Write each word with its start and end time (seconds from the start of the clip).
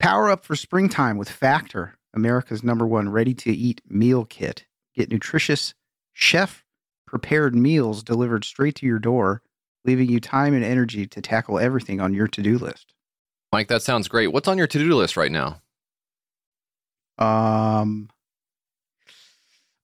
Power 0.00 0.30
up 0.30 0.44
for 0.44 0.54
springtime 0.54 1.18
with 1.18 1.28
Factor, 1.28 1.98
America's 2.14 2.62
number 2.62 2.86
one 2.86 3.08
ready 3.08 3.34
to 3.34 3.50
eat 3.50 3.80
meal 3.88 4.24
kit. 4.24 4.64
Get 4.94 5.10
nutritious, 5.10 5.74
chef 6.12 6.64
prepared 7.06 7.54
meals 7.54 8.02
delivered 8.02 8.44
straight 8.44 8.74
to 8.76 8.86
your 8.86 8.98
door, 8.98 9.42
leaving 9.84 10.08
you 10.08 10.20
time 10.20 10.54
and 10.54 10.64
energy 10.64 11.06
to 11.06 11.20
tackle 11.22 11.58
everything 11.58 12.00
on 12.00 12.14
your 12.14 12.28
to 12.28 12.42
do 12.42 12.58
list. 12.58 12.94
Mike, 13.50 13.68
that 13.68 13.82
sounds 13.82 14.08
great. 14.08 14.28
What's 14.28 14.46
on 14.46 14.58
your 14.58 14.66
to 14.66 14.78
do 14.78 14.94
list 14.94 15.16
right 15.16 15.32
now? 15.32 15.62
Um, 17.18 18.10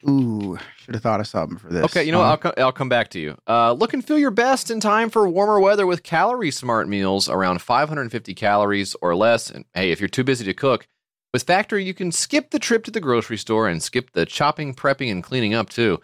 ooh, 0.09 0.59
should 0.77 0.95
have 0.95 1.03
thought 1.03 1.21
of 1.21 1.27
something 1.27 1.59
for 1.59 1.69
this. 1.69 1.85
Okay, 1.85 2.05
you 2.05 2.13
know 2.13 2.19
what? 2.19 2.25
Um, 2.25 2.31
I'll, 2.31 2.37
co- 2.39 2.55
I'll 2.59 2.73
come 2.73 2.89
back 2.89 3.11
to 3.11 3.19
you. 3.19 3.37
Uh, 3.47 3.73
look 3.73 3.95
and 3.95 4.05
feel 4.05 4.19
your 4.19 4.31
best 4.31 4.71
in 4.71 4.81
time 4.81 5.11
for 5.11 5.29
warmer 5.29 5.61
weather 5.61 5.87
with 5.87 6.03
calorie 6.03 6.51
smart 6.51 6.89
meals 6.89 7.29
around 7.29 7.61
550 7.63 8.35
calories 8.35 8.95
or 9.01 9.15
less. 9.15 9.51
And 9.51 9.65
hey, 9.75 9.91
if 9.91 10.01
you're 10.01 10.09
too 10.09 10.25
busy 10.25 10.45
to 10.45 10.55
cook, 10.55 10.87
with 11.33 11.43
Factor, 11.43 11.79
you 11.79 11.95
can 11.95 12.13
skip 12.13 12.51
the 12.51 12.61
trip 12.61 12.85
to 12.85 12.93
the 12.93 13.01
grocery 13.01 13.37
store 13.37 13.67
and 13.67 13.83
skip 13.83 14.13
the 14.13 14.25
chopping, 14.25 14.73
prepping, 14.73 15.11
and 15.11 15.23
cleaning 15.23 15.53
up 15.53 15.69
too. 15.69 16.01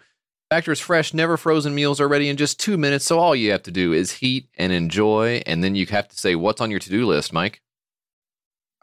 Factor's 0.49 0.81
fresh, 0.81 1.13
never 1.13 1.37
frozen 1.37 1.73
meals 1.73 2.01
are 2.01 2.09
ready 2.09 2.27
in 2.27 2.35
just 2.35 2.59
two 2.59 2.77
minutes, 2.77 3.05
so 3.05 3.17
all 3.17 3.33
you 3.33 3.51
have 3.51 3.63
to 3.63 3.71
do 3.71 3.93
is 3.93 4.11
heat 4.11 4.49
and 4.57 4.73
enjoy. 4.73 5.41
And 5.45 5.63
then 5.63 5.75
you 5.75 5.85
have 5.85 6.09
to 6.09 6.17
say, 6.17 6.35
What's 6.35 6.59
on 6.59 6.69
your 6.69 6.81
to 6.81 6.89
do 6.89 7.05
list, 7.05 7.31
Mike? 7.31 7.61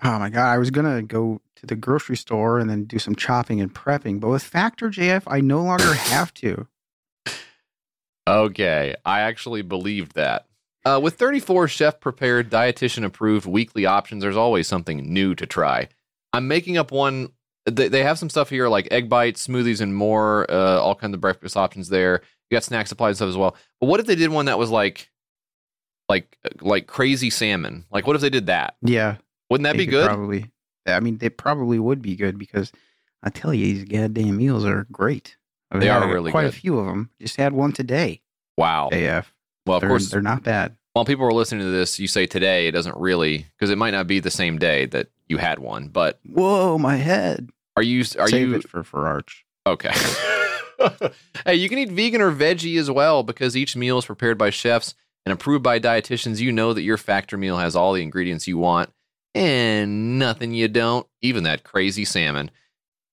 Oh 0.03 0.19
my 0.19 0.31
god, 0.31 0.53
I 0.53 0.59
was 0.59 0.71
gonna 0.71 1.03
go 1.03 1.41
to 1.57 1.67
the 1.67 1.77
grocery 1.77 2.17
store 2.17 2.59
and 2.59 2.71
then 2.71 2.85
do 2.85 2.99
some 2.99 3.17
chopping 3.17 3.61
and 3.61 3.75
prepping, 3.75 4.21
but 4.21 4.29
with 4.29 4.43
Factor 4.43 4.91
JF, 4.91 5.25
I 5.27 5.41
no 5.41 5.63
longer 5.63 5.93
have 5.95 6.33
to. 6.35 6.69
Okay, 8.29 8.95
I 9.05 9.21
actually 9.21 9.63
believed 9.63 10.15
that. 10.15 10.47
Uh, 10.85 11.01
with 11.03 11.15
34 11.15 11.69
chef 11.69 11.99
prepared, 11.99 12.51
dietitian 12.51 13.05
approved 13.05 13.47
weekly 13.47 13.87
options, 13.87 14.23
there's 14.23 14.37
always 14.37 14.69
something 14.69 15.13
new 15.13 15.35
to 15.35 15.47
try. 15.47 15.89
I'm 16.33 16.47
making 16.47 16.77
up 16.77 16.93
one. 16.93 17.31
They, 17.67 17.89
they 17.89 18.03
have 18.03 18.19
some 18.19 18.31
stuff 18.31 18.51
here 18.51 18.69
like 18.69 18.89
egg 18.91 19.09
bites, 19.09 19.47
smoothies, 19.47 19.81
and 19.81 19.95
more. 19.95 20.51
Uh, 20.51 20.79
all 20.79 20.95
kinds 20.95 21.15
of 21.15 21.21
breakfast 21.21 21.57
options 21.57 21.89
there. 21.89 22.23
You 22.51 22.55
got 22.55 22.65
snack 22.65 22.87
supplies 22.87 23.11
and 23.11 23.17
stuff 23.17 23.29
as 23.29 23.37
well. 23.37 23.57
But 23.81 23.87
what 23.87 24.01
if 24.01 24.07
they 24.07 24.15
did 24.15 24.31
one 24.31 24.47
that 24.47 24.59
was 24.59 24.71
like, 24.71 25.11
like, 26.09 26.39
like 26.61 26.87
crazy 26.87 27.31
salmon? 27.31 27.85
Like, 27.91 28.07
what 28.07 28.17
if 28.17 28.23
they 28.23 28.31
did 28.31 28.47
that? 28.47 28.77
Yeah, 28.83 29.17
Wouldn't 29.51 29.65
that 29.65 29.73
they 29.73 29.87
be 29.87 29.87
good? 29.87 30.07
Probably. 30.07 30.51
I 30.87 31.01
mean, 31.01 31.19
they 31.19 31.29
probably 31.29 31.79
would 31.79 32.01
be 32.03 32.17
good 32.17 32.39
because 32.39 32.73
I 33.23 33.31
tell 33.31 33.53
you, 33.53 33.65
these 33.75 33.85
goddamn 33.85 34.37
meals 34.37 34.65
are 34.65 34.87
great. 34.91 35.37
I've 35.71 35.81
They 35.81 35.89
are 35.91 36.09
really 36.11 36.31
quite 36.31 36.45
good. 36.45 36.55
a 36.55 36.57
few 36.57 36.79
of 36.79 36.87
them. 36.87 37.11
Just 37.21 37.37
had 37.37 37.53
one 37.53 37.73
today. 37.73 38.23
wow. 38.57 38.89
AF. 38.93 39.33
Well, 39.67 39.77
of 39.77 39.81
they're, 39.83 39.91
course, 39.91 40.11
they're 40.11 40.23
not 40.23 40.43
bad. 40.43 40.77
while 40.95 41.05
people 41.05 41.27
are 41.27 41.33
listening 41.33 41.61
to 41.67 41.71
this, 41.71 41.99
you 41.99 42.09
say 42.09 42.27
today, 42.27 42.69
it 42.69 42.73
doesn't 42.73 42.97
really 42.97 43.45
because 43.57 43.69
it 43.71 43.77
might 43.77 43.91
not 43.91 44.07
be 44.07 44.19
the 44.21 44.31
same 44.31 44.59
day 44.59 44.87
that 44.87 45.09
you 45.27 45.37
had 45.37 45.59
one. 45.59 45.89
But 45.89 46.19
Whoa, 46.25 46.79
my 46.79 46.97
head. 46.97 47.51
are 47.77 47.83
you 47.83 48.01
are 48.19 48.29
Save 48.29 48.49
you 48.49 48.55
it 48.55 48.69
for 48.69 48.83
Farrarch. 48.83 49.45
Okay. 49.67 49.91
hey, 51.45 51.55
you 51.57 51.69
can 51.69 51.79
eat 51.79 51.91
vegan 51.91 52.21
or 52.23 52.33
veggie 52.33 52.79
as 52.79 52.91
well 52.91 53.23
because 53.23 53.57
each 53.57 53.77
meal 53.77 53.99
is 53.99 54.07
prepared 54.07 54.39
by 54.39 54.49
chefs 54.51 54.95
and 55.27 55.33
approved 55.33 55.63
by 55.63 55.79
dietitians. 55.79 56.41
You 56.41 56.53
know 56.53 56.73
that 56.73 56.83
your 56.83 56.97
factor 56.97 57.37
meal 57.37 57.59
has 57.59 57.77
all 57.77 57.93
the 57.93 58.03
ingredients 58.03 58.47
you 58.49 58.57
want 58.59 58.91
and 59.35 60.19
nothing 60.19 60.53
you 60.53 60.69
don't, 60.69 61.07
even 61.23 61.45
that 61.45 61.65
crazy 61.65 62.05
salmon. 62.05 62.51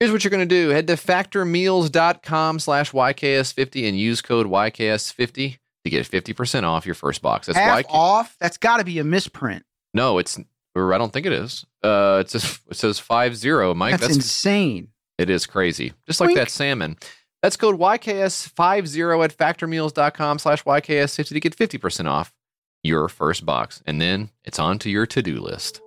Here's 0.00 0.12
what 0.12 0.24
you're 0.24 0.30
going 0.30 0.46
to 0.46 0.54
do. 0.54 0.70
Head 0.70 0.86
to 0.88 0.94
factormeals.com 0.94 2.58
slash 2.58 2.92
YKS50 2.92 3.88
and 3.88 3.98
use 3.98 4.20
code 4.20 4.46
YKS50 4.46 5.56
to 5.84 5.90
get 5.90 6.06
50% 6.08 6.64
off 6.64 6.84
your 6.84 6.94
first 6.94 7.22
box. 7.22 7.46
That's 7.46 7.58
Half 7.58 7.84
YK- 7.84 7.90
off. 7.90 8.36
That's 8.38 8.58
got 8.58 8.78
to 8.78 8.84
be 8.84 8.98
a 8.98 9.04
misprint. 9.04 9.64
No, 9.94 10.18
it's, 10.18 10.38
or 10.74 10.92
I 10.92 10.98
don't 10.98 11.12
think 11.12 11.24
it 11.26 11.32
is. 11.32 11.64
Uh, 11.82 12.18
it 12.20 12.30
says, 12.30 12.58
it 12.70 12.76
says 12.76 12.98
50, 12.98 13.74
Mike. 13.74 13.92
that's, 13.92 14.02
That's, 14.02 14.16
insane. 14.16 14.88
it 15.16 15.30
is 15.30 15.46
crazy. 15.46 15.94
Just 16.06 16.20
like 16.20 16.28
Wink. 16.28 16.38
that 16.38 16.50
salmon. 16.50 16.96
That's 17.42 17.56
code 17.56 17.78
YKS50 17.78 19.24
at 19.24 19.36
factormeals.com 19.36 20.38
slash 20.38 20.64
YKS50 20.64 21.28
to 21.28 21.40
get 21.40 21.56
50% 21.56 22.06
off 22.06 22.34
your 22.82 23.08
first 23.08 23.46
box. 23.46 23.82
And 23.86 24.00
then 24.00 24.30
it's 24.44 24.58
on 24.58 24.78
to 24.80 24.90
your 24.90 25.06
to-do 25.06 25.40
list. 25.40 25.80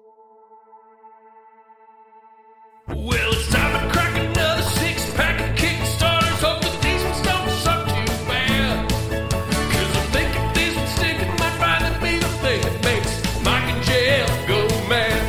Well, 2.96 3.32
it's 3.34 3.48
time 3.50 3.72
to 3.80 3.94
crack 3.94 4.16
another 4.18 4.64
six 4.64 5.14
pack 5.14 5.40
of 5.42 5.56
Kickstarters. 5.56 6.42
Hope 6.42 6.62
that 6.62 6.82
these 6.82 7.04
ones 7.04 7.22
don't 7.22 7.50
suck 7.62 7.86
too 7.86 8.26
bad. 8.28 8.90
Cause 8.90 9.92
I 9.96 10.04
think 10.14 10.30
if 10.36 10.54
these 10.56 10.76
ones 10.76 10.90
stick, 10.98 11.18
it 11.22 11.30
might 11.40 11.56
finally 11.62 11.98
be 12.02 12.18
the 12.18 12.32
thing 12.42 12.62
that 12.66 12.78
makes 12.84 13.12
Mike 13.46 13.70
and 13.74 13.82
JF 13.86 14.48
go 14.48 14.60
mad. 14.90 15.22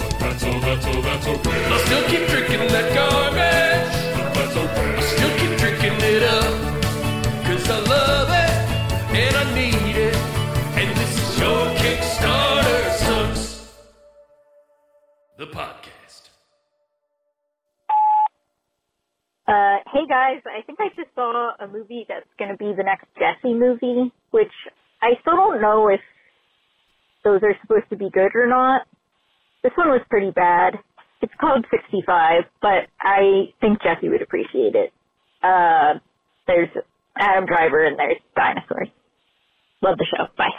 But 0.00 0.18
that's 0.18 0.44
all, 0.44 0.60
that's 0.60 0.86
all, 0.86 1.02
that's 1.02 1.26
okay. 1.26 1.64
I'll 1.66 1.84
still 1.84 2.04
keep 2.08 2.24
drinking 2.28 2.68
that 2.72 2.88
garbage. 2.96 3.92
But 4.16 4.32
that's 4.32 4.56
okay. 4.56 4.96
I'll 4.96 5.02
still 5.02 5.32
keep 5.40 5.58
drinking 5.58 5.96
it 6.00 6.22
up. 6.22 6.52
Cause 7.44 7.68
I 7.68 7.78
love 7.84 8.28
it 8.32 8.52
and 9.12 9.36
I 9.36 9.44
need 9.54 9.96
it. 9.96 10.16
And 10.80 10.96
this 10.96 11.12
is 11.20 11.38
your 11.38 11.66
Kickstarter 11.84 12.80
sucks. 12.96 13.68
The 15.36 15.46
podcast. 15.46 15.81
Uh, 19.46 19.78
hey 19.92 20.06
guys, 20.08 20.40
I 20.46 20.62
think 20.62 20.78
I 20.80 20.88
just 20.94 21.08
saw 21.14 21.52
a 21.58 21.66
movie 21.66 22.06
that's 22.08 22.26
going 22.38 22.50
to 22.50 22.56
be 22.56 22.72
the 22.76 22.84
next 22.84 23.06
Jesse 23.18 23.54
movie, 23.54 24.12
which 24.30 24.52
I 25.02 25.14
still 25.20 25.34
don't 25.34 25.60
know 25.60 25.88
if 25.88 26.00
those 27.24 27.42
are 27.42 27.54
supposed 27.62 27.90
to 27.90 27.96
be 27.96 28.08
good 28.10 28.30
or 28.34 28.46
not. 28.46 28.82
This 29.62 29.72
one 29.76 29.88
was 29.88 30.00
pretty 30.08 30.30
bad. 30.30 30.74
It's 31.22 31.32
called 31.40 31.64
65, 31.70 32.44
but 32.60 32.86
I 33.00 33.52
think 33.60 33.82
Jesse 33.82 34.08
would 34.08 34.22
appreciate 34.22 34.74
it. 34.74 34.92
Uh, 35.42 35.94
there's 36.46 36.68
Adam 37.16 37.46
Driver 37.46 37.84
and 37.84 37.98
there's 37.98 38.18
dinosaurs. 38.36 38.88
Love 39.82 39.98
the 39.98 40.06
show. 40.16 40.26
Bye. 40.36 40.50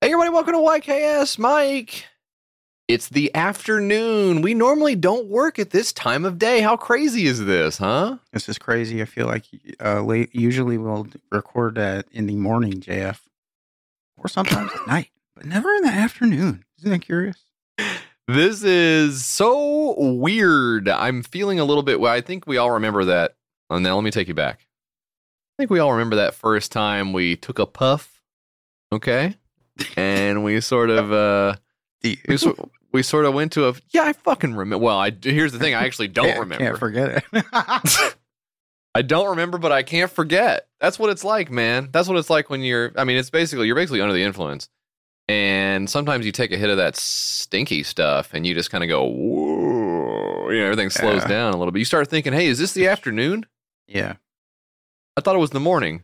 Hey, 0.00 0.12
everybody, 0.12 0.30
welcome 0.30 0.54
to 0.54 0.58
YKS. 0.60 1.38
Mike. 1.38 2.06
It's 2.88 3.10
the 3.10 3.34
afternoon. 3.34 4.40
We 4.40 4.54
normally 4.54 4.96
don't 4.96 5.28
work 5.28 5.58
at 5.58 5.70
this 5.70 5.92
time 5.92 6.24
of 6.24 6.38
day. 6.38 6.62
How 6.62 6.74
crazy 6.74 7.26
is 7.26 7.44
this, 7.44 7.76
huh? 7.76 8.16
This 8.32 8.48
is 8.48 8.56
crazy. 8.56 9.02
I 9.02 9.04
feel 9.04 9.26
like 9.26 9.44
uh, 9.78 10.00
late, 10.00 10.34
usually 10.34 10.78
we'll 10.78 11.06
record 11.30 11.74
that 11.74 12.06
in 12.12 12.26
the 12.26 12.36
morning, 12.36 12.80
JF, 12.80 13.20
or 14.16 14.26
sometimes 14.26 14.72
at 14.72 14.86
night, 14.86 15.10
but 15.36 15.44
never 15.44 15.70
in 15.74 15.82
the 15.82 15.90
afternoon. 15.90 16.64
Isn't 16.78 16.90
that 16.92 17.02
curious? 17.02 17.36
This 18.26 18.64
is 18.64 19.22
so 19.22 19.94
weird. 19.98 20.88
I'm 20.88 21.22
feeling 21.22 21.60
a 21.60 21.66
little 21.66 21.82
bit. 21.82 22.00
Well, 22.00 22.12
I 22.12 22.22
think 22.22 22.46
we 22.46 22.56
all 22.56 22.70
remember 22.70 23.04
that. 23.04 23.36
Oh, 23.68 23.78
now 23.78 23.96
let 23.96 24.04
me 24.04 24.10
take 24.10 24.28
you 24.28 24.34
back. 24.34 24.60
I 24.60 25.54
think 25.58 25.70
we 25.70 25.78
all 25.78 25.92
remember 25.92 26.16
that 26.16 26.34
first 26.34 26.72
time 26.72 27.12
we 27.12 27.36
took 27.36 27.58
a 27.58 27.66
puff, 27.66 28.22
okay, 28.90 29.36
and 29.98 30.42
we 30.42 30.58
sort 30.62 30.88
of 30.88 31.12
uh, 31.12 31.56
we, 32.02 32.18
we 32.92 33.02
sort 33.02 33.24
of 33.24 33.34
went 33.34 33.52
to 33.52 33.68
a 33.68 33.74
yeah. 33.90 34.04
I 34.04 34.12
fucking 34.12 34.54
remember. 34.54 34.84
Well, 34.84 34.98
I 34.98 35.10
here's 35.22 35.52
the 35.52 35.58
thing. 35.58 35.74
I 35.74 35.84
actually 35.84 36.08
don't 36.08 36.26
Can't- 36.26 36.40
remember. 36.40 36.64
Can't 36.64 36.78
forget 36.78 37.24
it. 37.32 37.44
I 38.94 39.02
don't 39.02 39.28
remember, 39.30 39.58
but 39.58 39.70
I 39.70 39.82
can't 39.82 40.10
forget. 40.10 40.66
That's 40.80 40.98
what 40.98 41.10
it's 41.10 41.22
like, 41.22 41.50
man. 41.50 41.90
That's 41.92 42.08
what 42.08 42.16
it's 42.18 42.30
like 42.30 42.50
when 42.50 42.62
you're. 42.62 42.92
I 42.96 43.04
mean, 43.04 43.16
it's 43.16 43.30
basically 43.30 43.66
you're 43.66 43.76
basically 43.76 44.00
under 44.00 44.14
the 44.14 44.22
influence, 44.22 44.68
and 45.28 45.88
sometimes 45.88 46.26
you 46.26 46.32
take 46.32 46.50
a 46.52 46.56
hit 46.56 46.70
of 46.70 46.78
that 46.78 46.96
stinky 46.96 47.82
stuff, 47.82 48.30
and 48.32 48.46
you 48.46 48.54
just 48.54 48.70
kind 48.70 48.82
of 48.82 48.88
go, 48.88 49.04
whoa. 49.04 50.50
You 50.50 50.60
know, 50.60 50.64
everything 50.64 50.90
slows 50.90 51.22
Yeah. 51.22 51.28
down 51.28 51.52
a 51.52 51.56
little 51.58 51.70
bit. 51.72 51.78
You 51.80 51.84
start 51.84 52.08
thinking, 52.08 52.32
hey, 52.32 52.46
is 52.46 52.58
this 52.58 52.72
the 52.72 52.88
afternoon? 52.88 53.44
yeah, 53.86 54.14
I 55.16 55.20
thought 55.20 55.36
it 55.36 55.40
was 55.40 55.50
the 55.50 55.60
morning. 55.60 56.02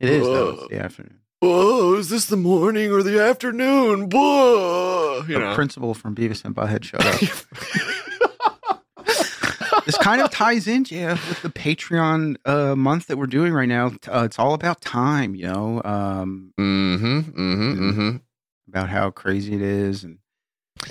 it 0.00 0.08
is 0.08 0.22
though. 0.22 0.48
It's 0.50 0.68
the 0.68 0.80
afternoon. 0.82 1.20
Oh, 1.42 1.96
is 1.96 2.08
this 2.08 2.26
the 2.26 2.36
morning 2.36 2.90
or 2.90 3.02
the 3.02 3.22
afternoon? 3.22 4.08
Whoa. 4.08 5.22
You 5.28 5.34
the 5.34 5.40
know. 5.40 5.54
principal 5.54 5.92
from 5.92 6.14
Beavis 6.14 6.44
and 6.44 6.54
Butthead 6.54 6.82
showed 6.82 7.04
up. 7.04 7.20
this 9.84 9.98
kind 9.98 10.22
of 10.22 10.30
ties 10.30 10.66
in, 10.66 10.84
Jeff, 10.84 11.28
with 11.28 11.42
the 11.42 11.50
Patreon 11.50 12.36
uh, 12.46 12.74
month 12.74 13.08
that 13.08 13.18
we're 13.18 13.26
doing 13.26 13.52
right 13.52 13.68
now. 13.68 13.88
Uh, 14.08 14.22
it's 14.24 14.38
all 14.38 14.54
about 14.54 14.80
time, 14.80 15.34
you 15.34 15.46
know, 15.46 15.82
um, 15.84 16.54
mm-hmm. 16.58 17.18
Mm-hmm. 17.18 17.90
Mm-hmm. 17.90 18.16
about 18.68 18.88
how 18.88 19.10
crazy 19.10 19.54
it 19.54 19.62
is 19.62 20.04
and 20.04 20.18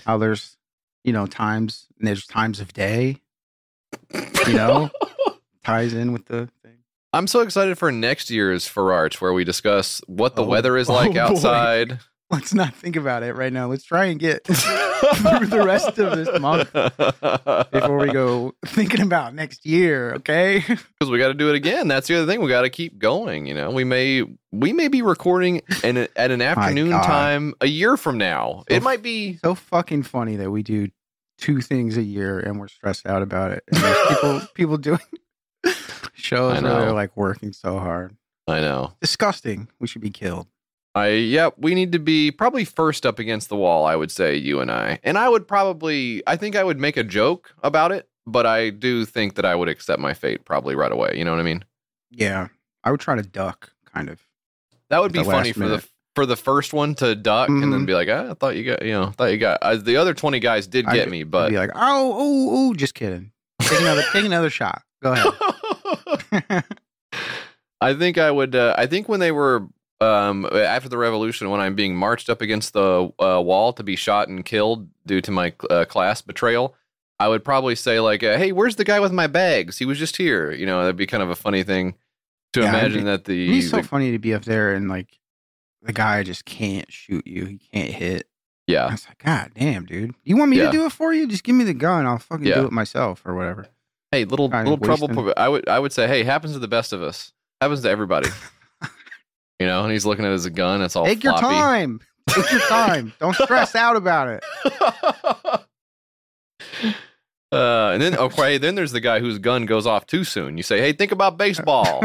how 0.05 0.19
there's, 0.19 0.57
you 1.03 1.11
know, 1.11 1.25
times 1.25 1.87
and 1.97 2.07
there's 2.07 2.27
times 2.27 2.59
of 2.59 2.71
day, 2.71 3.17
you 4.45 4.53
know, 4.53 4.91
ties 5.63 5.93
in 5.93 6.13
with 6.13 6.27
the. 6.27 6.49
I'm 7.15 7.27
so 7.27 7.39
excited 7.39 7.77
for 7.77 7.93
next 7.93 8.29
year's 8.29 8.67
Farrarch, 8.67 9.21
where 9.21 9.31
we 9.31 9.45
discuss 9.45 10.01
what 10.05 10.35
the 10.35 10.43
Oh, 10.43 10.47
weather 10.47 10.75
is 10.75 10.89
oh, 10.89 10.93
like 10.93 11.11
oh, 11.11 11.13
boy. 11.13 11.19
outside. 11.19 11.99
let's 12.29 12.53
not 12.53 12.75
think 12.75 12.97
about 12.97 13.23
it 13.23 13.35
right 13.35 13.53
now. 13.53 13.67
Let's 13.67 13.85
try 13.85 14.05
and 14.05 14.19
get 14.19 14.43
through 14.45 15.45
the 15.45 15.63
rest 15.65 15.97
of 15.97 16.17
this 16.17 16.39
month 16.41 16.73
before 17.71 17.97
we 17.97 18.11
go 18.11 18.53
thinking 18.65 18.99
about 19.01 19.33
next 19.33 19.65
year. 19.65 20.15
Okay. 20.15 20.59
because 20.59 21.09
we 21.09 21.17
got 21.17 21.29
to 21.29 21.33
do 21.33 21.49
it 21.49 21.55
again. 21.55 21.87
That's 21.87 22.07
the 22.07 22.17
other 22.17 22.29
thing. 22.29 22.41
We 22.41 22.49
got 22.49 22.63
to 22.63 22.69
keep 22.69 22.97
going. 22.99 23.45
You 23.45 23.53
know, 23.53 23.71
we 23.71 23.85
may 23.85 24.23
we 24.51 24.73
may 24.73 24.89
be 24.89 25.01
recording 25.01 25.61
in 25.85 25.95
a, 25.95 26.07
at 26.17 26.31
an 26.31 26.41
afternoon 26.41 26.91
time 26.91 27.53
a 27.61 27.67
year 27.67 27.95
from 27.95 28.17
now. 28.17 28.65
So 28.69 28.75
it 28.75 28.83
might 28.83 29.01
be. 29.01 29.37
So 29.37 29.55
fucking 29.55 30.03
funny 30.03 30.35
that 30.35 30.51
we 30.51 30.63
do 30.63 30.89
two 31.37 31.61
things 31.61 31.95
a 31.95 32.03
year 32.03 32.39
and 32.39 32.59
we're 32.59 32.67
stressed 32.67 33.05
out 33.05 33.21
about 33.21 33.51
it. 33.51 33.63
And 33.71 33.81
there's 33.81 34.07
people 34.09 34.41
people 34.53 34.77
doing 34.77 34.99
shows 36.15 36.61
where 36.61 36.71
they're 36.79 36.91
like 36.93 37.15
working 37.15 37.53
so 37.53 37.79
hard. 37.79 38.15
I 38.47 38.59
know. 38.61 38.93
Disgusting. 39.01 39.67
We 39.79 39.87
should 39.87 40.01
be 40.01 40.09
killed. 40.11 40.47
I 40.93 41.09
yeah. 41.09 41.49
We 41.57 41.75
need 41.75 41.91
to 41.93 41.99
be 41.99 42.31
probably 42.31 42.63
first 42.65 43.05
up 43.05 43.19
against 43.19 43.49
the 43.49 43.55
wall. 43.55 43.85
I 43.85 43.95
would 43.95 44.11
say 44.11 44.35
you 44.35 44.59
and 44.61 44.71
I, 44.71 44.99
and 45.03 45.17
I 45.17 45.27
would 45.29 45.47
probably. 45.47 46.23
I 46.27 46.35
think 46.37 46.55
I 46.55 46.63
would 46.63 46.79
make 46.79 46.95
a 46.97 47.03
joke 47.03 47.53
about 47.63 47.91
it, 47.91 48.07
but 48.25 48.45
I 48.45 48.69
do 48.69 49.03
think 49.05 49.35
that 49.35 49.45
I 49.45 49.55
would 49.55 49.67
accept 49.67 49.99
my 49.99 50.13
fate 50.13 50.45
probably 50.45 50.75
right 50.75 50.91
away. 50.91 51.13
You 51.15 51.25
know 51.25 51.31
what 51.31 51.39
I 51.39 51.43
mean? 51.43 51.65
Yeah. 52.11 52.47
I 52.83 52.91
would 52.91 52.99
try 52.99 53.15
to 53.15 53.23
duck, 53.23 53.71
kind 53.93 54.09
of. 54.09 54.21
That 54.89 55.01
would 55.01 55.11
be 55.11 55.23
funny 55.23 55.51
for 55.51 55.67
the 55.67 55.85
for 56.13 56.25
the 56.27 56.35
first 56.37 56.71
one 56.71 56.95
to 56.95 57.13
duck 57.15 57.49
and 57.49 57.61
then 57.73 57.81
Mhm. 57.81 57.85
be 57.87 57.93
like, 57.93 58.07
ah, 58.09 58.29
I 58.29 58.33
thought 58.35 58.55
you 58.55 58.63
got, 58.63 58.85
you 58.85 58.91
know, 58.93 59.07
thought 59.07 59.31
you 59.31 59.37
got. 59.37 59.57
Uh, 59.61 59.75
the 59.75 59.97
other 59.97 60.13
twenty 60.13 60.39
guys 60.39 60.65
did 60.67 60.85
I'd- 60.85 60.95
get 60.97 61.09
me, 61.09 61.21
I'd 61.21 61.31
but 61.31 61.49
be 61.49 61.57
like, 61.57 61.71
oh, 61.75 62.13
oh, 62.15 62.49
oh, 62.69 62.73
just 62.75 62.93
kidding. 62.93 63.31
Take 63.61 63.81
another, 63.81 64.03
take 64.13 64.23
another 64.23 64.49
shot. 64.51 64.83
Go 65.03 65.11
ahead. 65.13 65.25
I 67.81 67.93
think 67.93 68.17
I 68.17 68.31
would. 68.31 68.55
Uh, 68.55 68.73
I 68.77 68.85
think 68.87 69.07
when 69.09 69.19
they 69.19 69.31
were 69.31 69.67
um, 70.01 70.45
after 70.51 70.89
the 70.89 70.97
revolution, 70.97 71.49
when 71.49 71.59
I'm 71.61 71.75
being 71.75 71.95
marched 71.95 72.29
up 72.29 72.41
against 72.41 72.73
the 72.73 73.11
uh, 73.19 73.41
wall 73.41 73.73
to 73.73 73.83
be 73.83 73.95
shot 73.95 74.27
and 74.27 74.43
killed 74.45 74.89
due 75.05 75.21
to 75.21 75.31
my 75.31 75.53
uh, 75.69 75.85
class 75.85 76.21
betrayal, 76.21 76.75
I 77.19 77.27
would 77.27 77.43
probably 77.43 77.75
say 77.75 77.99
like, 77.99 78.23
uh, 78.23 78.37
"Hey, 78.37 78.51
where's 78.51 78.75
the 78.77 78.83
guy 78.85 78.99
with 78.99 79.11
my 79.11 79.27
bags? 79.27 79.77
He 79.77 79.85
was 79.85 79.99
just 79.99 80.17
here." 80.17 80.51
You 80.51 80.65
know, 80.65 80.81
that'd 80.81 80.95
be 80.95 81.07
kind 81.07 81.23
of 81.23 81.29
a 81.29 81.35
funny 81.35 81.63
thing 81.63 81.95
to 82.53 82.61
Yeah, 82.61 82.69
imagine 82.69 83.01
it'd 83.01 83.05
that 83.07 83.25
the, 83.25 83.43
It'd 83.43 83.55
be 83.55 83.61
so 83.61 83.77
the- 83.77 83.83
funny 83.83 84.11
to 84.11 84.19
be 84.19 84.33
up 84.33 84.45
there 84.45 84.73
and 84.73 84.87
like 84.89 85.19
the 85.81 85.93
guy 85.93 86.23
just 86.23 86.45
can't 86.45 86.91
shoot 86.91 87.27
you. 87.27 87.45
He 87.45 87.57
can't 87.71 87.91
hit. 87.93 88.27
Yeah. 88.67 88.87
I 88.87 88.91
was 88.93 89.05
like, 89.07 89.23
God 89.23 89.51
damn, 89.53 89.85
dude. 89.85 90.15
You 90.23 90.37
want 90.37 90.49
me 90.49 90.57
Yeah. 90.57 90.65
to 90.67 90.71
do 90.71 90.85
it 90.87 90.91
for 90.91 91.13
you? 91.13 91.27
Just 91.27 91.43
give 91.43 91.55
me 91.55 91.63
the 91.65 91.75
gun. 91.75 92.07
I'll 92.07 92.17
fucking 92.17 92.47
Yeah. 92.47 92.61
do 92.61 92.65
it 92.65 92.71
myself 92.71 93.21
or 93.23 93.35
whatever. 93.35 93.67
Hey, 94.11 94.25
little 94.25 94.49
Kind 94.49 94.67
little 94.67 94.83
trouble. 94.85 95.07
wasting- 95.07 95.33
I 95.37 95.49
would 95.49 95.67
I 95.67 95.79
would 95.79 95.91
say, 95.93 96.07
hey, 96.07 96.23
happens 96.23 96.53
to 96.53 96.59
the 96.59 96.67
best 96.67 96.93
of 96.93 97.01
us. 97.03 97.33
Happens 97.61 97.81
to 97.81 97.89
everybody. 97.89 98.29
you 99.59 99.67
know, 99.67 99.83
and 99.83 99.91
he's 99.91 100.05
looking 100.05 100.25
at 100.25 100.31
his 100.31 100.47
gun. 100.49 100.81
It's 100.81 100.95
all 100.95 101.05
Take 101.05 101.23
your 101.23 101.37
time. 101.37 101.99
Take 102.29 102.51
your 102.51 102.61
time. 102.61 103.13
Don't 103.19 103.35
stress 103.35 103.75
out 103.75 103.95
about 103.95 104.27
it. 104.27 104.43
uh, 107.51 107.89
and 107.91 108.01
then 108.01 108.15
okay, 108.17 108.57
then 108.57 108.75
there's 108.75 108.91
the 108.91 108.99
guy 108.99 109.19
whose 109.19 109.39
gun 109.39 109.65
goes 109.65 109.85
off 109.85 110.05
too 110.05 110.23
soon. 110.23 110.57
You 110.57 110.63
say, 110.63 110.79
hey, 110.79 110.93
think 110.93 111.11
about 111.11 111.37
baseball. 111.37 112.01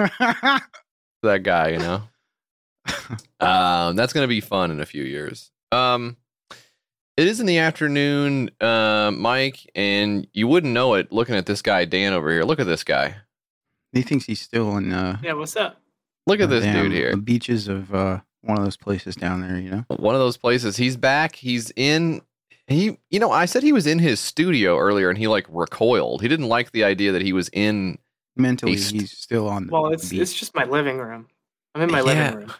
that 1.22 1.42
guy, 1.42 1.68
you 1.70 1.78
know. 1.78 2.02
um, 3.40 3.96
that's 3.96 4.12
gonna 4.12 4.28
be 4.28 4.40
fun 4.40 4.70
in 4.70 4.80
a 4.80 4.86
few 4.86 5.04
years. 5.04 5.50
Um, 5.72 6.16
it 7.20 7.28
is 7.28 7.38
in 7.40 7.46
the 7.46 7.58
afternoon, 7.58 8.50
uh, 8.60 9.10
Mike, 9.14 9.70
and 9.74 10.26
you 10.32 10.48
wouldn't 10.48 10.72
know 10.72 10.94
it 10.94 11.12
looking 11.12 11.34
at 11.34 11.46
this 11.46 11.62
guy 11.62 11.84
Dan 11.84 12.12
over 12.12 12.30
here. 12.30 12.44
Look 12.44 12.60
at 12.60 12.66
this 12.66 12.82
guy. 12.84 13.16
he 13.92 14.02
thinks 14.02 14.24
he's 14.24 14.40
still 14.40 14.76
in 14.76 14.92
uh, 14.92 15.18
Yeah, 15.22 15.34
what's 15.34 15.56
up? 15.56 15.80
Look 16.26 16.40
at 16.40 16.48
this 16.50 16.64
damn, 16.64 16.84
dude 16.84 16.92
here. 16.92 17.10
The 17.12 17.16
beaches 17.18 17.68
of 17.68 17.94
uh, 17.94 18.20
one 18.42 18.58
of 18.58 18.64
those 18.64 18.76
places 18.76 19.16
down 19.16 19.40
there, 19.40 19.58
you 19.58 19.70
know? 19.70 19.84
one 19.88 20.14
of 20.14 20.20
those 20.20 20.36
places. 20.36 20.76
He's 20.76 20.96
back. 20.96 21.36
He's 21.36 21.72
in. 21.76 22.22
He, 22.66 22.98
you 23.10 23.18
know, 23.18 23.32
I 23.32 23.46
said 23.46 23.62
he 23.64 23.72
was 23.72 23.86
in 23.86 23.98
his 23.98 24.20
studio 24.20 24.78
earlier, 24.78 25.08
and 25.08 25.18
he 25.18 25.26
like 25.26 25.46
recoiled. 25.48 26.22
He 26.22 26.28
didn't 26.28 26.48
like 26.48 26.70
the 26.70 26.84
idea 26.84 27.10
that 27.12 27.22
he 27.22 27.32
was 27.32 27.48
in. 27.52 27.98
Mentally, 28.36 28.72
He's- 28.72 28.90
he's 28.90 29.10
still 29.18 29.48
on 29.48 29.66
the 29.66 29.72
Well, 29.72 29.88
it's 29.88 30.08
beach. 30.08 30.20
it's 30.20 30.32
just 30.32 30.54
my 30.54 30.64
living 30.64 30.98
room. 30.98 31.26
I'm 31.74 31.82
in 31.82 31.90
my 31.90 31.98
Yeah. 31.98 32.04
living 32.04 32.38
room. 32.38 32.52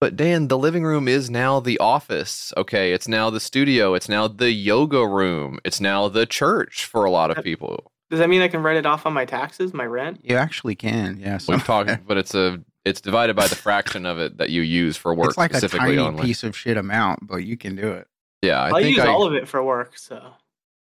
But 0.00 0.16
Dan, 0.16 0.48
the 0.48 0.58
living 0.58 0.84
room 0.84 1.08
is 1.08 1.30
now 1.30 1.60
the 1.60 1.78
office. 1.78 2.52
Okay, 2.56 2.92
it's 2.92 3.08
now 3.08 3.30
the 3.30 3.40
studio. 3.40 3.94
It's 3.94 4.08
now 4.08 4.28
the 4.28 4.50
yoga 4.50 5.06
room. 5.06 5.58
It's 5.64 5.80
now 5.80 6.08
the 6.08 6.26
church 6.26 6.84
for 6.84 7.04
a 7.04 7.10
lot 7.10 7.30
of 7.30 7.42
people. 7.44 7.90
Does 8.10 8.18
that 8.18 8.28
mean 8.28 8.42
I 8.42 8.48
can 8.48 8.62
write 8.62 8.76
it 8.76 8.86
off 8.86 9.06
on 9.06 9.12
my 9.14 9.24
taxes, 9.24 9.72
my 9.72 9.86
rent? 9.86 10.20
You 10.22 10.36
actually 10.36 10.74
can, 10.74 11.18
yeah. 11.18 11.32
We've 11.34 11.42
some- 11.42 11.60
talked, 11.60 12.06
but 12.06 12.16
it's 12.18 12.34
a 12.34 12.62
it's 12.84 13.00
divided 13.00 13.34
by 13.34 13.46
the 13.46 13.56
fraction 13.56 14.04
of 14.04 14.18
it 14.18 14.36
that 14.36 14.50
you 14.50 14.60
use 14.60 14.94
for 14.96 15.14
work 15.14 15.28
it's 15.30 15.38
like 15.38 15.54
a 15.54 15.66
tiny 15.68 15.96
only. 15.96 16.22
piece 16.22 16.44
of 16.44 16.54
shit 16.54 16.76
amount, 16.76 17.26
but 17.26 17.36
you 17.36 17.56
can 17.56 17.74
do 17.76 17.92
it. 17.92 18.06
Yeah, 18.42 18.60
I 18.60 18.68
I, 18.68 18.82
think 18.82 18.96
use 18.96 19.04
I, 19.06 19.08
all 19.08 19.24
of 19.24 19.32
it 19.34 19.48
for 19.48 19.62
work, 19.64 19.96
so 19.96 20.32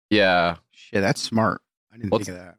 yeah. 0.09 0.55
Shit, 0.71 1.01
that's 1.01 1.21
smart. 1.21 1.61
I 1.94 1.97
didn't 1.97 2.11
What's- 2.11 2.25
think 2.25 2.39
of 2.39 2.44
that. 2.45 2.55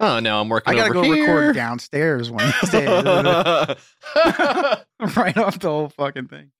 Oh, 0.00 0.18
no, 0.20 0.40
I'm 0.40 0.48
working. 0.48 0.74
I 0.74 0.76
gotta 0.76 0.98
over 0.98 1.08
go 1.08 1.12
here. 1.12 1.36
record 1.38 1.54
downstairs 1.54 2.30
one 2.30 2.44
of 2.62 2.72
right 5.16 5.36
off 5.38 5.58
the 5.58 5.68
whole 5.68 5.88
fucking 5.90 6.28
thing. 6.28 6.50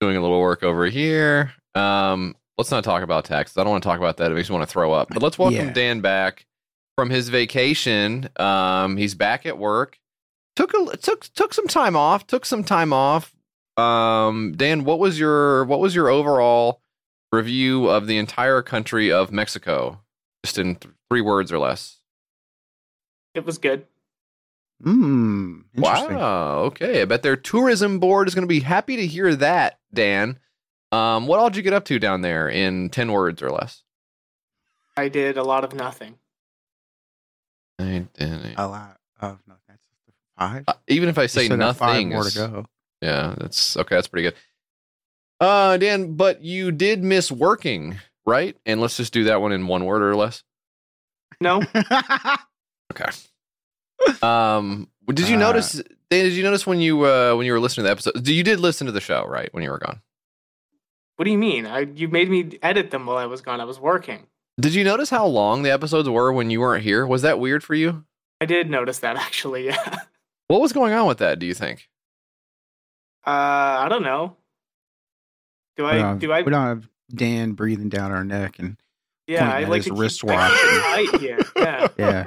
doing 0.00 0.16
a 0.16 0.20
little 0.20 0.40
work 0.40 0.62
over 0.62 0.86
here. 0.86 1.52
Um, 1.74 2.34
let's 2.58 2.70
not 2.70 2.84
talk 2.84 3.02
about 3.02 3.24
taxes. 3.24 3.56
I 3.56 3.62
don't 3.64 3.70
want 3.70 3.82
to 3.82 3.88
talk 3.88 3.98
about 3.98 4.16
that. 4.18 4.30
It 4.30 4.34
makes 4.34 4.48
me 4.50 4.56
want 4.56 4.68
to 4.68 4.72
throw 4.72 4.92
up. 4.92 5.08
But 5.10 5.22
let's 5.22 5.38
welcome 5.38 5.68
Yeah. 5.68 5.72
Dan 5.72 6.00
back 6.00 6.46
from 6.96 7.10
his 7.10 7.28
vacation. 7.28 8.28
Um, 8.36 8.96
he's 8.96 9.14
back 9.14 9.46
at 9.46 9.58
work. 9.58 9.98
Took 10.56 10.74
a 10.74 10.96
took 10.96 11.22
took 11.34 11.54
some 11.54 11.68
time 11.68 11.96
off. 11.96 12.26
Took 12.26 12.44
some 12.44 12.64
time 12.64 12.92
off. 12.92 13.32
Um, 13.76 14.52
Dan, 14.56 14.84
what 14.84 14.98
was 14.98 15.18
your 15.18 15.64
what 15.64 15.80
was 15.80 15.94
your 15.94 16.08
overall 16.08 16.82
review 17.32 17.88
of 17.88 18.06
the 18.06 18.18
entire 18.18 18.60
country 18.60 19.10
of 19.12 19.30
Mexico? 19.32 20.00
Just 20.44 20.58
in 20.58 20.74
th- 20.76 20.92
three 21.08 21.20
words 21.20 21.52
or 21.52 21.58
less. 21.58 21.99
It 23.34 23.44
was 23.44 23.58
good. 23.58 23.86
Hmm. 24.82 25.60
Wow. 25.76 26.60
Okay. 26.64 27.02
I 27.02 27.04
bet 27.04 27.22
their 27.22 27.36
tourism 27.36 27.98
board 27.98 28.28
is 28.28 28.34
going 28.34 28.44
to 28.46 28.48
be 28.48 28.60
happy 28.60 28.96
to 28.96 29.06
hear 29.06 29.34
that, 29.36 29.78
Dan. 29.92 30.38
Um, 30.92 31.26
what 31.26 31.38
all 31.38 31.50
did 31.50 31.56
you 31.56 31.62
get 31.62 31.72
up 31.72 31.84
to 31.86 31.98
down 31.98 32.22
there 32.22 32.48
in 32.48 32.88
10 32.88 33.12
words 33.12 33.42
or 33.42 33.50
less? 33.50 33.82
I 34.96 35.08
did 35.08 35.36
a 35.36 35.42
lot 35.42 35.64
of 35.64 35.74
nothing. 35.74 36.16
I 37.78 38.06
didn't. 38.14 38.54
A 38.56 38.66
lot 38.66 38.98
of 39.20 39.38
nothing. 39.46 39.60
that's 39.68 39.86
five. 40.36 40.64
Uh, 40.66 40.74
even 40.88 41.08
if 41.08 41.18
I 41.18 41.26
say 41.26 41.44
still 41.44 41.56
got 41.56 41.76
five 41.76 41.90
nothing, 41.94 42.08
more 42.10 42.24
to 42.24 42.34
go. 42.34 42.66
yeah, 43.00 43.34
that's 43.38 43.76
okay. 43.76 43.94
That's 43.94 44.08
pretty 44.08 44.28
good. 44.28 44.34
Uh, 45.40 45.76
Dan, 45.78 46.14
but 46.16 46.42
you 46.42 46.70
did 46.72 47.02
miss 47.02 47.30
working, 47.32 47.98
right? 48.26 48.56
And 48.66 48.80
let's 48.80 48.96
just 48.96 49.12
do 49.12 49.24
that 49.24 49.40
one 49.40 49.52
in 49.52 49.66
one 49.66 49.86
word 49.86 50.02
or 50.02 50.14
less. 50.14 50.42
No, 51.40 51.62
Um, 54.22 54.88
did 55.12 55.28
you 55.28 55.36
Uh, 55.36 55.40
notice? 55.40 55.72
Dan, 56.10 56.24
did 56.24 56.32
you 56.32 56.42
notice 56.42 56.66
when 56.66 56.80
you 56.80 57.04
uh, 57.06 57.34
when 57.34 57.44
you 57.46 57.52
were 57.52 57.60
listening 57.60 57.84
to 57.84 57.88
the 57.88 57.90
episode? 57.92 58.26
You 58.26 58.42
did 58.42 58.58
listen 58.60 58.86
to 58.86 58.92
the 58.92 59.00
show, 59.00 59.24
right? 59.26 59.52
When 59.52 59.62
you 59.62 59.70
were 59.70 59.78
gone. 59.78 60.00
what 61.16 61.26
do 61.26 61.30
you 61.30 61.38
mean? 61.38 61.66
I 61.66 61.80
you 61.80 62.08
made 62.08 62.30
me 62.30 62.58
edit 62.62 62.90
them 62.90 63.04
while 63.06 63.18
I 63.18 63.26
was 63.26 63.40
gone. 63.42 63.60
I 63.60 63.64
was 63.64 63.78
working. 63.78 64.26
Did 64.58 64.74
you 64.74 64.84
notice 64.84 65.10
how 65.10 65.26
long 65.26 65.62
the 65.62 65.70
episodes 65.70 66.08
were 66.08 66.32
when 66.32 66.50
you 66.50 66.60
weren't 66.60 66.82
here? 66.82 67.06
Was 67.06 67.22
that 67.22 67.38
weird 67.38 67.62
for 67.62 67.74
you? 67.74 68.04
I 68.40 68.46
did 68.46 68.70
notice 68.70 68.98
that 69.00 69.16
actually. 69.26 69.66
Yeah. 69.66 69.98
What 70.48 70.60
was 70.62 70.72
going 70.72 70.92
on 70.94 71.06
with 71.06 71.18
that? 71.18 71.38
Do 71.38 71.46
you 71.46 71.54
think? 71.54 71.88
Uh, 73.26 73.30
I 73.84 73.86
don't 73.90 74.02
know. 74.02 74.36
Do 75.76 75.86
I? 75.86 75.92
don't 75.92 76.02
have, 76.02 76.18
Do 76.20 76.32
I? 76.32 76.42
we 76.42 76.50
don't 76.50 76.66
have 76.66 76.88
Dan 77.14 77.52
breathing 77.52 77.88
down 77.90 78.12
our 78.12 78.24
neck 78.24 78.58
and 78.58 78.76
Yeah, 79.26 79.50
I 79.52 79.62
at 79.62 79.68
like 79.68 79.84
his 79.84 79.92
wristwatch 79.92 80.36
I 80.38 81.06
keep 81.10 81.20
here. 81.20 81.38
Yeah, 81.56 81.88
yeah. 81.98 82.24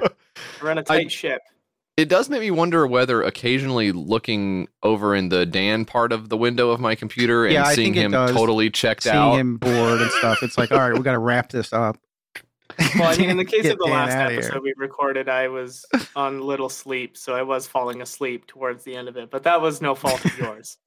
I 0.64 0.68
run 0.68 0.78
a 0.78 0.82
tight 0.82 1.12
ship. 1.12 1.40
It 1.96 2.08
does 2.08 2.28
make 2.28 2.40
me 2.40 2.50
wonder 2.50 2.86
whether 2.88 3.22
occasionally 3.22 3.92
looking 3.92 4.66
over 4.82 5.14
in 5.14 5.28
the 5.28 5.46
Dan 5.46 5.84
part 5.84 6.10
of 6.12 6.28
the 6.28 6.36
window 6.36 6.70
of 6.70 6.80
my 6.80 6.96
computer 6.96 7.44
and 7.44 7.52
Yeah, 7.54 7.64
seeing 7.70 7.94
him 7.94 8.10
does. 8.10 8.32
totally 8.32 8.68
checked 8.70 9.04
seeing 9.04 9.14
out. 9.14 9.36
him 9.36 9.58
bored 9.58 10.00
and 10.02 10.10
stuff. 10.10 10.42
It's 10.42 10.58
like, 10.58 10.72
all 10.72 10.78
right, 10.78 10.92
we 10.92 11.00
got 11.02 11.12
to 11.12 11.18
wrap 11.20 11.50
this 11.50 11.72
up. 11.72 11.96
Well, 12.98 13.04
I 13.12 13.16
mean, 13.16 13.30
in 13.30 13.36
the 13.36 13.44
case 13.54 13.66
of 13.68 13.78
the 13.78 13.84
Dan 13.84 13.94
last 13.94 14.12
outta 14.12 14.30
here. 14.30 14.40
episode 14.40 14.62
we 14.64 14.74
recorded, 14.76 15.28
I 15.28 15.46
was 15.46 15.84
on 16.16 16.40
little 16.40 16.68
sleep, 16.68 17.16
so 17.16 17.32
I 17.36 17.42
was 17.42 17.68
falling 17.68 18.02
asleep 18.02 18.46
towards 18.48 18.82
the 18.82 18.96
end 18.96 19.06
of 19.06 19.16
it. 19.16 19.30
But 19.30 19.44
that 19.44 19.60
was 19.60 19.80
no 19.80 19.94
fault 19.94 20.24
of 20.24 20.36
yours. 20.38 20.76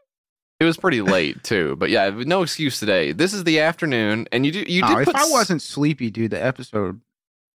It 0.60 0.66
was 0.66 0.76
pretty 0.76 1.02
late 1.04 1.44
too, 1.44 1.76
but 1.76 1.92
yeah, 1.92 2.10
no 2.10 2.42
excuse 2.42 2.80
today. 2.80 3.12
This 3.12 3.32
is 3.32 3.44
the 3.44 3.60
afternoon, 3.60 4.28
and 4.32 4.44
you 4.44 4.52
do 4.52 4.66
you 4.68 4.82
oh, 4.84 4.88
did 4.88 4.96
Oh, 4.96 5.00
if 5.02 5.06
put 5.06 5.16
I 5.16 5.22
s- 5.22 5.32
wasn't 5.32 5.62
sleepy, 5.62 6.10
dude, 6.10 6.32
the 6.32 6.44
episode, 6.44 7.00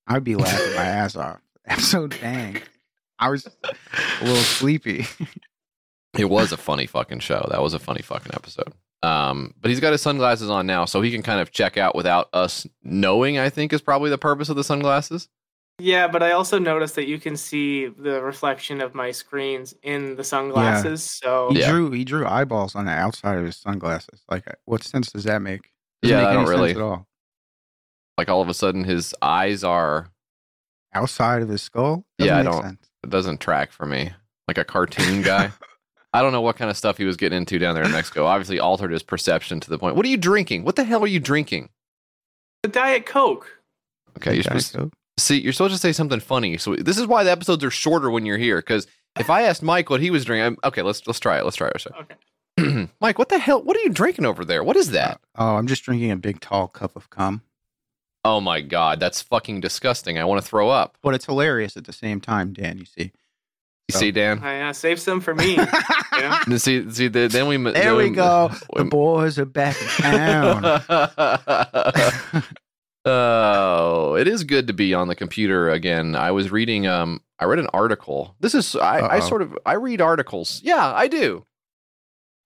I'd 0.09 0.25
be 0.25 0.35
laughing 0.35 0.75
my 0.75 0.83
ass 0.85 1.15
off. 1.15 1.39
Episode, 1.69 2.17
dang. 2.21 2.63
I 3.19 3.31
was 3.31 3.47
a 3.47 4.25
little 4.25 4.37
sleepy. 4.43 5.07
It 6.17 6.27
was 6.31 6.53
a 6.53 6.57
funny 6.57 6.87
fucking 6.87 7.21
show. 7.21 7.47
That 7.51 7.61
was 7.63 7.75
a 7.75 7.79
funny 7.79 8.03
fucking 8.03 8.33
episode. 8.35 8.73
Um, 9.03 9.55
but 9.61 9.71
he's 9.71 9.79
got 9.81 9.93
his 9.93 10.03
sunglasses 10.03 10.51
on 10.51 10.67
now, 10.67 10.85
so 10.85 11.01
he 11.03 11.11
can 11.13 11.23
kind 11.23 11.41
of 11.41 11.53
check 11.53 11.77
out 11.77 11.95
without 11.95 12.29
us 12.33 12.67
knowing. 12.83 13.39
I 13.39 13.51
think 13.51 13.73
is 13.73 13.81
probably 13.83 14.11
the 14.11 14.19
purpose 14.19 14.49
of 14.49 14.57
the 14.57 14.65
sunglasses. 14.65 15.29
Yeah, 15.81 16.09
but 16.09 16.23
I 16.25 16.33
also 16.33 16.59
noticed 16.59 16.97
that 16.97 17.07
you 17.07 17.21
can 17.21 17.37
see 17.37 17.87
the 17.87 18.21
reflection 18.23 18.81
of 18.81 18.95
my 18.95 19.13
screens 19.13 19.75
in 19.83 20.17
the 20.17 20.25
sunglasses. 20.25 21.05
So 21.05 21.51
He 21.53 21.61
Yeah. 21.61 21.71
drew 21.71 21.91
he 21.93 22.05
drew 22.05 22.27
eyeballs 22.27 22.75
on 22.75 22.87
the 22.87 22.91
outside 22.93 23.39
of 23.39 23.45
his 23.45 23.57
sunglasses. 23.57 24.23
Like, 24.29 24.45
what 24.65 24.83
sense 24.83 25.13
does 25.13 25.25
that 25.25 25.41
make? 25.41 25.71
Doesn't 26.03 26.17
Yeah, 26.17 26.23
make 26.25 26.31
I 26.31 26.35
don't 26.35 26.49
really- 26.49 26.71
at 26.73 26.79
all. 26.81 27.07
Like 28.17 28.29
all 28.29 28.43
of 28.43 28.49
a 28.49 28.55
sudden, 28.55 28.83
his 28.85 29.15
eyes 29.23 29.63
are. 29.63 30.09
Outside 31.02 31.43
of 31.43 31.49
his 31.49 31.62
skull. 31.62 32.05
Doesn't 32.19 32.35
Yeah, 32.35 32.38
I 32.40 32.43
make 32.43 32.52
don't- 32.52 32.62
Sense. 32.62 32.88
It 33.05 33.11
doesn't 33.11 33.40
track 33.40 33.71
for 33.73 33.87
me. 33.87 34.11
Like 34.49 34.59
a 34.59 34.64
cartoon 34.64 35.23
guy. 35.23 35.50
I 36.12 36.23
don't 36.23 36.33
know 36.33 36.40
what 36.40 36.57
kind 36.57 36.71
of 36.71 36.76
stuff 36.76 36.97
he 36.99 37.05
was 37.05 37.17
getting 37.17 37.37
into 37.38 37.59
down 37.59 37.75
there 37.75 37.85
in 37.85 37.93
Mexico. 37.93 38.25
Obviously, 38.26 38.59
altered 38.59 38.90
his 38.90 39.02
perception 39.02 39.61
to 39.61 39.71
the 39.71 39.78
point. 39.78 39.95
What 39.95 40.05
are 40.07 40.09
you 40.09 40.17
drinking? 40.17 40.64
What 40.64 40.76
the 40.76 40.85
hell 40.85 41.02
are 41.05 41.07
you 41.09 41.21
drinking? 41.21 41.69
the 42.62 42.69
Diet 42.69 43.07
Coke. 43.07 43.47
Okay, 44.17 44.35
you're 44.35 44.43
Diet 44.43 44.62
supposed 44.62 44.73
to 44.73 44.78
Coke. 44.78 44.93
see. 45.19 45.38
You're 45.40 45.52
supposed 45.52 45.75
to 45.75 45.81
say 45.81 45.93
something 45.93 46.19
funny. 46.19 46.57
So 46.57 46.75
this 46.75 46.99
is 46.99 47.07
why 47.07 47.23
the 47.25 47.31
episodes 47.31 47.62
are 47.62 47.71
shorter 47.71 48.11
when 48.11 48.26
you're 48.26 48.38
here. 48.38 48.57
Because 48.57 48.87
if 49.19 49.31
I 49.31 49.43
asked 49.43 49.62
Mike 49.62 49.90
what 49.90 50.00
he 50.00 50.11
was 50.11 50.25
drinking, 50.25 50.47
I'm, 50.47 50.57
okay, 50.64 50.83
let's 50.83 51.07
let's 51.07 51.21
try 51.21 51.38
it. 51.38 51.45
Let's 51.45 51.57
try 51.57 51.69
it. 51.69 51.87
Okay. 52.00 52.88
Mike, 53.00 53.19
what 53.19 53.28
the 53.28 53.38
hell? 53.38 53.62
What 53.62 53.76
are 53.76 53.81
you 53.81 53.90
drinking 53.90 54.25
over 54.26 54.45
there? 54.45 54.64
What 54.64 54.76
is 54.76 54.90
that? 54.90 55.21
Uh, 55.38 55.43
oh, 55.52 55.57
I'm 55.57 55.69
just 55.69 55.85
drinking 55.85 56.11
a 56.11 56.17
big 56.17 56.40
tall 56.40 56.67
cup 56.67 56.97
of 56.97 57.11
cum. 57.11 57.43
Oh 58.25 58.41
my 58.41 58.61
god, 58.61 59.01
that's 59.01 59.23
fucking 59.23 59.61
disgusting. 59.61 60.19
I 60.19 60.25
want 60.25 60.43
to 60.43 60.47
throw 60.47 60.69
up. 60.69 60.99
But 61.03 61.15
it's 61.15 61.25
hilarious 61.25 61.77
at 61.77 61.85
the 61.85 61.93
same 61.93 62.21
time, 62.21 62.53
Dan. 62.53 62.79
You 62.79 62.85
see. 62.85 63.13
You 63.89 63.93
So- 63.93 64.01
see, 64.01 64.11
Dan? 64.11 64.41
I 64.43 64.69
uh, 64.69 64.73
save 64.73 65.01
some 65.01 65.21
for 65.21 65.35
me. 65.35 65.55
Yeah. 65.57 66.43
See, 66.57 66.91
see, 66.91 67.07
the, 67.09 67.29
then 67.29 67.47
we 67.47 67.57
There 67.57 67.73
then 67.73 67.97
we 67.97 68.11
go. 68.11 68.51
The 68.77 68.85
boys 68.85 69.39
are 69.39 69.45
back 69.45 69.81
in 69.81 69.87
town. 69.89 70.63
oh, 73.05 74.15
it 74.15 74.27
is 74.29 74.45
good 74.45 74.67
to 74.67 74.73
be 74.73 74.95
on 74.95 75.09
the 75.09 75.15
computer 75.15 75.71
again. 75.71 76.15
I 76.17 76.33
was 76.33 76.51
reading 76.51 76.87
um 76.87 77.21
I 77.39 77.45
read 77.45 77.61
an 77.61 77.69
article. 77.73 78.35
This 78.41 78.55
is 78.55 78.75
I, 78.77 79.17
I 79.17 79.21
sort 79.21 79.43
of 79.43 79.57
I 79.65 79.75
read 79.75 80.01
articles. 80.01 80.61
Yeah, 80.65 80.93
I 80.93 81.07
do. 81.09 81.47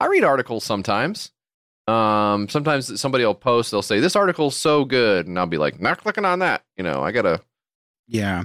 I 0.00 0.07
read 0.07 0.25
articles 0.25 0.64
sometimes. 0.64 1.31
Um 1.88 2.48
sometimes 2.48 3.00
somebody 3.00 3.24
will 3.24 3.34
post, 3.34 3.70
they'll 3.70 3.82
say, 3.82 3.98
This 4.00 4.14
article's 4.16 4.56
so 4.56 4.84
good, 4.84 5.26
and 5.26 5.38
I'll 5.38 5.46
be 5.46 5.58
like, 5.58 5.80
not 5.80 5.98
clicking 5.98 6.24
on 6.24 6.38
that. 6.40 6.64
You 6.76 6.84
know, 6.84 7.02
I 7.02 7.10
gotta 7.12 7.40
yeah. 8.06 8.44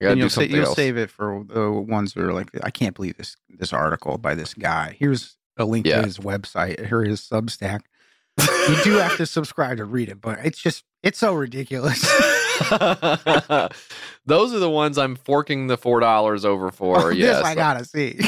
I 0.00 0.04
gotta 0.04 0.12
And 0.12 0.20
you'll, 0.20 0.28
sa- 0.30 0.40
something 0.42 0.54
you'll 0.56 0.66
else. 0.66 0.76
save 0.76 0.96
it 0.98 1.10
for 1.10 1.42
the 1.46 1.70
ones 1.70 2.12
that 2.14 2.22
are 2.22 2.32
like, 2.32 2.50
I 2.62 2.70
can't 2.70 2.94
believe 2.94 3.16
this 3.16 3.36
this 3.48 3.72
article 3.72 4.18
by 4.18 4.34
this 4.34 4.54
guy. 4.54 4.94
Here's 4.98 5.36
a 5.56 5.64
link 5.64 5.86
Yeah. 5.86 6.00
to 6.00 6.06
his 6.06 6.18
website 6.18 6.90
or 6.92 7.02
his 7.04 7.20
Substack. 7.22 7.80
You 8.68 8.76
do 8.84 8.92
have 8.98 9.16
to 9.16 9.26
subscribe 9.26 9.78
to 9.78 9.84
read 9.84 10.08
it, 10.10 10.20
but 10.20 10.40
it's 10.44 10.58
just 10.60 10.84
it's 11.02 11.18
so 11.18 11.32
ridiculous. 11.34 12.02
Those 14.26 14.52
are 14.54 14.58
the 14.58 14.70
ones 14.70 14.98
I'm 14.98 15.14
forking 15.16 15.66
the 15.68 15.76
four 15.78 16.00
dollars 16.00 16.44
over 16.44 16.70
for. 16.70 17.00
Oh, 17.00 17.08
yes, 17.08 17.42
I 17.44 17.54
gotta 17.54 17.84
see. 17.84 18.18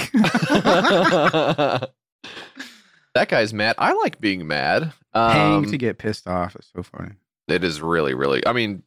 That 3.14 3.28
guy's 3.28 3.52
mad. 3.54 3.74
I 3.78 3.92
like 3.94 4.20
being 4.20 4.46
mad. 4.46 4.92
Paying 5.14 5.64
Um, 5.64 5.70
to 5.70 5.76
get 5.78 5.98
pissed 5.98 6.26
off 6.28 6.54
is 6.56 6.70
so 6.74 6.82
funny. 6.82 7.12
it 7.48 7.64
is 7.64 7.80
really, 7.80 8.14
really. 8.14 8.46
I 8.46 8.52
mean, 8.52 8.82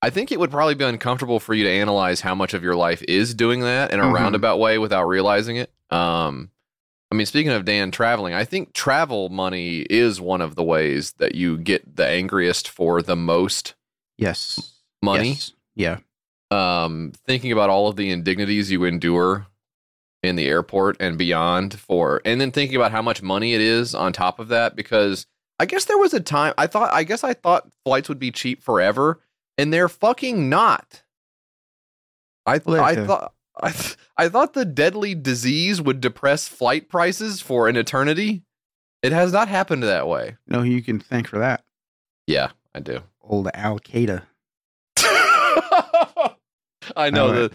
I 0.00 0.10
think 0.10 0.32
it 0.32 0.40
would 0.40 0.50
probably 0.50 0.74
be 0.74 0.84
uncomfortable 0.84 1.38
for 1.38 1.54
you 1.54 1.64
to 1.64 1.70
analyze 1.70 2.20
how 2.22 2.34
much 2.34 2.54
of 2.54 2.62
your 2.64 2.74
life 2.74 3.02
is 3.06 3.34
doing 3.34 3.60
that 3.60 3.92
in 3.92 4.00
a 4.00 4.04
Mhm. 4.04 4.12
roundabout 4.14 4.58
way 4.58 4.78
without 4.78 5.04
realizing 5.04 5.56
it. 5.56 5.70
Um, 5.90 6.50
I 7.10 7.14
mean, 7.14 7.26
speaking 7.26 7.52
of 7.52 7.64
Dan 7.66 7.90
traveling, 7.90 8.32
I 8.34 8.44
think 8.44 8.72
travel 8.72 9.28
money 9.28 9.80
is 9.90 10.20
one 10.20 10.40
of 10.40 10.54
the 10.56 10.62
ways 10.64 11.12
that 11.18 11.34
you 11.34 11.58
get 11.58 11.96
the 11.96 12.06
angriest 12.06 12.68
for 12.68 13.02
the 13.02 13.14
most 13.14 13.74
Yes. 14.18 14.72
money. 15.02 15.28
Yes. 15.30 15.52
Yeah. 15.74 15.98
um, 16.50 17.12
thinking 17.26 17.50
about 17.50 17.70
all 17.70 17.88
of 17.88 17.96
the 17.96 18.10
indignities 18.10 18.70
you 18.70 18.84
endure 18.84 19.46
in 20.22 20.36
the 20.36 20.46
airport 20.46 20.96
and 21.00 21.18
beyond 21.18 21.78
for, 21.78 22.20
and 22.24 22.40
then 22.40 22.50
thinking 22.50 22.76
about 22.76 22.92
how 22.92 23.02
much 23.02 23.22
money 23.22 23.54
it 23.54 23.60
is 23.60 23.94
on 23.94 24.12
top 24.12 24.38
of 24.38 24.48
that. 24.48 24.76
Because 24.76 25.26
I 25.58 25.66
guess 25.66 25.84
there 25.86 25.98
was 25.98 26.14
a 26.14 26.20
time 26.20 26.54
I 26.58 26.66
thought, 26.66 26.92
I 26.92 27.04
guess 27.04 27.24
I 27.24 27.34
thought 27.34 27.70
flights 27.84 28.08
would 28.08 28.18
be 28.18 28.30
cheap 28.30 28.62
forever, 28.62 29.20
and 29.58 29.72
they're 29.72 29.88
fucking 29.88 30.48
not. 30.48 31.02
I 32.46 32.60
Well, 32.64 32.82
I 32.82 32.94
thought. 32.94 33.34
I, 33.60 33.70
th- 33.70 33.96
I 34.16 34.30
thought 34.30 34.54
the 34.54 34.64
deadly 34.64 35.14
disease 35.14 35.82
would 35.82 36.00
depress 36.00 36.48
flight 36.48 36.88
prices 36.88 37.42
for 37.42 37.68
an 37.68 37.76
eternity. 37.76 38.42
It 39.02 39.12
has 39.12 39.30
not 39.32 39.48
happened 39.48 39.82
that 39.82 40.08
way. 40.08 40.36
You 40.46 40.56
know 40.56 40.62
who 40.62 40.70
you 40.70 40.82
can 40.82 41.00
thank 41.00 41.28
for 41.28 41.38
that? 41.38 41.62
Yeah, 42.26 42.52
I 42.74 42.80
do. 42.80 43.00
Old 43.20 43.48
Al 43.52 43.78
Qaeda. 43.78 44.22
I 46.96 47.10
know 47.10 47.30
right. 47.30 47.50
the 47.50 47.52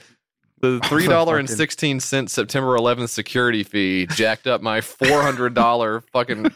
the 0.60 0.80
three 0.86 1.06
dollar 1.08 1.38
and 1.38 1.50
sixteen 1.50 2.00
September 2.00 2.78
11th 2.78 3.10
security 3.10 3.64
fee 3.64 4.08
jacked 4.08 4.48
up 4.48 4.62
my 4.62 4.82
four 4.82 5.22
hundred 5.22 5.54
dollar 5.54 6.02
fucking 6.14 6.52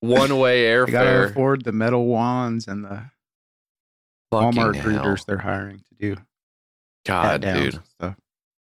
one 0.00 0.38
way 0.38 0.62
They 0.84 0.92
gotta 0.92 1.08
airfare. 1.10 1.30
afford 1.30 1.64
the 1.64 1.72
metal 1.72 2.06
wands 2.06 2.68
and 2.68 2.84
the 2.84 3.10
Fucking 4.30 4.52
Walmart 4.60 4.74
hell. 4.76 4.84
greeters 5.04 5.24
they're 5.24 5.38
hiring 5.38 5.78
to 5.78 5.94
do 5.98 6.16
God, 7.06 7.40
dude. 7.40 7.80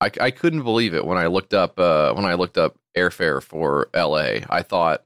I, 0.00 0.10
I 0.20 0.30
couldn't 0.30 0.62
believe 0.62 0.94
it 0.94 1.04
when 1.04 1.18
I 1.18 1.26
looked 1.26 1.52
up 1.52 1.76
uh, 1.80 2.12
when 2.14 2.24
I 2.24 2.34
looked 2.34 2.56
up 2.56 2.76
airfare 2.96 3.42
for 3.42 3.88
L.A. 3.92 4.44
I 4.48 4.62
thought, 4.62 5.02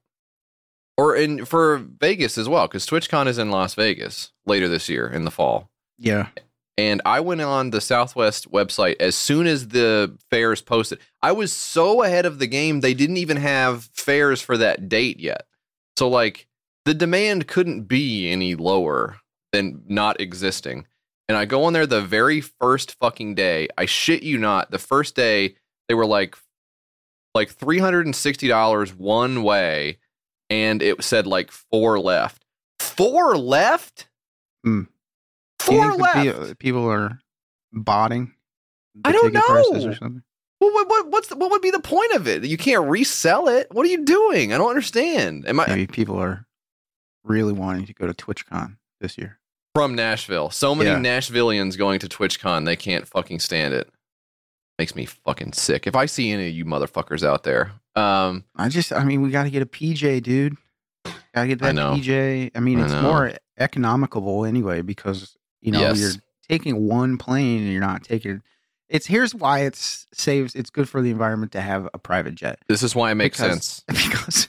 or 0.99 1.17
in 1.17 1.47
for 1.47 1.79
Vegas 1.79 2.37
as 2.37 2.47
well, 2.47 2.69
because 2.69 2.87
TwitchCon 2.87 3.27
is 3.27 3.39
in 3.39 3.51
Las 3.51 3.75
Vegas 3.75 4.33
later 4.45 4.69
this 4.69 4.91
year 4.91 5.09
in 5.09 5.25
the 5.25 5.31
fall. 5.31 5.71
Yeah. 5.97 6.29
And 6.79 7.03
I 7.05 7.21
went 7.21 7.41
on 7.41 7.71
the 7.71 7.81
Southwest 7.81 8.51
website 8.51 8.97
as 9.01 9.15
soon 9.15 9.47
as 9.47 9.69
the 9.69 10.17
fares 10.31 10.63
posted. 10.63 11.01
I 11.21 11.33
was 11.33 11.53
so 11.53 12.03
ahead 12.03 12.25
of 12.25 12.39
the 12.39 12.47
game, 12.47 12.81
they 12.81 12.95
didn't 12.95 13.19
even 13.19 13.37
have 13.37 13.85
fares 13.93 14.41
for 14.41 14.57
that 14.57 14.89
date 14.89 15.21
yet. 15.21 15.47
So, 15.99 16.09
like, 16.09 16.47
the 16.85 16.95
demand 16.95 17.47
couldn't 17.47 17.83
be 17.83 18.31
any 18.31 18.55
lower 18.55 19.19
than 19.53 19.83
not 19.87 20.21
existing. 20.21 20.87
And 21.29 21.37
I 21.37 21.45
go 21.45 21.65
on 21.65 21.73
there 21.73 21.87
the 21.87 22.03
very 22.03 22.41
first 22.41 22.99
fucking 22.99 23.35
day. 23.35 23.69
I 23.79 23.87
shit 23.87 24.23
you 24.23 24.39
not. 24.39 24.71
The 24.71 24.79
first 24.79 25.15
day, 25.15 25.57
they 25.89 25.95
were 25.95 26.07
like, 26.07 26.37
like 27.35 27.55
$360 27.55 28.95
one 28.97 29.43
way, 29.43 29.99
and 30.51 30.83
it 30.83 31.03
said 31.03 31.27
like 31.27 31.51
four 31.51 31.99
left. 31.99 32.45
Four 32.81 33.37
left? 33.37 34.09
Hmm. 34.65 34.83
Four 35.63 35.95
left. 35.97 36.59
people 36.59 36.89
are 36.91 37.19
botting. 37.73 38.35
I 39.05 39.13
don't 39.13 39.33
know. 39.33 40.21
Well, 40.61 40.73
what, 40.75 40.89
what 40.89 41.09
what's 41.09 41.29
the, 41.29 41.37
what 41.37 41.51
would 41.51 41.63
be 41.63 41.71
the 41.73 41.81
point 41.81 42.13
of 42.13 42.29
it? 42.29 42.45
You 42.45 42.57
can't 42.57 42.89
resell 42.89 43.49
it. 43.49 43.67
What 43.73 43.85
are 43.85 43.89
you 43.89 44.05
doing? 44.05 44.53
I 44.53 44.59
don't 44.59 44.69
understand. 44.71 45.47
Am 45.49 45.59
I 45.59 45.67
Maybe 45.67 45.87
people 45.89 46.17
are 46.21 46.47
really 47.25 47.53
wanting 47.53 47.87
to 47.87 47.95
go 47.95 48.07
to 48.07 48.15
TwitchCon 48.15 48.77
this 49.01 49.19
year. 49.19 49.39
from 49.75 49.95
Nashville? 49.97 50.51
So 50.51 50.75
many 50.75 50.91
Yeah. 50.91 50.99
Nashvillians 50.99 51.77
going 51.77 51.99
to 52.01 52.09
TwitchCon, 52.09 52.65
they 52.65 52.77
can't 52.77 53.09
fucking 53.09 53.41
stand 53.41 53.75
it. 53.75 53.91
Makes 54.79 54.95
me 54.95 55.05
fucking 55.07 55.53
sick. 55.55 55.87
If 55.87 55.97
I 55.97 56.07
see 56.07 56.31
any 56.31 56.49
of 56.49 56.55
you 56.55 56.65
motherfuckers 56.65 57.25
out 57.27 57.43
there, 57.45 57.73
um, 57.97 58.45
I 58.57 58.69
just, 58.69 58.93
I 58.93 59.05
mean, 59.05 59.21
we 59.23 59.31
got 59.31 59.45
to 59.45 59.51
get 59.51 59.63
a 59.63 59.67
PJ, 59.67 60.23
dude. 60.23 60.57
Got 61.35 61.43
to 61.43 61.47
get 61.49 61.59
that 61.61 61.75
know. 61.75 61.95
PJ. 61.95 62.51
I 62.55 62.61
mean, 62.61 62.81
I 62.81 62.85
it's 62.85 62.93
know. 62.93 63.03
more 63.03 63.33
economical 63.59 64.45
anyway 64.45 64.81
because 64.83 65.37
you 65.63 65.73
know 65.73 65.81
Yes. 65.81 65.99
you're 65.99 66.11
taking 66.49 66.87
one 66.87 67.17
plane 67.17 67.63
and 67.63 67.73
you're 67.73 67.81
not 67.81 68.03
taking. 68.05 68.43
It's 68.89 69.07
here's 69.07 69.35
why 69.35 69.61
it's 69.61 70.07
saves. 70.13 70.55
It's 70.55 70.69
good 70.69 70.87
for 70.89 71.01
the 71.01 71.11
environment 71.11 71.53
to 71.53 71.63
have 71.63 71.89
a 71.95 71.99
private 71.99 72.35
jet 72.35 72.59
this 72.69 72.83
is 72.83 72.95
why 72.95 73.11
it 73.11 73.15
makes 73.15 73.41
Because- 73.41 73.83
sense. 73.89 74.05
because 74.07 74.49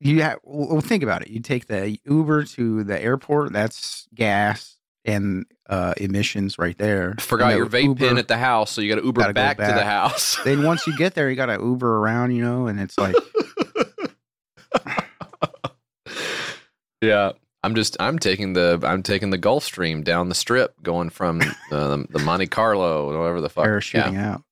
you 0.00 0.22
have. 0.22 0.38
Well, 0.44 0.80
think 0.80 1.02
about 1.02 1.20
it. 1.22 1.28
You 1.28 1.40
take 1.40 1.66
the 1.66 1.98
Uber 2.06 2.44
to 2.44 2.84
the 2.84 2.98
airport. 3.00 3.52
That's 3.52 4.06
gas 4.14 4.76
and 5.04 5.44
uh, 5.68 5.92
emissions 5.98 6.58
right 6.58 6.76
there. 6.78 7.14
Forgot 7.20 7.50
And 7.52 7.58
your 7.58 7.66
vape 7.66 7.84
Uber- 7.84 8.06
pen 8.08 8.18
at 8.18 8.28
the 8.28 8.38
house, 8.38 8.70
so 8.70 8.80
you 8.80 8.88
got 8.94 9.00
to 9.00 9.06
Uber 9.06 9.22
go 9.22 9.32
back, 9.34 9.58
to 9.58 9.62
the 9.64 9.84
house. 9.84 10.38
Then 10.44 10.62
once 10.62 10.86
you 10.86 10.96
get 10.96 11.14
there, 11.14 11.28
you 11.28 11.36
got 11.36 11.46
to 11.46 11.54
Uber 11.62 11.98
around, 11.98 12.32
you 12.32 12.42
know, 12.42 12.66
and 12.66 12.80
it's 12.80 12.96
like 12.98 13.14
yeah, 17.02 17.32
I'm 17.64 17.74
just 17.74 17.96
I'm 17.98 18.18
taking 18.18 18.52
the 18.52 18.78
I'm 18.82 19.02
taking 19.02 19.30
the 19.30 19.38
Gulfstream 19.38 20.04
down 20.04 20.28
the 20.28 20.34
strip, 20.34 20.82
going 20.82 21.08
from 21.08 21.38
the, 21.70 22.06
the 22.10 22.18
Monte 22.18 22.46
Carlo, 22.46 23.10
or 23.10 23.18
whatever 23.18 23.40
the 23.40 23.48
fuck. 23.48 23.64
Yeah. 23.64 23.70
parachuting 23.72 24.42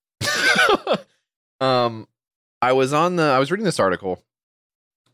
out. 0.81 1.07
um, 1.61 2.09
I 2.62 2.73
was 2.73 2.92
on 2.92 3.16
the 3.16 3.25
I 3.25 3.38
was 3.38 3.50
reading 3.50 3.66
this 3.66 3.78
article, 3.78 4.23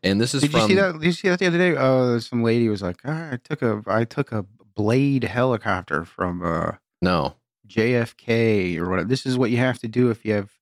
and 0.03 0.21
this 0.21 0.33
is 0.33 0.43
Did 0.43 0.53
from 0.53 0.61
you 0.61 0.69
see 0.69 0.75
that? 0.77 0.93
Did 0.93 1.05
you 1.05 1.13
see 1.13 1.29
that 1.29 1.41
the 1.41 1.47
other 1.47 1.59
day? 1.59 1.77
Uh, 1.77 2.21
some 2.21 2.45
lady 2.45 2.69
was 2.69 2.83
like, 2.83 2.99
"Ah, 3.05 3.33
"I 3.33 3.37
took 3.43 3.63
a, 3.63 3.83
I 3.87 4.05
took 4.05 4.31
a 4.31 4.45
Blade 4.79 5.25
helicopter 5.25 6.05
from 6.05 6.41
uh, 6.41 6.73
no. 7.03 7.35
JFK 7.67 8.79
or 8.79 8.89
whatever. 8.89 9.09
This 9.09 9.27
is 9.27 9.37
what 9.37 9.51
you 9.51 9.57
have 9.57 9.81
to 9.81 9.89
do 9.89 10.11
if 10.11 10.25
you 10.25 10.35
have, 10.35 10.53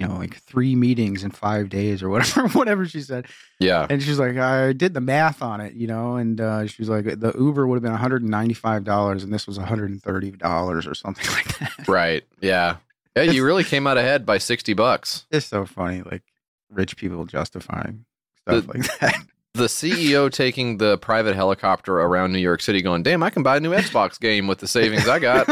you 0.00 0.08
know, 0.08 0.14
like 0.16 0.36
three 0.42 0.74
meetings 0.74 1.22
in 1.22 1.30
five 1.30 1.68
days 1.68 2.02
or 2.02 2.08
whatever, 2.08 2.48
whatever 2.58 2.86
she 2.86 3.00
said. 3.02 3.26
Yeah. 3.58 3.86
And 3.90 4.02
she's 4.02 4.18
like, 4.18 4.36
I 4.38 4.72
did 4.72 4.94
the 4.94 5.00
math 5.00 5.42
on 5.42 5.60
it, 5.60 5.74
you 5.74 5.86
know, 5.86 6.16
and 6.16 6.40
uh, 6.40 6.66
she's 6.66 6.88
like, 6.88 7.04
the 7.04 7.32
Uber 7.38 7.66
would 7.66 7.76
have 7.76 7.82
been 7.82 7.92
$195 8.10 9.22
and 9.22 9.32
this 9.32 9.46
was 9.46 9.58
$130 9.58 10.86
or 10.86 10.94
something 10.94 11.26
like 11.32 11.58
that. 11.58 11.88
Right. 11.88 12.24
Yeah. 12.40 12.76
Yeah. 13.14 13.22
You 13.24 13.44
really 13.44 13.64
came 13.64 13.86
out 13.86 13.98
ahead 13.98 14.24
by 14.24 14.38
60 14.38 14.72
bucks. 14.72 15.26
It's 15.30 15.46
so 15.46 15.66
funny, 15.66 16.02
like 16.02 16.22
rich 16.70 16.96
people 16.96 17.26
justifying 17.26 18.04
stuff 18.42 18.66
The- 18.66 18.78
like 18.78 18.98
that. 19.00 19.14
The 19.54 19.64
CEO 19.66 20.30
taking 20.32 20.78
the 20.78 20.96
private 20.98 21.34
helicopter 21.34 21.98
around 21.98 22.32
New 22.32 22.38
York 22.38 22.62
City 22.62 22.82
going, 22.82 23.02
damn, 23.02 23.20
I 23.24 23.30
can 23.30 23.42
buy 23.42 23.56
a 23.56 23.60
new 23.60 23.72
Xbox 23.72 24.18
game 24.20 24.46
with 24.46 24.58
the 24.60 24.68
savings 24.68 25.08
I 25.08 25.18
got. 25.18 25.48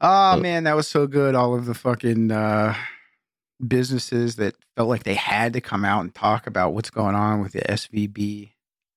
Oh 0.00 0.38
man, 0.38 0.64
that 0.64 0.76
was 0.76 0.88
so 0.88 1.06
good. 1.06 1.34
All 1.34 1.54
of 1.54 1.66
the 1.66 1.74
fucking 1.74 2.30
uh, 2.30 2.74
businesses 3.66 4.36
that 4.36 4.54
felt 4.76 4.88
like 4.88 5.04
they 5.04 5.14
had 5.14 5.52
to 5.54 5.60
come 5.60 5.84
out 5.84 6.00
and 6.00 6.14
talk 6.14 6.46
about 6.46 6.74
what's 6.74 6.90
going 6.90 7.14
on 7.14 7.40
with 7.40 7.52
the 7.52 7.60
SVB, 7.60 8.50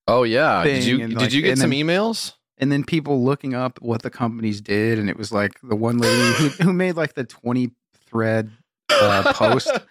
Oh, 0.10 0.24
yeah. 0.24 0.63
Did 0.63 0.86
you, 0.86 0.98
did 1.00 1.13
like, 1.18 1.34
you 1.34 1.42
get 1.42 1.58
some 1.58 1.72
then- 1.72 1.80
emails? 1.80 2.34
and 2.60 2.72
then 2.72 2.84
people 2.84 3.24
looking 3.24 3.54
up 3.54 3.80
what 3.82 4.01
the 4.01 4.10
companies 4.10 4.62
did, 4.62 4.98
and 4.98 5.10
it 5.10 5.18
was 5.18 5.32
like 5.32 5.60
the 5.62 5.75
one 5.75 5.98
lady 6.00 6.34
who, 6.38 6.48
who 6.63 6.74
made 6.74 6.96
like 6.96 7.13
the 7.13 7.24
twenty 7.24 7.72
thread 8.08 8.50
uh, 8.89 9.32
post. 9.34 9.72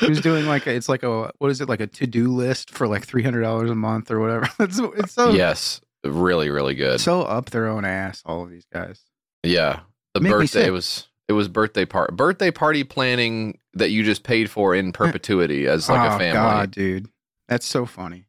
Who's 0.00 0.20
doing 0.20 0.46
like 0.46 0.66
a, 0.66 0.74
it's 0.74 0.88
like 0.88 1.04
a 1.04 1.30
what 1.38 1.50
is 1.50 1.60
it 1.60 1.68
like 1.68 1.80
a 1.80 1.86
to 1.86 2.06
do 2.08 2.26
list 2.34 2.70
for 2.70 2.88
like 2.88 3.06
three 3.06 3.22
hundred 3.22 3.42
dollars 3.42 3.70
a 3.70 3.74
month 3.76 4.10
or 4.10 4.18
whatever. 4.18 4.48
It's, 4.60 4.78
it's 4.78 5.12
so 5.12 5.30
yes. 5.30 5.80
Really, 6.04 6.50
really 6.50 6.74
good. 6.74 7.00
so 7.00 7.22
up 7.22 7.50
their 7.50 7.68
own 7.68 7.84
ass. 7.84 8.22
All 8.26 8.42
of 8.42 8.50
these 8.50 8.66
guys. 8.70 9.00
Yeah. 9.44 9.80
The 10.16 10.22
Make 10.22 10.32
birthday 10.32 10.70
was 10.70 11.08
it 11.28 11.34
was 11.34 11.46
birthday 11.46 11.84
part 11.84 12.16
birthday 12.16 12.50
party 12.50 12.84
planning 12.84 13.58
that 13.74 13.90
you 13.90 14.02
just 14.02 14.22
paid 14.22 14.50
for 14.50 14.74
in 14.74 14.92
perpetuity 14.92 15.66
as 15.66 15.90
like 15.90 16.10
oh 16.10 16.14
a 16.14 16.18
family. 16.18 16.32
god, 16.32 16.70
dude, 16.70 17.08
that's 17.48 17.66
so 17.66 17.84
funny. 17.84 18.26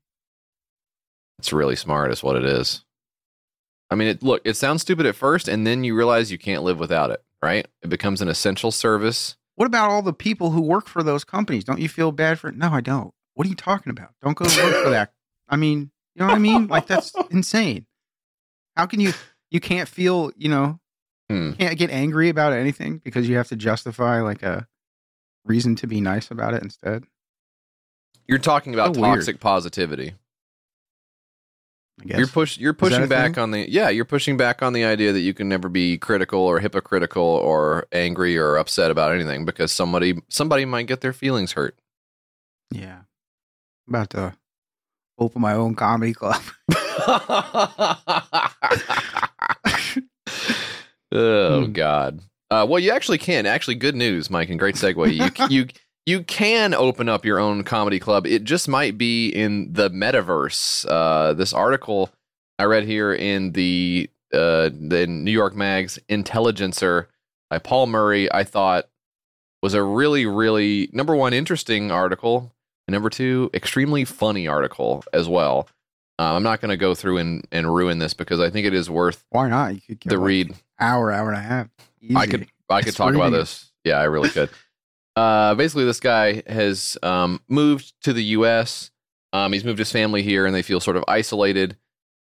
It's 1.39 1.53
really 1.53 1.77
smart 1.77 2.12
is 2.12 2.22
what 2.22 2.36
it 2.36 2.44
is. 2.44 2.84
I 3.89 3.96
mean, 3.96 4.10
it 4.10 4.22
look, 4.24 4.41
it 4.44 4.56
sounds 4.56 4.82
stupid 4.82 5.06
at 5.06 5.15
first 5.15 5.48
and 5.48 5.65
then 5.65 5.86
you 5.86 5.96
realize 5.96 6.29
you 6.29 6.38
can't 6.38 6.63
live 6.63 6.77
without 6.77 7.10
it, 7.10 7.24
right? 7.41 7.65
It 7.82 7.88
becomes 7.89 8.22
an 8.22 8.27
essential 8.27 8.72
service. 8.72 9.38
What 9.56 9.65
about 9.67 9.89
all 9.89 10.01
the 10.01 10.12
people 10.12 10.51
who 10.51 10.62
work 10.62 10.88
for 10.88 11.03
those 11.03 11.24
companies? 11.24 11.63
Don't 11.63 11.79
you 11.79 11.88
feel 11.88 12.12
bad 12.12 12.38
for? 12.39 12.51
No, 12.51 12.72
I 12.72 12.82
don't. 12.82 13.13
What 13.36 13.48
are 13.48 13.50
you 13.50 13.56
talking 13.56 13.91
about? 13.91 14.10
Don't 14.22 14.36
go 14.36 14.44
work 14.44 14.84
for 14.84 14.89
that. 14.89 15.13
I 15.48 15.56
mean, 15.56 15.91
you 16.15 16.20
know 16.20 16.25
what 16.25 16.36
I 16.36 16.39
mean? 16.39 16.67
Like 16.67 16.88
that's 16.88 17.13
insane. 17.32 17.86
How 18.75 18.86
can 18.86 19.00
you? 19.00 19.13
You 19.50 19.60
can't 19.60 19.88
feel. 19.88 20.32
You 20.36 20.50
know, 20.50 20.79
Hmm. 21.29 21.51
can't 21.53 21.77
get 21.77 21.89
angry 21.89 22.29
about 22.29 22.53
anything 22.53 23.00
because 23.03 23.27
you 23.27 23.36
have 23.38 23.48
to 23.50 23.55
justify 23.57 24.22
like 24.22 24.43
a 24.43 24.67
reason 25.46 25.75
to 25.77 25.88
be 25.88 26.00
nice 26.01 26.31
about 26.31 26.53
it 26.53 26.63
instead. 26.63 27.05
You're 28.27 28.39
talking 28.39 28.74
about 28.74 28.96
So 28.96 29.01
weird. 29.01 29.15
toxic 29.15 29.39
positivity. 29.39 30.13
I 32.01 32.05
guess. 32.05 32.17
You're 32.19 32.27
push 32.27 32.57
you're 32.57 32.74
pushing 32.74 33.07
back 33.07 33.36
thing? 33.36 33.43
on 33.43 33.51
the 33.51 33.69
yeah, 33.69 33.89
you're 33.89 34.05
pushing 34.05 34.38
back 34.38 34.62
on 34.62 34.74
the 34.74 34.86
idea 34.86 35.12
that 35.13 35.22
you 35.22 35.34
can 35.34 35.50
never 35.50 35.67
be 35.67 35.98
critical 35.98 36.39
or 36.39 36.60
hypocritical 36.60 37.24
or 37.24 37.88
angry 37.91 38.38
or 38.38 38.57
upset 38.57 38.91
about 38.91 39.13
anything 39.13 39.46
because 39.46 39.72
somebody 39.72 40.22
somebody 40.29 40.63
might 40.65 40.88
get 40.88 41.01
their 41.01 41.13
feelings 41.13 41.53
hurt. 41.53 41.77
yeah. 42.72 43.00
I'm 43.88 43.96
about 43.96 44.10
to 44.12 44.34
open 45.17 45.41
my 45.41 45.53
own 45.53 45.74
comedy 45.75 46.13
club. 46.13 46.41
oh 51.17 51.65
Hmm. 51.65 51.71
God. 51.71 52.19
Uh, 52.50 52.65
well, 52.69 52.79
you 52.79 52.91
actually 52.91 53.17
can. 53.17 53.45
Actually, 53.45 53.75
good 53.75 53.95
news, 53.95 54.29
Mike, 54.29 54.50
and 54.50 54.57
great 54.59 54.75
segue. 54.75 55.13
You 55.13 55.47
you 55.50 55.67
you 56.05 56.24
can 56.24 56.74
open 56.74 57.09
up 57.09 57.25
your 57.25 57.39
own 57.39 57.63
comedy 57.63 58.00
club. 58.00 58.25
It 58.25 58.43
just 58.45 58.67
might 58.69 58.97
be 58.97 59.29
in 59.29 59.74
the 59.74 59.89
metaverse. 59.89 60.86
Uh, 60.89 61.33
this 61.33 61.51
article 61.51 62.09
I 62.57 62.63
read 62.63 62.86
here 62.86 63.13
in 63.13 63.51
the 63.51 64.09
uh, 64.33 64.69
the 64.74 65.05
New 65.07 65.31
York 65.31 65.55
Mag's 65.55 66.00
Intelligencer 66.09 67.09
by 67.50 67.59
Paul 67.59 67.88
Murray, 67.88 68.31
I 68.31 68.43
thought 68.43 68.88
was 69.62 69.74
a 69.74 69.83
really 69.83 70.25
really 70.25 70.89
number 70.93 71.15
one 71.15 71.33
interesting 71.33 71.91
article, 71.91 72.53
and 72.88 72.93
number 72.93 73.09
two 73.09 73.50
extremely 73.53 74.05
funny 74.05 74.47
article 74.47 75.03
as 75.12 75.27
well. 75.27 75.67
Uh, 76.19 76.33
I'm 76.33 76.43
not 76.43 76.62
going 76.62 76.69
to 76.69 76.77
go 76.77 76.95
through 76.95 77.17
and, 77.17 77.45
and 77.51 77.71
ruin 77.74 78.00
this 78.00 78.13
because 78.15 78.39
I 78.39 78.50
think 78.50 78.65
it 78.65 78.74
is 78.74 78.89
worth 78.89 79.24
Why 79.29 79.50
not? 79.50 79.75
You 79.88 79.95
could 79.97 80.09
the 80.09 80.17
read. 80.17 80.55
Hour, 80.79 81.12
hour 81.12 81.29
and 81.29 81.38
a 81.38 81.41
half. 81.41 81.67
I 82.15 82.27
could 82.27 82.48
I 82.69 82.81
could 82.81 82.89
It's 82.89 82.98
talk 82.98 83.13
about 83.13 83.31
this. 83.31 83.72
Yeah, 83.84 84.00
I 84.00 84.03
really 84.03 84.29
could. 84.29 84.50
Uh, 85.15 85.55
basically, 85.55 85.86
this 85.86 86.00
guy 86.00 86.43
has 86.46 86.96
um, 87.01 87.41
moved 87.48 87.93
to 88.03 88.13
the 88.13 88.24
U.S. 88.24 88.91
Um, 89.34 89.51
he's 89.51 89.63
moved 89.63 89.79
his 89.79 89.91
family 89.91 90.22
here, 90.22 90.46
and 90.46 90.53
they 90.53 90.62
feel 90.62 90.79
sort 90.79 90.96
of 90.96 91.03
isolated. 91.07 91.75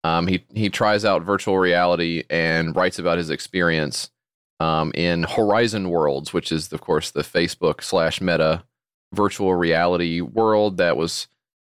Um, 0.05 0.27
he 0.27 0.45
he 0.53 0.69
tries 0.69 1.03
out 1.03 1.23
virtual 1.23 1.57
reality 1.57 2.23
and 2.29 2.75
writes 2.75 2.97
about 2.97 3.17
his 3.17 3.29
experience 3.29 4.11
um, 4.59 4.91
in 4.95 5.23
Horizon 5.23 5.89
Worlds, 5.89 6.31
which 6.31 6.51
is 6.51 6.71
of 6.71 6.79
course 6.81 7.11
the 7.11 7.21
Facebook 7.21 7.83
slash 7.83 8.21
Meta 8.21 8.63
virtual 9.13 9.55
reality 9.55 10.21
world 10.21 10.77
that 10.77 10.97
was 10.97 11.27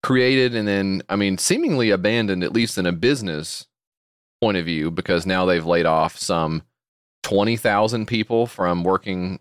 created 0.03 0.55
and 0.55 0.67
then 0.67 1.01
I 1.09 1.15
mean 1.15 1.37
seemingly 1.37 1.89
abandoned 1.89 2.43
at 2.43 2.53
least 2.53 2.77
in 2.77 2.85
a 2.85 2.91
business 2.91 3.65
point 4.45 4.57
of 4.57 4.65
view 4.65 4.91
because 4.91 5.25
now 5.25 5.43
they've 5.43 5.65
laid 5.65 5.87
off 5.87 6.15
some 6.19 6.61
20,000 7.23 8.05
people 8.05 8.45
from 8.45 8.83
working 8.83 9.39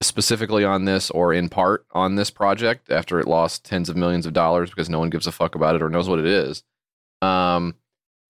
specifically 0.00 0.64
on 0.64 0.86
this 0.86 1.10
or 1.10 1.34
in 1.34 1.50
part 1.50 1.84
on 1.92 2.14
this 2.14 2.30
project 2.30 2.90
after 2.90 3.20
it 3.20 3.28
lost 3.28 3.66
tens 3.66 3.90
of 3.90 3.98
millions 3.98 4.24
of 4.24 4.32
dollars 4.32 4.70
because 4.70 4.88
no 4.88 4.98
one 4.98 5.10
gives 5.10 5.26
a 5.26 5.32
fuck 5.32 5.54
about 5.54 5.74
it 5.74 5.82
or 5.82 5.90
knows 5.90 6.08
what 6.08 6.18
it 6.18 6.24
is. 6.24 6.62
Um, 7.20 7.74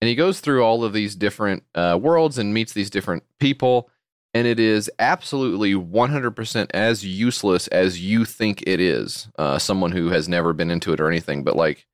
and 0.01 0.09
he 0.09 0.17
goes 0.17 0.41
through 0.41 0.65
all 0.65 0.83
of 0.83 0.93
these 0.93 1.15
different 1.15 1.63
uh, 1.77 1.97
worlds 2.03 2.39
and 2.39 2.53
meets 2.53 2.73
these 2.73 2.91
different 2.91 3.23
people. 3.39 3.89
And 4.35 4.49
it 4.49 4.59
is 4.59 4.91
absolutely 4.99 5.75
100% 5.75 6.71
as 6.75 7.07
useless 7.07 7.69
as 7.69 8.03
you 8.03 8.25
think 8.25 8.65
it 8.67 8.81
is. 8.81 9.29
Uh, 9.39 9.61
someone 9.61 9.93
who 9.93 10.09
has 10.09 10.29
never 10.29 10.53
been 10.53 10.73
into 10.73 10.93
it 10.93 10.99
or 10.99 11.09
anything. 11.09 11.45
But 11.45 11.55
like, 11.55 11.87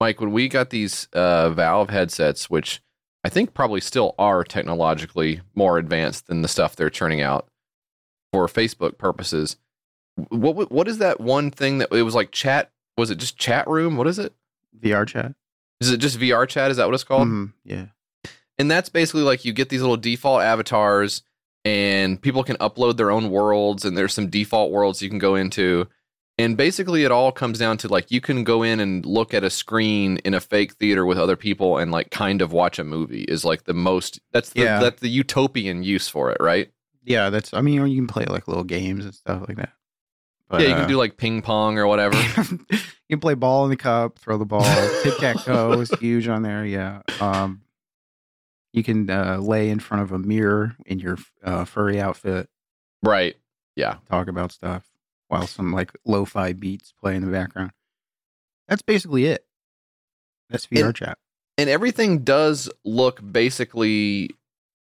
Mike, 0.00 0.18
when 0.18 0.32
we 0.32 0.48
got 0.48 0.70
these 0.70 1.08
uh, 1.12 1.50
Valve 1.50 1.90
headsets, 1.90 2.48
which 2.48 2.80
I 3.26 3.28
think 3.28 3.54
probably 3.54 3.80
still 3.80 4.14
are 4.20 4.44
technologically 4.44 5.40
more 5.56 5.78
advanced 5.78 6.28
than 6.28 6.42
the 6.42 6.48
stuff 6.48 6.76
they're 6.76 6.90
churning 6.90 7.20
out 7.22 7.48
for 8.32 8.46
Facebook 8.46 8.98
purposes. 8.98 9.56
What 10.28 10.70
what- 10.70 10.86
is 10.88 10.98
that 10.98 11.20
one 11.20 11.50
thing 11.50 11.78
that 11.78 11.92
it 11.92 12.02
was 12.02 12.14
like 12.14 12.30
chat? 12.30 12.70
Was 12.96 13.10
it 13.10 13.16
just 13.18 13.36
chat 13.36 13.66
room? 13.66 13.96
What 13.96 14.06
is 14.06 14.20
it? 14.20 14.32
VR 14.80 15.04
chat. 15.06 15.34
Is 15.80 15.90
it 15.90 15.96
just 15.98 16.18
VR 16.20 16.46
chat? 16.48 16.70
Is 16.70 16.76
that 16.76 16.86
what 16.86 16.94
it's 16.94 17.02
called? 17.04 17.26
Mhm, 17.28 17.52
yeah. 17.64 17.86
And 18.58 18.70
that's 18.70 18.88
basically 18.88 19.22
like 19.22 19.44
you 19.44 19.52
get 19.52 19.70
these 19.70 19.80
little 19.82 19.96
default 19.96 20.42
avatars, 20.42 21.22
and 21.64 22.22
people 22.22 22.44
can 22.44 22.56
upload 22.58 22.96
their 22.96 23.10
own 23.10 23.28
worlds, 23.30 23.84
and 23.84 23.98
there's 23.98 24.14
some 24.14 24.28
default 24.30 24.70
worlds 24.70 25.02
you 25.02 25.10
can 25.10 25.18
go 25.18 25.34
into. 25.34 25.88
And 26.38 26.54
basically, 26.56 27.04
it 27.04 27.10
all 27.10 27.32
comes 27.32 27.58
down 27.58 27.78
to 27.78 27.88
like 27.88 28.10
you 28.10 28.20
can 28.20 28.44
go 28.44 28.62
in 28.62 28.78
and 28.78 29.06
look 29.06 29.32
at 29.32 29.42
a 29.42 29.48
screen 29.48 30.18
in 30.18 30.34
a 30.34 30.40
fake 30.40 30.74
theater 30.74 31.06
with 31.06 31.18
other 31.18 31.36
people 31.36 31.78
and 31.78 31.90
like 31.90 32.10
kind 32.10 32.42
of 32.42 32.52
watch 32.52 32.78
a 32.78 32.84
movie 32.84 33.22
is 33.22 33.42
like 33.44 33.64
the 33.64 33.72
most 33.72 34.20
that's 34.32 34.50
the 34.50 34.60
Yeah. 34.62 34.80
that's 34.80 35.00
the 35.00 35.08
utopian 35.08 35.82
use 35.82 36.08
for 36.08 36.30
it, 36.30 36.36
right? 36.40 36.70
Yeah, 37.04 37.30
that's. 37.30 37.54
I 37.54 37.62
mean, 37.62 37.86
you 37.86 37.96
can 37.96 38.06
play 38.06 38.26
like 38.26 38.48
little 38.48 38.64
games 38.64 39.04
and 39.04 39.14
stuff 39.14 39.44
like 39.48 39.56
that. 39.56 39.72
But, 40.48 40.60
yeah, 40.60 40.68
you 40.68 40.74
uh, 40.74 40.78
can 40.80 40.88
do 40.88 40.96
like 40.96 41.16
ping 41.16 41.40
pong 41.40 41.78
or 41.78 41.86
whatever. 41.86 42.16
you 42.70 42.78
can 43.10 43.20
play 43.20 43.34
ball 43.34 43.64
in 43.64 43.70
the 43.70 43.76
cup, 43.76 44.18
throw 44.18 44.36
the 44.36 44.44
ball. 44.44 44.62
Tic 45.02 45.16
tac 45.18 45.42
toe 45.42 45.72
is 45.80 45.90
huge 45.98 46.28
on 46.28 46.42
there. 46.42 46.64
Yeah. 46.64 47.00
Um, 47.20 47.62
you 48.72 48.84
can 48.84 49.08
uh, 49.08 49.38
lay 49.38 49.70
in 49.70 49.78
front 49.80 50.02
of 50.02 50.12
a 50.12 50.18
mirror 50.18 50.76
in 50.84 50.98
your 51.00 51.16
uh, 51.42 51.64
furry 51.64 51.98
outfit, 51.98 52.48
right. 53.02 53.34
Yeah. 53.74 53.96
talk 54.10 54.28
about 54.28 54.52
stuff 54.52 54.84
while 55.28 55.46
some 55.46 55.72
like 55.72 55.92
lo-fi 56.04 56.52
beats 56.52 56.92
play 57.00 57.14
in 57.16 57.24
the 57.24 57.30
background. 57.30 57.72
That's 58.68 58.82
basically 58.82 59.26
it. 59.26 59.44
That's 60.50 60.66
VR 60.66 60.86
And- 60.86 60.94
chat. 60.96 61.18
and 61.58 61.68
everything 61.70 62.24
does 62.24 62.70
look 62.84 63.20
basically 63.32 64.30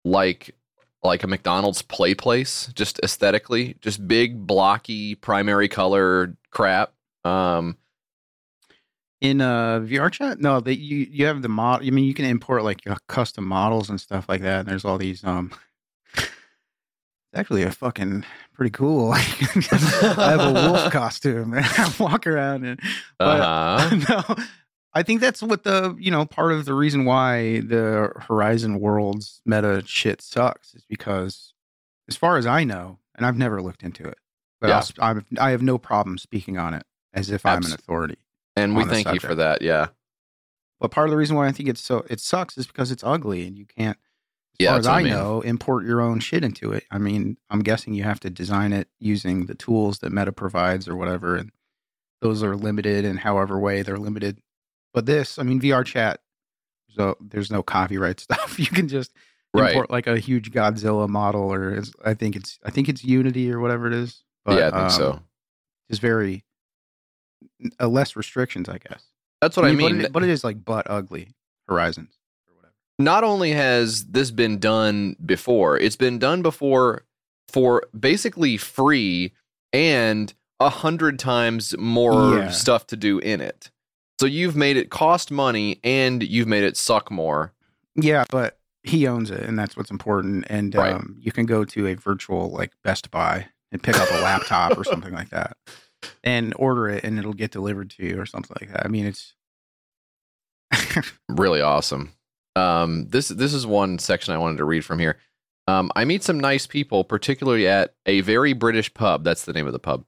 like 0.04 0.56
like 1.04 1.24
a 1.24 1.28
McDonald's 1.28 1.84
play 1.84 2.16
place, 2.16 2.72
just 2.74 3.00
aesthetically, 3.04 3.76
just 3.80 4.08
big 4.08 4.48
blocky 4.48 5.14
primary 5.14 5.68
color 5.68 6.36
crap. 6.50 6.94
Um, 7.24 7.78
In 9.22 9.40
uh, 9.40 9.80
VR 9.82 10.12
chat, 10.12 10.40
no, 10.40 10.60
they 10.60 10.74
you 10.74 11.08
you 11.10 11.26
have 11.28 11.42
the 11.44 11.48
mod. 11.50 11.86
I 11.86 11.90
mean, 11.92 12.06
you 12.06 12.14
can 12.14 12.26
import 12.26 12.64
like 12.64 12.84
your 12.86 12.98
custom 13.08 13.46
models 13.46 13.90
and 13.90 14.02
stuff 14.02 14.28
like 14.28 14.42
that. 14.42 14.62
And 14.62 14.68
there's 14.68 14.84
all 14.86 14.98
these. 14.98 15.24
Um, 15.24 15.52
actually 17.36 17.64
a 17.64 17.72
fucking 17.72 18.24
pretty 18.54 18.72
cool. 18.72 19.12
I 19.14 19.18
have 19.18 20.42
a 20.42 20.54
wolf 20.54 20.92
costume 20.92 21.54
and 21.54 21.66
I 21.66 21.94
walk 22.00 22.26
around 22.28 22.66
and 22.66 22.80
But- 23.20 23.40
uh-huh. 23.42 23.96
no, 24.38 24.44
I 24.94 25.04
think 25.04 25.20
that's 25.22 25.44
what 25.44 25.64
the 25.64 25.96
you 26.00 26.10
know 26.12 26.26
part 26.26 26.54
of 26.54 26.66
the 26.66 26.74
reason 26.74 27.06
why 27.06 27.60
the 27.62 28.12
Horizon 28.28 28.80
Worlds 28.80 29.42
meta 29.46 29.84
shit 29.86 30.22
sucks 30.22 30.74
is 30.74 30.86
because, 30.88 31.54
as 32.08 32.16
far 32.16 32.38
as 32.38 32.46
I 32.46 32.64
know, 32.64 33.00
and 33.16 33.26
I've 33.26 33.38
never 33.38 33.62
looked 33.62 33.84
into 33.84 34.08
it, 34.08 34.18
But 34.62 34.70
Yeah. 34.70 34.84
I'll, 35.00 35.10
I'm, 35.10 35.26
I 35.38 35.50
have 35.52 35.62
no 35.62 35.78
problem 35.78 36.18
speaking 36.18 36.58
on 36.58 36.74
it 36.74 36.84
as 37.14 37.30
if 37.30 37.46
I'm 37.46 37.64
an 37.66 37.74
authority. 37.74 38.18
And 38.56 38.76
we 38.76 38.86
thank 38.86 39.12
you 39.14 39.20
for 39.20 39.36
that. 39.36 39.62
Yeah. 39.62 39.88
But 40.80 40.92
part 40.92 41.08
of 41.08 41.12
the 41.12 41.18
reason 41.18 41.36
why 41.36 41.48
I 41.48 41.52
think 41.52 41.68
it's 41.70 41.82
so 41.82 42.06
it 42.10 42.20
sucks 42.22 42.58
is 42.58 42.68
because 42.68 42.92
it's 42.92 43.04
ugly 43.04 43.46
and 43.48 43.58
you 43.58 43.66
can't. 43.66 43.98
As 44.60 44.64
Yeah, 44.64 44.70
far 44.72 44.80
as 44.80 44.88
I, 44.88 45.00
I 45.00 45.04
mean. 45.04 45.12
know, 45.14 45.42
import 45.42 45.86
your 45.86 46.02
own 46.02 46.20
shit 46.20 46.44
into 46.44 46.72
it. 46.72 46.86
I 46.92 46.98
mean, 46.98 47.38
I'm 47.50 47.62
guessing 47.62 47.94
you 47.94 48.04
have 48.04 48.20
to 48.22 48.30
design 48.30 48.72
it 48.74 48.88
using 49.00 49.46
the 49.48 49.56
tools 49.56 50.00
that 50.00 50.12
Meta 50.14 50.32
provides 50.32 50.88
or 50.88 50.96
whatever, 50.96 51.36
and 51.36 51.52
those 52.22 52.42
are 52.44 52.56
limited 52.56 53.04
in 53.06 53.18
however 53.18 53.60
way 53.60 53.82
they're 53.82 53.98
limited. 53.98 54.40
But 54.94 55.06
this, 55.06 55.38
I 55.38 55.44
mean, 55.44 55.60
VR 55.60 55.86
chat, 55.86 56.22
so 56.90 57.18
there's 57.20 57.52
no 57.52 57.62
copyright 57.64 58.20
stuff. 58.22 58.58
You 58.60 58.68
can 58.68 58.88
just 58.88 59.12
Right. 59.54 59.70
import 59.72 59.90
like 59.90 60.06
a 60.08 60.20
huge 60.20 60.52
Godzilla 60.52 61.08
model, 61.08 61.44
or 61.54 61.82
I 62.04 62.14
think 62.14 62.36
it's 62.36 62.60
I 62.66 62.72
think 62.72 62.90
it's 62.90 63.04
Unity 63.06 63.50
or 63.52 63.60
whatever 63.62 63.88
it 63.88 63.94
is. 63.94 64.24
But, 64.44 64.58
yeah, 64.60 64.68
I 64.68 64.72
think 64.72 64.84
um, 64.84 64.90
so. 64.92 65.20
It's 65.90 66.00
very 66.00 66.44
uh, 67.80 67.88
less 67.88 68.16
restrictions, 68.16 68.68
I 68.70 68.78
guess. 68.80 69.04
That's 69.42 69.56
what 69.58 69.66
I 69.66 69.72
mean. 69.74 69.98
But 69.98 70.06
it, 70.06 70.12
but 70.14 70.24
it 70.24 70.30
is 70.30 70.44
like 70.44 70.64
butt 70.64 70.88
ugly 70.90 71.30
Horizons. 71.68 72.18
Not 73.00 73.24
only 73.24 73.52
has 73.52 74.06
this 74.06 74.32
been 74.32 74.60
done 74.60 75.16
before, 75.26 75.78
it's 75.78 75.96
been 75.96 76.20
done 76.20 76.42
before 76.42 77.04
for 77.50 77.84
basically 77.98 78.58
free 78.58 79.34
and 79.74 80.34
a 80.60 80.70
hundred 80.70 81.20
times 81.20 81.76
more 81.78 82.34
Yeah. 82.34 82.50
stuff 82.52 82.88
to 82.88 82.96
do 82.96 83.20
in 83.20 83.42
it. 83.42 83.72
So 84.20 84.26
you've 84.26 84.56
made 84.56 84.78
it 84.78 84.90
cost 84.90 85.30
money 85.32 85.80
and 85.84 86.24
you've 86.24 86.48
made 86.48 86.64
it 86.64 86.78
suck 86.78 87.12
more. 87.12 87.52
Yeah, 87.96 88.24
but 88.30 88.58
he 88.84 89.08
owns 89.08 89.32
it, 89.32 89.42
and 89.44 89.58
that's 89.60 89.76
what's 89.76 89.92
important. 89.92 90.46
And 90.50 90.74
Right. 90.76 90.94
um, 90.94 91.18
you 91.20 91.32
can 91.32 91.46
go 91.46 91.66
to 91.66 91.88
a 91.88 91.96
virtual 91.96 92.50
like 92.52 92.72
Best 92.84 93.12
Buy 93.12 93.48
and 93.72 93.82
pick 93.84 93.98
up 93.98 94.10
a 94.12 94.22
laptop 94.24 94.78
or 94.78 94.84
something 94.86 95.14
like 95.14 95.30
that, 95.32 95.58
and 96.24 96.54
order 96.58 96.88
it, 96.88 97.04
and 97.04 97.18
it'll 97.20 97.34
get 97.34 97.52
delivered 97.52 97.90
to 97.92 98.04
you 98.06 98.20
or 98.20 98.26
something 98.26 98.56
like 98.62 98.72
that. 98.72 98.86
I 98.86 98.90
mean, 98.90 99.06
it's 99.06 99.34
Really 101.30 101.62
awesome. 101.62 102.12
Um, 102.56 103.08
this 103.10 103.28
this 103.28 103.54
is 103.54 103.68
one 103.68 104.00
section 104.00 104.34
I 104.34 104.38
wanted 104.38 104.58
to 104.58 104.66
read 104.66 104.86
from 104.86 105.00
here. 105.00 105.18
Um, 105.68 105.92
I 105.96 106.06
meet 106.06 106.24
some 106.24 106.40
nice 106.40 106.68
people, 106.68 107.04
particularly 107.04 107.68
at 107.68 107.96
a 108.06 108.22
very 108.22 108.54
British 108.54 108.94
pub. 108.94 109.24
That's 109.24 109.46
the 109.46 109.54
name 109.54 109.68
of 109.68 109.74
the 109.74 109.80
pub. 109.80 110.06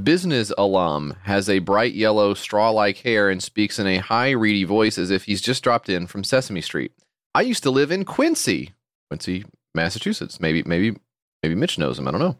Business 0.00 0.52
alum 0.56 1.16
has 1.24 1.48
a 1.48 1.58
bright 1.58 1.94
yellow 1.94 2.34
straw 2.34 2.70
like 2.70 2.98
hair 2.98 3.28
and 3.28 3.42
speaks 3.42 3.78
in 3.78 3.86
a 3.86 3.98
high, 3.98 4.30
reedy 4.30 4.64
voice 4.64 4.98
as 4.98 5.10
if 5.10 5.24
he's 5.24 5.40
just 5.40 5.64
dropped 5.64 5.88
in 5.88 6.06
from 6.06 6.22
Sesame 6.22 6.60
Street. 6.60 6.92
I 7.34 7.42
used 7.42 7.62
to 7.64 7.70
live 7.70 7.90
in 7.90 8.04
Quincy, 8.04 8.72
Quincy, 9.08 9.44
Massachusetts. 9.74 10.38
Maybe, 10.38 10.62
maybe, 10.64 10.96
maybe 11.42 11.54
Mitch 11.54 11.78
knows 11.78 11.98
him. 11.98 12.06
I 12.06 12.10
don't 12.12 12.20
know. 12.20 12.36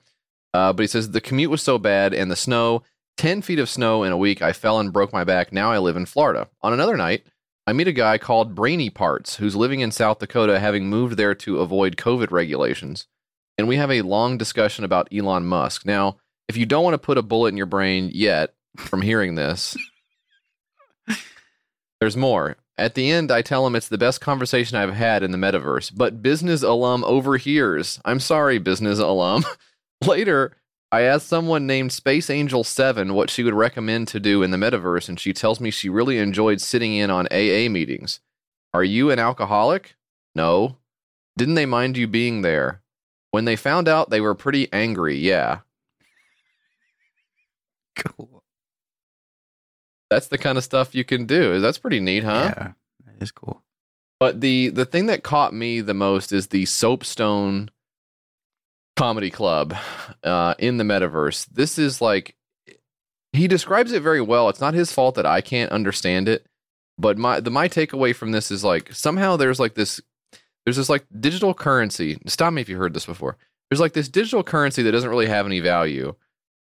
Uh, 0.52 0.72
but 0.72 0.82
he 0.82 0.86
says 0.86 1.10
the 1.10 1.20
commute 1.20 1.50
was 1.50 1.62
so 1.62 1.78
bad 1.78 2.12
and 2.12 2.30
the 2.30 2.36
snow, 2.36 2.82
10 3.16 3.42
feet 3.42 3.58
of 3.58 3.68
snow 3.68 4.02
in 4.02 4.12
a 4.12 4.16
week, 4.16 4.42
I 4.42 4.52
fell 4.52 4.78
and 4.78 4.92
broke 4.92 5.12
my 5.12 5.24
back. 5.24 5.52
Now 5.52 5.70
I 5.72 5.78
live 5.78 5.96
in 5.96 6.06
Florida. 6.06 6.48
On 6.62 6.72
another 6.72 6.96
night, 6.96 7.24
I 7.70 7.72
meet 7.72 7.86
a 7.86 7.92
guy 7.92 8.18
called 8.18 8.56
Brainy 8.56 8.90
Parts 8.90 9.36
who's 9.36 9.54
living 9.54 9.78
in 9.78 9.92
South 9.92 10.18
Dakota, 10.18 10.58
having 10.58 10.88
moved 10.88 11.16
there 11.16 11.36
to 11.36 11.60
avoid 11.60 11.94
COVID 11.96 12.32
regulations. 12.32 13.06
And 13.56 13.68
we 13.68 13.76
have 13.76 13.92
a 13.92 14.02
long 14.02 14.36
discussion 14.36 14.84
about 14.84 15.06
Elon 15.14 15.46
Musk. 15.46 15.86
Now, 15.86 16.16
if 16.48 16.56
you 16.56 16.66
don't 16.66 16.82
want 16.82 16.94
to 16.94 16.98
put 16.98 17.16
a 17.16 17.22
bullet 17.22 17.50
in 17.50 17.56
your 17.56 17.66
brain 17.66 18.10
yet 18.12 18.54
from 18.76 19.02
hearing 19.02 19.36
this, 19.36 19.76
there's 22.00 22.16
more. 22.16 22.56
At 22.76 22.96
the 22.96 23.08
end, 23.08 23.30
I 23.30 23.40
tell 23.40 23.64
him 23.64 23.76
it's 23.76 23.86
the 23.86 23.96
best 23.96 24.20
conversation 24.20 24.76
I've 24.76 24.94
had 24.94 25.22
in 25.22 25.30
the 25.30 25.38
metaverse, 25.38 25.92
but 25.94 26.24
business 26.24 26.64
alum 26.64 27.04
overhears. 27.04 28.00
I'm 28.04 28.18
sorry, 28.18 28.58
business 28.58 28.98
alum. 28.98 29.44
Later, 30.04 30.56
I 30.92 31.02
asked 31.02 31.28
someone 31.28 31.66
named 31.66 31.92
Space 31.92 32.28
Angel 32.28 32.64
7 32.64 33.14
what 33.14 33.30
she 33.30 33.44
would 33.44 33.54
recommend 33.54 34.08
to 34.08 34.18
do 34.18 34.42
in 34.42 34.50
the 34.50 34.56
metaverse, 34.56 35.08
and 35.08 35.20
she 35.20 35.32
tells 35.32 35.60
me 35.60 35.70
she 35.70 35.88
really 35.88 36.18
enjoyed 36.18 36.60
sitting 36.60 36.94
in 36.94 37.10
on 37.10 37.28
AA 37.30 37.68
meetings. 37.70 38.20
Are 38.74 38.82
you 38.82 39.10
an 39.10 39.18
alcoholic? 39.18 39.94
No. 40.34 40.78
Didn't 41.36 41.54
they 41.54 41.66
mind 41.66 41.96
you 41.96 42.08
being 42.08 42.42
there? 42.42 42.82
When 43.30 43.44
they 43.44 43.54
found 43.54 43.86
out, 43.86 44.10
they 44.10 44.20
were 44.20 44.34
pretty 44.34 44.72
angry, 44.72 45.16
yeah. 45.16 45.60
cool. 47.96 48.42
That's 50.10 50.26
the 50.26 50.38
kind 50.38 50.58
of 50.58 50.64
stuff 50.64 50.94
you 50.94 51.04
can 51.04 51.24
do. 51.24 51.60
That's 51.60 51.78
pretty 51.78 52.00
neat, 52.00 52.24
huh? 52.24 52.52
Yeah, 52.56 52.72
that 53.06 53.22
is 53.22 53.30
cool. 53.30 53.62
But 54.18 54.40
the 54.40 54.68
the 54.68 54.84
thing 54.84 55.06
that 55.06 55.22
caught 55.22 55.54
me 55.54 55.80
the 55.80 55.94
most 55.94 56.32
is 56.32 56.48
the 56.48 56.66
Soapstone 56.66 57.70
Comedy 58.96 59.30
Club 59.30 59.74
uh, 60.24 60.54
in 60.58 60.76
the 60.76 60.84
metaverse. 60.84 61.46
This 61.46 61.78
is 61.78 62.00
like 62.00 62.36
he 63.32 63.48
describes 63.48 63.92
it 63.92 64.02
very 64.02 64.20
well. 64.20 64.48
It's 64.48 64.60
not 64.60 64.74
his 64.74 64.92
fault 64.92 65.14
that 65.14 65.26
I 65.26 65.40
can't 65.40 65.72
understand 65.72 66.28
it, 66.28 66.46
but 66.98 67.16
my 67.16 67.40
the 67.40 67.50
my 67.50 67.68
takeaway 67.68 68.14
from 68.14 68.32
this 68.32 68.50
is 68.50 68.64
like 68.64 68.92
somehow 68.92 69.36
there's 69.36 69.60
like 69.60 69.74
this 69.74 70.00
there's 70.64 70.76
this 70.76 70.88
like 70.88 71.06
digital 71.18 71.54
currency. 71.54 72.18
Stop 72.26 72.52
me 72.52 72.60
if 72.60 72.68
you 72.68 72.76
heard 72.76 72.94
this 72.94 73.06
before. 73.06 73.36
There's 73.68 73.80
like 73.80 73.92
this 73.92 74.08
digital 74.08 74.42
currency 74.42 74.82
that 74.82 74.92
doesn't 74.92 75.10
really 75.10 75.28
have 75.28 75.46
any 75.46 75.60
value 75.60 76.14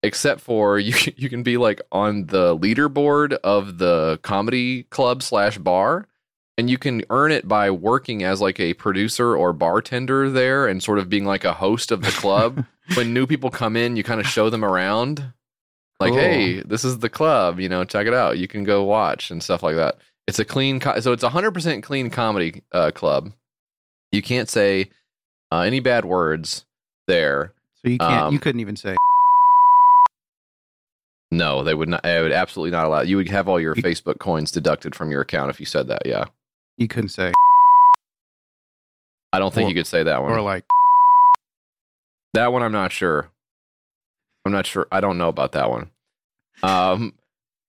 except 0.02 0.40
for 0.40 0.78
you 0.78 0.94
you 1.16 1.28
can 1.28 1.42
be 1.42 1.56
like 1.56 1.80
on 1.92 2.26
the 2.26 2.56
leaderboard 2.56 3.34
of 3.44 3.78
the 3.78 4.18
comedy 4.22 4.84
club 4.84 5.22
slash 5.22 5.58
bar 5.58 6.06
and 6.58 6.70
you 6.70 6.78
can 6.78 7.02
earn 7.10 7.32
it 7.32 7.46
by 7.46 7.70
working 7.70 8.22
as 8.22 8.40
like 8.40 8.58
a 8.58 8.74
producer 8.74 9.36
or 9.36 9.52
bartender 9.52 10.30
there 10.30 10.66
and 10.66 10.82
sort 10.82 10.98
of 10.98 11.08
being 11.08 11.24
like 11.24 11.44
a 11.44 11.52
host 11.52 11.90
of 11.90 12.02
the 12.02 12.10
club 12.12 12.64
when 12.94 13.12
new 13.12 13.26
people 13.26 13.50
come 13.50 13.76
in 13.76 13.96
you 13.96 14.02
kind 14.02 14.20
of 14.20 14.26
show 14.26 14.48
them 14.50 14.64
around 14.64 15.32
like 16.00 16.12
Cool. 16.12 16.20
hey 16.20 16.60
this 16.62 16.84
is 16.84 16.98
the 17.00 17.08
club 17.10 17.60
you 17.60 17.68
know 17.68 17.84
check 17.84 18.06
it 18.06 18.14
out 18.14 18.38
you 18.38 18.48
can 18.48 18.64
go 18.64 18.84
watch 18.84 19.30
and 19.30 19.42
stuff 19.42 19.62
like 19.62 19.76
that 19.76 19.96
it's 20.26 20.38
a 20.38 20.44
clean 20.44 20.80
co- 20.80 20.98
so 21.00 21.12
it's 21.12 21.22
a 21.22 21.28
100% 21.30 21.82
clean 21.82 22.10
comedy 22.10 22.62
uh, 22.72 22.90
club 22.90 23.32
you 24.12 24.22
can't 24.22 24.48
say 24.48 24.88
uh, 25.52 25.60
any 25.60 25.80
bad 25.80 26.04
words 26.04 26.64
there 27.06 27.52
So 27.82 27.88
you 27.90 27.98
can't. 27.98 28.22
Um, 28.24 28.32
you 28.32 28.38
couldn't 28.40 28.60
even 28.60 28.76
say. 28.76 28.96
no 31.30 31.62
they 31.64 31.74
would 31.74 31.88
not 31.88 32.02
they 32.02 32.20
would 32.22 32.32
absolutely 32.32 32.70
not 32.70 32.84
allow 32.86 33.00
you 33.00 33.16
would 33.16 33.28
have 33.28 33.48
all 33.48 33.60
your 33.60 33.74
You- 33.76 33.82
facebook 33.82 34.18
coins 34.18 34.50
deducted 34.50 34.94
from 34.94 35.10
your 35.10 35.20
account 35.20 35.50
if 35.50 35.60
you 35.60 35.66
said 35.66 35.88
that 35.88 36.02
yeah 36.06 36.24
You 36.76 36.88
couldn't 36.88 37.08
say. 37.10 37.32
i 39.32 39.38
don't 39.38 39.52
think 39.52 39.66
Or- 39.66 39.68
you 39.70 39.74
could 39.74 39.86
say 39.86 40.02
that 40.02 40.22
one 40.22 40.32
Or 40.32 40.40
like. 40.40 40.64
That 42.34 42.52
one 42.52 42.62
I'm 42.62 42.72
not 42.72 42.92
sure. 42.92 43.30
I'm 44.44 44.52
not 44.52 44.66
sure. 44.66 44.86
I 44.92 45.00
don't 45.00 45.16
know 45.18 45.28
about 45.28 45.52
that 45.52 45.70
one. 45.70 45.90
Um, 46.62 47.14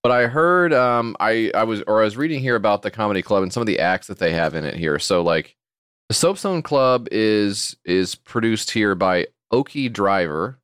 but 0.03 0.11
I 0.11 0.27
heard 0.27 0.73
um, 0.73 1.15
I 1.19 1.51
I 1.55 1.63
was 1.63 1.81
or 1.87 2.01
I 2.01 2.03
was 2.03 2.17
reading 2.17 2.39
here 2.41 2.55
about 2.55 2.81
the 2.81 2.91
comedy 2.91 3.21
club 3.21 3.43
and 3.43 3.51
some 3.51 3.61
of 3.61 3.67
the 3.67 3.79
acts 3.79 4.07
that 4.07 4.19
they 4.19 4.31
have 4.33 4.55
in 4.55 4.63
it 4.65 4.75
here. 4.75 4.99
So 4.99 5.21
like 5.21 5.55
the 6.09 6.15
Soapstone 6.15 6.61
Club 6.61 7.07
is 7.11 7.75
is 7.85 8.15
produced 8.15 8.71
here 8.71 8.93
by 8.93 9.27
Oki 9.51 9.89
Driver. 9.89 10.59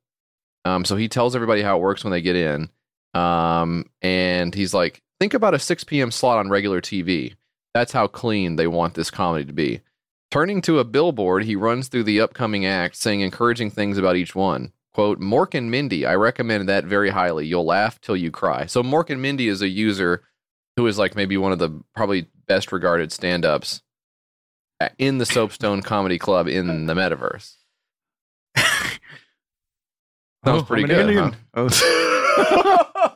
Um, 0.66 0.84
so 0.84 0.96
he 0.96 1.08
tells 1.08 1.34
everybody 1.34 1.62
how 1.62 1.76
it 1.76 1.80
works 1.82 2.04
when 2.04 2.10
they 2.10 2.22
get 2.22 2.36
in. 2.36 2.68
Um, 3.14 3.86
and 4.02 4.54
he's 4.54 4.72
like, 4.74 5.02
think 5.20 5.34
about 5.34 5.54
a 5.54 5.58
6 5.58 5.84
p.m. 5.84 6.10
slot 6.10 6.38
on 6.38 6.48
regular 6.48 6.80
TV. 6.80 7.34
That's 7.74 7.92
how 7.92 8.06
clean 8.06 8.56
they 8.56 8.68
want 8.68 8.94
this 8.94 9.10
comedy 9.10 9.44
to 9.44 9.52
be. 9.52 9.80
Turning 10.30 10.62
to 10.62 10.78
a 10.78 10.84
billboard, 10.84 11.44
he 11.44 11.56
runs 11.56 11.88
through 11.88 12.04
the 12.04 12.20
upcoming 12.20 12.64
act, 12.64 12.96
saying 12.96 13.20
encouraging 13.20 13.70
things 13.70 13.98
about 13.98 14.16
each 14.16 14.34
one. 14.34 14.72
Quote, 14.92 15.20
Mork 15.20 15.54
and 15.54 15.70
Mindy, 15.70 16.06
I 16.06 16.14
recommend 16.14 16.68
that 16.68 16.84
very 16.84 17.10
highly. 17.10 17.46
You'll 17.46 17.64
laugh 17.64 18.00
till 18.00 18.16
you 18.16 18.30
cry. 18.30 18.66
So 18.66 18.82
Mork 18.82 19.10
and 19.10 19.20
Mindy 19.20 19.48
is 19.48 19.60
a 19.60 19.68
user 19.68 20.22
who 20.76 20.86
is 20.86 20.98
like 20.98 21.16
maybe 21.16 21.36
one 21.36 21.50
of 21.52 21.58
the 21.58 21.82
probably 21.94 22.28
best 22.46 22.70
regarded 22.70 23.10
stand 23.12 23.44
ups 23.44 23.82
in 24.98 25.18
the 25.18 25.26
Soapstone 25.26 25.82
Comedy 25.82 26.18
Club 26.18 26.46
in 26.48 26.86
the 26.86 26.94
metaverse. 26.94 27.56
Sounds 28.56 29.00
"Oh, 30.44 30.62
pretty 30.62 30.84
good. 30.84 31.14
huh? 31.14 31.32
Oh. 31.54 33.10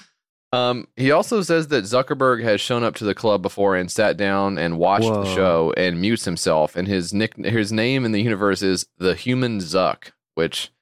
Um, 0.52 0.88
he 0.96 1.12
also 1.12 1.42
says 1.42 1.68
that 1.68 1.84
Zuckerberg 1.84 2.42
has 2.42 2.60
shown 2.60 2.82
up 2.82 2.96
to 2.96 3.04
the 3.04 3.14
club 3.14 3.40
before 3.40 3.76
and 3.76 3.90
sat 3.90 4.16
down 4.16 4.58
and 4.58 4.78
watched 4.78 5.06
the 5.06 5.34
show 5.34 5.72
and 5.76 6.00
mutes 6.00 6.24
himself. 6.24 6.74
And 6.74 6.88
his 6.88 7.14
nick, 7.14 7.36
his 7.36 7.70
name 7.70 8.04
in 8.04 8.10
the 8.12 8.20
universe 8.20 8.60
is 8.60 8.86
the 8.98 9.14
Human 9.14 9.58
Zuck, 9.58 10.10
which 10.34 10.72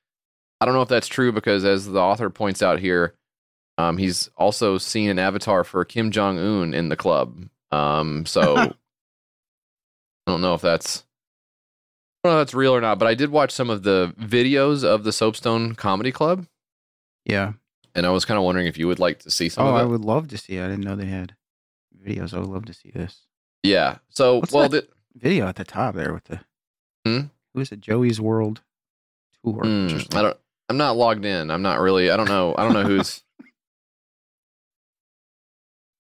I 0.61 0.64
don't 0.64 0.74
know 0.74 0.83
if 0.83 0.88
that's 0.88 1.09
true 1.09 1.33
because, 1.33 1.64
as 1.64 1.87
the 1.87 2.00
author 2.00 2.31
points 2.31 2.62
out 2.62 2.81
here, 2.81 3.14
um, 3.76 3.98
he's 3.98 4.31
also 4.37 4.78
seen 4.78 5.11
an 5.11 5.18
avatar 5.18 5.64
for 5.64 5.85
Kim 5.85 6.11
Jong 6.11 6.38
Un 6.38 6.72
in 6.72 6.88
the 6.88 6.96
club. 6.96 7.48
Um, 7.70 8.24
so 8.24 8.57
I 8.57 8.72
don't 10.26 10.40
know 10.40 10.54
if 10.54 10.62
that's 10.62 11.04
I 12.24 12.28
don't 12.28 12.37
know 12.37 12.40
if 12.40 12.46
that's 12.46 12.54
real 12.54 12.74
or 12.74 12.81
not. 12.81 12.98
But 12.98 13.09
I 13.09 13.14
did 13.14 13.31
watch 13.31 13.52
some 13.52 13.68
of 13.68 13.83
the 13.83 14.14
videos 14.18 14.83
of 14.83 15.04
the 15.04 15.12
Soapstone 15.12 15.74
Comedy 15.74 16.11
Club, 16.11 16.46
yeah. 17.26 17.52
And 17.94 18.07
I 18.07 18.11
was 18.11 18.24
kind 18.24 18.38
of 18.38 18.44
wondering 18.44 18.66
if 18.66 18.79
you 18.79 18.87
would 18.87 18.98
like 18.98 19.20
to 19.20 19.31
see 19.31 19.48
some 19.48 19.66
Oh. 19.66 19.74
I 19.74 19.85
would 19.85 20.03
love 20.05 20.29
to 20.29 20.38
see. 20.38 20.57
it. 20.57 20.64
I 20.64 20.68
didn't 20.68 20.85
know 20.85 20.96
they 20.96 21.07
had 21.07 21.35
videos. 22.05 22.33
I 22.35 22.38
would 22.38 22.48
love 22.48 22.64
to 22.66 22.74
see 22.74 22.90
this 22.90 23.22
Yeah. 23.62 23.98
So, 24.11 24.38
What's 24.40 24.53
well, 24.53 24.68
the, 24.68 24.87
video 25.16 25.46
at 25.48 25.57
the 25.57 25.64
top 25.64 25.94
there 25.94 26.12
with 26.12 26.24
the. 26.24 26.40
Hmm? 27.07 27.20
Who 27.55 27.61
is 27.61 27.72
it? 27.72 27.81
Joey's 27.81 28.20
World 28.20 28.61
tour. 29.44 29.64
Interesting. 29.64 30.16
I 30.18 30.22
don't. 30.22 30.37
I'm 30.68 30.77
not 30.77 30.96
logged 30.96 31.24
in. 31.24 31.51
I'm 31.51 31.62
not 31.62 31.81
really. 31.81 32.11
I 32.11 32.16
don't 32.16 32.29
know. 32.29 32.55
I 32.59 32.62
don't 32.64 32.74
know 32.74 32.85
who's. 32.85 33.22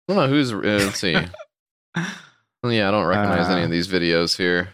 I 0.10 0.14
don't 0.14 0.18
know 0.18 0.28
who's. 0.28 0.54
Uh, 0.54 0.58
let's 0.64 1.00
see. 1.00 1.16
Well, 2.64 2.74
yeah, 2.74 2.88
I 2.88 2.92
don't 2.92 3.06
recognize 3.06 3.50
any 3.50 3.62
Uh, 3.62 3.66
of 3.66 3.72
these 3.72 3.88
videos 3.88 4.36
here. 4.36 4.70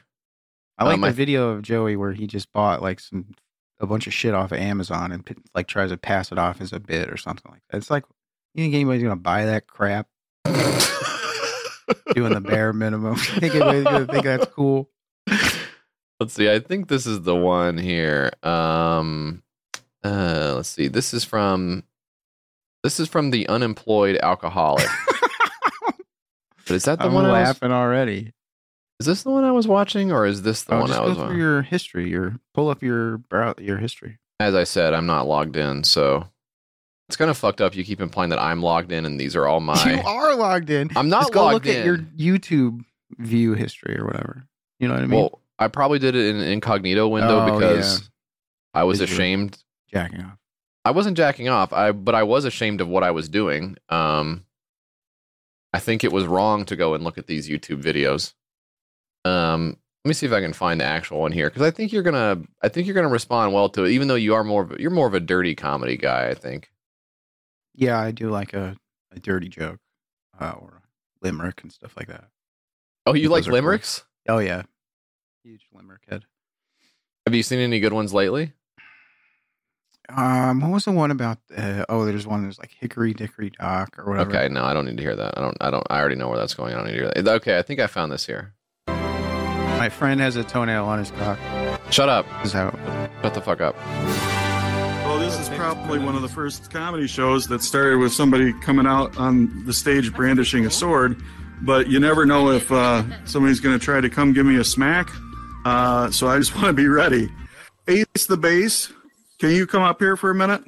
I 0.78 0.86
like 0.86 0.93
Um, 0.95 1.02
the 1.02 1.08
I- 1.08 1.12
video 1.12 1.49
of 1.49 1.62
Joey 1.62 1.97
where 1.97 2.13
he 2.13 2.28
just 2.28 2.49
bought 2.54 2.82
like 2.82 3.02
some 3.02 3.36
a 3.84 3.88
bunch 3.88 4.08
of 4.08 4.13
shit 4.13 4.34
off 4.34 4.52
of 4.52 4.58
Amazon 4.58 5.12
and 5.12 5.24
like 5.54 5.67
tries 5.67 5.91
to 5.91 5.98
pass 5.98 6.32
it 6.32 6.38
off 6.39 6.62
as 6.62 6.74
a 6.74 6.80
bit 6.80 7.10
or 7.10 7.17
something 7.17 7.52
like 7.52 7.62
that. 7.69 7.78
It's 7.78 7.91
like 7.91 8.06
you 8.56 8.63
think 8.63 8.74
anybody's 8.74 9.04
gonna 9.04 9.15
buy 9.15 9.46
that 9.46 9.67
crap? 9.67 10.08
Doing 12.15 12.34
the 12.34 12.41
bare 12.41 12.74
minimum. 12.74 13.15
You 13.34 13.39
think 13.39 13.56
anybody's 13.56 13.84
gonna 13.84 14.06
think 14.08 14.24
that's 14.24 14.46
cool? 14.54 14.89
let's 16.19 16.34
see. 16.34 16.50
I 16.50 16.60
think 16.60 16.88
this 16.88 17.06
is 17.06 17.22
the 17.22 17.36
one 17.36 17.78
here. 17.78 18.32
Um, 18.41 19.43
uh, 20.04 20.54
let's 20.56 20.69
see. 20.69 20.88
This 20.88 21.13
is 21.13 21.24
from. 21.24 21.84
This 22.84 23.00
is 23.00 23.08
from 23.08 23.32
the 23.32 23.48
unemployed 23.48 24.17
alcoholic. 24.22 24.88
But 26.65 26.76
is 26.76 26.86
that 26.86 27.00
the 27.00 27.06
I'm 27.08 27.13
one? 27.13 27.30
Laughing 27.30 27.72
already. 27.72 28.32
Is 28.99 29.06
this 29.08 29.23
the 29.23 29.32
one 29.32 29.43
I 29.43 29.51
was 29.51 29.67
watching, 29.67 30.12
or 30.12 30.25
is 30.25 30.41
this 30.43 30.63
the 30.63 30.75
Oh, 30.75 30.79
one 30.82 30.88
just 30.88 30.99
I 30.99 31.03
go 31.03 31.10
was 31.10 31.17
through 31.17 31.25
watching? 31.25 31.39
your 31.39 31.62
history. 31.63 32.10
Your 32.10 32.39
pull 32.53 32.69
up 32.69 32.82
your 32.84 33.17
brow, 33.17 33.53
your 33.60 33.77
history. 33.77 34.19
As 34.39 34.56
I 34.56 34.63
said, 34.63 34.93
I'm 34.93 35.06
not 35.06 35.27
logged 35.27 35.56
in, 35.56 35.84
so 35.84 36.27
it's 37.10 37.15
kind 37.17 37.29
of 37.32 37.38
fucked 37.38 37.62
up. 37.62 37.75
You 37.75 37.84
keep 37.84 38.01
implying 38.01 38.29
that 38.32 38.39
I'm 38.39 38.62
logged 38.62 38.91
in, 38.91 39.06
and 39.06 39.19
these 39.19 39.36
are 39.36 39.45
all 39.47 39.60
my. 39.62 39.82
You 39.93 40.01
are 40.01 40.36
logged 40.36 40.69
in. 40.69 40.89
I'm 40.95 41.10
not 41.10 41.23
Just 41.23 41.34
go 41.34 41.43
logged 41.45 41.65
look 41.65 41.75
at 41.75 41.86
your. 41.86 41.97
YouTube 41.97 42.84
view 43.19 43.53
history 43.53 43.97
or 43.99 44.06
whatever. 44.06 44.43
You 44.79 44.88
know 44.88 44.95
what 44.95 45.03
I 45.03 45.08
mean? 45.08 45.19
Well, 45.19 45.39
I 45.60 45.67
probably 45.67 45.99
did 45.99 46.15
it 46.15 46.25
in 46.29 46.38
an 46.38 46.47
incognito 46.47 47.08
window 47.08 47.41
Oh, 47.41 47.60
because 47.60 48.01
yeah. 48.01 48.08
I 48.73 48.84
was 48.86 48.99
Because 48.99 49.13
ashamed. 49.13 49.63
Jacking 49.91 50.21
off. 50.21 50.38
I 50.84 50.91
wasn't 50.91 51.15
jacking 51.15 51.47
off. 51.47 51.71
I 51.71 51.91
but 51.91 52.15
I 52.15 52.23
was 52.23 52.43
ashamed 52.45 52.82
of 52.82 52.88
what 52.88 53.03
I 53.03 53.12
was 53.12 53.29
doing. 53.29 53.77
Um, 53.89 54.45
I 55.71 55.79
think 55.79 56.03
it 56.03 56.12
was 56.12 56.25
wrong 56.25 56.65
to 56.65 56.75
go 56.75 56.93
and 56.95 57.03
look 57.03 57.17
at 57.17 57.27
these 57.27 57.47
YouTube 57.47 57.82
videos. 57.84 58.34
Um, 59.25 59.77
let 60.03 60.09
me 60.09 60.13
see 60.13 60.25
if 60.25 60.33
I 60.33 60.41
can 60.41 60.53
find 60.53 60.81
the 60.81 60.86
actual 60.86 61.21
one 61.21 61.31
here 61.31 61.49
because 61.49 61.62
I 61.62 61.71
think 61.71 61.93
you're 61.93 62.03
gonna. 62.03 62.41
I 62.62 62.67
think 62.69 62.88
you're 62.88 62.95
gonna 62.95 63.07
respond 63.07 63.53
well 63.53 63.69
to 63.69 63.86
it, 63.86 63.91
even 63.91 64.07
though 64.07 64.15
you 64.15 64.36
are 64.36 64.43
more. 64.43 64.63
Of 64.63 64.79
you're 64.79 64.91
more 64.91 65.07
of 65.07 65.13
a 65.13 65.19
dirty 65.19 65.55
comedy 65.55 65.97
guy. 65.97 66.29
I 66.29 66.33
think. 66.33 66.71
Yeah, 67.73 67.99
I 67.99 68.12
do 68.12 68.29
like 68.29 68.53
a, 68.53 68.75
a 69.12 69.19
dirty 69.19 69.47
joke 69.47 69.79
uh, 70.39 70.53
or 70.59 70.81
a 70.83 71.25
limerick 71.25 71.63
and 71.63 71.71
stuff 71.71 71.95
like 71.97 72.07
that. 72.07 72.25
Oh, 73.05 73.13
you 73.13 73.29
like 73.29 73.43
are 73.43 73.45
cool. 73.45 73.53
limericks? 73.53 74.03
Oh 74.27 74.39
yeah, 74.39 74.63
huge 75.43 75.65
limerick 75.73 76.01
head. 76.09 76.25
Have 77.25 77.33
you 77.33 77.43
seen 77.43 77.59
any 77.59 77.79
good 77.79 77.93
ones 77.93 78.13
lately? 78.13 78.51
Um, 80.09 80.59
what 80.59 80.71
was 80.71 80.86
the 80.86 80.91
one 80.91 81.12
about? 81.12 81.38
Uh, 81.55 81.86
oh, 81.88 82.05
there's 82.05 82.27
one 82.27 82.43
that's 82.43 82.59
like 82.59 82.71
Hickory 82.77 83.13
Dickory 83.13 83.51
Dock 83.51 83.97
or 83.97 84.05
whatever. 84.05 84.29
Okay, 84.29 84.49
no, 84.49 84.65
I 84.65 84.73
don't 84.73 84.86
need 84.86 84.97
to 84.97 85.03
hear 85.03 85.15
that. 85.15 85.38
I 85.38 85.41
don't. 85.41 85.57
I 85.62 85.71
don't. 85.71 85.88
I 85.89 85.99
already 85.99 86.15
know 86.15 86.27
where 86.27 86.38
that's 86.38 86.53
going. 86.53 86.73
I 86.73 86.75
don't 86.75 86.86
need 86.88 86.91
to 86.91 86.97
hear 86.97 87.12
that. 87.15 87.27
Okay, 87.27 87.57
I 87.57 87.62
think 87.62 87.79
I 87.79 87.88
found 87.88 88.12
this 88.12 88.25
here. 88.25 88.53
My 89.84 89.89
friend 89.89 90.22
has 90.22 90.38
a 90.38 90.46
toenail 90.46 90.86
on 90.86 91.00
his 91.00 91.12
cock. 91.12 91.38
Shut 91.91 92.08
up. 92.08 92.26
This 92.38 92.46
is 92.46 92.54
how. 92.54 92.72
Shut 93.22 93.34
the 93.34 93.41
fuck 93.41 93.60
up. 93.60 93.76
Well, 93.76 95.19
this 95.19 95.38
is 95.38 95.50
probably 95.50 96.00
one 96.00 96.15
of 96.15 96.22
the 96.22 96.30
first 96.30 96.72
comedy 96.72 97.06
shows 97.06 97.48
that 97.48 97.62
started 97.62 97.98
with 97.98 98.13
somebody 98.13 98.54
coming 98.62 98.88
out 98.88 99.17
on 99.17 99.65
the 99.65 99.74
stage 99.74 100.13
brandishing 100.13 100.65
a 100.65 100.72
sword, 100.72 101.22
but 101.63 101.89
you 101.89 102.00
never 102.00 102.26
know 102.26 102.50
if 102.52 102.72
uh, 102.72 103.04
somebody's 103.26 103.60
going 103.60 103.78
to 103.78 103.86
try 103.86 104.00
to 104.00 104.10
come 104.10 104.32
give 104.32 104.46
me 104.46 104.56
a 104.56 104.63
smack. 104.63 105.10
Uh, 105.65 106.10
so 106.12 106.30
I 106.30 106.38
just 106.38 106.56
want 106.56 106.67
to 106.67 106.74
be 106.74 106.88
ready. 106.88 107.30
Ace 107.89 108.26
the 108.26 108.38
bass, 108.38 108.89
can 109.38 109.52
you 109.52 109.67
come 109.67 109.84
up 109.84 110.00
here 110.00 110.15
for 110.15 110.30
a 110.30 110.36
minute? 110.36 110.63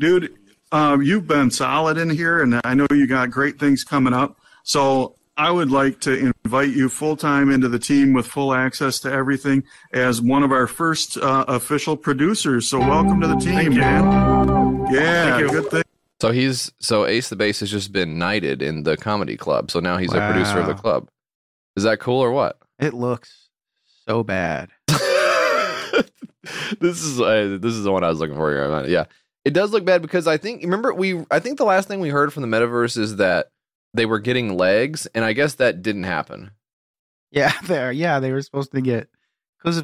Dude, 0.00 0.34
um, 0.72 1.02
you've 1.02 1.28
been 1.28 1.52
solid 1.52 1.98
in 1.98 2.10
here, 2.10 2.42
and 2.42 2.60
I 2.64 2.74
know 2.74 2.88
you 2.90 3.06
got 3.06 3.30
great 3.30 3.60
things 3.60 3.84
coming 3.84 4.12
up. 4.12 4.36
So 4.64 5.14
I 5.36 5.50
would 5.50 5.72
like 5.72 6.00
to 6.02 6.32
invite 6.44 6.70
you 6.70 6.88
full 6.88 7.16
time 7.16 7.50
into 7.50 7.68
the 7.68 7.78
team 7.78 8.12
with 8.12 8.26
full 8.26 8.54
access 8.54 9.00
to 9.00 9.10
everything 9.10 9.64
as 9.92 10.20
one 10.20 10.44
of 10.44 10.52
our 10.52 10.68
first 10.68 11.16
uh, 11.16 11.44
official 11.48 11.96
producers. 11.96 12.68
So 12.68 12.78
welcome 12.78 13.20
to 13.20 13.26
the 13.26 13.36
team, 13.36 13.74
man. 13.74 14.86
Yeah, 14.92 15.40
good 15.40 15.70
thing. 15.70 15.82
So 16.20 16.30
he's 16.30 16.70
so 16.78 17.06
Ace 17.06 17.30
the 17.30 17.36
Bass 17.36 17.58
has 17.60 17.70
just 17.70 17.90
been 17.90 18.16
knighted 18.16 18.62
in 18.62 18.84
the 18.84 18.96
comedy 18.96 19.36
club. 19.36 19.72
So 19.72 19.80
now 19.80 19.96
he's 19.96 20.12
a 20.12 20.20
producer 20.20 20.60
of 20.60 20.68
the 20.68 20.74
club. 20.74 21.08
Is 21.76 21.82
that 21.82 21.98
cool 21.98 22.20
or 22.20 22.30
what? 22.30 22.56
It 22.78 22.94
looks 22.94 23.48
so 24.06 24.22
bad. 24.22 24.70
this 24.86 25.02
is 27.02 27.20
uh, 27.20 27.58
this 27.60 27.74
is 27.74 27.82
the 27.82 27.90
one 27.90 28.04
I 28.04 28.08
was 28.08 28.20
looking 28.20 28.36
for 28.36 28.52
here. 28.52 28.86
Yeah, 28.86 29.06
it 29.44 29.52
does 29.52 29.72
look 29.72 29.84
bad 29.84 30.00
because 30.00 30.28
I 30.28 30.36
think 30.36 30.62
remember 30.62 30.94
we 30.94 31.24
I 31.32 31.40
think 31.40 31.58
the 31.58 31.64
last 31.64 31.88
thing 31.88 31.98
we 31.98 32.10
heard 32.10 32.32
from 32.32 32.48
the 32.48 32.56
metaverse 32.56 32.96
is 32.96 33.16
that 33.16 33.48
they 33.94 34.06
were 34.06 34.18
getting 34.18 34.56
legs, 34.56 35.06
and 35.14 35.24
I 35.24 35.32
guess 35.32 35.54
that 35.54 35.80
didn't 35.82 36.04
happen. 36.04 36.50
Yeah, 37.30 37.52
there. 37.64 37.90
Yeah, 37.92 38.20
they 38.20 38.32
were 38.32 38.42
supposed 38.42 38.72
to 38.72 38.80
get 38.80 39.08
because 39.62 39.82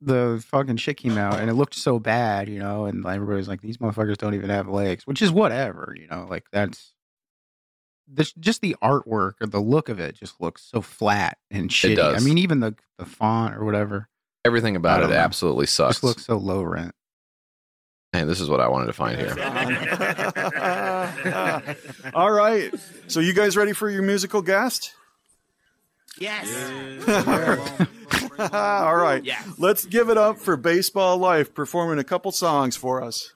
the 0.00 0.44
fucking 0.48 0.76
shit 0.76 0.98
came 0.98 1.18
out 1.18 1.40
and 1.40 1.50
it 1.50 1.54
looked 1.54 1.74
so 1.74 1.98
bad, 1.98 2.48
you 2.48 2.58
know, 2.60 2.84
and 2.84 3.04
everybody 3.04 3.38
was 3.38 3.48
like, 3.48 3.60
"These 3.60 3.78
motherfuckers 3.78 4.16
don't 4.18 4.34
even 4.34 4.50
have 4.50 4.68
legs," 4.68 5.06
which 5.06 5.20
is 5.22 5.30
whatever, 5.32 5.94
you 5.98 6.06
know. 6.06 6.26
Like 6.30 6.44
that's 6.52 6.92
this 8.08 8.32
just 8.34 8.60
the 8.60 8.76
artwork 8.82 9.32
or 9.40 9.46
the 9.48 9.58
look 9.60 9.88
of 9.88 9.98
it 9.98 10.14
just 10.14 10.40
looks 10.40 10.62
so 10.62 10.80
flat 10.80 11.38
and 11.50 11.70
shitty. 11.70 11.92
I 11.92 12.12
does. 12.12 12.24
mean, 12.24 12.38
even 12.38 12.60
the 12.60 12.76
the 12.98 13.04
font 13.04 13.56
or 13.56 13.64
whatever 13.64 14.08
Everything 14.44 14.76
about 14.76 15.02
it 15.02 15.08
know. 15.08 15.16
absolutely 15.16 15.66
sucks. 15.66 15.96
just 15.96 16.04
looks 16.04 16.24
so 16.24 16.36
low 16.36 16.62
rent. 16.62 16.94
Hey, 18.12 18.24
this 18.24 18.40
is 18.40 18.48
what 18.48 18.60
I 18.60 18.68
wanted 18.68 18.86
to 18.86 18.92
find 18.92 19.18
here. 19.18 19.30
All 22.14 22.30
right. 22.30 22.72
So 23.08 23.20
you 23.20 23.34
guys 23.34 23.56
ready 23.56 23.72
for 23.72 23.90
your 23.90 24.02
musical 24.02 24.42
guest? 24.42 24.94
Yes. 26.18 26.48
All 28.52 28.96
right. 28.96 29.22
Yeah. 29.22 29.42
Let's 29.58 29.84
give 29.84 30.08
it 30.08 30.16
up 30.16 30.38
for 30.38 30.56
Baseball 30.56 31.18
Life 31.18 31.54
performing 31.54 31.98
a 31.98 32.04
couple 32.04 32.32
songs 32.32 32.76
for 32.76 33.02
us. 33.02 33.32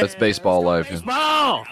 That's 0.00 0.14
baseball 0.14 0.62
life. 0.62 1.04
Ball. 1.04 1.66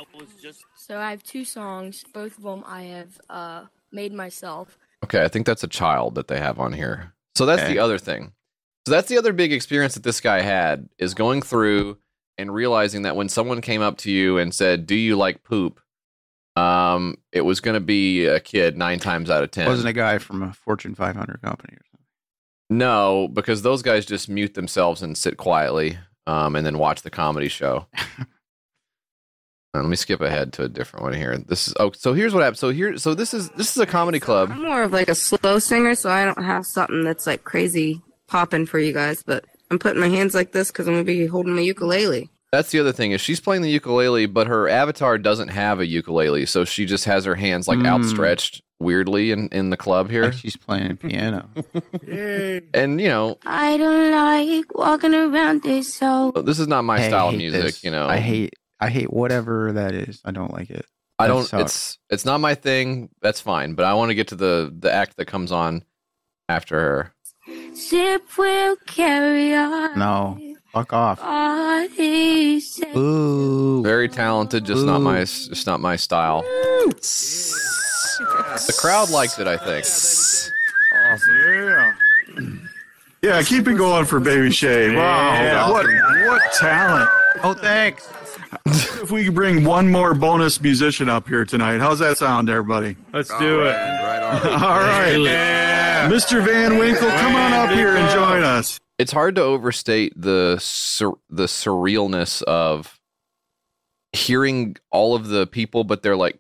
So 0.77 0.99
I 0.99 1.11
have 1.11 1.23
two 1.23 1.45
songs. 1.45 2.05
Both 2.13 2.39
of 2.39 2.45
them 2.45 2.65
I 2.67 2.83
have 2.85 3.21
uh, 3.29 3.65
made 3.93 4.13
myself. 4.13 4.79
Okay, 5.05 5.23
I 5.23 5.29
think 5.29 5.47
that's 5.47 5.63
a 5.63 5.69
child 5.69 6.15
that 6.17 6.29
they 6.29 6.39
have 6.39 6.59
on 6.59 6.73
here. 6.73 7.13
So 7.37 7.47
that's 7.47 7.63
Okay. 7.63 7.75
the 7.75 7.79
other 7.81 7.99
thing. 7.99 8.33
So 8.87 8.93
that's 8.93 9.09
the 9.09 9.19
other 9.19 9.33
big 9.33 9.53
experience 9.53 9.95
that 9.95 10.03
this 10.05 10.21
guy 10.21 10.41
had 10.41 10.89
is 10.99 11.13
going 11.15 11.43
through 11.43 11.99
and 12.39 12.53
realizing 12.55 13.03
that 13.03 13.17
when 13.17 13.29
someone 13.29 13.61
came 13.61 13.83
up 13.83 13.99
to 13.99 14.11
you 14.11 14.39
and 14.39 14.55
said, 14.55 14.87
"Do 14.87 14.95
you 14.95 15.17
like 15.17 15.43
poop?" 15.43 15.81
Um, 16.55 17.17
it 17.33 17.43
was 17.43 17.61
going 17.61 17.75
to 17.75 17.81
be 17.81 18.25
a 18.25 18.41
kid 18.41 18.79
nine 18.79 18.99
times 18.99 19.29
out 19.29 19.43
of 19.43 19.51
ten. 19.51 19.67
Wasn't 19.69 19.89
a 19.89 19.93
guy 19.93 20.19
from 20.19 20.43
a 20.43 20.53
Fortune 20.55 20.95
500 20.95 21.43
company 21.43 21.75
or 21.75 21.83
something. 21.91 22.07
No, 22.71 23.29
because 23.29 23.63
those 23.63 23.83
guys 23.83 24.07
just 24.07 24.29
mute 24.29 24.55
themselves 24.55 25.03
and 25.03 25.17
sit 25.19 25.37
quietly, 25.37 25.99
um, 26.27 26.57
and 26.57 26.65
then 26.65 26.79
watch 26.79 27.03
the 27.03 27.11
comedy 27.11 27.49
show. 27.49 27.87
Uh, 29.77 29.83
let 29.83 29.89
me 29.89 29.97
skip 29.97 30.21
ahead 30.21 30.53
to 30.55 30.63
a 30.65 30.69
different 30.69 31.05
one 31.05 31.13
here. 31.15 31.37
This 31.39 31.69
is 31.69 31.75
oh, 31.79 31.93
so 31.93 32.15
here's 32.15 32.33
what 32.35 32.43
happened. 32.43 32.59
So 32.59 32.71
here, 32.71 32.97
so 32.99 33.15
this 33.15 33.35
is 33.35 33.51
this 33.51 33.71
is 33.77 33.79
a 33.83 33.87
comedy 33.87 34.21
club. 34.21 34.51
I'm 34.53 34.63
more 34.63 34.83
of 34.83 34.93
like 34.93 35.09
a 35.09 35.15
slow 35.15 35.59
singer, 35.59 35.95
so 35.95 36.11
I 36.11 36.25
don't 36.25 36.43
have 36.43 36.65
something 36.67 37.05
that's 37.05 37.27
like 37.27 37.45
crazy 37.45 38.01
popping 38.29 38.67
for 38.67 38.79
you 38.79 38.93
guys. 38.93 39.23
But 39.23 39.45
I'm 39.71 39.79
putting 39.79 40.01
my 40.01 40.09
hands 40.09 40.35
like 40.35 40.53
this 40.53 40.71
because 40.71 40.87
I'm 40.89 40.95
gonna 40.95 41.05
be 41.05 41.27
holding 41.27 41.55
my 41.55 41.61
ukulele. 41.63 42.31
That's 42.53 42.71
the 42.71 42.79
other 42.81 42.93
thing 42.93 43.11
is 43.11 43.21
she's 43.21 43.41
playing 43.41 43.63
the 43.63 43.71
ukulele, 43.71 44.27
but 44.27 44.47
her 44.47 44.69
avatar 44.69 45.19
doesn't 45.19 45.49
have 45.49 45.81
a 45.81 45.87
ukulele, 45.87 46.47
so 46.47 46.65
she 46.65 46.87
just 46.87 47.05
has 47.05 47.25
her 47.25 47.35
hands 47.35 47.67
like 47.69 47.79
Mm. 47.81 47.87
outstretched 47.87 48.63
weirdly 48.79 49.31
in, 49.33 49.49
in 49.49 49.71
the 49.71 49.77
club 49.77 50.11
here. 50.11 50.25
Like 50.25 50.35
she's 50.35 50.57
playing 50.57 50.97
piano. 50.99 51.49
And 52.73 53.01
you 53.01 53.09
know, 53.09 53.39
I 53.45 53.77
don't 53.77 54.11
like 54.13 54.75
walking 54.75 55.15
around 55.15 55.63
this 55.63 55.93
so. 55.95 56.31
this 56.45 56.59
is 56.59 56.69
not 56.69 56.83
my 56.83 57.01
Hey, 57.01 57.09
style 57.09 57.29
of 57.31 57.37
music. 57.37 57.63
this. 57.63 57.85
You 57.85 57.91
know, 57.91 58.07
I 58.07 58.19
hate 58.19 58.55
I 58.81 58.91
hate 58.91 59.13
whatever 59.13 59.73
that 59.73 59.95
is. 59.95 60.21
I 60.25 60.31
don't 60.31 60.53
like 60.53 60.71
it. 60.71 60.85
I 61.19 61.27
that 61.27 61.33
don't. 61.35 61.45
sucks. 61.45 61.63
It's 61.63 61.99
it's 62.11 62.25
not 62.25 62.41
my 62.41 62.55
thing. 62.55 63.09
That's 63.23 63.41
fine. 63.41 63.75
But 63.75 63.87
I 63.87 63.95
want 63.95 64.11
to 64.11 64.15
get 64.15 64.29
to 64.29 64.37
the 64.37 64.75
the 64.79 64.93
act 64.93 65.17
that 65.17 65.27
comes 65.27 65.51
on 65.53 65.85
after 66.49 66.79
her. 66.79 67.13
Ship 67.77 68.23
will 68.37 68.77
carry 68.87 69.55
on. 69.55 69.99
No, 69.99 70.39
fuck 70.73 70.93
off. 70.93 71.21
Ooh. 72.97 73.83
Very 73.83 74.09
talented, 74.09 74.65
just 74.65 74.85
not 74.85 75.01
my 75.01 75.21
just 75.21 75.67
not 75.67 75.81
my 75.81 75.97
style. 75.97 76.43
The 78.19 78.75
crowd 78.79 79.11
liked 79.11 79.39
it. 79.39 79.47
I 79.47 79.57
think. 79.57 79.87
Yeah. 81.29 81.93
Yeah, 83.23 83.43
keep 83.43 83.67
it 83.67 83.75
going 83.75 84.05
for 84.05 84.21
Baby 84.21 84.51
Shay. 84.51 84.95
Wow, 84.95 85.73
what 85.73 85.87
what 85.87 86.43
talent! 86.53 87.09
Oh, 87.43 87.55
thanks. 87.55 88.07
If 88.67 89.11
we 89.11 89.25
could 89.25 89.35
bring 89.35 89.65
one 89.65 89.91
more 89.91 90.15
bonus 90.15 90.61
musician 90.61 91.09
up 91.09 91.29
here 91.29 91.45
tonight, 91.45 91.79
how's 91.79 91.99
that 92.01 92.19
sound, 92.19 92.49
everybody? 92.51 92.97
Let's 93.13 93.29
do 93.39 93.63
it. 93.63 93.75
All 93.75 94.81
right. 94.81 95.17
Yeah. 95.19 96.09
Mr. 96.11 96.45
Van 96.45 96.79
Winkle, 96.79 97.09
come 97.09 97.35
on 97.35 97.53
up 97.53 97.71
here 97.71 97.97
and 97.97 98.11
join 98.11 98.43
us. 98.43 98.81
It's 98.99 99.13
hard 99.13 99.35
to 99.37 99.43
overstate 99.43 100.13
the 100.17 100.57
sur- 100.61 101.19
the 101.29 101.45
surrealness 101.45 102.43
of 102.43 102.99
hearing 104.13 104.77
all 104.91 105.15
of 105.15 105.29
the 105.29 105.47
people, 105.47 105.85
but 105.85 106.03
they're 106.03 106.17
like 106.17 106.39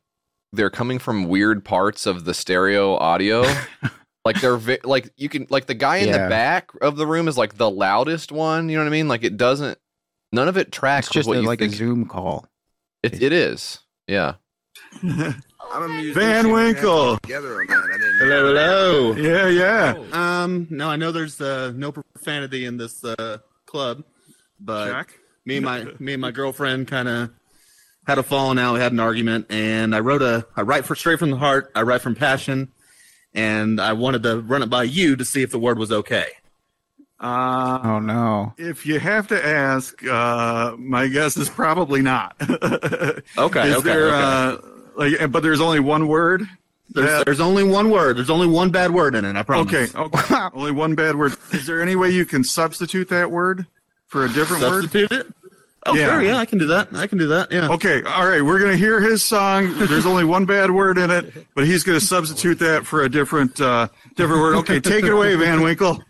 they're 0.53 0.71
coming 0.71 0.99
from 0.99 1.29
weird 1.29 1.64
parts 1.64 2.07
of 2.07 2.25
the 2.25 2.33
stereo 2.35 2.97
audio. 2.97 3.45
like 4.25 4.40
they're 4.40 4.57
vi- 4.57 4.79
like 4.85 5.11
you 5.16 5.29
can 5.29 5.47
like 5.51 5.66
the 5.66 5.75
guy 5.75 5.99
in 5.99 6.09
Yeah. 6.09 6.25
the 6.25 6.29
back 6.31 6.71
of 6.81 6.97
the 6.97 7.07
room 7.07 7.29
is 7.29 7.37
like 7.37 7.57
the 7.57 7.71
loudest 7.71 8.33
one. 8.33 8.69
You 8.69 8.77
know 8.77 8.83
what 8.85 8.88
I 8.88 8.92
mean? 8.92 9.09
Like 9.09 9.23
it 9.25 9.37
doesn't. 9.37 9.79
None 10.33 10.49
of 10.49 10.57
it 10.57 10.73
tracks. 10.73 11.07
It's 11.09 11.15
just 11.15 11.29
with 11.29 11.39
a, 11.39 11.41
what 11.41 11.43
you 11.43 11.49
like 11.49 11.61
a. 11.61 11.69
Zoom 11.69 12.07
call. 12.07 12.47
It, 13.03 13.23
it 13.23 13.33
is. 13.33 13.79
Yeah. 14.07 14.35
Van 15.03 16.51
Winkle. 16.53 17.19
Together 17.19 17.61
on. 17.61 17.69
I 17.71 17.99
didn't 17.99 18.19
Hello, 18.19 18.47
hello. 18.47 19.15
Yeah, 19.17 19.49
yeah. 19.49 19.95
Um, 20.12 20.67
no, 20.71 20.89
I 20.89 20.97
know 20.97 21.12
there's 21.12 21.41
uh, 21.41 21.73
no 21.75 21.93
profanity 21.93 22.65
in 22.65 22.77
this 22.77 23.05
uh, 23.05 23.39
club, 23.67 24.05
but 24.61 24.91
Jack? 24.91 25.19
me 25.45 25.57
and 25.57 25.65
my 25.65 25.87
me 25.99 26.15
and 26.15 26.23
my 26.23 26.31
girlfriend 26.31 26.89
kind 26.89 27.09
of 27.09 27.31
had 28.07 28.19
a 28.19 28.23
falling 28.23 28.59
out. 28.59 28.75
We 28.75 28.81
had 28.81 28.93
an 28.93 29.01
argument, 29.01 29.47
and 29.51 29.95
I 29.95 30.01
wrote 30.01 30.23
a 30.23 30.47
I 30.57 30.62
write 30.62 30.85
for 30.85 30.95
straight 30.95 31.19
from 31.19 31.31
the 31.31 31.37
heart. 31.37 31.71
I 31.75 31.83
write 31.83 32.01
from 32.01 32.15
passion, 32.15 32.73
and 33.35 33.81
I 33.81 33.93
wanted 33.93 34.23
to 34.23 34.41
run 34.41 34.62
it 34.62 34.71
by 34.71 34.85
you 34.85 35.17
to 35.17 35.25
see 35.25 35.43
if 35.43 35.51
the 35.51 35.59
word 35.59 35.79
was 35.79 35.93
okay. 35.93 36.27
Uh, 37.18 37.79
Oh 37.83 37.98
no. 37.98 38.52
if 38.59 38.85
you 38.85 38.98
have 39.00 39.26
to 39.29 39.44
ask, 39.46 40.05
uh, 40.07 40.76
my 40.79 41.07
guess 41.09 41.37
is 41.37 41.48
probably 41.48 42.02
not. 42.02 42.37
Okay, 43.38 43.68
Is 43.68 43.76
okay, 43.76 43.81
there, 43.83 44.07
okay. 44.09 44.14
uh, 44.14 44.57
like, 44.96 45.33
but 45.33 45.42
there's 45.42 45.61
only 45.61 45.81
one 45.81 46.09
word? 46.09 46.46
There's, 46.90 47.09
Yeah. 47.09 47.22
there's 47.24 47.40
only 47.40 47.64
one 47.64 47.90
word. 47.90 48.16
There's 48.18 48.31
only 48.31 48.46
one 48.46 48.70
bad 48.70 48.90
word 48.92 49.14
in 49.14 49.24
it. 49.24 49.35
I 49.37 49.42
promise. 49.42 49.72
Okay, 49.94 49.98
okay. 49.98 50.48
only 50.55 50.72
one 50.72 50.94
bad 50.94 51.16
word. 51.16 51.37
Is 51.52 51.66
there 51.66 51.83
any 51.83 51.96
way 51.96 52.11
you 52.11 52.24
can 52.24 52.44
substitute 52.44 53.09
that 53.09 53.31
word 53.31 53.66
for 54.07 54.24
a 54.24 54.29
different 54.29 54.62
word? 54.62 54.83
Substitute 54.83 55.12
it. 55.12 55.26
Oh, 55.87 55.94
Yeah. 55.94 56.07
sure. 56.12 56.22
Yeah, 56.22 56.38
I 56.38 56.44
can 56.46 56.59
do 56.59 56.66
that. 56.66 56.88
I 56.94 57.07
can 57.07 57.18
do 57.18 57.26
that. 57.29 57.50
Yeah. 57.52 57.68
Okay, 57.70 58.02
all 58.02 58.26
right. 58.26 58.42
We're 58.42 58.59
gonna 58.59 58.76
hear 58.76 59.00
his 59.00 59.22
song. 59.22 59.72
There's 59.79 60.07
only 60.07 60.24
one 60.24 60.44
bad 60.44 60.70
word 60.70 60.98
in 60.98 61.11
it, 61.11 61.33
but 61.55 61.64
he's 61.66 61.83
gonna 61.85 62.00
substitute 62.00 62.59
that 62.61 62.87
for 62.87 63.02
a 63.02 63.09
different, 63.09 63.61
uh, 63.61 63.88
different 64.16 64.40
word. 64.42 64.57
Okay, 64.57 64.81
take 64.81 65.05
it 65.05 65.12
away, 65.12 65.35
Van 65.37 65.61
Winkle. 65.62 66.02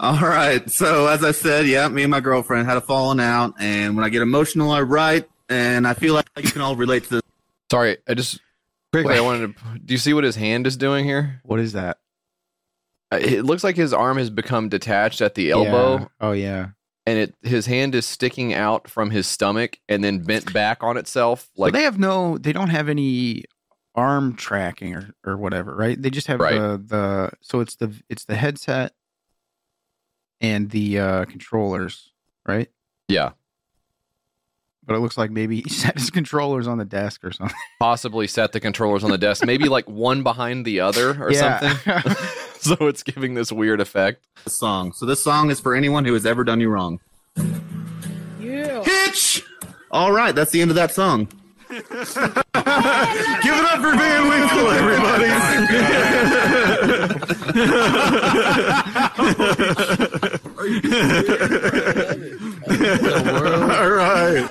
All 0.00 0.20
right. 0.20 0.68
So 0.70 1.06
as 1.06 1.22
I 1.24 1.32
said, 1.32 1.66
yeah, 1.66 1.88
me 1.88 2.02
and 2.02 2.10
my 2.10 2.20
girlfriend 2.20 2.66
had 2.68 2.76
a 2.76 2.80
falling 2.80 3.20
out, 3.20 3.54
and 3.60 3.96
when 3.96 4.04
I 4.04 4.08
get 4.08 4.22
emotional, 4.22 4.70
I 4.70 4.82
write, 4.82 5.28
and 5.48 5.86
I 5.86 5.94
feel 5.94 6.14
like 6.14 6.26
you 6.36 6.50
can 6.50 6.60
all 6.62 6.76
relate 6.76 7.04
to 7.04 7.10
this. 7.10 7.22
Sorry, 7.70 7.96
I 8.08 8.14
just 8.14 8.40
quickly 8.92 9.16
I 9.16 9.20
wanted 9.20 9.56
to. 9.56 9.78
Do 9.84 9.94
you 9.94 9.98
see 9.98 10.12
what 10.14 10.24
his 10.24 10.36
hand 10.36 10.66
is 10.66 10.76
doing 10.76 11.04
here? 11.04 11.40
What 11.44 11.60
is 11.60 11.72
that? 11.74 11.98
Uh, 13.12 13.18
It 13.20 13.44
looks 13.44 13.62
like 13.64 13.76
his 13.76 13.92
arm 13.92 14.18
has 14.18 14.30
become 14.30 14.68
detached 14.68 15.20
at 15.20 15.34
the 15.34 15.50
elbow, 15.50 15.98
Yeah. 15.98 16.06
Oh 16.20 16.32
yeah. 16.32 16.68
and 17.06 17.18
it 17.18 17.34
his 17.42 17.66
hand 17.66 17.94
is 17.94 18.06
sticking 18.06 18.52
out 18.54 18.88
from 18.90 19.10
his 19.10 19.26
stomach 19.26 19.78
and 19.88 20.02
then 20.02 20.18
bent 20.20 20.52
back 20.52 20.82
on 20.82 20.96
itself. 20.96 21.48
Like 21.56 21.72
Like 21.72 21.80
they 21.80 21.84
have 21.84 21.98
no. 21.98 22.38
They 22.38 22.52
don't 22.52 22.70
have 22.70 22.88
any 22.88 23.44
arm 23.94 24.34
tracking 24.36 24.94
or 24.94 25.10
or 25.24 25.36
whatever, 25.36 25.74
right? 25.74 26.00
They 26.00 26.10
just 26.10 26.26
have 26.26 26.40
Right. 26.40 26.54
the 26.58 26.82
the. 26.84 27.30
So 27.42 27.60
it's 27.60 27.76
the 27.76 27.92
it's 28.08 28.24
the 28.24 28.34
headset 28.36 28.92
and 30.40 30.70
the 30.70 30.98
uh 30.98 31.24
controllers, 31.26 32.10
right? 32.46 32.68
yeah, 33.08 33.30
But 34.84 34.94
it 34.96 34.98
looks 35.00 35.16
like 35.18 35.30
maybe 35.30 35.60
he 35.62 35.68
set 35.82 35.98
his 35.98 36.10
controllers 36.10 36.66
on 36.66 36.78
the 36.78 36.84
desk 36.84 37.24
or 37.24 37.32
something. 37.32 37.56
possibly 37.80 38.26
set 38.26 38.52
the 38.52 38.60
controllers 38.60 39.04
on 39.04 39.10
the 39.10 39.18
desk, 39.18 39.44
maybe 39.46 39.68
like 39.68 39.88
one 39.88 40.22
behind 40.22 40.64
the 40.64 40.80
other 40.80 41.10
or 41.22 41.30
Yeah. 41.32 41.60
something. 41.60 42.12
so 42.60 42.86
it's 42.86 43.02
giving 43.02 43.34
this 43.34 43.50
weird 43.52 43.80
effect. 43.80 44.24
The 44.44 44.50
song. 44.50 44.92
So 44.92 45.06
this 45.06 45.22
song 45.22 45.50
is 45.50 45.60
for 45.60 45.74
anyone 45.74 46.04
who 46.04 46.14
has 46.14 46.26
ever 46.26 46.44
done 46.44 46.60
you 46.60 46.68
wrong. 46.70 47.00
Yeah. 48.40 48.82
Hitch. 48.84 49.42
All 49.90 50.12
right, 50.12 50.34
that's 50.34 50.50
the 50.50 50.60
end 50.60 50.70
of 50.70 50.74
that 50.76 50.92
song. 50.92 51.28
Give 51.68 51.78
it 53.54 53.64
up 53.64 53.80
for 53.80 53.92
Van 53.96 54.28
Winkle, 54.28 54.68
everybody. 54.70 55.30
all 63.76 63.90
right. 63.90 64.48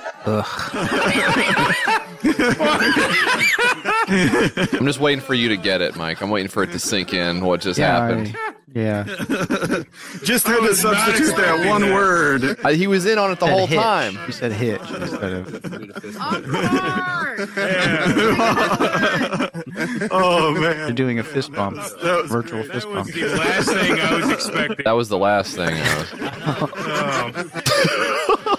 I'm 4.08 4.86
just 4.86 5.00
waiting 5.00 5.24
for 5.24 5.34
you 5.34 5.48
to 5.48 5.56
get 5.56 5.80
it, 5.80 5.96
Mike. 5.96 6.20
I'm 6.20 6.30
waiting 6.30 6.48
for 6.48 6.62
it 6.62 6.72
to 6.72 6.78
sink 6.78 7.12
in 7.14 7.44
what 7.44 7.60
just 7.60 7.78
yeah. 7.78 8.00
happened. 8.00 8.36
I- 8.36 8.52
yeah. 8.76 9.04
Just 10.22 10.46
had 10.46 10.60
to 10.60 10.74
substitute 10.74 11.36
that 11.36 11.64
one 11.66 11.92
word. 11.92 12.58
Uh, 12.66 12.70
he 12.70 12.86
was 12.86 13.06
in 13.06 13.18
on 13.18 13.30
it 13.30 13.38
the 13.40 13.46
whole 13.46 13.66
hitch. 13.66 13.78
time. 13.78 14.18
You 14.26 14.32
said 14.32 14.52
hitch 14.52 14.80
instead 15.00 15.32
of. 15.32 15.46
Oh 20.10 20.52
man! 20.60 20.76
You're 20.78 20.90
doing 20.92 21.18
a 21.18 21.24
fist 21.24 21.52
bump, 21.52 21.76
That 21.76 22.20
was 22.22 22.30
virtual 22.30 22.60
great. 22.62 22.72
fist 22.72 22.86
bump. 22.92 23.12
The 23.12 23.26
last 23.28 23.68
thing 23.68 24.00
I 24.00 24.14
was 24.16 24.30
expecting. 24.30 24.84
That 24.84 24.92
was 24.92 25.08
the 25.08 25.18
last 25.18 25.54
thing. 25.54 25.74
I 25.74 25.98
was- 25.98 26.12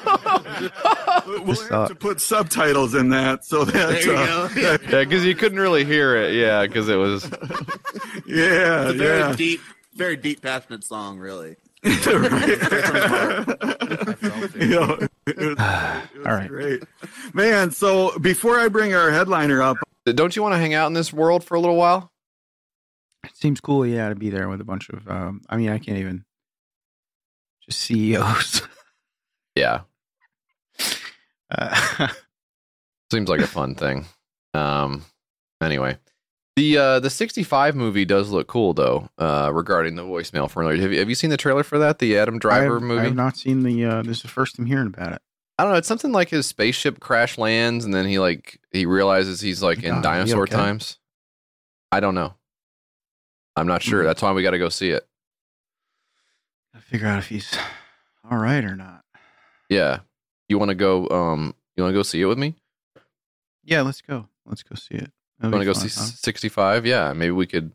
Oh. 0.09 1.23
We'll 1.27 1.43
This 1.45 1.67
have 1.69 1.89
to 1.89 1.95
put 1.95 2.19
subtitles 2.21 2.95
in 2.95 3.09
that 3.09 3.43
so 3.45 3.65
that 3.65 3.73
There 3.73 4.01
you 4.05 4.13
uh, 4.15 4.47
go. 4.47 4.59
Yeah. 4.59 4.77
yeah, 4.89 5.03
because 5.03 5.25
you 5.25 5.35
couldn't 5.35 5.59
really 5.59 5.83
hear 5.85 6.15
it. 6.15 6.33
Yeah, 6.33 6.63
because 6.65 6.87
it 6.89 6.95
was. 6.95 7.25
yeah, 8.25 8.83
It's 8.83 8.91
a 8.91 8.93
very 8.93 9.19
yeah. 9.19 9.35
deep, 9.35 9.59
very 9.97 10.17
deep, 10.17 10.41
passionate 10.41 10.83
song, 10.83 11.19
really. 11.19 11.55
You 11.83 11.91
it 14.55 14.67
was, 14.67 15.09
it 15.27 15.57
was 16.17 16.25
All 16.27 16.33
right. 16.33 16.47
great. 16.47 16.83
Man, 17.33 17.71
so 17.71 18.17
before 18.19 18.57
I 18.59 18.67
bring 18.69 18.93
our 18.93 19.11
headliner 19.11 19.61
up, 19.61 19.77
Don't 20.05 20.35
you 20.35 20.41
want 20.41 20.53
to 20.53 20.59
hang 20.59 20.73
out 20.73 20.87
in 20.87 20.93
this 20.93 21.11
world 21.13 21.43
for 21.43 21.55
a 21.55 21.59
little 21.59 21.75
while? 21.75 22.11
It 23.23 23.35
seems 23.35 23.59
cool, 23.59 23.85
yeah, 23.85 24.09
to 24.09 24.15
be 24.15 24.29
there 24.29 24.47
with 24.49 24.61
a 24.61 24.63
bunch 24.63 24.89
of. 24.89 25.07
Um, 25.09 25.41
I 25.49 25.57
mean, 25.57 25.69
I 25.69 25.77
can't 25.79 25.97
even. 25.97 26.25
Just 27.65 27.79
CEOs. 27.81 28.61
Yeah, 29.55 29.81
Uh, 31.49 32.09
seems 33.11 33.27
like 33.27 33.41
a 33.41 33.47
fun 33.47 33.73
thing. 33.73 34.05
Um, 34.53 35.03
anyway, 35.63 35.97
the 36.57 36.75
uh 36.75 36.99
the 36.99 37.09
65 37.11 37.75
movie 37.75 38.03
does 38.03 38.31
look 38.31 38.47
cool 38.47 38.73
though. 38.73 39.09
Uh, 39.17 39.51
regarding 39.53 39.95
the 39.95 40.01
voicemail 40.01 40.49
from 40.49 40.63
earlier, 40.63 40.81
have 40.81 40.91
you 40.91 40.99
have 40.99 41.07
you 41.07 41.15
seen 41.15 41.29
the 41.29 41.37
trailer 41.37 41.63
for 41.63 41.77
that? 41.77 41.99
The 41.99 42.17
Adam 42.17 42.39
Driver 42.39 42.77
I've, 42.77 42.81
movie. 42.81 43.07
I've 43.07 43.15
not 43.15 43.37
seen 43.37 43.61
the. 43.61 43.85
Uh, 43.85 44.01
this 44.01 44.17
is 44.17 44.21
the 44.23 44.27
first 44.27 44.57
I'm 44.57 44.65
hearing 44.65 44.87
about 44.87 45.13
it. 45.13 45.21
I 45.59 45.63
don't 45.63 45.73
know. 45.73 45.77
It's 45.77 45.87
something 45.87 46.11
like 46.11 46.29
his 46.29 46.47
spaceship 46.47 46.99
crash 46.99 47.37
lands, 47.37 47.85
and 47.85 47.93
then 47.93 48.07
he 48.07 48.17
like 48.17 48.59
he 48.71 48.87
realizes 48.87 49.39
he's 49.39 49.61
like 49.61 49.83
in 49.83 49.95
he 49.95 50.01
dinosaur 50.01 50.43
okay? 50.43 50.55
times. 50.55 50.97
I 51.91 51.99
don't 51.99 52.15
know. 52.15 52.33
I'm 53.55 53.67
not 53.67 53.83
sure. 53.83 54.01
Mhm. 54.01 54.07
That's 54.07 54.21
why 54.23 54.31
we 54.31 54.41
got 54.41 54.51
to 54.51 54.59
go 54.59 54.69
see 54.69 54.89
it. 54.89 55.07
Gotta 56.73 56.85
figure 56.85 57.07
out 57.07 57.19
if 57.19 57.27
he's 57.27 57.55
all 58.29 58.37
right 58.37 58.63
or 58.63 58.75
not. 58.75 59.03
Yeah, 59.69 59.99
you 60.49 60.57
want 60.57 60.69
to 60.69 60.75
go? 60.75 61.07
Um, 61.09 61.53
you 61.75 61.83
want 61.83 61.93
to 61.93 61.99
go 61.99 62.03
see 62.03 62.19
it 62.19 62.25
with 62.25 62.39
me? 62.39 62.55
Yeah, 63.63 63.81
let's 63.81 64.01
go. 64.01 64.27
Let's 64.45 64.63
go 64.63 64.75
see 64.75 64.95
it. 64.95 65.11
You 65.39 65.49
That'd 65.49 65.53
want 65.53 65.61
to 65.61 65.65
go 65.65 65.73
fun, 65.79 65.89
see 65.89 65.99
huh? 65.99 66.05
65? 66.05 66.85
Yeah, 66.85 67.13
maybe 67.13 67.31
we 67.31 67.45
could. 67.45 67.73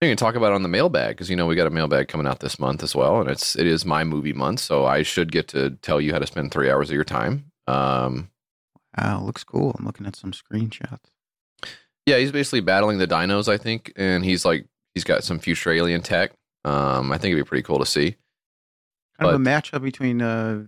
You 0.00 0.08
can 0.08 0.16
talk 0.16 0.36
about 0.36 0.52
it 0.52 0.54
on 0.54 0.62
the 0.62 0.68
mailbag 0.68 1.10
because 1.16 1.28
you 1.28 1.36
know 1.36 1.46
we 1.46 1.56
got 1.56 1.66
a 1.66 1.70
mailbag 1.70 2.06
coming 2.08 2.26
out 2.26 2.38
this 2.40 2.58
month 2.58 2.82
as 2.82 2.94
well, 2.94 3.20
and 3.20 3.28
it's 3.28 3.56
it 3.56 3.66
is 3.66 3.84
my 3.84 4.04
movie 4.04 4.32
month, 4.32 4.60
so 4.60 4.84
I 4.84 5.02
should 5.02 5.32
get 5.32 5.48
to 5.48 5.70
tell 5.82 6.00
you 6.00 6.12
how 6.12 6.18
to 6.20 6.26
spend 6.26 6.52
three 6.52 6.70
hours 6.70 6.88
of 6.90 6.94
your 6.94 7.04
time. 7.04 7.50
Um, 7.66 8.30
Wow, 8.96 9.22
looks 9.22 9.44
cool. 9.44 9.76
I'm 9.78 9.84
looking 9.84 10.06
at 10.06 10.16
some 10.16 10.32
screenshots. 10.32 10.98
yeah, 12.06 12.18
he's 12.18 12.32
basically 12.32 12.60
battling 12.60 12.98
the 12.98 13.06
dinos, 13.06 13.48
I 13.48 13.58
think, 13.58 13.92
and 13.96 14.24
he's 14.24 14.44
like 14.44 14.66
he's 14.94 15.04
got 15.04 15.24
some 15.24 15.38
future 15.38 15.70
alien 15.72 16.00
tech. 16.02 16.32
Um, 16.64 17.12
I 17.12 17.18
think 17.18 17.32
it'd 17.32 17.44
be 17.44 17.48
pretty 17.48 17.62
cool 17.62 17.78
to 17.78 17.86
see. 17.86 18.16
Kind 19.18 19.34
of 19.34 19.40
a 19.40 19.44
matchup 19.44 19.82
between 19.82 20.22
uh, 20.22 20.64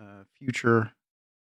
uh, 0.00 0.24
future 0.38 0.92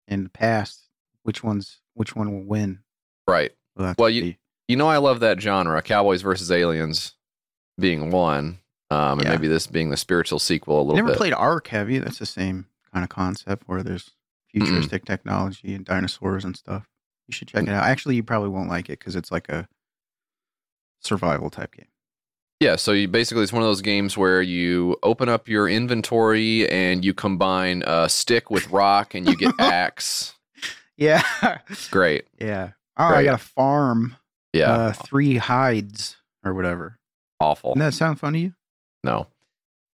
and 0.07 0.25
the 0.25 0.29
past. 0.29 0.87
Which 1.23 1.43
one's 1.43 1.79
which 1.93 2.15
one 2.15 2.31
will 2.31 2.45
win? 2.45 2.79
Right. 3.27 3.51
We'll 3.75 3.95
Well, 3.97 4.09
you-. 4.09 4.35
You 4.67 4.77
know, 4.77 4.87
I 4.87 4.97
love 4.97 5.19
that 5.19 5.41
genre, 5.41 5.81
cowboys 5.81 6.21
versus 6.21 6.49
aliens, 6.51 7.13
being 7.77 8.09
one, 8.11 8.59
um, 8.89 9.19
and 9.19 9.23
Yeah. 9.23 9.29
maybe 9.31 9.47
this 9.49 9.67
being 9.67 9.89
the 9.89 9.97
spiritual 9.97 10.39
sequel 10.39 10.77
a 10.79 10.83
little 10.83 10.95
never 10.95 11.09
bit. 11.09 11.17
played 11.17 11.33
Ark, 11.33 11.67
have 11.67 11.89
you? 11.89 11.99
That's 11.99 12.19
the 12.19 12.25
same 12.25 12.67
kind 12.93 13.03
of 13.03 13.09
concept 13.09 13.63
where 13.67 13.83
there's 13.83 14.11
futuristic 14.49 15.03
technology 15.05 15.73
and 15.73 15.83
dinosaurs 15.83 16.45
and 16.45 16.55
stuff. 16.55 16.87
You 17.27 17.33
should 17.33 17.47
check 17.49 17.63
it 17.63 17.69
out. 17.69 17.83
Actually, 17.85 18.15
you 18.15 18.23
probably 18.23 18.49
won't 18.49 18.69
like 18.69 18.87
it 18.89 18.99
because 18.99 19.15
it's 19.15 19.31
like 19.31 19.49
a 19.49 19.67
survival 21.01 21.49
type 21.49 21.75
game. 21.75 21.87
Yeah, 22.59 22.75
so 22.75 22.91
you 22.91 23.07
basically 23.07 23.43
it's 23.43 23.51
one 23.53 23.63
of 23.63 23.67
those 23.67 23.81
games 23.81 24.17
where 24.17 24.41
you 24.41 24.95
open 25.01 25.29
up 25.29 25.47
your 25.49 25.67
inventory 25.67 26.69
and 26.69 27.03
you 27.03 27.13
combine 27.13 27.83
a 27.87 28.07
stick 28.07 28.51
with 28.51 28.69
rock 28.69 29.15
and 29.15 29.27
you 29.27 29.35
get 29.35 29.53
axe. 29.59 30.35
Yeah, 30.95 31.23
Great. 31.89 32.25
yeah. 32.39 32.71
Oh, 33.01 33.15
I 33.15 33.23
got 33.23 33.35
a 33.35 33.43
farm. 33.43 34.15
Yeah. 34.53 34.71
Uh, 34.71 34.93
three 34.93 35.37
hides 35.37 36.17
or 36.43 36.53
whatever. 36.53 36.97
awful. 37.39 37.71
Doesn't 37.73 37.79
that 37.87 37.93
sound 37.93 38.19
fun 38.19 38.33
to 38.33 38.39
you? 38.39 38.53
No. 39.03 39.27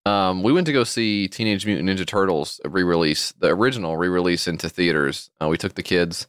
Um, 0.06 0.42
we 0.44 0.52
went 0.54 0.68
to 0.68 0.74
go 0.74 0.84
see 0.84 1.28
Teenage 1.28 1.66
Mutant 1.66 1.88
Ninja 1.90 2.06
Turtles 2.08 2.60
re-release, 2.66 3.34
the 3.34 3.48
original 3.50 3.98
re-release 3.98 4.48
into 4.48 4.70
theaters. 4.70 5.30
Uh, 5.42 5.48
we 5.50 5.58
took 5.58 5.76
the 5.76 5.84
kids. 5.84 6.28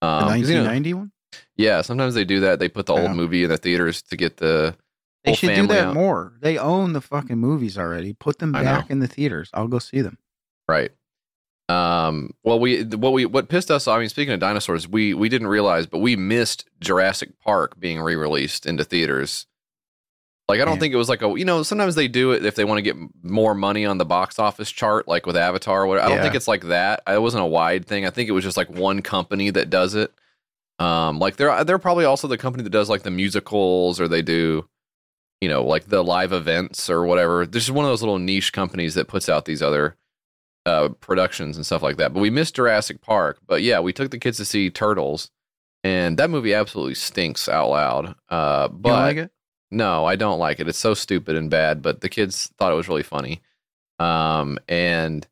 The 0.00 0.06
Um, 0.08 0.28
'cause, 0.40 0.48
you 0.50 0.62
know, 0.62 0.96
one? 0.96 1.12
yeah, 1.56 1.82
sometimes 1.82 2.14
they 2.14 2.24
do 2.24 2.40
that. 2.40 2.58
They 2.60 2.68
put 2.68 2.86
the 2.86 2.92
old 2.94 3.12
movie 3.16 3.42
in 3.44 3.50
the 3.50 3.56
theaters 3.56 4.02
to 4.02 4.16
get 4.16 4.36
the 4.36 4.76
They 5.24 5.34
should 5.34 5.54
do 5.56 5.66
that 5.66 5.86
out. 5.88 5.94
more. 5.94 6.34
They 6.40 6.56
own 6.56 6.92
the 6.92 7.00
fucking 7.00 7.38
movies 7.38 7.76
already. 7.76 8.12
Put 8.12 8.38
them 8.38 8.54
I 8.54 8.62
back 8.62 8.88
know. 8.88 8.92
in 8.92 9.00
the 9.00 9.08
theaters. 9.08 9.50
I'll 9.52 9.66
go 9.68 9.80
see 9.80 10.00
them. 10.02 10.18
Right. 10.68 10.92
Um. 11.68 12.30
Well, 12.44 12.60
we 12.60 12.84
what 12.84 13.12
we 13.12 13.26
what 13.26 13.48
pissed 13.48 13.70
us 13.70 13.88
off. 13.88 13.96
I 13.96 14.00
mean, 14.00 14.08
speaking 14.08 14.32
of 14.34 14.40
dinosaurs, 14.40 14.86
we 14.86 15.14
we 15.14 15.28
didn't 15.28 15.48
realize, 15.48 15.86
but 15.86 15.98
we 15.98 16.14
missed 16.14 16.64
Jurassic 16.80 17.38
Park 17.40 17.78
being 17.80 18.00
re-released 18.00 18.66
into 18.66 18.84
theaters. 18.84 19.46
Like, 20.48 20.60
I 20.60 20.64
don't 20.64 20.78
think 20.78 20.94
it 20.94 20.96
was 20.96 21.08
like 21.08 21.22
a 21.22 21.28
you 21.36 21.44
know 21.44 21.64
sometimes 21.64 21.96
they 21.96 22.06
do 22.06 22.30
it 22.30 22.44
if 22.44 22.54
they 22.54 22.64
want 22.64 22.78
to 22.78 22.82
get 22.82 22.94
more 23.24 23.52
money 23.52 23.84
on 23.84 23.98
the 23.98 24.04
box 24.04 24.38
office 24.38 24.70
chart, 24.70 25.08
like 25.08 25.26
with 25.26 25.36
Avatar. 25.36 25.82
Or 25.82 25.86
whatever. 25.88 26.06
I 26.06 26.08
don't 26.08 26.18
Yeah. 26.18 26.22
think 26.22 26.36
it's 26.36 26.46
like 26.46 26.66
that. 26.68 27.02
It 27.08 27.20
wasn't 27.20 27.42
a 27.42 27.46
wide 27.46 27.84
thing. 27.84 28.06
I 28.06 28.10
think 28.10 28.28
it 28.28 28.32
was 28.32 28.44
just 28.44 28.56
like 28.56 28.70
one 28.70 29.02
company 29.02 29.50
that 29.50 29.68
does 29.70 29.96
it. 29.96 30.12
Um, 30.78 31.18
like 31.18 31.34
they're 31.34 31.64
they're 31.64 31.78
probably 31.80 32.04
also 32.04 32.28
the 32.28 32.38
company 32.38 32.62
that 32.62 32.70
does 32.70 32.88
like 32.88 33.02
the 33.02 33.10
musicals 33.10 33.98
or 34.00 34.06
they 34.06 34.22
do, 34.22 34.68
you 35.40 35.48
know, 35.48 35.64
like 35.64 35.86
the 35.86 36.04
live 36.04 36.32
events 36.32 36.88
or 36.88 37.04
whatever. 37.06 37.44
This 37.44 37.64
is 37.64 37.72
one 37.72 37.84
of 37.84 37.90
those 37.90 38.02
little 38.02 38.20
niche 38.20 38.52
companies 38.52 38.94
that 38.94 39.08
puts 39.08 39.28
out 39.28 39.46
these 39.46 39.62
other 39.62 39.96
uh, 40.66 40.90
productions 41.00 41.56
and 41.56 41.64
stuff 41.64 41.82
like 41.82 41.96
that. 41.96 42.12
But 42.12 42.20
we 42.20 42.28
missed 42.28 42.56
Jurassic 42.56 43.00
Park. 43.00 43.38
But 43.46 43.62
yeah, 43.62 43.80
we 43.80 43.92
took 43.94 44.10
the 44.10 44.18
kids 44.18 44.36
to 44.36 44.44
see 44.44 44.68
Turtles, 44.68 45.30
and 45.82 46.18
that 46.18 46.28
movie 46.28 46.52
absolutely 46.52 46.94
stinks 46.94 47.48
out 47.48 47.70
loud. 47.70 48.14
Uh, 48.28 48.68
but 48.68 48.88
You 48.90 48.94
like 48.94 49.16
it? 49.16 49.30
no, 49.70 50.04
I 50.04 50.16
don't 50.16 50.38
like 50.38 50.60
it. 50.60 50.68
It's 50.68 50.78
so 50.78 50.92
stupid 50.92 51.36
and 51.36 51.48
bad. 51.48 51.80
But 51.80 52.02
the 52.02 52.08
kids 52.08 52.50
thought 52.58 52.72
it 52.72 52.76
was 52.76 52.88
really 52.88 53.02
funny. 53.02 53.40
Um, 53.98 54.58
and 54.68 55.26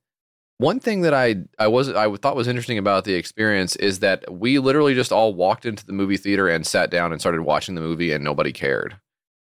one 0.59 0.79
thing 0.81 1.03
that 1.03 1.13
I 1.13 1.37
I 1.59 1.67
was 1.67 1.89
I 1.91 2.15
thought 2.17 2.37
was 2.37 2.49
interesting 2.49 2.79
about 2.79 3.05
the 3.05 3.15
experience 3.15 3.75
is 3.77 3.99
that 3.99 4.33
we 4.33 4.59
literally 4.61 4.95
just 4.95 5.13
all 5.13 5.35
walked 5.35 5.67
into 5.67 5.85
the 5.85 5.93
movie 5.93 6.17
theater 6.17 6.49
and 6.49 6.67
sat 6.67 6.91
down 6.91 7.13
and 7.13 7.21
started 7.21 7.43
watching 7.43 7.75
the 7.75 7.81
movie, 7.81 8.13
and 8.13 8.23
nobody 8.25 8.53
cared. 8.53 8.97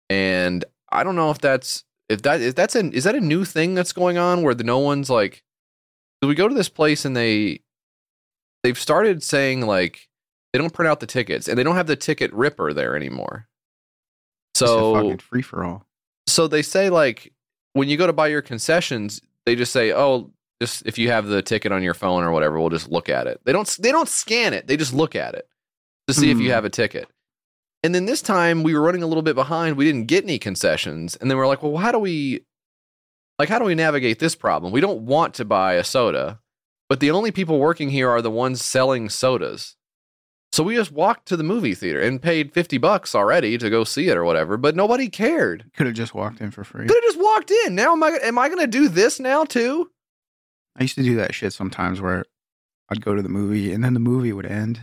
And 0.10 0.64
I 0.92 1.04
don't 1.04 1.16
know 1.16 1.32
if 1.32 1.40
that's 1.40 1.84
if 2.08 2.22
that 2.22 2.42
if 2.42 2.54
that's 2.56 2.76
an 2.76 2.94
is 2.94 3.06
that 3.06 3.16
a 3.16 3.20
new 3.22 3.46
thing 3.46 3.74
that's 3.74 3.94
going 3.94 4.18
on 4.18 4.44
where 4.44 4.54
the 4.54 4.64
no 4.64 4.78
one's 4.80 5.10
like, 5.10 5.44
we 6.28 6.36
go 6.36 6.48
to 6.48 6.56
this 6.56 6.70
place 6.70 7.06
and 7.06 7.16
they 7.16 7.62
they've 8.64 8.78
started 8.78 9.24
saying 9.24 9.62
like 9.62 10.08
they 10.54 10.60
don't 10.60 10.74
print 10.74 10.90
out 10.90 11.00
the 11.00 11.08
tickets 11.08 11.48
and 11.48 11.58
they 11.58 11.64
don't 11.64 11.76
have 11.76 11.88
the 11.88 11.96
ticket 11.96 12.32
ripper 12.34 12.74
there 12.74 12.96
anymore. 12.96 13.48
So 14.56 15.18
free 15.18 15.42
for 15.42 15.64
all. 15.64 15.86
so 16.28 16.48
they 16.48 16.62
say 16.62 16.90
like 16.90 17.34
when 17.74 17.88
you 17.88 17.98
go 17.98 18.06
to 18.08 18.14
buy 18.14 18.28
your 18.28 18.42
concessions, 18.42 19.22
they 19.46 19.56
just 19.56 19.72
say, 19.72 19.94
"Oh, 19.94 20.32
just 20.62 20.86
if 20.86 20.98
you 21.00 21.10
have 21.10 21.26
the 21.26 21.42
ticket 21.42 21.72
on 21.72 21.82
your 21.84 21.94
phone 21.94 22.22
or 22.24 22.32
whatever, 22.32 22.60
we'll 22.60 22.70
just 22.70 22.92
look 22.92 23.08
at 23.10 23.28
it." 23.28 23.40
They 23.46 23.54
don't 23.54 23.68
they 23.80 23.92
don't 23.92 24.10
scan 24.10 24.54
it. 24.54 24.68
They 24.68 24.76
just 24.78 24.94
look 24.94 25.16
at 25.16 25.36
it 25.36 25.48
to 26.08 26.14
see 26.14 26.30
if 26.30 26.38
you 26.38 26.46
Hmm. 26.48 26.52
have 26.52 26.66
a 26.66 26.70
ticket. 26.70 27.08
And 27.84 27.96
then 27.96 28.06
this 28.06 28.22
time 28.22 28.62
we 28.62 28.76
were 28.76 28.82
running 28.82 29.02
a 29.04 29.08
little 29.08 29.24
bit 29.24 29.34
behind. 29.36 29.78
We 29.78 29.86
didn't 29.86 30.06
get 30.06 30.24
any 30.26 30.38
concessions, 30.38 31.16
and 31.16 31.32
then 31.32 31.38
we're 31.38 31.48
like, 31.48 31.64
"Well, 31.64 31.78
how 31.78 31.92
do 31.92 31.98
we 32.00 32.46
like 33.42 33.50
how 33.50 33.58
do 33.58 33.66
we 33.66 33.74
navigate 33.74 34.20
this 34.20 34.36
problem? 34.36 34.72
We 34.72 34.82
don't 34.82 35.02
want 35.02 35.34
to 35.36 35.46
buy 35.46 35.74
a 35.74 35.84
soda, 35.84 36.40
but 36.88 37.00
the 37.00 37.10
only 37.10 37.32
people 37.32 37.58
working 37.58 37.90
here 37.90 38.08
are 38.08 38.22
the 38.22 38.30
ones 38.30 38.64
selling 38.64 39.10
sodas." 39.10 39.76
So 40.52 40.64
we 40.64 40.76
just 40.76 40.92
walked 40.92 41.28
to 41.30 41.38
the 41.38 41.44
movie 41.44 41.74
theater 41.74 42.00
and 42.02 42.22
paid 42.22 42.54
50 42.54 42.78
bucks 42.78 43.16
already 43.16 43.58
to 43.58 43.70
go 43.70 43.84
see 43.84 44.10
it 44.10 44.18
or 44.18 44.24
whatever, 44.24 44.58
but 44.58 44.76
nobody 44.76 45.10
cared. 45.10 45.66
Could 45.76 45.88
have 45.88 45.96
just 45.96 46.14
walked 46.14 46.40
in 46.40 46.52
for 46.52 46.64
free. 46.64 46.86
Could 46.86 46.98
have 46.98 47.04
just 47.04 47.20
walked 47.20 47.50
in. 47.66 47.74
Now 47.74 47.94
am 47.94 48.04
I 48.04 48.20
am 48.22 48.38
I 48.38 48.48
going 48.48 48.60
to 48.60 48.68
do 48.68 48.88
this 48.88 49.20
now 49.20 49.44
too? 49.44 49.90
I 50.78 50.84
used 50.84 50.96
to 50.96 51.04
do 51.04 51.16
that 51.16 51.34
shit 51.34 51.52
sometimes 51.52 52.00
where 52.00 52.26
I'd 52.90 53.04
go 53.04 53.16
to 53.16 53.24
the 53.24 53.30
movie 53.30 53.74
and 53.74 53.84
then 53.84 53.96
the 53.96 54.00
movie 54.00 54.34
would 54.34 54.46
end 54.46 54.82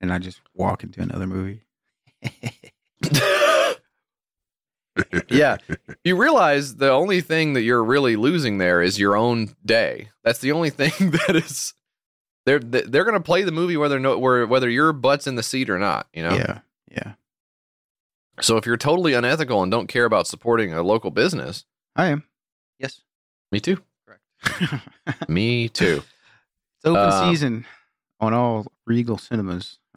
and 0.00 0.12
I'd 0.12 0.22
just 0.22 0.40
walk 0.54 0.84
into 0.84 1.02
another 1.02 1.26
movie. 1.26 1.62
yeah. 5.28 5.56
You 6.04 6.16
realize 6.16 6.76
the 6.76 6.90
only 6.90 7.20
thing 7.20 7.52
that 7.54 7.62
you're 7.62 7.84
really 7.84 8.16
losing 8.16 8.58
there 8.58 8.82
is 8.82 8.98
your 8.98 9.16
own 9.16 9.54
day. 9.64 10.08
That's 10.24 10.38
the 10.40 10.52
only 10.52 10.70
thing 10.80 10.92
that 11.10 11.34
is 11.36 11.74
they're 12.46 12.58
they're 12.58 13.04
going 13.04 13.14
to 13.14 13.20
play 13.20 13.42
the 13.42 13.52
movie 13.52 13.76
whether 13.76 13.98
no 14.00 14.18
where 14.18 14.46
whether 14.46 14.68
your 14.70 14.92
butt's 14.92 15.26
in 15.26 15.34
the 15.36 15.42
seat 15.42 15.68
or 15.70 15.78
not, 15.78 16.06
you 16.12 16.22
know. 16.22 16.34
Yeah. 16.34 16.58
Yeah. 16.90 17.12
So 18.40 18.56
if 18.56 18.66
you're 18.66 18.76
totally 18.76 19.14
unethical 19.14 19.62
and 19.62 19.70
don't 19.70 19.88
care 19.88 20.04
about 20.04 20.26
supporting 20.26 20.72
a 20.72 20.82
local 20.82 21.10
business, 21.10 21.64
I 21.96 22.06
am. 22.06 22.24
Yes. 22.78 23.00
me 23.52 23.60
too. 23.60 23.82
Correct. 24.06 24.84
Me 25.28 25.68
too. 25.68 26.02
It's 26.76 26.84
open 26.86 27.00
Uh, 27.02 27.28
season 27.30 27.66
on 28.20 28.32
all 28.32 28.70
Regal 28.86 29.18
cinemas. 29.18 29.78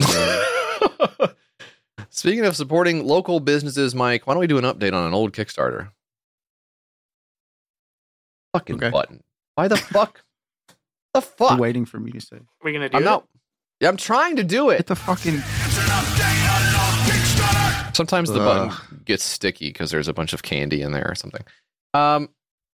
Speaking 2.14 2.44
of 2.44 2.54
supporting 2.54 3.04
local 3.06 3.40
businesses, 3.40 3.94
Mike, 3.94 4.26
why 4.26 4.34
don't 4.34 4.40
we 4.42 4.46
do 4.46 4.58
an 4.58 4.64
update 4.64 4.92
on 4.92 5.06
an 5.06 5.14
old 5.14 5.32
Kickstarter? 5.32 5.88
Fucking 8.52 8.76
Okay. 8.76 8.90
button. 8.90 9.22
Why 9.54 9.66
the 9.68 9.76
fuck? 9.94 10.22
the 11.14 11.20
I'm 11.20 11.22
fuck? 11.22 11.58
waiting 11.58 11.86
for 11.86 11.98
me 11.98 12.12
to 12.12 12.20
say. 12.20 12.38
We're 12.62 12.72
gonna 12.72 12.90
do 12.90 12.96
I'm 12.98 13.02
it. 13.02 13.06
not. 13.06 13.26
Yeah, 13.80 13.88
I'm 13.88 13.96
trying 13.96 14.36
to 14.36 14.44
do 14.44 14.68
Hit 14.68 14.80
it. 14.80 14.86
the 14.88 14.94
fucking. 14.96 15.38
Sometimes 17.94 18.30
the 18.30 18.40
Ugh. 18.40 18.68
button 18.70 19.00
gets 19.04 19.24
sticky 19.24 19.68
because 19.68 19.90
there's 19.90 20.08
a 20.08 20.14
bunch 20.14 20.32
of 20.32 20.42
candy 20.42 20.82
in 20.82 20.92
there 20.92 21.06
or 21.08 21.14
something. 21.14 21.42
Um, 21.94 22.28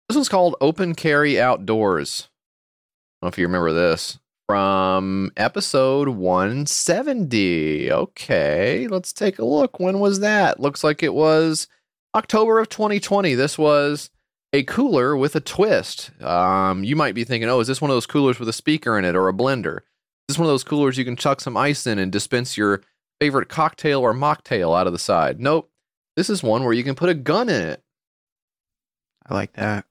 this 0.08 0.16
one's 0.16 0.30
called 0.30 0.56
Open 0.62 0.96
Carry 0.96 1.40
Outdoors. 1.40 2.30
I 3.22 3.26
don't 3.26 3.28
know 3.28 3.34
if 3.34 3.38
you 3.38 3.46
remember 3.48 3.72
this 3.74 4.18
from 4.48 5.32
episode 5.38 6.10
170. 6.10 7.92
Okay, 7.92 8.88
let's 8.88 9.12
take 9.12 9.40
a 9.40 9.46
look. 9.46 9.80
When 9.80 10.00
was 10.00 10.20
that? 10.20 10.60
Looks 10.60 10.84
like 10.84 11.02
it 11.02 11.14
was 11.14 11.68
October 12.14 12.60
of 12.60 12.70
2020. 12.70 13.34
This 13.34 13.58
was 13.58 14.10
a 14.54 14.64
cooler 14.64 15.18
with 15.18 15.36
a 15.36 15.40
twist. 15.40 16.12
Um, 16.22 16.84
you 16.84 16.96
might 16.96 17.16
be 17.16 17.24
thinking, 17.24 17.50
oh, 17.50 17.60
is 17.60 17.68
this 17.68 17.82
one 17.82 17.90
of 17.90 17.96
those 17.96 18.06
coolers 18.06 18.40
with 18.40 18.50
a 18.50 18.54
speaker 18.54 18.98
in 18.98 19.06
it 19.06 19.16
or 19.16 19.28
a 19.28 19.34
blender? 19.34 19.82
This 20.28 20.34
is 20.34 20.36
this 20.36 20.40
one 20.40 20.48
of 20.48 20.54
those 20.54 20.64
coolers 20.64 20.98
you 20.98 21.06
can 21.06 21.16
chuck 21.16 21.42
some 21.42 21.58
ice 21.58 21.86
in 21.88 22.00
and 22.00 22.12
dispense 22.12 22.58
your 22.58 22.82
favorite 23.20 23.50
cocktail 23.50 24.02
or 24.02 24.14
mocktail 24.14 24.78
out 24.78 24.88
of 24.88 24.94
the 24.94 25.00
side? 25.00 25.40
Nope. 25.40 25.70
This 26.16 26.30
is 26.30 26.42
one 26.42 26.64
where 26.64 26.74
you 26.74 26.84
can 26.84 26.96
put 26.96 27.10
a 27.10 27.14
gun 27.14 27.50
in 27.50 27.62
it. 27.62 27.84
I 29.28 29.34
like 29.34 29.54
that. 29.54 29.86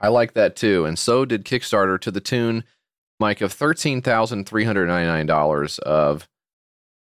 I 0.00 0.08
like 0.08 0.34
that 0.34 0.54
too. 0.54 0.84
And 0.84 0.98
so 0.98 1.24
did 1.24 1.44
Kickstarter 1.44 2.00
to 2.00 2.10
the 2.10 2.20
tune, 2.20 2.64
Mike, 3.20 3.40
of 3.40 3.54
$13,399 3.54 5.78
of 5.80 6.28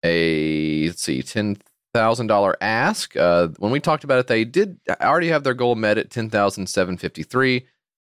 a, 0.04 0.88
let's 0.88 1.02
see, 1.02 1.22
$10,000 1.22 2.54
ask. 2.62 3.16
Uh, 3.16 3.48
when 3.58 3.72
we 3.72 3.80
talked 3.80 4.04
about 4.04 4.20
it, 4.20 4.28
they 4.28 4.46
did 4.46 4.80
already 5.02 5.30
have 5.30 5.44
their 5.44 5.54
goal 5.54 5.76
met 5.76 5.98
at 5.98 6.12
10753 6.12 7.66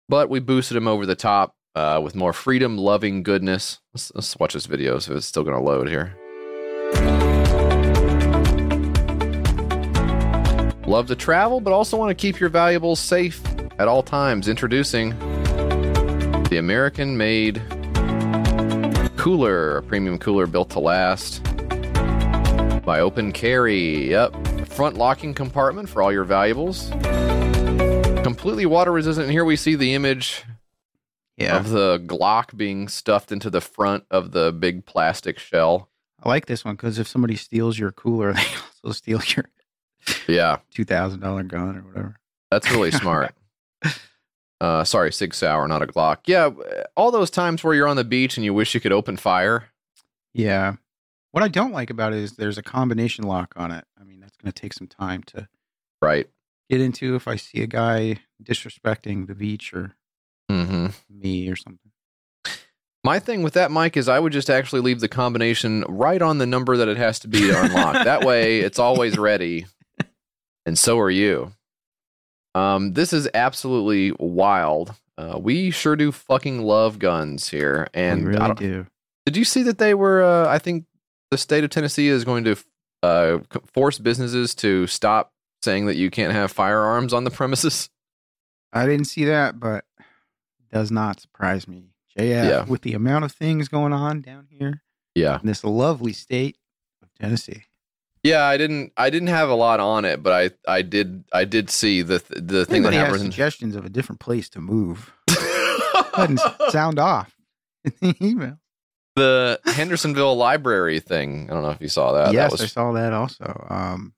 but 0.10 0.30
we 0.30 0.40
boosted 0.40 0.76
them 0.76 0.88
over 0.88 1.06
the 1.06 1.16
top 1.16 1.56
uh, 1.76 2.00
with 2.04 2.16
more 2.16 2.34
freedom 2.34 2.78
loving 2.78 3.24
goodness. 3.24 3.80
Let's, 3.94 4.12
let's 4.16 4.38
watch 4.38 4.54
this 4.54 4.66
video 4.66 5.00
so 5.00 5.16
it's 5.16 5.26
still 5.26 5.44
going 5.44 5.58
to 5.58 5.64
load 5.64 5.90
here. 5.90 6.16
Love 10.88 11.08
to 11.08 11.16
travel, 11.16 11.60
but 11.60 11.74
also 11.74 11.98
want 11.98 12.10
to 12.10 12.16
keep 12.16 12.40
your 12.40 12.50
valuables 12.50 13.00
safe 13.00 13.42
at 13.78 13.90
all 13.90 14.02
times. 14.02 14.48
Introducing 14.48 15.10
the 16.50 16.58
American 16.58 17.18
made 17.18 17.62
cooler, 19.18 19.78
a 19.78 19.84
premium 19.84 20.18
cooler 20.18 20.48
built 20.48 20.70
to 20.72 20.80
last 20.80 21.44
by 22.86 23.00
Open 23.00 23.32
Carry. 23.32 24.10
Yep. 24.10 24.36
Front 24.68 24.96
locking 24.98 25.34
compartment 25.34 25.90
for 25.90 26.02
all 26.02 26.12
your 26.12 26.24
valuables. 26.24 26.90
Completely 28.24 28.66
water 28.66 28.92
resistant. 28.92 29.26
And 29.26 29.32
here 29.32 29.46
we 29.46 29.56
see 29.56 29.76
the 29.76 29.94
image 29.94 30.44
Yeah. 31.38 31.58
of 31.58 31.70
the 31.70 32.00
Glock 32.00 32.56
being 32.56 32.88
stuffed 32.88 33.32
into 33.32 33.50
the 33.50 33.62
front 33.62 34.06
of 34.12 34.32
the 34.32 34.52
big 34.52 34.86
plastic 34.86 35.40
shell. 35.40 35.90
I 36.24 36.30
like 36.30 36.46
this 36.46 36.64
one 36.66 36.76
because 36.76 37.00
if 37.00 37.08
somebody 37.08 37.36
steals 37.36 37.78
your 37.78 37.92
cooler, 37.92 38.34
they 38.34 38.42
also 38.84 38.94
steal 38.98 39.22
your 39.36 39.46
Yeah, 40.28 40.58
two 40.74 40.86
thousand 40.86 41.20
dollar 41.22 41.44
gun 41.44 41.78
or 41.78 41.82
whatever. 41.82 42.16
that's 42.52 42.70
really 42.72 42.92
smart. 42.92 43.34
Uh, 44.60 44.84
sorry, 44.84 45.12
Sig 45.14 45.34
Sauer, 45.34 45.68
not 45.68 45.82
a 45.84 45.88
Glock. 45.88 46.18
Yeah, 46.26 46.50
all 46.96 47.12
those 47.12 47.30
times 47.30 47.64
where 47.64 47.74
you're 47.76 47.88
on 47.88 47.96
the 47.96 48.04
beach 48.04 48.38
and 48.38 48.44
you 48.46 48.54
wish 48.54 48.74
you 48.74 48.80
could 48.80 48.92
open 48.92 49.16
fire. 49.18 49.66
Yeah. 50.34 50.74
What 51.32 51.44
I 51.44 51.48
don't 51.48 51.72
like 51.72 51.90
about 51.92 52.14
it 52.14 52.20
is 52.20 52.34
there's 52.34 52.58
a 52.58 52.64
combination 52.64 53.26
lock 53.26 53.54
on 53.56 53.72
it. 53.72 53.86
I 54.00 54.04
mean, 54.04 54.20
that's 54.20 54.36
going 54.38 54.52
to 54.52 54.60
take 54.62 54.74
some 54.74 54.88
time 54.88 55.22
to 55.28 55.48
Right. 56.02 56.28
get 56.70 56.82
into 56.82 57.16
if 57.16 57.28
I 57.28 57.36
see 57.36 57.62
a 57.62 57.68
guy 57.68 58.18
disrespecting 58.44 59.28
the 59.28 59.36
beach 59.36 59.74
or 59.74 59.94
Mm-hmm. 60.50 60.88
me 61.10 61.50
or 61.50 61.56
something. 61.58 61.92
My 63.04 63.20
thing 63.20 63.44
with 63.44 63.54
that, 63.54 63.70
Mike, 63.70 63.96
is 63.98 64.10
I 64.10 64.20
would 64.20 64.34
just 64.34 64.50
actually 64.50 64.82
leave 64.82 65.00
the 65.02 65.08
combination 65.08 65.84
right 65.88 66.22
on 66.22 66.40
the 66.40 66.46
number 66.46 66.78
that 66.78 66.88
it 66.88 66.98
has 66.98 67.20
to 67.20 67.28
be 67.28 67.40
to 67.42 67.62
unlock. 67.64 67.94
that 68.06 68.24
way, 68.26 68.60
it's 68.60 68.80
always 68.80 69.18
ready. 69.18 69.66
and 70.66 70.78
so 70.80 71.00
are 71.00 71.12
you. 71.12 71.52
Um, 72.58 72.94
this 72.94 73.14
is 73.14 73.30
absolutely 73.34 74.14
wild. 74.20 74.94
Uh, 75.18 75.38
we 75.42 75.72
sure 75.72 75.96
do 75.96 76.12
fucking 76.12 76.62
love 76.62 77.00
guns 77.00 77.50
here, 77.50 77.88
and 77.94 78.28
we 78.28 78.36
I 78.38 78.44
really 78.50 78.56
do. 78.56 78.88
did 79.26 79.36
you 79.38 79.44
see 79.46 79.64
that 79.64 79.78
they 79.78 79.94
were? 79.94 80.24
Uh, 80.24 80.48
I 80.50 80.60
think 80.60 80.86
the 81.32 81.38
state 81.38 81.64
of 81.64 81.70
Tennessee 81.70 82.08
is 82.08 82.24
going 82.24 82.44
to 82.46 82.56
uh, 83.04 83.40
force 83.74 83.98
businesses 84.00 84.56
to 84.56 84.88
stop 84.88 85.34
saying 85.64 85.88
that 85.88 85.96
you 85.98 86.10
can't 86.10 86.34
have 86.34 86.52
firearms 86.52 87.14
on 87.14 87.24
the 87.24 87.32
premises. 87.32 87.90
I 88.74 88.86
didn't 88.86 89.06
see 89.06 89.26
that, 89.26 89.60
but 89.60 89.86
it 90.00 90.72
does 90.72 90.92
not 90.92 91.20
surprise 91.20 91.68
me. 91.68 91.92
JF, 92.18 92.50
Yeah. 92.50 92.66
with 92.66 92.82
the 92.82 92.94
amount 92.94 93.26
of 93.26 93.32
things 93.32 93.68
going 93.68 93.94
on 93.94 94.22
down 94.22 94.48
here 94.50 94.82
Yeah, 95.16 95.40
in 95.40 95.48
this 95.48 95.64
lovely 95.64 96.14
state 96.14 96.58
of 97.02 97.10
Tennessee. 97.20 97.64
Yeah. 98.28 98.44
I 98.46 98.58
didn't. 98.58 98.94
I 98.98 99.10
didn't 99.10 99.30
have 99.30 99.50
a 99.50 99.56
lot 99.56 99.80
on 99.80 100.06
it, 100.06 100.22
but 100.24 100.34
I, 100.68 100.72
I 100.78 100.82
did. 100.82 101.24
I 101.34 101.46
did 101.46 101.70
see 101.70 102.02
the 102.02 102.20
the 102.30 102.66
thing 102.66 102.84
that 102.84 102.94
Anybody 102.94 102.98
happens. 102.98 103.22
suggestions 103.22 103.76
of 103.76 103.86
a 103.86 103.90
different 103.90 104.20
place 104.20 104.50
to 104.50 104.60
move? 104.62 105.14
Sound 106.70 107.00
off 107.00 107.36
in 107.84 107.94
the 108.02 108.16
email. 108.22 108.60
the 109.16 109.60
Hendersonville 109.66 110.36
Library 110.36 111.00
thing. 111.00 111.50
I 111.50 111.54
don't 111.54 111.64
know 111.64 111.72
if 111.72 111.82
you 111.82 111.88
saw 111.90 112.14
that. 112.14 112.34
yes, 112.34 112.52
that 112.52 112.62
I 112.62 112.68
saw 112.68 112.92
that 112.94 113.14
also. 113.14 113.66
Um, 113.70 114.14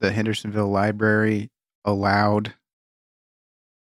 the 0.00 0.12
Hendersonville 0.12 0.68
Library 0.70 1.50
allowed 1.84 2.54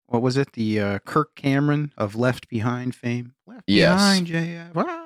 what 0.09 0.23
was 0.23 0.37
it? 0.37 0.53
The 0.53 0.81
uh, 0.81 0.99
Kirk 1.01 1.35
Cameron 1.35 1.93
of 1.99 2.15
Left 2.15 2.49
Behind 2.49 2.95
fame. 2.95 3.35
Left 3.47 3.65
Yes. 3.67 3.99
Behind, 3.99 4.27
JF. 4.29 4.71
Ah! 4.77 5.03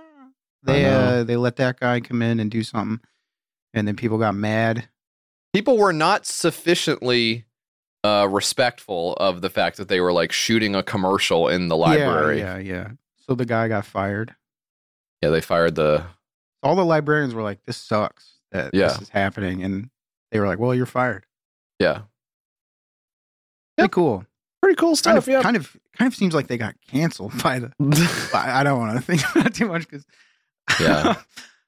They 0.62 0.84
uh, 0.84 1.24
they 1.24 1.36
let 1.36 1.56
that 1.56 1.80
guy 1.80 2.00
come 2.00 2.20
in 2.20 2.38
and 2.38 2.50
do 2.50 2.62
something, 2.62 3.00
and 3.74 3.86
then 3.88 3.96
people 3.96 4.18
got 4.18 4.34
mad. 4.34 4.88
people 5.52 5.76
were 5.78 5.92
not 5.92 6.26
sufficiently 6.26 7.44
uh, 8.04 8.26
respectful 8.30 9.14
of 9.14 9.40
the 9.42 9.50
fact 9.50 9.76
that 9.76 9.88
they 9.88 10.00
were 10.00 10.12
like 10.12 10.32
shooting 10.32 10.74
a 10.74 10.82
commercial 10.82 11.48
in 11.48 11.68
the 11.68 11.76
library. 11.76 12.38
Yeah, 12.38 12.56
yeah, 12.58 12.72
yeah. 12.72 12.88
So 13.28 13.34
the 13.34 13.44
guy 13.46 13.68
got 13.68 13.84
fired. 13.84 14.34
Yeah, 15.22 15.28
they 15.30 15.40
fired 15.40 15.74
the. 15.74 16.04
All 16.62 16.74
the 16.76 16.84
librarians 16.84 17.34
were 17.34 17.42
like, 17.42 17.62
"This 17.64 17.76
sucks 17.76 18.38
that 18.52 18.72
Yeah. 18.74 18.88
this 18.88 19.02
is 19.02 19.08
happening," 19.10 19.62
and 19.62 19.90
they 20.32 20.40
were 20.40 20.46
like, 20.46 20.58
"Well, 20.58 20.74
you're 20.74 20.86
fired." 20.86 21.26
Yeah, 21.78 22.02
Pretty 23.76 23.90
cool. 23.90 24.26
pretty 24.62 24.76
cool 24.76 24.88
Kind 24.90 24.98
stuff. 24.98 25.16
of, 25.18 25.28
yeah. 25.28 25.42
kind 25.42 25.56
of, 25.56 25.74
kind 25.96 26.06
of 26.12 26.14
seems 26.14 26.34
like 26.34 26.46
they 26.48 26.58
got 26.58 26.74
canceled 26.86 27.42
by 27.42 27.58
the 27.60 27.72
I, 28.34 28.60
I 28.60 28.62
don't 28.62 28.78
want 28.78 28.96
to 28.96 29.02
think 29.02 29.22
about 29.34 29.54
too 29.54 29.68
much 29.68 29.88
because 29.88 30.04
Yeah. 30.80 31.14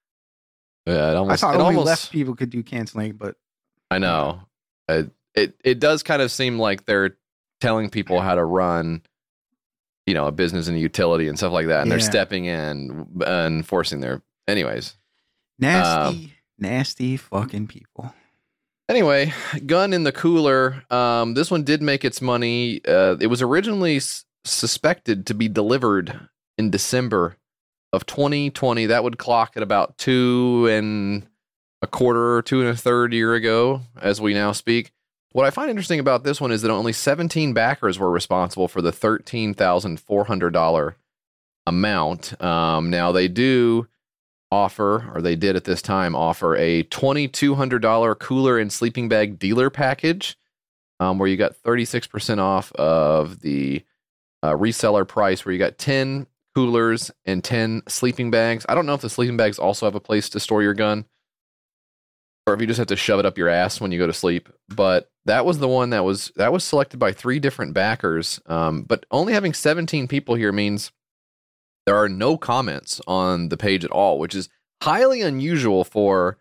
yeah, 0.87 1.11
it 1.11 1.15
I 1.15 1.17
almost. 1.17 1.41
thought 1.41 1.55
it 1.55 1.61
only 1.61 1.77
almost 1.77 1.87
left 1.87 2.13
people 2.13 2.35
could 2.35 2.51
do 2.51 2.63
canceling, 2.63 3.13
but 3.13 3.37
I 3.91 3.99
know. 3.99 4.41
It, 4.89 5.11
it 5.35 5.55
it 5.65 5.79
does 5.81 6.03
kind 6.03 6.21
of 6.23 6.31
seem 6.31 6.59
like 6.59 6.85
they're 6.85 7.17
telling 7.61 7.89
people 7.91 8.21
how 8.21 8.35
to 8.35 8.45
run, 8.45 9.03
you 10.07 10.15
know, 10.15 10.27
a 10.27 10.33
business 10.33 10.67
and 10.69 10.77
a 10.77 10.81
utility 10.81 11.29
and 11.29 11.39
stuff 11.39 11.53
like 11.53 11.69
that, 11.69 11.83
and 11.83 11.91
they're 11.91 12.01
stepping 12.01 12.45
in 12.47 13.07
and 13.27 13.67
forcing 13.67 14.01
their. 14.01 14.23
Anyways, 14.49 14.97
nasty, 15.59 16.33
nasty 16.59 17.17
fucking 17.17 17.69
people. 17.69 18.13
Anyway, 18.89 19.33
gun 19.65 19.93
in 19.93 20.03
the 20.03 20.13
cooler. 20.13 20.83
Um, 20.91 21.35
this 21.35 21.51
one 21.51 21.63
did 21.63 21.81
make 21.81 22.05
its 22.05 22.21
money. 22.21 22.81
Uh, 22.87 23.17
it 23.21 23.29
was 23.29 23.41
originally 23.41 23.97
s- 23.97 24.25
suspected 24.45 25.25
to 25.27 25.35
be 25.35 25.49
delivered 25.49 26.29
in 26.59 26.71
December 26.71 27.37
of 27.93 28.07
2020. 28.07 28.87
That 28.87 29.05
would 29.05 29.19
clock 29.19 29.53
at 29.57 29.63
about 29.63 29.99
two 29.99 30.67
and 30.71 31.27
a 31.83 31.87
quarter, 31.87 32.37
or 32.37 32.43
two 32.43 32.61
and 32.61 32.69
a 32.69 32.77
third 32.77 33.13
year 33.13 33.35
ago, 33.35 33.83
as 34.01 34.21
we 34.21 34.35
now 34.35 34.53
speak. 34.53 34.93
What 35.33 35.47
I 35.47 35.51
find 35.51 35.71
interesting 35.71 35.99
about 35.99 36.25
this 36.25 36.41
one 36.41 36.53
is 36.53 36.63
that 36.63 36.71
only 36.71 36.93
17 36.93 37.53
backers 37.53 37.99
were 37.99 38.11
responsible 38.11 38.69
for 38.69 38.83
the 38.83 38.93
$13,400 38.93 40.95
amount. 41.67 42.43
Um, 42.43 42.91
now 42.91 43.13
they 43.13 43.29
do 43.29 43.89
offer, 44.51 45.11
or 45.15 45.23
they 45.23 45.35
did 45.35 45.57
at 45.57 45.65
this 45.65 45.83
time 45.83 46.15
offer 46.15 46.55
a 46.57 46.85
$2,200 46.85 48.19
cooler 48.19 48.59
and 48.59 48.73
sleeping 48.73 49.09
bag 49.09 49.39
dealer 49.39 49.71
package, 49.71 50.37
um, 51.01 51.19
where 51.19 51.29
you 51.29 51.37
got 51.37 51.55
36% 51.55 52.39
off 52.39 52.71
of 52.73 53.41
the 53.41 53.83
uh, 54.43 54.53
reseller 54.53 55.09
price, 55.09 55.45
where 55.45 55.53
you 55.53 55.59
got 55.59 55.79
10 55.79 56.27
coolers 56.55 57.11
and 57.25 57.43
10 57.43 57.83
sleeping 57.89 58.31
bags. 58.31 58.67
I 58.69 58.75
don't 58.75 58.87
know 58.87 58.95
if 58.95 59.01
the 59.01 59.11
sleeping 59.11 59.37
bags 59.37 59.59
also 59.59 59.87
have 59.87 59.95
a 59.95 60.01
place 60.01 60.29
to 60.31 60.41
store 60.41 60.63
your 60.63 60.75
gun, 60.75 61.07
or 62.47 62.55
if 62.55 62.61
you 62.61 62.67
just 62.67 62.79
have 62.79 62.89
to 62.89 62.97
shove 62.97 63.21
it 63.21 63.27
up 63.27 63.39
your 63.39 63.49
ass 63.49 63.81
when 63.81 63.93
you 63.93 63.99
go 63.99 64.07
to 64.07 64.13
sleep. 64.13 64.49
But 64.69 65.11
that 65.25 65.47
was 65.47 65.59
the 65.59 65.69
one 65.69 65.91
that 65.91 66.05
was 66.05 66.33
that 66.37 66.53
was 66.53 66.65
selected 66.65 66.99
by 66.99 67.13
three 67.13 67.39
different 67.39 67.75
backers. 67.75 68.41
Um, 68.47 68.83
but 68.83 69.07
only 69.11 69.33
having 69.33 69.55
17 69.55 70.09
people 70.09 70.35
here 70.35 70.53
means 70.53 70.91
there 71.87 71.97
are 71.97 72.09
no 72.09 72.37
comments 72.37 73.01
on 73.07 73.49
the 73.49 73.57
page 73.57 73.85
at 73.85 73.91
all, 73.91 74.19
which 74.19 74.35
is 74.35 74.49
highly 74.83 75.21
unusual 75.23 75.85
for 75.85 76.39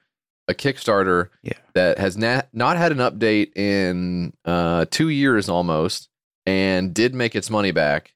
a 0.48 0.54
Kickstarter 0.54 1.30
Yeah. 1.44 1.54
that 1.76 2.00
has 2.00 2.18
na- 2.18 2.42
not 2.52 2.78
had 2.78 2.92
an 2.92 2.98
update 2.98 3.56
in 3.56 4.34
uh, 4.44 4.86
two 4.90 5.10
years 5.10 5.48
almost 5.48 6.10
and 6.46 6.94
did 6.94 7.14
make 7.14 7.36
its 7.36 7.50
money 7.50 7.72
back. 7.72 8.14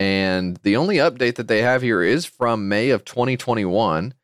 And 0.00 0.56
the 0.62 0.76
only 0.76 0.96
update 0.96 1.34
that 1.34 1.46
they 1.46 1.60
have 1.60 1.82
here 1.82 2.02
is 2.02 2.24
from 2.24 2.68
May 2.68 2.88
of 2.88 3.04
2021 3.04 4.14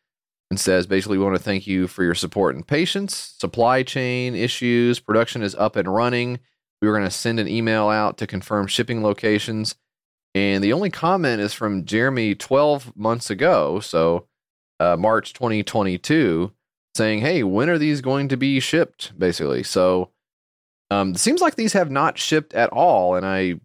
and 0.50 0.60
says 0.60 0.86
basically, 0.86 1.18
we 1.18 1.24
want 1.24 1.36
to 1.36 1.42
thank 1.42 1.66
you 1.66 1.86
for 1.86 2.02
your 2.02 2.14
support 2.14 2.54
and 2.54 2.66
patience. 2.66 3.14
Supply 3.38 3.82
chain 3.82 4.34
issues, 4.34 5.00
production 5.00 5.42
is 5.42 5.54
up 5.54 5.76
and 5.76 5.92
running. 5.92 6.40
We 6.80 6.88
were 6.88 6.96
going 6.96 7.08
to 7.08 7.10
send 7.10 7.38
an 7.38 7.48
email 7.48 7.88
out 7.88 8.16
to 8.18 8.26
confirm 8.26 8.68
shipping 8.68 9.02
locations. 9.02 9.74
And 10.34 10.64
the 10.64 10.72
only 10.72 10.90
comment 10.90 11.42
is 11.42 11.52
from 11.52 11.84
Jeremy 11.84 12.34
12 12.34 12.96
months 12.96 13.28
ago, 13.28 13.80
so 13.80 14.26
uh, 14.80 14.96
March 14.96 15.32
2022, 15.34 16.52
saying, 16.94 17.20
hey, 17.20 17.42
when 17.42 17.68
are 17.68 17.78
these 17.78 18.00
going 18.00 18.28
to 18.28 18.36
be 18.36 18.60
shipped? 18.60 19.18
Basically. 19.18 19.62
So 19.62 20.10
um, 20.90 21.12
it 21.12 21.18
seems 21.18 21.40
like 21.40 21.56
these 21.56 21.72
have 21.72 21.90
not 21.90 22.18
shipped 22.18 22.54
at 22.54 22.70
all. 22.70 23.14
And 23.14 23.26
I 23.26 23.60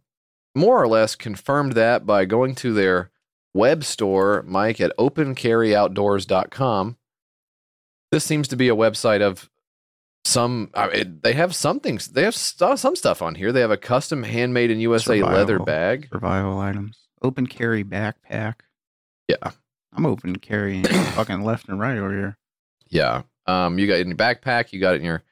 more 0.55 0.81
or 0.81 0.87
less 0.87 1.15
confirmed 1.15 1.73
that 1.73 2.05
by 2.05 2.25
going 2.25 2.55
to 2.55 2.73
their 2.73 3.11
web 3.53 3.83
store, 3.83 4.43
Mike, 4.47 4.81
at 4.81 4.95
opencarryoutdoors.com. 4.97 6.97
This 8.11 8.25
seems 8.25 8.47
to 8.49 8.57
be 8.57 8.69
a 8.69 8.75
website 8.75 9.21
of 9.21 9.49
some. 10.25 10.69
I 10.73 10.89
mean, 10.89 11.19
they 11.23 11.33
have 11.33 11.55
something. 11.55 11.99
They 12.11 12.23
have 12.23 12.35
stu- 12.35 12.77
some 12.77 12.95
stuff 12.95 13.21
on 13.21 13.35
here. 13.35 13.51
They 13.51 13.61
have 13.61 13.71
a 13.71 13.77
custom 13.77 14.23
handmade 14.23 14.71
in 14.71 14.79
USA 14.81 15.21
leather 15.23 15.59
bag. 15.59 16.09
Survival 16.11 16.59
items. 16.59 16.97
Open 17.21 17.47
carry 17.47 17.83
backpack. 17.83 18.55
Yeah. 19.27 19.51
I'm 19.93 20.05
open 20.05 20.37
carrying 20.37 20.83
fucking 20.83 21.43
left 21.43 21.69
and 21.69 21.79
right 21.79 21.97
over 21.97 22.11
here. 22.11 22.37
Yeah. 22.89 23.23
Um, 23.45 23.79
you 23.79 23.87
got 23.87 23.95
it 23.95 24.01
in 24.01 24.09
your 24.09 24.17
backpack. 24.17 24.73
You 24.73 24.79
got 24.79 24.95
it 24.95 24.97
in 24.97 25.05
your, 25.05 25.23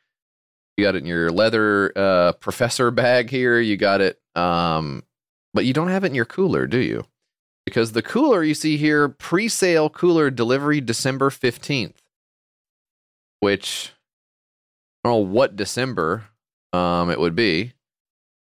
you 0.77 0.85
got 0.85 0.95
it 0.95 0.99
in 0.99 1.05
your 1.05 1.31
leather 1.31 1.91
uh, 1.95 2.31
professor 2.33 2.91
bag 2.91 3.29
here. 3.29 3.59
You 3.59 3.77
got 3.77 4.01
it. 4.01 4.19
Um, 4.35 5.03
but 5.53 5.65
you 5.65 5.73
don't 5.73 5.89
have 5.89 6.03
it 6.03 6.07
in 6.07 6.15
your 6.15 6.25
cooler, 6.25 6.67
do 6.67 6.79
you? 6.79 7.05
Because 7.65 7.91
the 7.91 8.01
cooler 8.01 8.43
you 8.43 8.53
see 8.53 8.77
here, 8.77 9.09
pre-sale 9.09 9.89
cooler 9.89 10.29
delivery 10.29 10.81
December 10.81 11.29
fifteenth, 11.29 12.01
which 13.39 13.93
I 15.03 15.09
don't 15.09 15.21
know 15.21 15.31
what 15.31 15.55
December 15.55 16.25
um 16.73 17.09
it 17.09 17.19
would 17.19 17.35
be, 17.35 17.73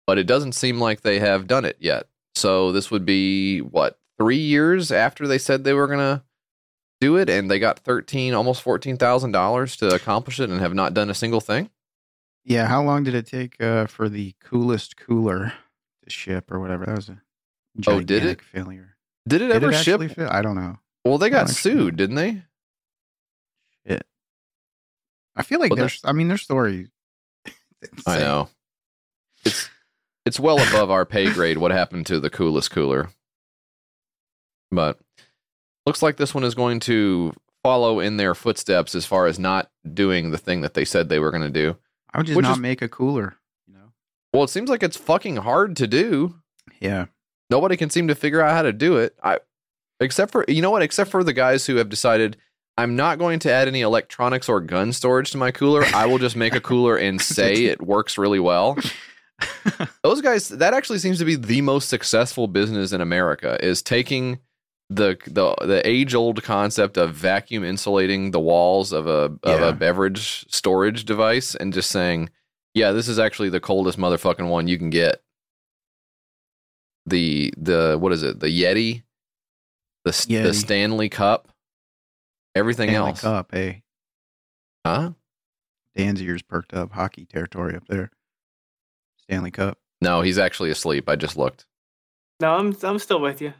but 0.05 0.17
it 0.17 0.27
doesn't 0.27 0.53
seem 0.53 0.79
like 0.79 1.01
they 1.01 1.19
have 1.19 1.47
done 1.47 1.65
it 1.65 1.77
yet. 1.79 2.07
So 2.35 2.71
this 2.71 2.91
would 2.91 3.05
be 3.05 3.59
what 3.59 3.97
three 4.17 4.37
years 4.37 4.91
after 4.91 5.27
they 5.27 5.37
said 5.37 5.63
they 5.63 5.73
were 5.73 5.87
gonna 5.87 6.23
do 6.99 7.17
it, 7.17 7.29
and 7.29 7.49
they 7.49 7.59
got 7.59 7.79
thirteen, 7.79 8.33
almost 8.33 8.61
fourteen 8.61 8.97
thousand 8.97 9.31
dollars 9.31 9.75
to 9.77 9.93
accomplish 9.93 10.39
it, 10.39 10.49
and 10.49 10.59
have 10.59 10.73
not 10.73 10.93
done 10.93 11.09
a 11.09 11.13
single 11.13 11.41
thing. 11.41 11.69
Yeah, 12.45 12.67
how 12.67 12.83
long 12.83 13.03
did 13.03 13.15
it 13.15 13.25
take 13.25 13.61
uh, 13.61 13.87
for 13.87 14.09
the 14.09 14.35
coolest 14.41 14.97
cooler 14.97 15.53
to 16.03 16.09
ship 16.09 16.51
or 16.51 16.59
whatever? 16.59 16.85
That 16.85 16.95
was 16.95 17.09
a 17.09 17.21
Oh, 17.87 17.99
did 18.01 18.25
it? 18.25 18.41
failure. 18.41 18.95
Did 19.27 19.41
it 19.41 19.47
Did 19.47 19.55
ever 19.55 19.71
it 19.71 19.83
ship? 19.83 20.01
fail? 20.11 20.27
I 20.31 20.41
don't 20.41 20.55
know. 20.55 20.77
Well, 21.05 21.17
they 21.17 21.29
got 21.29 21.49
sued, 21.49 21.95
didn't 21.95 22.15
they? 22.15 22.43
Shit. 23.87 24.05
I 25.35 25.43
feel 25.43 25.59
like 25.59 25.71
Well, 25.71 25.77
there's. 25.77 26.01
I 26.03 26.11
mean, 26.11 26.27
their 26.27 26.37
story. 26.37 26.89
I 28.05 28.19
know. 28.19 28.49
It's 29.45 29.69
it's 30.25 30.39
well 30.39 30.59
above 30.59 30.89
our 30.91 31.05
pay 31.05 31.31
grade 31.31 31.57
what 31.57 31.71
happened 31.71 32.05
to 32.07 32.19
the 32.19 32.29
coolest 32.29 32.71
cooler. 32.71 33.09
But 34.71 34.99
looks 35.85 36.01
like 36.01 36.17
this 36.17 36.33
one 36.33 36.43
is 36.43 36.55
going 36.55 36.79
to 36.81 37.33
follow 37.63 37.99
in 37.99 38.17
their 38.17 38.35
footsteps 38.35 38.95
as 38.95 39.05
far 39.05 39.25
as 39.27 39.37
not 39.39 39.69
doing 39.93 40.31
the 40.31 40.37
thing 40.37 40.61
that 40.61 40.73
they 40.73 40.85
said 40.85 41.09
they 41.09 41.19
were 41.19 41.31
going 41.31 41.43
to 41.43 41.49
do. 41.49 41.77
I 42.13 42.17
would 42.19 42.27
just 42.27 42.37
Which 42.37 42.43
not 42.43 42.53
is- 42.53 42.59
make 42.59 42.81
a 42.81 42.87
cooler. 42.89 43.35
Well, 44.33 44.43
it 44.43 44.49
seems 44.49 44.69
like 44.69 44.83
it's 44.83 44.97
fucking 44.97 45.37
hard 45.37 45.75
to 45.77 45.87
do. 45.87 46.35
Yeah. 46.79 47.05
Nobody 47.49 47.77
can 47.77 47.89
seem 47.89 48.07
to 48.07 48.15
figure 48.15 48.41
out 48.41 48.53
how 48.53 48.61
to 48.63 48.73
do 48.73 48.97
it. 48.97 49.15
I 49.23 49.39
except 49.99 50.31
for 50.31 50.43
you 50.47 50.61
know 50.61 50.71
what, 50.71 50.81
except 50.81 51.11
for 51.11 51.23
the 51.23 51.33
guys 51.33 51.65
who 51.67 51.75
have 51.75 51.89
decided 51.89 52.37
I'm 52.77 52.95
not 52.95 53.19
going 53.19 53.37
to 53.39 53.51
add 53.51 53.67
any 53.67 53.81
electronics 53.81 54.49
or 54.49 54.59
gun 54.59 54.91
storage 54.93 55.29
to 55.31 55.37
my 55.37 55.51
cooler. 55.51 55.83
I 55.93 56.07
will 56.07 56.17
just 56.17 56.35
make 56.35 56.55
a 56.55 56.61
cooler 56.61 56.95
and 56.97 57.21
say 57.21 57.65
it 57.65 57.81
works 57.81 58.17
really 58.17 58.39
well. 58.39 58.75
Those 60.03 60.21
guys, 60.21 60.49
that 60.49 60.73
actually 60.73 60.99
seems 60.99 61.19
to 61.19 61.25
be 61.25 61.35
the 61.35 61.61
most 61.61 61.89
successful 61.89 62.47
business 62.47 62.91
in 62.91 63.01
America 63.01 63.57
is 63.63 63.81
taking 63.81 64.39
the 64.89 65.17
the 65.27 65.53
the 65.65 65.87
age 65.87 66.13
old 66.15 66.43
concept 66.43 66.97
of 66.97 67.13
vacuum 67.13 67.63
insulating 67.63 68.31
the 68.31 68.39
walls 68.39 68.91
of 68.91 69.05
a 69.07 69.11
of 69.11 69.39
Yeah. 69.45 69.69
a 69.69 69.73
beverage 69.73 70.45
storage 70.51 71.05
device 71.05 71.55
and 71.55 71.71
just 71.73 71.89
saying, 71.91 72.29
yeah, 72.73 72.91
this 72.91 73.07
is 73.07 73.19
actually 73.19 73.49
the 73.49 73.59
coldest 73.59 73.97
motherfucking 73.97 74.47
one 74.49 74.67
you 74.67 74.77
can 74.77 74.89
get. 74.89 75.21
The 77.05 77.53
the 77.57 77.97
what 77.99 78.13
is 78.13 78.23
it? 78.23 78.39
The 78.39 78.47
Yeti, 78.47 79.03
the 80.05 80.09
s- 80.09 80.25
the 80.25 80.53
Stanley 80.53 81.09
Cup, 81.09 81.49
everything 82.55 82.89
else. 82.91 83.19
Stanley 83.19 83.37
else, 83.37 83.47
Cup, 83.49 83.51
hey. 83.53 83.83
huh? 84.85 85.11
Dan's 85.95 86.21
ears 86.21 86.41
perked 86.41 86.73
up. 86.73 86.93
Hockey 86.93 87.25
territory 87.25 87.75
up 87.75 87.85
there. 87.87 88.09
Stanley 89.17 89.51
Cup. 89.51 89.77
No, 90.01 90.21
he's 90.21 90.37
actually 90.39 90.69
asleep. 90.71 91.07
I 91.09 91.15
just 91.17 91.35
looked. 91.37 91.65
No, 92.39 92.55
I'm 92.55 92.75
I'm 92.83 92.99
still 92.99 93.19
with 93.19 93.41
you. 93.41 93.53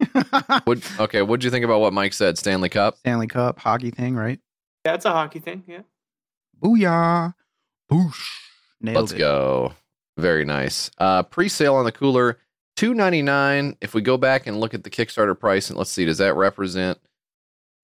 What? 0.64 0.78
Okay, 1.00 1.22
what'd 1.22 1.44
you 1.44 1.50
think 1.50 1.64
about 1.64 1.80
what 1.80 1.92
Mike 1.92 2.12
said? 2.12 2.36
Stanley 2.38 2.68
Cup. 2.68 2.96
Stanley 2.98 3.26
Cup 3.26 3.58
hockey 3.58 3.90
thing, 3.90 4.14
right? 4.14 4.40
Yeah, 4.84 4.94
it's 4.94 5.04
a 5.04 5.10
hockey 5.10 5.40
thing. 5.40 5.64
Yeah. 5.66 5.80
Booyah. 6.62 7.34
Boosh. 7.90 8.28
Nailed 8.80 8.96
Let's 8.96 9.12
it. 9.12 9.18
go. 9.18 9.74
Very 10.16 10.44
nice. 10.44 10.90
Uh, 10.98 11.22
pre-sale 11.22 11.74
on 11.76 11.84
the 11.84 11.92
cooler, 11.92 12.38
two 12.76 12.94
ninety 12.94 13.22
nine. 13.22 13.76
If 13.80 13.94
we 13.94 14.02
go 14.02 14.16
back 14.16 14.46
and 14.46 14.60
look 14.60 14.74
at 14.74 14.84
the 14.84 14.90
Kickstarter 14.90 15.38
price, 15.38 15.70
and 15.70 15.78
let's 15.78 15.90
see, 15.90 16.04
does 16.04 16.18
that 16.18 16.34
represent? 16.34 16.98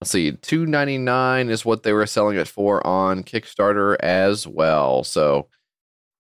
Let's 0.01 0.11
see, 0.11 0.33
two 0.33 0.67
ninety 0.67 0.99
nine 0.99 1.49
is 1.49 1.65
what 1.65 1.83
they 1.83 1.93
were 1.93 2.07
selling 2.07 2.37
it 2.37 2.49
for 2.49 2.87
on 2.87 3.23
Kickstarter 3.23 3.97
as 4.01 4.47
well. 4.47 5.05
So, 5.05 5.49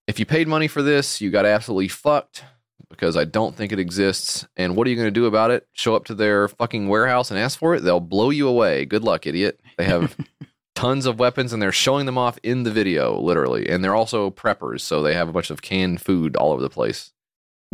if 0.07 0.19
you 0.19 0.25
paid 0.25 0.49
money 0.49 0.69
for 0.69 0.83
this, 0.83 1.21
you 1.21 1.31
got 1.31 1.45
absolutely 1.45 1.89
fucked 1.89 2.45
because 2.89 3.17
I 3.17 3.25
don't 3.25 3.55
think 3.55 3.73
it 3.73 3.79
exists. 3.79 4.47
And 4.57 4.77
what 4.77 4.87
are 4.87 4.91
you 4.91 4.97
going 4.97 5.09
to 5.09 5.11
do 5.11 5.27
about 5.27 5.51
it? 5.51 5.67
Show 5.73 5.95
up 5.97 6.05
to 6.07 6.15
their 6.15 6.49
fucking 6.49 6.89
warehouse 6.89 7.31
and 7.31 7.39
ask 7.39 7.59
for 7.59 7.75
it? 7.75 7.81
They'll 7.81 8.01
blow 8.01 8.31
you 8.31 8.49
away. 8.49 8.85
Good 8.85 9.03
luck, 9.03 9.27
idiot. 9.27 9.61
They 9.77 9.85
have 9.85 10.17
tons 10.77 11.07
of 11.07 11.19
weapons 11.19 11.53
and 11.53 11.61
they're 11.61 11.73
showing 11.73 12.07
them 12.07 12.19
off 12.19 12.39
in 12.43 12.63
the 12.63 12.71
video 12.71 13.19
literally. 13.19 13.69
And 13.69 13.83
they're 13.83 13.95
also 13.95 14.31
preppers 14.31 14.83
so 14.83 15.03
they 15.03 15.15
have 15.15 15.29
a 15.29 15.33
bunch 15.33 15.51
of 15.51 15.63
canned 15.63 16.01
food 16.01 16.37
all 16.37 16.53
over 16.53 16.63
the 16.63 16.71
place. 16.71 17.13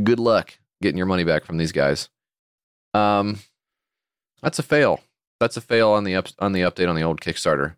Good 0.02 0.20
luck 0.20 0.58
getting 0.80 0.96
your 0.96 1.06
money 1.06 1.24
back 1.24 1.44
from 1.44 1.58
these 1.58 1.72
guys. 1.72 2.08
Um 2.94 3.40
that's 4.40 4.58
a 4.58 4.62
fail. 4.62 5.00
That's 5.40 5.56
a 5.56 5.60
fail 5.60 5.90
on 5.90 6.04
the 6.04 6.14
up, 6.14 6.28
on 6.38 6.52
the 6.52 6.62
update 6.62 6.88
on 6.88 6.96
the 6.96 7.02
old 7.02 7.20
kickstarter. 7.20 7.74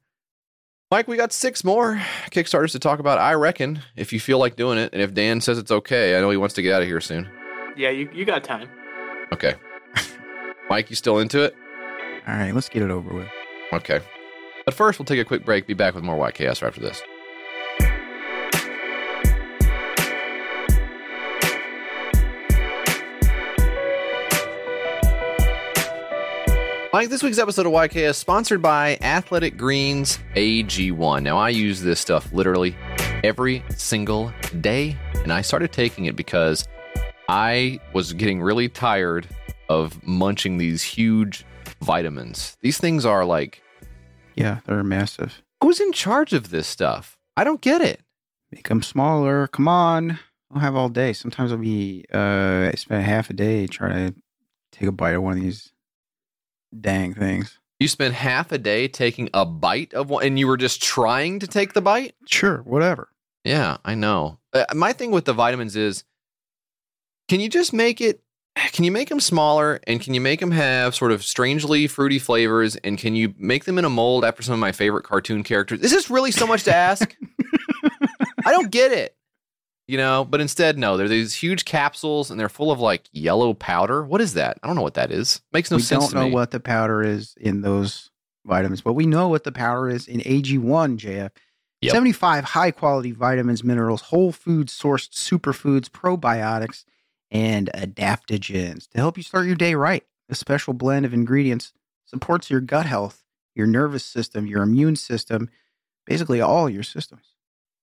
Mike 0.90 1.08
we 1.08 1.16
got 1.16 1.32
six 1.32 1.64
more 1.64 2.00
kickstarters 2.30 2.72
to 2.72 2.78
talk 2.78 3.00
about 3.00 3.18
i 3.18 3.32
reckon 3.32 3.80
if 3.96 4.12
you 4.12 4.20
feel 4.20 4.38
like 4.38 4.54
doing 4.56 4.78
it. 4.78 4.92
And 4.92 5.02
if 5.02 5.14
dan 5.14 5.40
says 5.40 5.58
it's 5.58 5.72
okay 5.72 6.16
i 6.16 6.20
know 6.20 6.30
he 6.30 6.36
wants 6.36 6.54
to 6.56 6.62
get 6.62 6.74
out 6.74 6.82
of 6.82 6.88
here 6.88 7.00
soon. 7.00 7.28
Yeah, 7.76 7.90
you, 7.90 8.08
you 8.12 8.24
got 8.24 8.44
time. 8.44 8.68
okay. 9.32 9.54
Mike 10.68 10.90
you 10.90 10.96
still 10.96 11.18
into 11.18 11.42
it? 11.42 11.56
All 12.28 12.36
right, 12.36 12.54
let's 12.54 12.68
get 12.68 12.82
it 12.82 12.90
over 12.90 13.12
with. 13.12 13.28
okay 13.72 14.00
but 14.64 14.74
first 14.74 14.98
we'll 14.98 15.06
take 15.06 15.20
a 15.20 15.24
quick 15.24 15.44
break 15.44 15.66
be 15.66 15.74
back 15.74 15.94
with 15.94 16.04
more 16.04 16.16
white 16.16 16.34
chaos 16.34 16.62
right 16.62 16.68
after 16.68 16.80
this 16.80 17.02
Mike, 26.94 27.08
this 27.08 27.24
week's 27.24 27.40
episode 27.40 27.66
of 27.66 27.72
YK 27.72 27.96
is 27.96 28.16
sponsored 28.16 28.62
by 28.62 28.96
Athletic 29.02 29.56
Greens 29.56 30.20
AG1. 30.36 31.24
Now, 31.24 31.36
I 31.36 31.48
use 31.48 31.80
this 31.80 31.98
stuff 31.98 32.32
literally 32.32 32.76
every 33.24 33.64
single 33.70 34.32
day, 34.60 34.96
and 35.14 35.32
I 35.32 35.40
started 35.40 35.72
taking 35.72 36.04
it 36.04 36.14
because 36.14 36.68
I 37.28 37.80
was 37.94 38.12
getting 38.12 38.40
really 38.40 38.68
tired 38.68 39.26
of 39.68 40.06
munching 40.06 40.58
these 40.58 40.84
huge 40.84 41.44
vitamins. 41.82 42.56
These 42.60 42.78
things 42.78 43.04
are 43.04 43.24
like, 43.24 43.60
Yeah, 44.34 44.60
they're 44.66 44.82
massive. 44.82 45.42
who's 45.62 45.80
in 45.80 45.92
charge 45.92 46.32
of 46.32 46.50
this 46.50 46.66
stuff? 46.66 47.16
I 47.36 47.44
don't 47.44 47.60
get 47.60 47.80
it. 47.80 48.00
Make 48.52 48.68
them 48.68 48.82
smaller. 48.82 49.46
Come 49.48 49.68
on. 49.68 50.18
I'll 50.52 50.60
have 50.60 50.76
all 50.76 50.88
day. 50.88 51.12
Sometimes 51.12 51.50
I'll 51.50 51.58
be, 51.58 52.04
uh, 52.12 52.70
I 52.72 52.74
spend 52.76 53.04
half 53.04 53.30
a 53.30 53.32
day 53.32 53.66
trying 53.66 54.12
to 54.12 54.20
take 54.72 54.88
a 54.88 54.92
bite 54.92 55.14
of 55.14 55.22
one 55.22 55.38
of 55.38 55.42
these 55.42 55.72
dang 56.78 57.14
things. 57.14 57.58
You 57.80 57.88
spent 57.88 58.14
half 58.14 58.52
a 58.52 58.58
day 58.58 58.86
taking 58.86 59.28
a 59.34 59.44
bite 59.44 59.92
of 59.94 60.08
one, 60.10 60.24
and 60.24 60.38
you 60.38 60.46
were 60.46 60.56
just 60.56 60.82
trying 60.82 61.40
to 61.40 61.46
take 61.46 61.72
the 61.72 61.82
bite? 61.82 62.14
Sure, 62.26 62.58
whatever. 62.58 63.08
Yeah, 63.42 63.78
I 63.84 63.94
know. 63.94 64.38
Uh, 64.52 64.64
my 64.74 64.92
thing 64.92 65.10
with 65.10 65.24
the 65.24 65.32
vitamins 65.32 65.74
is 65.76 66.04
can 67.28 67.40
you 67.40 67.48
just 67.48 67.72
make 67.72 68.00
it 68.00 68.22
can 68.56 68.84
you 68.84 68.92
make 68.92 69.08
them 69.08 69.20
smaller 69.20 69.80
and 69.86 70.00
can 70.00 70.14
you 70.14 70.20
make 70.20 70.40
them 70.40 70.50
have 70.50 70.94
sort 70.94 71.12
of 71.12 71.24
strangely 71.24 71.86
fruity 71.86 72.18
flavors 72.18 72.76
and 72.76 72.98
can 72.98 73.14
you 73.14 73.34
make 73.38 73.64
them 73.64 73.78
in 73.78 73.84
a 73.84 73.90
mold 73.90 74.24
after 74.24 74.42
some 74.42 74.54
of 74.54 74.60
my 74.60 74.72
favorite 74.72 75.04
cartoon 75.04 75.42
characters? 75.42 75.80
Is 75.80 75.90
this 75.90 76.10
really 76.10 76.30
so 76.30 76.46
much 76.46 76.64
to 76.64 76.74
ask? 76.74 77.16
I 78.44 78.52
don't 78.52 78.70
get 78.70 78.92
it. 78.92 79.16
You 79.86 79.98
know, 79.98 80.24
but 80.24 80.40
instead 80.40 80.78
no, 80.78 80.96
they're 80.96 81.08
these 81.08 81.34
huge 81.34 81.64
capsules 81.66 82.30
and 82.30 82.40
they're 82.40 82.48
full 82.48 82.70
of 82.70 82.80
like 82.80 83.08
yellow 83.12 83.52
powder. 83.52 84.02
What 84.02 84.20
is 84.20 84.34
that? 84.34 84.58
I 84.62 84.66
don't 84.66 84.76
know 84.76 84.82
what 84.82 84.94
that 84.94 85.10
is. 85.12 85.42
Makes 85.52 85.70
no 85.70 85.76
we 85.76 85.82
sense 85.82 86.04
don't 86.04 86.22
to 86.22 86.28
know 86.28 86.34
what 86.34 86.52
the 86.52 86.60
powder 86.60 87.02
is 87.02 87.34
in 87.38 87.60
those 87.60 88.10
vitamins, 88.46 88.80
but 88.80 88.94
we 88.94 89.04
know 89.04 89.28
what 89.28 89.44
the 89.44 89.52
powder 89.52 89.90
is 89.90 90.06
in 90.06 90.20
AG1, 90.20 90.98
JF. 90.98 91.30
Yep. 91.82 91.92
75 91.92 92.44
high 92.44 92.70
quality 92.70 93.12
vitamins, 93.12 93.62
minerals, 93.62 94.00
whole 94.00 94.32
food 94.32 94.68
sourced 94.68 95.10
superfoods, 95.10 95.90
probiotics, 95.90 96.84
and 97.34 97.68
adaptogens 97.74 98.88
to 98.88 98.98
help 98.98 99.18
you 99.18 99.22
start 99.22 99.46
your 99.46 99.56
day 99.56 99.74
right. 99.74 100.04
A 100.30 100.34
special 100.34 100.72
blend 100.72 101.04
of 101.04 101.12
ingredients 101.12 101.74
supports 102.06 102.48
your 102.48 102.60
gut 102.60 102.86
health, 102.86 103.24
your 103.54 103.66
nervous 103.66 104.04
system, 104.04 104.46
your 104.46 104.62
immune 104.62 104.96
system, 104.96 105.50
basically 106.06 106.40
all 106.40 106.70
your 106.70 106.84
systems. 106.84 107.34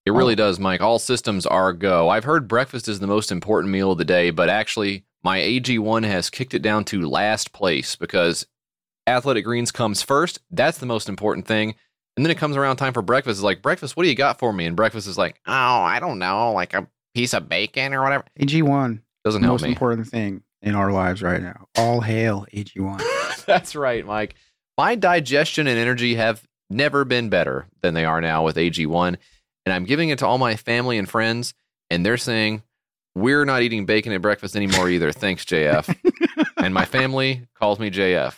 It 0.06 0.12
really 0.12 0.36
does, 0.36 0.58
Mike. 0.58 0.82
All 0.82 0.98
systems 0.98 1.46
are 1.46 1.74
go. 1.74 2.10
I've 2.10 2.24
heard 2.24 2.48
breakfast 2.48 2.88
is 2.88 3.00
the 3.00 3.08
most 3.08 3.32
important 3.32 3.72
meal 3.72 3.92
of 3.92 4.00
the 4.00 4.06
day, 4.06 4.32
but 4.32 4.50
actually, 4.50 5.06
my 5.24 5.38
AG1 5.38 6.04
has 6.06 6.32
kicked 6.32 6.56
it 6.56 6.64
down 6.64 6.86
to 6.86 7.08
last 7.08 7.54
place 7.54 7.96
because 7.96 8.48
Athletic 9.06 9.46
Greens 9.46 9.72
comes 9.72 10.02
first. 10.02 10.40
That's 10.50 10.80
the 10.80 10.88
most 10.88 11.08
important 11.08 11.46
thing. 11.46 11.76
And 12.18 12.26
then 12.26 12.32
it 12.32 12.40
comes 12.40 12.58
around 12.58 12.78
time 12.78 12.94
for 12.94 13.04
breakfast. 13.04 13.38
It's 13.38 13.44
like, 13.44 13.62
breakfast, 13.62 13.96
what 13.96 14.04
do 14.04 14.10
you 14.10 14.16
got 14.16 14.40
for 14.40 14.52
me? 14.52 14.66
And 14.66 14.76
breakfast 14.76 15.08
is 15.08 15.20
like, 15.20 15.40
oh, 15.46 15.52
I 15.52 16.00
don't 16.00 16.18
know, 16.18 16.52
like 16.54 16.74
a 16.74 16.88
piece 17.14 17.34
of 17.34 17.48
bacon 17.48 17.94
or 17.94 18.02
whatever. 18.02 18.26
AG1, 18.40 19.02
Doesn't 19.24 19.42
the 19.42 19.48
help 19.48 19.56
most 19.56 19.64
me. 19.64 19.70
important 19.70 20.08
thing 20.08 20.44
in 20.62 20.76
our 20.76 20.92
lives 20.92 21.22
right 21.22 21.42
now. 21.42 21.68
All 21.78 22.02
hail 22.02 22.46
AG1. 22.54 23.46
That's 23.46 23.76
right, 23.76 24.06
Mike. 24.06 24.36
My 24.78 24.96
digestion 24.96 25.68
and 25.68 25.78
energy 25.78 26.16
have 26.16 26.44
never 26.70 27.06
been 27.06 27.30
better 27.30 27.68
than 27.82 27.94
they 27.94 28.06
are 28.06 28.22
now 28.22 28.44
with 28.44 28.56
AG1. 28.56 29.18
And 29.66 29.74
I'm 29.74 29.86
giving 29.86 30.10
it 30.10 30.20
to 30.20 30.28
all 30.28 30.38
my 30.38 30.56
family 30.56 30.98
and 30.98 31.08
friends, 31.08 31.54
and 31.90 32.06
they're 32.06 32.18
saying, 32.18 32.64
We're 33.14 33.46
not 33.46 33.62
eating 33.62 33.86
bacon 33.86 34.12
at 34.14 34.22
breakfast 34.22 34.56
anymore 34.56 34.90
either. 34.90 35.12
Thanks, 35.12 35.46
JF. 35.46 35.96
and 36.58 36.74
my 36.74 36.86
family 36.86 37.48
calls 37.56 37.80
me 37.80 37.92
JF. 37.92 38.36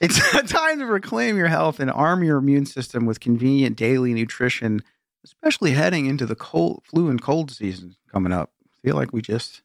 It's 0.00 0.18
time 0.52 0.78
to 0.78 0.86
reclaim 0.86 1.36
your 1.36 1.48
health 1.48 1.80
and 1.80 1.90
arm 1.90 2.22
your 2.22 2.38
immune 2.38 2.66
system 2.66 3.06
with 3.06 3.18
convenient 3.20 3.76
daily 3.76 4.14
nutrition, 4.14 4.82
especially 5.24 5.72
heading 5.72 6.06
into 6.06 6.26
the 6.26 6.36
cold 6.36 6.82
flu 6.84 7.08
and 7.08 7.20
cold 7.20 7.50
season 7.50 7.96
coming 8.12 8.32
up. 8.32 8.50
feel 8.84 8.94
like 8.94 9.12
we 9.12 9.20
just 9.20 9.62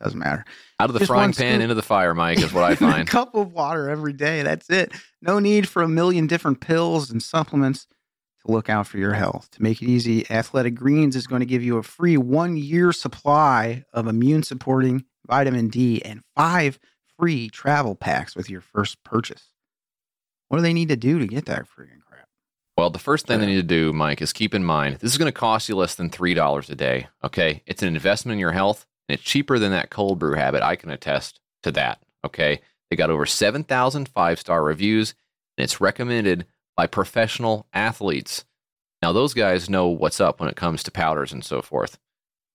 doesn't 0.00 0.18
matter. 0.18 0.44
Out 0.80 0.90
of 0.90 0.94
the 0.94 1.00
Just 1.00 1.08
frying 1.08 1.32
pan 1.32 1.54
scoop. 1.54 1.62
into 1.62 1.74
the 1.74 1.82
fire, 1.82 2.14
Mike, 2.14 2.38
is 2.38 2.52
what 2.52 2.64
I 2.64 2.74
find. 2.76 3.08
A 3.08 3.10
cup 3.10 3.34
of 3.34 3.52
water 3.52 3.88
every 3.88 4.12
day. 4.12 4.42
That's 4.42 4.70
it. 4.70 4.92
No 5.20 5.38
need 5.38 5.68
for 5.68 5.82
a 5.82 5.88
million 5.88 6.26
different 6.26 6.60
pills 6.60 7.10
and 7.10 7.22
supplements 7.22 7.86
to 8.46 8.52
look 8.52 8.68
out 8.68 8.86
for 8.86 8.98
your 8.98 9.14
health. 9.14 9.50
To 9.52 9.62
make 9.62 9.82
it 9.82 9.86
easy, 9.88 10.30
Athletic 10.30 10.74
Greens 10.74 11.16
is 11.16 11.26
going 11.26 11.40
to 11.40 11.46
give 11.46 11.62
you 11.62 11.76
a 11.78 11.82
free 11.82 12.16
one 12.16 12.56
year 12.56 12.92
supply 12.92 13.84
of 13.92 14.06
immune 14.06 14.42
supporting 14.44 15.04
vitamin 15.26 15.68
D 15.68 16.00
and 16.04 16.22
five 16.36 16.78
free 17.18 17.48
travel 17.48 17.94
packs 17.96 18.36
with 18.36 18.48
your 18.48 18.60
first 18.60 19.02
purchase. 19.02 19.50
What 20.48 20.58
do 20.58 20.62
they 20.62 20.72
need 20.72 20.88
to 20.88 20.96
do 20.96 21.18
to 21.18 21.26
get 21.26 21.46
that 21.46 21.62
freaking 21.64 22.00
crap? 22.08 22.28
Well, 22.76 22.90
the 22.90 22.98
first 23.00 23.26
thing 23.26 23.40
they 23.40 23.46
need 23.46 23.56
to 23.56 23.62
do, 23.64 23.92
Mike, 23.92 24.22
is 24.22 24.32
keep 24.32 24.54
in 24.54 24.62
mind 24.64 24.98
this 25.00 25.10
is 25.10 25.18
going 25.18 25.26
to 25.30 25.36
cost 25.38 25.68
you 25.68 25.74
less 25.74 25.96
than 25.96 26.08
$3 26.10 26.70
a 26.70 26.74
day. 26.76 27.08
Okay. 27.24 27.62
It's 27.66 27.82
an 27.82 27.88
investment 27.88 28.34
in 28.34 28.38
your 28.38 28.52
health, 28.52 28.86
and 29.08 29.18
it's 29.18 29.22
cheaper 29.22 29.58
than 29.58 29.72
that 29.72 29.90
cold 29.90 30.18
brew 30.18 30.34
habit. 30.34 30.62
I 30.62 30.76
can 30.76 30.90
attest 30.90 31.40
to 31.62 31.72
that. 31.72 32.00
Okay. 32.24 32.60
They 32.90 32.96
got 32.96 33.10
over 33.10 33.26
7,000 33.26 34.08
five 34.08 34.38
star 34.38 34.62
reviews, 34.62 35.14
and 35.56 35.64
it's 35.64 35.80
recommended 35.80 36.46
by 36.76 36.86
professional 36.86 37.66
athletes. 37.72 38.44
Now, 39.02 39.12
those 39.12 39.34
guys 39.34 39.70
know 39.70 39.88
what's 39.88 40.20
up 40.20 40.40
when 40.40 40.48
it 40.48 40.56
comes 40.56 40.82
to 40.84 40.90
powders 40.90 41.32
and 41.32 41.44
so 41.44 41.62
forth. 41.62 41.98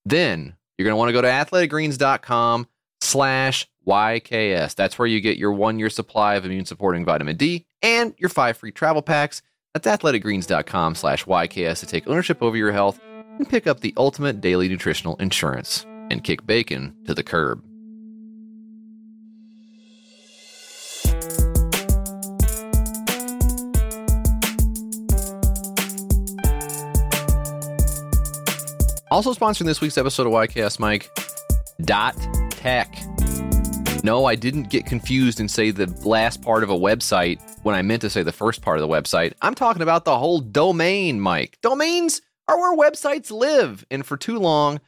Then 0.04 0.56
you're 0.76 0.84
going 0.84 0.92
to 0.92 0.96
want 0.96 1.08
to 1.08 1.12
go 1.12 1.22
to 1.22 1.28
athleticgreens.com 1.28 2.66
slash 3.00 3.68
YKS. 3.86 4.74
That's 4.74 4.98
where 4.98 5.06
you 5.06 5.20
get 5.20 5.38
your 5.38 5.52
one 5.52 5.78
year 5.78 5.90
supply 5.90 6.34
of 6.34 6.44
immune 6.44 6.64
supporting 6.64 7.04
vitamin 7.04 7.36
D 7.36 7.66
and 7.82 8.14
your 8.18 8.28
five 8.28 8.56
free 8.56 8.72
travel 8.72 9.02
packs. 9.02 9.42
That's 9.72 9.86
athleticgreens.com 9.86 10.94
slash 10.94 11.24
YKS 11.24 11.80
to 11.80 11.86
take 11.86 12.06
ownership 12.06 12.42
over 12.42 12.56
your 12.56 12.72
health 12.72 13.00
and 13.38 13.48
pick 13.48 13.66
up 13.66 13.80
the 13.80 13.94
ultimate 13.96 14.40
daily 14.40 14.68
nutritional 14.68 15.16
insurance 15.16 15.86
and 16.10 16.22
kick 16.24 16.46
bacon 16.46 16.94
to 17.06 17.14
the 17.14 17.22
curb. 17.22 17.62
Also 29.10 29.32
sponsoring 29.32 29.66
this 29.66 29.80
week's 29.80 29.96
episode 29.96 30.26
of 30.26 30.32
YKS 30.32 30.80
Mike, 30.80 31.08
Dot 31.82 32.16
Tech. 32.50 32.98
No, 34.02 34.24
I 34.24 34.34
didn't 34.34 34.70
get 34.70 34.86
confused 34.86 35.38
and 35.38 35.48
say 35.48 35.70
the 35.70 35.86
last 36.04 36.42
part 36.42 36.64
of 36.64 36.68
a 36.68 36.74
website 36.74 37.40
when 37.62 37.76
I 37.76 37.82
meant 37.82 38.02
to 38.02 38.10
say 38.10 38.24
the 38.24 38.32
first 38.32 38.60
part 38.60 38.76
of 38.76 38.82
the 38.82 38.92
website. 38.92 39.32
I'm 39.40 39.54
talking 39.54 39.82
about 39.82 40.04
the 40.04 40.18
whole 40.18 40.40
domain, 40.40 41.20
Mike. 41.20 41.58
Domains 41.62 42.22
are 42.48 42.58
where 42.58 42.76
websites 42.76 43.30
live, 43.30 43.86
and 43.88 44.04
for 44.04 44.16
too 44.16 44.38
long, 44.38 44.80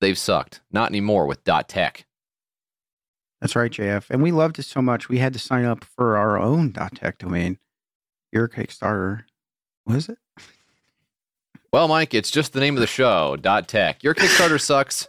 they've 0.00 0.18
sucked. 0.18 0.60
Not 0.70 0.90
anymore 0.90 1.26
with 1.26 1.44
Dot 1.44 1.68
Tech. 1.68 2.06
That's 3.40 3.54
right, 3.54 3.70
JF. 3.70 4.10
And 4.10 4.22
we 4.22 4.32
loved 4.32 4.58
it 4.58 4.64
so 4.64 4.82
much 4.82 5.08
we 5.08 5.18
had 5.18 5.32
to 5.32 5.38
sign 5.38 5.64
up 5.64 5.84
for 5.84 6.16
our 6.16 6.38
own 6.38 6.72
.tech 6.72 7.18
domain. 7.18 7.58
Your 8.32 8.48
Kickstarter, 8.48 9.24
was 9.86 10.08
it? 10.08 10.18
Well, 11.72 11.86
Mike, 11.86 12.14
it's 12.14 12.30
just 12.30 12.52
the 12.52 12.60
name 12.60 12.76
of 12.76 12.80
the 12.80 12.86
show, 12.86 13.36
Dot 13.36 13.68
Tech. 13.68 14.02
Your 14.02 14.14
Kickstarter 14.14 14.60
sucks. 14.60 15.06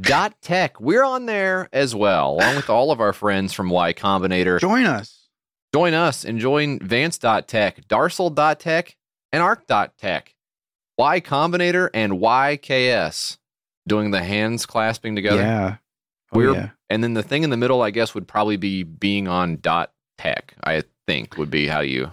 Dot 0.00 0.34
Tech. 0.42 0.80
We're 0.80 1.04
on 1.04 1.26
there 1.26 1.68
as 1.72 1.94
well, 1.94 2.32
along 2.34 2.56
with 2.56 2.70
all 2.70 2.90
of 2.90 3.00
our 3.00 3.12
friends 3.12 3.52
from 3.52 3.70
Y 3.70 3.92
Combinator. 3.92 4.60
Join 4.60 4.84
us. 4.84 5.28
Join 5.72 5.94
us 5.94 6.24
and 6.24 6.38
join 6.40 6.80
Vance.tech, 6.80 7.86
Darcel.tech, 7.86 8.96
and 9.30 9.42
Arc.tech. 9.42 10.34
Y 10.98 11.20
Combinator 11.20 11.88
and 11.94 12.14
YKS 12.14 13.38
doing 13.90 14.12
the 14.12 14.22
hands 14.22 14.66
clasping 14.66 15.16
together. 15.16 15.42
Yeah. 15.42 15.76
Oh, 16.32 16.38
We're 16.38 16.54
yeah. 16.54 16.70
and 16.88 17.02
then 17.02 17.14
the 17.14 17.24
thing 17.24 17.42
in 17.42 17.50
the 17.50 17.56
middle, 17.56 17.82
I 17.82 17.90
guess, 17.90 18.14
would 18.14 18.28
probably 18.28 18.56
be 18.56 18.84
being 18.84 19.26
on 19.26 19.56
dot 19.56 19.92
tech, 20.16 20.54
I 20.62 20.84
think 21.08 21.36
would 21.36 21.50
be 21.50 21.66
how 21.66 21.80
you 21.80 22.12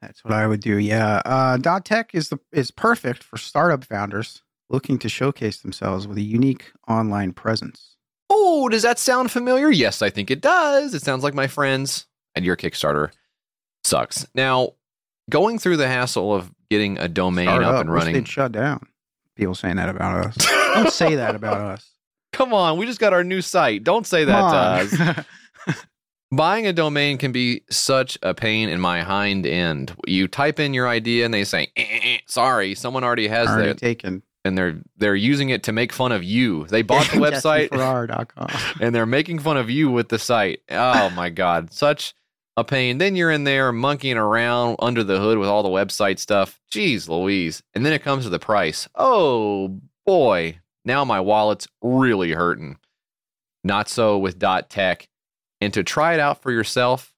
That's 0.00 0.24
what 0.24 0.32
I 0.32 0.46
would 0.46 0.60
do. 0.60 0.78
Yeah. 0.78 1.20
Uh, 1.24 1.56
dot 1.56 1.84
tech 1.84 2.14
is 2.14 2.28
the 2.28 2.38
is 2.52 2.70
perfect 2.70 3.24
for 3.24 3.36
startup 3.36 3.84
founders 3.84 4.42
looking 4.70 4.96
to 5.00 5.08
showcase 5.08 5.58
themselves 5.58 6.06
with 6.06 6.18
a 6.18 6.22
unique 6.22 6.70
online 6.86 7.32
presence. 7.32 7.96
Oh, 8.30 8.68
does 8.68 8.82
that 8.82 9.00
sound 9.00 9.32
familiar? 9.32 9.70
Yes, 9.70 10.02
I 10.02 10.08
think 10.08 10.30
it 10.30 10.40
does. 10.40 10.94
It 10.94 11.02
sounds 11.02 11.24
like 11.24 11.34
my 11.34 11.48
friends 11.48 12.06
and 12.36 12.44
your 12.44 12.56
Kickstarter 12.56 13.10
sucks. 13.82 14.26
Now, 14.36 14.74
going 15.28 15.58
through 15.58 15.78
the 15.78 15.88
hassle 15.88 16.32
of 16.32 16.50
getting 16.70 16.96
a 16.98 17.08
domain 17.08 17.48
Startup, 17.48 17.74
up 17.74 17.80
and 17.80 17.92
running. 17.92 18.24
Shut 18.24 18.52
down. 18.52 18.86
People 19.36 19.56
saying 19.56 19.76
that 19.76 19.88
about 19.88 20.26
us. 20.26 20.36
Don't 20.74 20.90
say 20.92 21.14
that 21.16 21.34
about 21.34 21.60
us. 21.60 21.88
Come 22.32 22.54
on, 22.54 22.78
we 22.78 22.86
just 22.86 22.98
got 23.00 23.12
our 23.12 23.24
new 23.24 23.42
site. 23.42 23.84
Don't 23.84 24.06
say 24.06 24.24
that 24.24 24.40
to 24.40 25.06
us. 25.06 25.24
Buying 26.34 26.66
a 26.66 26.72
domain 26.72 27.18
can 27.18 27.30
be 27.30 27.62
such 27.70 28.16
a 28.22 28.32
pain 28.32 28.70
in 28.70 28.80
my 28.80 29.02
hind 29.02 29.44
end. 29.46 29.94
You 30.06 30.28
type 30.28 30.58
in 30.58 30.72
your 30.72 30.88
idea 30.88 31.26
and 31.26 31.34
they 31.34 31.44
say, 31.44 31.68
"Eh, 31.76 31.82
eh, 31.82 32.00
eh, 32.02 32.18
"Sorry, 32.26 32.74
someone 32.74 33.04
already 33.04 33.28
has 33.28 33.48
Already 33.48 33.68
that," 33.68 33.78
taken. 33.78 34.22
and 34.46 34.56
they're 34.56 34.78
they're 34.96 35.14
using 35.14 35.50
it 35.50 35.62
to 35.64 35.72
make 35.72 35.92
fun 35.92 36.10
of 36.10 36.24
you. 36.24 36.64
They 36.68 36.80
bought 36.90 37.06
the 37.10 37.18
website 37.18 37.68
and 38.80 38.94
they're 38.94 39.04
making 39.04 39.40
fun 39.40 39.58
of 39.58 39.68
you 39.68 39.90
with 39.90 40.08
the 40.08 40.18
site. 40.18 40.60
Oh 40.70 41.10
my 41.10 41.28
god, 41.28 41.70
such 41.70 42.14
a 42.56 42.64
pain. 42.64 42.96
Then 42.96 43.14
you're 43.14 43.30
in 43.30 43.44
there 43.44 43.70
monkeying 43.70 44.16
around 44.16 44.76
under 44.78 45.04
the 45.04 45.18
hood 45.20 45.36
with 45.36 45.50
all 45.50 45.62
the 45.62 45.68
website 45.68 46.18
stuff. 46.18 46.58
Jeez 46.72 47.08
Louise. 47.10 47.62
And 47.74 47.84
then 47.84 47.92
it 47.92 48.02
comes 48.02 48.24
to 48.24 48.30
the 48.30 48.38
price. 48.38 48.88
Oh 48.94 49.80
boy. 50.06 50.58
Now 50.84 51.04
my 51.04 51.20
wallet's 51.20 51.68
really 51.82 52.32
hurting. 52.32 52.78
Not 53.64 53.88
so 53.88 54.18
with 54.18 54.38
dot 54.38 54.70
tech. 54.70 55.08
And 55.60 55.72
to 55.74 55.84
try 55.84 56.14
it 56.14 56.20
out 56.20 56.42
for 56.42 56.50
yourself, 56.50 57.14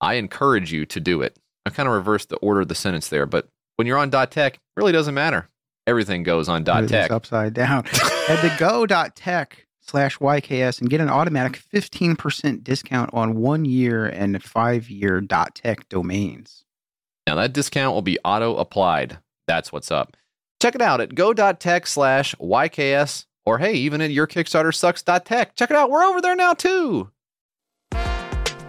I 0.00 0.14
encourage 0.14 0.72
you 0.72 0.84
to 0.86 1.00
do 1.00 1.22
it. 1.22 1.38
I 1.64 1.70
kind 1.70 1.88
of 1.88 1.94
reversed 1.94 2.28
the 2.28 2.36
order 2.36 2.60
of 2.60 2.68
the 2.68 2.74
sentence 2.74 3.08
there, 3.08 3.26
but 3.26 3.48
when 3.76 3.86
you're 3.86 3.98
on 3.98 4.10
dot 4.10 4.30
tech, 4.30 4.54
it 4.54 4.60
really 4.76 4.92
doesn't 4.92 5.14
matter. 5.14 5.48
Everything 5.86 6.22
goes 6.22 6.48
on 6.48 6.62
dot 6.64 6.88
tech. 6.88 7.10
upside 7.10 7.54
down. 7.54 7.84
Head 8.26 8.42
to 8.42 8.56
go.tech 8.58 9.66
slash 9.80 10.18
YKS 10.18 10.80
and 10.80 10.90
get 10.90 11.00
an 11.00 11.08
automatic 11.08 11.62
15% 11.72 12.62
discount 12.62 13.10
on 13.12 13.36
one 13.36 13.64
year 13.64 14.06
and 14.06 14.42
five 14.42 14.88
year 14.90 15.20
.tech 15.54 15.88
domains. 15.88 16.64
Now 17.26 17.34
that 17.36 17.52
discount 17.52 17.94
will 17.94 18.02
be 18.02 18.18
auto 18.24 18.56
applied. 18.56 19.18
That's 19.46 19.72
what's 19.72 19.90
up. 19.90 20.16
Check 20.60 20.74
it 20.74 20.82
out 20.82 21.00
at 21.00 21.14
go.tech 21.14 21.86
slash 21.86 22.34
YKS 22.36 23.24
or 23.46 23.56
hey, 23.58 23.72
even 23.74 24.00
at 24.02 24.10
your 24.10 24.26
Kickstarter 24.26 24.74
sucks.tech. 24.74 25.54
Check 25.56 25.70
it 25.70 25.76
out. 25.76 25.90
We're 25.90 26.04
over 26.04 26.20
there 26.20 26.36
now 26.36 26.52
too. 26.52 27.10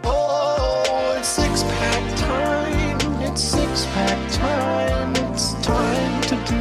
Oh, 0.04 1.16
it's 1.18 1.28
six 1.28 1.64
pack 1.64 2.18
time. 2.18 3.22
It's 3.24 3.42
six 3.42 3.86
pack 3.88 4.32
time. 4.32 5.14
It's 5.32 5.54
time 5.62 6.22
to 6.22 6.36
do 6.46 6.56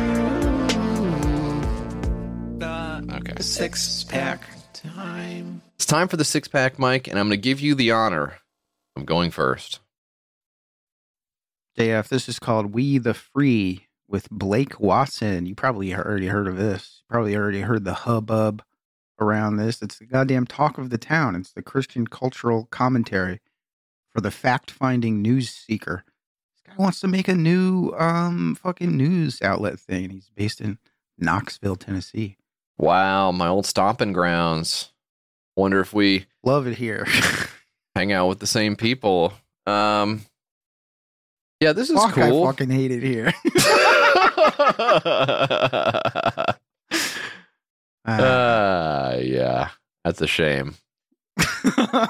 the 2.58 3.04
Okay. 3.16 3.34
six 3.40 4.02
pack 4.04 4.42
time. 4.72 5.62
It's 5.76 5.86
time 5.86 6.08
for 6.08 6.16
the 6.16 6.24
six 6.24 6.48
pack, 6.48 6.76
Mike, 6.78 7.06
and 7.06 7.16
I'm 7.18 7.28
going 7.28 7.38
to 7.40 7.42
give 7.42 7.60
you 7.60 7.74
the 7.76 7.92
honor 7.92 8.38
of 8.96 9.06
going 9.06 9.30
first. 9.30 9.78
JF, 11.78 12.08
this 12.08 12.28
is 12.28 12.38
called 12.40 12.74
We 12.74 12.98
the 12.98 13.14
Free 13.14 13.86
with 14.10 14.28
Blake 14.30 14.80
Watson. 14.80 15.46
You 15.46 15.54
probably 15.54 15.94
already 15.94 16.26
heard 16.26 16.48
of 16.48 16.56
this. 16.56 17.02
Probably 17.08 17.36
already 17.36 17.60
heard 17.60 17.84
the 17.84 17.94
hubbub 17.94 18.62
around 19.20 19.56
this. 19.56 19.80
It's 19.80 19.98
the 19.98 20.06
goddamn 20.06 20.46
talk 20.46 20.78
of 20.78 20.90
the 20.90 20.98
town. 20.98 21.36
It's 21.36 21.52
the 21.52 21.62
Christian 21.62 22.06
cultural 22.06 22.66
commentary 22.70 23.40
for 24.10 24.20
the 24.20 24.30
fact 24.30 24.70
finding 24.70 25.22
news 25.22 25.50
seeker. 25.50 26.04
This 26.52 26.74
guy 26.76 26.82
wants 26.82 27.00
to 27.00 27.08
make 27.08 27.28
a 27.28 27.34
new 27.34 27.92
um 27.96 28.56
fucking 28.56 28.96
news 28.96 29.40
outlet 29.42 29.78
thing. 29.78 30.10
He's 30.10 30.30
based 30.34 30.60
in 30.60 30.78
Knoxville, 31.16 31.76
Tennessee. 31.76 32.36
Wow, 32.78 33.30
my 33.30 33.46
old 33.46 33.66
stomping 33.66 34.12
grounds. 34.12 34.92
Wonder 35.56 35.80
if 35.80 35.92
we 35.92 36.26
Love 36.42 36.66
it 36.66 36.76
here. 36.76 37.06
hang 37.94 38.12
out 38.12 38.28
with 38.28 38.38
the 38.38 38.46
same 38.46 38.74
people. 38.74 39.34
Um, 39.66 40.22
yeah, 41.60 41.74
this 41.74 41.90
is 41.90 41.96
Fuck, 41.96 42.14
cool. 42.14 42.44
I 42.44 42.46
fucking 42.46 42.70
hate 42.70 42.90
it 42.90 43.02
here. 43.02 43.34
Uh, 48.06 48.10
uh, 48.12 49.18
yeah, 49.22 49.68
that's 50.04 50.20
a 50.20 50.26
shame. 50.26 50.74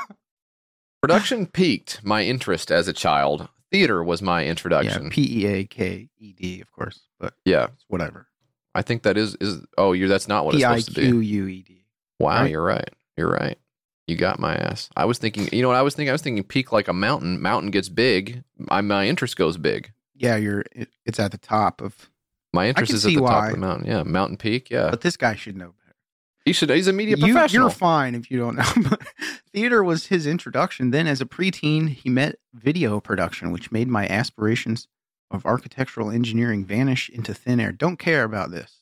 Production 1.02 1.46
piqued 1.46 2.04
my 2.04 2.22
interest 2.22 2.70
as 2.70 2.88
a 2.88 2.92
child. 2.92 3.48
Theater 3.72 4.02
was 4.02 4.22
my 4.22 4.42
yeah, 4.42 4.50
introduction. 4.50 5.10
P 5.10 5.42
E 5.42 5.46
A 5.46 5.64
K 5.64 6.08
E 6.18 6.32
D, 6.32 6.60
of 6.60 6.70
course, 6.72 7.00
but 7.18 7.34
Yeah, 7.44 7.68
whatever. 7.88 8.28
I 8.74 8.82
think 8.82 9.02
that 9.02 9.16
is 9.16 9.36
is. 9.40 9.64
Oh, 9.78 9.92
you. 9.92 10.08
That's 10.08 10.28
not 10.28 10.44
what 10.44 10.54
it's 10.54 10.62
P 10.62 10.64
I 10.64 10.78
supposed 10.78 10.94
to 10.96 11.20
be. 11.20 11.26
U 11.26 11.46
E 11.46 11.62
D. 11.62 11.84
Wow, 12.18 12.42
right? 12.42 12.50
you're 12.50 12.62
right. 12.64 12.90
You're 13.16 13.30
right. 13.30 13.58
You 14.06 14.16
got 14.16 14.38
my 14.38 14.54
ass. 14.54 14.90
I 14.96 15.04
was 15.04 15.18
thinking. 15.18 15.48
You 15.52 15.62
know 15.62 15.68
what 15.68 15.76
I 15.76 15.82
was 15.82 15.94
thinking? 15.94 16.10
I 16.10 16.12
was 16.12 16.22
thinking 16.22 16.44
peak 16.44 16.72
like 16.72 16.88
a 16.88 16.92
mountain. 16.92 17.40
Mountain 17.40 17.70
gets 17.70 17.88
big. 17.88 18.42
I, 18.68 18.80
my 18.80 19.06
interest 19.06 19.36
goes 19.36 19.56
big. 19.56 19.92
Yeah, 20.14 20.36
you're. 20.36 20.64
It, 20.72 20.88
it's 21.06 21.18
at 21.18 21.32
the 21.32 21.38
top 21.38 21.80
of. 21.80 22.09
My 22.52 22.68
interest 22.68 22.92
is 22.92 23.06
at 23.06 23.10
the 23.14 23.20
top 23.20 23.44
of 23.46 23.50
the 23.52 23.56
mountain. 23.58 23.86
Yeah, 23.86 24.02
mountain 24.02 24.36
peak. 24.36 24.70
Yeah, 24.70 24.90
But 24.90 25.02
this 25.02 25.16
guy 25.16 25.34
should 25.36 25.56
know 25.56 25.72
better. 25.84 25.96
he 26.44 26.52
should. 26.52 26.70
He's 26.70 26.88
a 26.88 26.92
media 26.92 27.16
You, 27.16 27.32
professional. 27.32 27.62
you're 27.64 27.70
fine 27.70 28.14
if 28.14 28.30
you 28.30 28.38
don't 28.38 28.56
know. 28.56 28.96
Theater 29.52 29.84
was 29.84 30.06
his 30.06 30.26
introduction. 30.26 30.90
Then, 30.90 31.06
as 31.06 31.20
a 31.20 31.26
preteen, 31.26 31.88
he 31.88 32.10
met 32.10 32.36
video 32.52 32.98
production, 33.00 33.52
which 33.52 33.70
made 33.70 33.86
my 33.88 34.06
aspirations 34.08 34.88
of 35.30 35.46
architectural 35.46 36.10
engineering 36.10 36.64
vanish 36.64 37.08
into 37.08 37.32
thin 37.34 37.60
air. 37.60 37.70
Don't 37.70 37.98
care 37.98 38.24
about 38.24 38.50
this. 38.50 38.78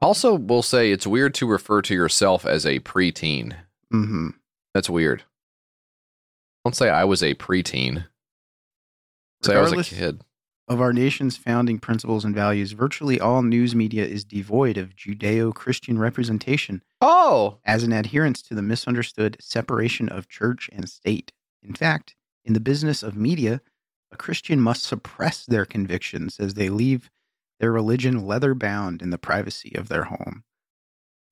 Also, 0.00 0.34
we'll 0.34 0.62
say 0.62 0.90
it's 0.90 1.06
weird 1.06 1.32
to 1.34 1.46
refer 1.46 1.80
to 1.82 1.94
yourself 1.94 2.44
as 2.44 2.66
a 2.66 2.80
preteen. 2.80 3.54
hmm 3.92 4.30
That's 4.74 4.90
weird. 4.90 5.22
Don't 6.64 6.74
say 6.74 6.88
I 6.88 7.04
was 7.04 7.22
a 7.22 7.34
preteen. 7.34 8.06
Say 9.42 9.54
I 9.56 9.60
was 9.60 9.72
a 9.72 9.82
kid. 9.84 10.22
Of 10.72 10.80
our 10.80 10.94
nation's 10.94 11.36
founding 11.36 11.78
principles 11.78 12.24
and 12.24 12.34
values, 12.34 12.72
virtually 12.72 13.20
all 13.20 13.42
news 13.42 13.74
media 13.74 14.06
is 14.06 14.24
devoid 14.24 14.78
of 14.78 14.96
Judeo 14.96 15.54
Christian 15.54 15.98
representation 15.98 16.82
Oh, 16.98 17.58
as 17.66 17.82
an 17.82 17.92
adherence 17.92 18.40
to 18.40 18.54
the 18.54 18.62
misunderstood 18.62 19.36
separation 19.38 20.08
of 20.08 20.30
church 20.30 20.70
and 20.72 20.88
state. 20.88 21.30
In 21.62 21.74
fact, 21.74 22.14
in 22.42 22.54
the 22.54 22.58
business 22.58 23.02
of 23.02 23.18
media, 23.18 23.60
a 24.10 24.16
Christian 24.16 24.62
must 24.62 24.84
suppress 24.84 25.44
their 25.44 25.66
convictions 25.66 26.40
as 26.40 26.54
they 26.54 26.70
leave 26.70 27.10
their 27.60 27.70
religion 27.70 28.26
leather 28.26 28.54
bound 28.54 29.02
in 29.02 29.10
the 29.10 29.18
privacy 29.18 29.74
of 29.76 29.88
their 29.88 30.04
home. 30.04 30.42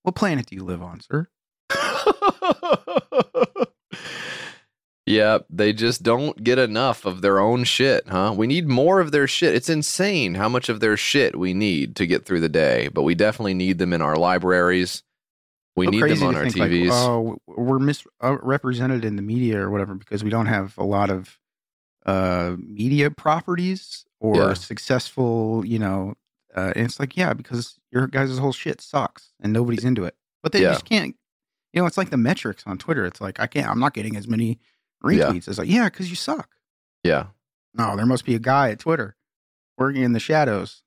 What 0.02 0.16
planet 0.16 0.44
do 0.44 0.54
you 0.54 0.64
live 0.64 0.82
on, 0.82 1.00
sir? 1.00 1.28
yeah, 5.10 5.38
they 5.50 5.72
just 5.72 6.02
don't 6.02 6.42
get 6.42 6.58
enough 6.58 7.04
of 7.04 7.20
their 7.22 7.38
own 7.40 7.64
shit, 7.64 8.08
huh? 8.08 8.34
We 8.36 8.46
need 8.46 8.66
more 8.68 9.00
of 9.00 9.12
their 9.12 9.26
shit. 9.26 9.54
It's 9.54 9.68
insane 9.68 10.34
how 10.34 10.48
much 10.48 10.68
of 10.68 10.80
their 10.80 10.96
shit 10.96 11.38
we 11.38 11.54
need 11.54 11.96
to 11.96 12.06
get 12.06 12.24
through 12.24 12.40
the 12.40 12.48
day, 12.48 12.88
but 12.88 13.02
we 13.02 13.14
definitely 13.14 13.54
need 13.54 13.78
them 13.78 13.92
in 13.92 14.02
our 14.02 14.16
libraries. 14.16 15.02
We 15.76 15.86
So 15.86 15.90
need 15.92 16.02
them 16.08 16.22
on 16.22 16.36
our 16.36 16.44
think, 16.44 16.56
like, 16.56 16.70
TVs. 16.70 16.92
oh, 16.92 17.38
we're 17.46 17.78
misrepresented 17.78 19.04
in 19.04 19.16
the 19.16 19.22
media 19.22 19.60
or 19.60 19.70
whatever 19.70 19.94
because 19.94 20.22
we 20.24 20.30
don't 20.30 20.46
have 20.46 20.76
a 20.78 20.84
lot 20.84 21.10
of 21.10 21.38
uh, 22.06 22.56
media 22.58 23.10
properties 23.10 24.04
or 24.20 24.36
Yeah. 24.36 24.54
successful, 24.54 25.64
you 25.64 25.78
know. 25.78 26.14
Uh, 26.56 26.72
and 26.74 26.86
it's 26.86 26.98
like, 26.98 27.16
yeah, 27.16 27.32
because 27.34 27.78
your 27.92 28.06
guys' 28.06 28.38
whole 28.38 28.52
shit 28.52 28.80
sucks 28.80 29.32
and 29.40 29.52
nobody's 29.52 29.84
into 29.84 30.04
it. 30.04 30.16
But 30.42 30.52
they 30.52 30.62
Yeah. 30.62 30.72
just 30.72 30.84
can't. 30.84 31.14
You 31.72 31.80
know, 31.80 31.86
it's 31.86 31.96
like 31.98 32.10
the 32.10 32.16
metrics 32.16 32.64
on 32.66 32.78
Twitter. 32.78 33.04
It's 33.04 33.20
like 33.20 33.38
I 33.38 33.46
can't. 33.46 33.68
I'm 33.68 33.78
not 33.78 33.94
getting 33.94 34.16
as 34.16 34.26
many 34.26 34.58
Yeah. 35.04 35.30
retweets. 35.30 35.48
It's 35.48 35.58
like, 35.58 35.68
yeah, 35.68 35.88
because 35.88 36.10
you 36.10 36.16
suck. 36.16 36.48
yeah. 37.04 37.26
No, 37.72 37.96
there 37.96 38.06
must 38.06 38.24
be 38.24 38.34
a 38.34 38.40
guy 38.40 38.70
at 38.70 38.80
Twitter 38.80 39.16
working 39.78 40.02
in 40.02 40.12
the 40.12 40.18
shadows. 40.20 40.82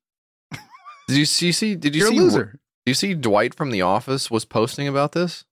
Did 1.07 1.17
you 1.17 1.25
see? 1.25 1.51
see 1.51 1.75
did 1.75 1.95
you 1.95 2.01
You're 2.01 2.11
see? 2.11 2.17
a 2.17 2.21
loser. 2.21 2.59
Do 2.85 2.89
you 2.89 2.93
see 2.93 3.13
Dwight 3.13 3.53
from 3.55 3.71
The 3.71 3.81
Office 3.81 4.29
was 4.31 4.43
posting 4.45 4.87
about 4.87 5.13
this? 5.13 5.45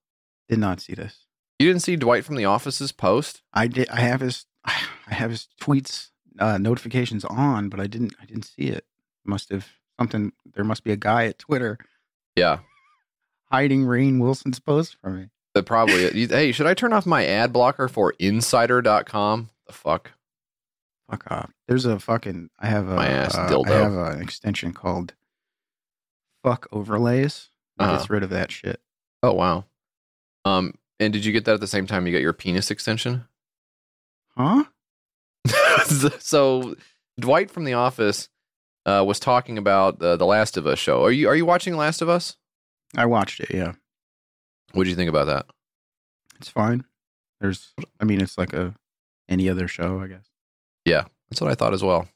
Did 0.48 0.58
not 0.58 0.80
see 0.80 0.94
this. 0.94 1.24
You 1.58 1.66
didn't 1.68 1.82
see 1.82 1.96
Dwight 1.96 2.24
from 2.24 2.36
The 2.36 2.44
Office's 2.44 2.92
post? 2.92 3.42
I 3.52 3.66
did. 3.66 3.88
I 3.88 4.00
have 4.00 4.20
his. 4.20 4.46
I 4.64 5.14
have 5.14 5.30
his 5.30 5.48
tweets 5.60 6.10
uh, 6.38 6.58
notifications 6.58 7.24
on, 7.24 7.68
but 7.68 7.80
I 7.80 7.86
didn't. 7.86 8.14
I 8.20 8.24
didn't 8.26 8.44
see 8.44 8.64
it. 8.68 8.84
Must 9.24 9.50
have 9.50 9.66
something. 9.98 10.32
There 10.54 10.64
must 10.64 10.84
be 10.84 10.92
a 10.92 10.96
guy 10.96 11.26
at 11.26 11.38
Twitter 11.38 11.78
Yeah. 12.36 12.58
hiding 13.50 13.84
Rainn 13.84 14.20
Wilson's 14.20 14.60
post 14.60 14.96
from 15.00 15.16
me. 15.20 15.28
That 15.54 15.64
probably. 15.64 16.26
hey, 16.26 16.52
should 16.52 16.66
I 16.66 16.74
turn 16.74 16.92
off 16.92 17.04
my 17.06 17.26
ad 17.26 17.52
blocker 17.52 17.86
for 17.88 18.14
Insider.com? 18.18 19.50
The 19.66 19.72
fuck. 19.72 20.12
Fuck 21.10 21.30
off. 21.30 21.50
There's 21.68 21.84
a 21.84 21.98
fucking. 21.98 22.48
I 22.58 22.66
have 22.68 22.88
a. 22.88 22.94
My 22.94 23.06
ass 23.08 23.34
uh, 23.34 23.48
dildo. 23.48 23.70
I 23.70 23.74
have 23.82 24.14
an 24.16 24.22
extension 24.22 24.72
called 24.72 25.12
Fuck 26.42 26.66
Overlays. 26.72 27.50
That 27.78 27.84
Uh-huh. 27.84 27.96
gets 27.98 28.10
rid 28.10 28.22
of 28.22 28.30
that 28.30 28.50
shit. 28.50 28.80
Oh 29.22 29.32
wow. 29.34 29.64
Um, 30.44 30.74
and 30.98 31.12
did 31.12 31.24
you 31.24 31.32
get 31.32 31.44
that 31.44 31.54
at 31.54 31.60
the 31.60 31.66
same 31.66 31.86
time 31.86 32.06
you 32.06 32.12
got 32.12 32.22
your 32.22 32.32
penis 32.32 32.70
extension? 32.70 33.24
Huh? 34.36 34.64
so 36.18 36.74
Dwight 37.20 37.50
from 37.50 37.64
The 37.64 37.74
Office 37.74 38.28
uh, 38.86 39.04
was 39.06 39.20
talking 39.20 39.58
about 39.58 40.00
uh, 40.02 40.16
the 40.16 40.26
Last 40.26 40.56
of 40.56 40.66
Us 40.66 40.78
show. 40.78 41.04
Are 41.04 41.10
you 41.12 41.28
are 41.28 41.36
you 41.36 41.44
watching 41.46 41.76
Last 41.76 42.00
of 42.02 42.08
Us? 42.08 42.36
I 42.96 43.06
watched 43.06 43.40
it. 43.40 43.50
Yeah, 43.52 43.72
What 44.72 44.84
do 44.84 44.90
you 44.90 44.96
think 44.96 45.08
about 45.08 45.26
that? 45.26 45.46
it's 46.42 46.48
fine. 46.48 46.84
There's. 47.40 47.72
I 48.00 48.04
mean, 48.04 48.20
it's 48.20 48.36
like 48.36 48.52
a 48.52 48.74
any 49.28 49.48
other 49.48 49.68
show, 49.68 50.00
I 50.00 50.08
guess. 50.08 50.26
Yeah, 50.84 51.04
that's 51.30 51.40
what 51.40 51.50
I 51.50 51.54
thought 51.54 51.72
as 51.72 51.82
well. 51.82 52.08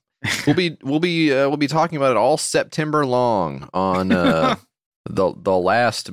We'll 0.46 0.56
be 0.56 0.76
we'll 0.82 1.00
be 1.00 1.32
uh, 1.32 1.48
we'll 1.48 1.56
be 1.56 1.68
talking 1.68 1.96
about 1.96 2.10
it 2.10 2.16
all 2.16 2.36
September 2.36 3.06
long 3.06 3.68
on 3.72 4.10
uh, 4.10 4.56
the 5.08 5.32
the 5.36 5.56
last 5.56 6.10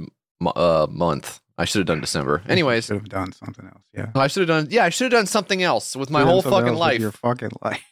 uh, 0.55 0.87
month. 0.89 1.41
I 1.57 1.65
should 1.65 1.79
have 1.79 1.87
done 1.87 2.01
December. 2.01 2.43
Anyways, 2.47 2.85
should 2.85 2.97
have 2.97 3.09
done 3.09 3.31
something 3.31 3.65
else. 3.65 3.83
Yeah. 3.93 4.11
I 4.15 4.27
should 4.27 4.47
have 4.47 4.65
done 4.65 4.67
yeah 4.71 4.85
I 4.85 4.89
should 4.89 5.11
have 5.11 5.19
done 5.19 5.27
something 5.27 5.61
else 5.63 5.95
with 5.95 6.09
my 6.09 6.23
whole 6.23 6.41
fucking 6.41 6.75
life. 6.75 6.99
Your 6.99 7.11
fucking 7.11 7.51
life. 7.63 7.83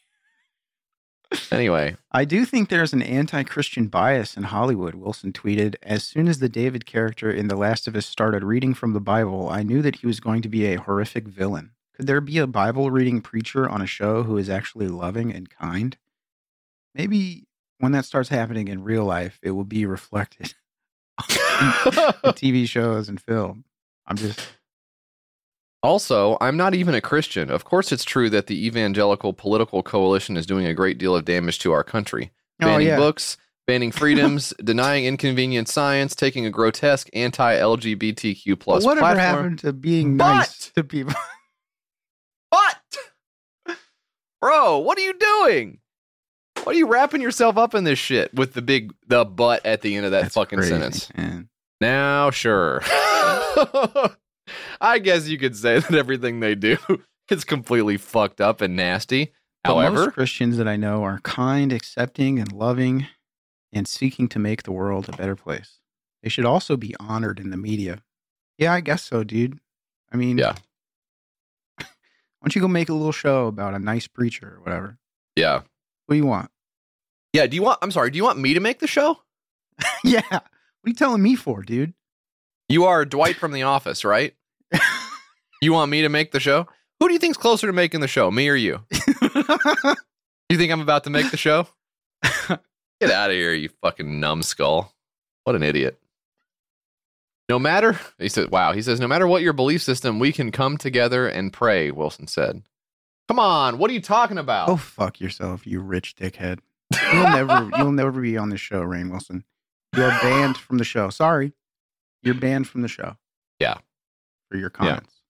Anyway, 1.51 1.95
I 2.11 2.25
do 2.25 2.45
think 2.45 2.69
there's 2.69 2.93
an 2.93 3.01
anti 3.01 3.43
Christian 3.43 3.87
bias 3.87 4.35
in 4.35 4.43
Hollywood, 4.43 4.95
Wilson 4.95 5.31
tweeted. 5.31 5.75
As 5.81 6.03
soon 6.03 6.27
as 6.27 6.39
the 6.39 6.49
David 6.49 6.85
character 6.85 7.31
in 7.31 7.47
The 7.47 7.55
Last 7.55 7.87
of 7.87 7.95
Us 7.95 8.05
started 8.05 8.43
reading 8.43 8.73
from 8.73 8.93
the 8.93 8.99
Bible, 8.99 9.49
I 9.49 9.63
knew 9.63 9.81
that 9.81 9.97
he 9.97 10.07
was 10.07 10.19
going 10.19 10.41
to 10.41 10.49
be 10.49 10.65
a 10.65 10.79
horrific 10.79 11.27
villain. 11.27 11.71
Could 11.95 12.07
there 12.07 12.21
be 12.21 12.37
a 12.37 12.47
Bible 12.47 12.91
reading 12.91 13.21
preacher 13.21 13.69
on 13.69 13.81
a 13.81 13.85
show 13.87 14.23
who 14.23 14.37
is 14.37 14.49
actually 14.49 14.87
loving 14.87 15.33
and 15.33 15.49
kind? 15.49 15.97
Maybe 16.93 17.45
when 17.79 17.91
that 17.93 18.05
starts 18.05 18.29
happening 18.29 18.67
in 18.67 18.83
real 18.83 19.05
life, 19.05 19.39
it 19.41 19.51
will 19.51 19.65
be 19.65 19.85
reflected 19.85 20.53
in 21.29 21.35
TV 22.35 22.67
shows 22.67 23.07
and 23.07 23.21
film. 23.21 23.65
I'm 24.05 24.17
just, 24.17 24.39
Also, 25.83 26.37
I'm 26.41 26.57
not 26.57 26.75
even 26.75 26.93
a 26.93 27.01
Christian. 27.01 27.49
Of 27.49 27.65
course, 27.65 27.91
it's 27.91 28.03
true 28.03 28.29
that 28.29 28.47
the 28.47 28.65
evangelical 28.67 29.33
political 29.33 29.81
coalition 29.81 30.37
is 30.37 30.45
doing 30.45 30.65
a 30.67 30.73
great 30.75 30.97
deal 30.99 31.15
of 31.15 31.25
damage 31.25 31.57
to 31.59 31.71
our 31.71 31.83
country. 31.83 32.31
oh, 32.61 32.65
Banning 32.67 32.87
yeah. 32.87 32.97
books, 32.97 33.37
banning 33.65 33.91
freedoms, 33.91 34.53
denying 34.63 35.05
inconvenient 35.05 35.67
science, 35.67 36.15
taking 36.15 36.45
a 36.45 36.51
grotesque 36.51 37.09
anti-LGBTQ 37.13 38.49
But 38.51 38.59
plus 38.59 38.85
whatever 38.85 38.99
platform. 39.15 39.19
happened 39.43 39.59
to 39.59 39.73
being 39.73 40.17
But- 40.17 40.35
nice 40.35 40.71
to 40.75 40.83
people? 40.83 41.15
What? 42.49 43.77
Bro, 44.41 44.79
what 44.79 44.97
are 44.97 45.01
you 45.01 45.13
doing? 45.17 45.79
What 46.63 46.75
are 46.75 46.77
you 46.77 46.85
wrapping 46.87 47.21
yourself 47.21 47.57
up 47.57 47.73
in 47.73 47.85
this 47.85 47.97
shit 47.97 48.33
with 48.33 48.53
the 48.53 48.61
big 48.61 48.91
the 49.07 49.23
butt 49.23 49.65
at 49.65 49.81
the 49.81 49.95
end 49.95 50.05
of 50.05 50.11
that 50.11 50.23
That's 50.23 50.33
fucking 50.35 50.59
crazy, 50.59 50.71
sentence? 50.73 51.09
man. 51.15 51.47
Now, 51.79 52.29
sure. 52.29 52.81
I 54.81 54.99
guess 54.99 55.27
you 55.27 55.37
could 55.37 55.55
say 55.55 55.79
that 55.79 55.93
everything 55.93 56.39
they 56.39 56.55
do 56.55 56.77
is 57.29 57.43
completely 57.45 57.97
fucked 57.97 58.41
up 58.41 58.59
and 58.61 58.75
nasty. 58.75 59.31
But 59.63 59.75
However, 59.75 60.05
most 60.05 60.13
Christians 60.15 60.57
that 60.57 60.67
I 60.67 60.75
know 60.75 61.03
are 61.03 61.19
kind, 61.19 61.71
accepting, 61.71 62.39
and 62.39 62.51
loving, 62.51 63.05
and 63.71 63.87
seeking 63.87 64.27
to 64.29 64.39
make 64.39 64.63
the 64.63 64.71
world 64.71 65.07
a 65.07 65.15
better 65.15 65.35
place. 65.35 65.77
They 66.23 66.29
should 66.29 66.45
also 66.45 66.75
be 66.77 66.95
honored 66.99 67.39
in 67.39 67.51
the 67.51 67.57
media. 67.57 68.01
Yeah, 68.57 68.73
I 68.73 68.81
guess 68.81 69.03
so, 69.03 69.23
dude. 69.23 69.59
I 70.11 70.17
mean, 70.17 70.37
Yeah. 70.39 70.55
Why 71.77 71.85
don't 72.43 72.55
you 72.55 72.61
go 72.61 72.67
make 72.67 72.89
a 72.89 72.93
little 72.93 73.11
show 73.11 73.45
about 73.47 73.75
a 73.75 73.79
nice 73.79 74.07
preacher 74.07 74.55
or 74.57 74.63
whatever? 74.63 74.97
yeah. 75.35 75.61
What 76.07 76.15
do 76.15 76.17
you 76.17 76.25
want? 76.25 76.49
Yeah, 77.33 77.45
do 77.47 77.55
you 77.55 77.61
want 77.61 77.79
I'm 77.81 77.91
sorry, 77.91 78.09
do 78.09 78.17
you 78.17 78.23
want 78.23 78.39
me 78.39 78.55
to 78.55 78.59
make 78.59 78.79
the 78.79 78.87
show? 78.87 79.19
yeah. 80.03 80.21
What 80.29 80.41
are 80.41 80.89
you 80.89 80.93
telling 80.93 81.21
me 81.21 81.35
for, 81.35 81.61
dude? 81.61 81.93
You 82.67 82.85
are 82.85 83.05
Dwight 83.05 83.35
from 83.35 83.51
the 83.51 83.63
office, 83.63 84.03
right? 84.03 84.33
You 85.63 85.73
want 85.73 85.91
me 85.91 86.01
to 86.01 86.09
make 86.09 86.31
the 86.31 86.39
show? 86.39 86.67
Who 86.99 87.07
do 87.07 87.13
you 87.13 87.19
think's 87.19 87.37
closer 87.37 87.67
to 87.67 87.73
making 87.73 87.99
the 87.99 88.07
show, 88.07 88.31
me 88.31 88.49
or 88.49 88.55
you? 88.55 88.79
You 90.51 90.57
think 90.57 90.69
I'm 90.69 90.81
about 90.81 91.05
to 91.05 91.09
make 91.09 91.31
the 91.31 91.37
show? 91.37 91.65
Get 92.21 93.09
out 93.09 93.29
of 93.29 93.35
here, 93.37 93.53
you 93.53 93.69
fucking 93.81 94.19
numbskull. 94.19 94.93
What 95.45 95.55
an 95.55 95.63
idiot. 95.63 95.97
No 97.47 97.57
matter, 97.57 97.97
he 98.17 98.27
said, 98.27 98.51
wow, 98.51 98.73
he 98.73 98.81
says, 98.81 98.99
no 98.99 99.07
matter 99.07 99.25
what 99.25 99.43
your 99.43 99.53
belief 99.53 99.81
system, 99.81 100.19
we 100.19 100.33
can 100.33 100.51
come 100.51 100.77
together 100.77 101.25
and 101.25 101.53
pray, 101.53 101.89
Wilson 101.89 102.27
said. 102.27 102.63
Come 103.29 103.39
on, 103.39 103.77
what 103.77 103.89
are 103.89 103.93
you 103.93 104.01
talking 104.01 104.37
about? 104.37 104.67
Oh, 104.67 104.75
fuck 104.75 105.21
yourself, 105.21 105.65
you 105.65 105.79
rich 105.79 106.17
dickhead. 106.17 106.59
You'll 107.13 107.29
never, 107.29 107.69
you'll 107.77 107.93
never 107.93 108.19
be 108.19 108.37
on 108.37 108.49
this 108.49 108.59
show, 108.59 108.81
Rainn 108.81 109.09
Wilson. 109.09 109.45
You 109.95 110.03
are 110.03 110.19
banned 110.21 110.57
from 110.57 110.79
the 110.79 110.83
show. 110.83 111.09
Sorry, 111.09 111.53
you're 112.23 112.35
banned 112.35 112.67
from 112.67 112.81
the 112.81 112.89
show. 112.89 113.15
Yeah. 113.57 113.77
For 114.51 114.57
your 114.57 114.69
comments. 114.69 115.21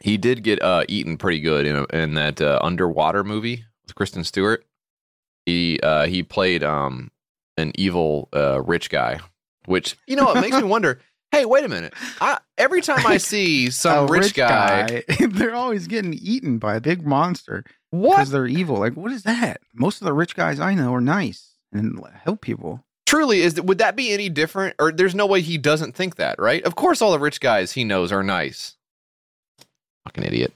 Yeah. 0.00 0.10
He 0.10 0.16
did 0.16 0.42
get 0.42 0.62
uh, 0.62 0.84
eaten 0.88 1.16
pretty 1.16 1.40
good 1.40 1.66
in, 1.66 1.76
a, 1.76 1.84
in 1.92 2.14
that 2.14 2.40
uh, 2.40 2.58
underwater 2.62 3.22
movie 3.24 3.64
with 3.82 3.94
Kristen 3.94 4.24
Stewart. 4.24 4.64
He 5.44 5.78
uh, 5.80 6.06
he 6.06 6.22
played 6.22 6.62
um, 6.62 7.10
an 7.56 7.72
evil 7.74 8.28
uh, 8.32 8.62
rich 8.62 8.90
guy, 8.90 9.20
which 9.66 9.96
you 10.06 10.16
know 10.16 10.32
it 10.32 10.40
makes 10.40 10.56
me 10.56 10.62
wonder. 10.68 11.00
Hey, 11.32 11.46
wait 11.46 11.64
a 11.64 11.68
minute! 11.68 11.94
I, 12.20 12.38
every 12.58 12.82
time 12.82 13.06
I 13.06 13.16
see 13.16 13.70
some 13.70 14.06
A 14.06 14.12
rich, 14.12 14.34
guy, 14.34 15.02
they're 15.20 15.54
always 15.54 15.86
getting 15.86 16.14
eaten 16.14 16.58
by 16.58 16.76
a 16.76 16.80
big 16.80 17.06
monster 17.06 17.64
what 17.90 18.16
because 18.16 18.30
they're 18.30 18.46
evil. 18.46 18.76
Like, 18.76 18.94
what 18.94 19.12
is 19.12 19.22
that? 19.22 19.60
Most 19.74 20.00
of 20.00 20.04
the 20.04 20.12
rich 20.12 20.36
guys 20.36 20.60
I 20.60 20.74
know 20.74 20.94
are 20.94 21.00
nice 21.00 21.54
and 21.72 21.98
help 22.24 22.40
people. 22.40 22.84
Truly 23.12 23.42
is? 23.42 23.60
Would 23.60 23.78
that 23.78 23.96
be 23.96 24.12
any 24.12 24.28
different? 24.28 24.74
Or 24.78 24.90
there's 24.90 25.14
no 25.14 25.26
way 25.26 25.40
he 25.40 25.58
doesn't 25.58 25.94
think 25.94 26.16
that, 26.16 26.38
right? 26.38 26.62
Of 26.64 26.74
course, 26.74 27.02
all 27.02 27.12
the 27.12 27.18
rich 27.18 27.40
guys 27.40 27.72
he 27.72 27.84
knows 27.84 28.10
are 28.10 28.22
nice. 28.22 28.76
Fucking 30.04 30.24
idiot. 30.24 30.52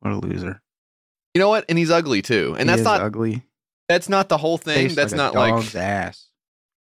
What 0.00 0.12
a 0.12 0.16
loser! 0.16 0.60
You 1.34 1.40
know 1.40 1.48
what? 1.48 1.64
And 1.68 1.78
he's 1.78 1.90
ugly 1.90 2.22
too. 2.22 2.56
And 2.58 2.68
He 2.68 2.76
that's 2.76 2.84
not 2.84 3.00
ugly. 3.00 3.44
that's 3.88 4.08
not 4.08 4.28
the 4.28 4.38
whole 4.38 4.58
thing. 4.58 4.76
Tastes 4.76 4.96
that's 4.96 5.12
like 5.12 5.16
not 5.16 5.34
like 5.34 5.54
dog's 5.54 5.76
ass. 5.76 6.26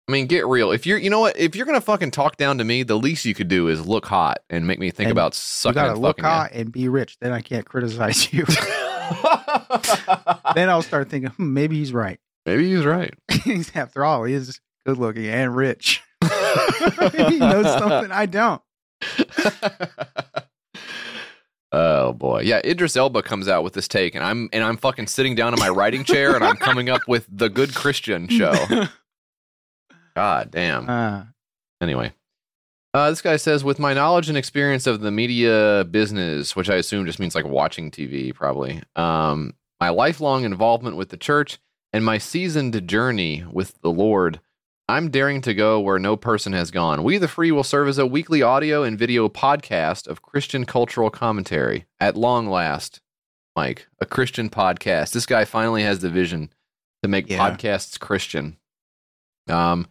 I 0.08 0.12
mean, 0.12 0.26
get 0.26 0.46
real. 0.46 0.72
If 0.72 0.86
you're, 0.86 0.96
you 0.96 1.10
know 1.10 1.20
what? 1.20 1.38
If 1.38 1.54
you're 1.54 1.66
gonna 1.66 1.82
fucking 1.82 2.12
talk 2.12 2.38
down 2.38 2.58
to 2.58 2.64
me, 2.64 2.82
the 2.82 2.96
least 2.96 3.26
you 3.26 3.34
could 3.34 3.48
do 3.48 3.68
is 3.68 3.86
look 3.86 4.06
hot 4.06 4.38
and 4.48 4.66
make 4.66 4.78
me 4.78 4.90
think 4.90 5.08
And 5.08 5.12
about 5.12 5.34
You 5.34 5.38
sucking 5.38 5.74
gotta 5.74 5.98
look 5.98 6.18
fucking 6.18 6.24
hot 6.24 6.52
and 6.52 6.72
be 6.72 6.88
rich. 6.88 7.18
Then 7.20 7.32
I 7.32 7.42
can't 7.42 7.66
criticize 7.66 8.32
you. 8.32 8.44
you. 8.48 8.54
then 10.54 10.70
I'll 10.70 10.82
start 10.82 11.10
thinking, 11.10 11.30
hmm, 11.30 11.52
maybe 11.52 11.76
he's 11.76 11.92
right. 11.92 12.18
Maybe 12.48 12.74
he's 12.74 12.86
right. 12.86 13.12
After 13.74 14.06
all, 14.06 14.24
he 14.24 14.32
is 14.32 14.58
good 14.86 14.96
looking 14.96 15.26
and 15.26 15.54
rich. 15.54 16.02
he 16.22 17.38
knows 17.38 17.66
something 17.66 18.10
I 18.10 18.24
don't. 18.24 18.62
oh 21.72 22.14
boy, 22.14 22.40
yeah. 22.46 22.62
Idris 22.64 22.96
Elba 22.96 23.22
comes 23.22 23.48
out 23.48 23.64
with 23.64 23.74
this 23.74 23.86
take, 23.86 24.14
and 24.14 24.24
I'm 24.24 24.48
and 24.54 24.64
I'm 24.64 24.78
fucking 24.78 25.08
sitting 25.08 25.34
down 25.34 25.52
in 25.52 25.60
my 25.60 25.68
writing 25.68 26.04
chair, 26.04 26.34
and 26.34 26.42
I'm 26.42 26.56
coming 26.56 26.88
up 26.88 27.02
with 27.06 27.26
the 27.30 27.50
Good 27.50 27.74
Christian 27.74 28.28
show. 28.28 28.54
God 30.16 30.50
damn. 30.50 30.88
Uh, 30.88 31.24
Anyway, 31.82 32.14
Uh, 32.94 33.10
this 33.10 33.20
guy 33.20 33.36
says, 33.36 33.62
with 33.62 33.78
my 33.78 33.92
knowledge 33.92 34.30
and 34.30 34.38
experience 34.38 34.86
of 34.86 35.00
the 35.00 35.10
media 35.10 35.84
business, 35.90 36.56
which 36.56 36.70
I 36.70 36.76
assume 36.76 37.04
just 37.04 37.20
means 37.20 37.34
like 37.34 37.44
watching 37.44 37.90
TV, 37.90 38.34
probably, 38.34 38.82
um, 38.96 39.52
my 39.78 39.90
lifelong 39.90 40.44
involvement 40.44 40.96
with 40.96 41.10
the 41.10 41.18
church, 41.18 41.58
and 41.92 42.04
my 42.04 42.18
seasoned 42.18 42.86
journey 42.86 43.44
with 43.50 43.80
the 43.82 43.90
Lord, 43.90 44.40
I'm 44.88 45.10
daring 45.10 45.40
to 45.42 45.54
go 45.54 45.78
where 45.80 45.98
no 45.98 46.16
person 46.16 46.52
has 46.52 46.70
gone. 46.70 47.02
We 47.04 47.18
the 47.18 47.28
Free 47.28 47.52
will 47.52 47.64
serve 47.64 47.88
as 47.88 47.98
a 47.98 48.06
weekly 48.06 48.42
audio 48.42 48.82
and 48.82 48.98
video 48.98 49.28
podcast 49.28 50.06
of 50.06 50.22
Christian 50.22 50.64
cultural 50.64 51.10
commentary. 51.10 51.86
At 52.00 52.16
long 52.16 52.48
last, 52.48 53.00
Mike, 53.54 53.86
a 54.00 54.06
Christian 54.06 54.48
podcast. 54.48 55.12
This 55.12 55.26
guy 55.26 55.44
finally 55.44 55.82
has 55.82 56.00
the 56.00 56.10
vision 56.10 56.50
to 57.02 57.08
make 57.08 57.28
Yeah. 57.28 57.38
podcasts 57.38 57.98
Christian. 57.98 58.56
Um, 59.48 59.86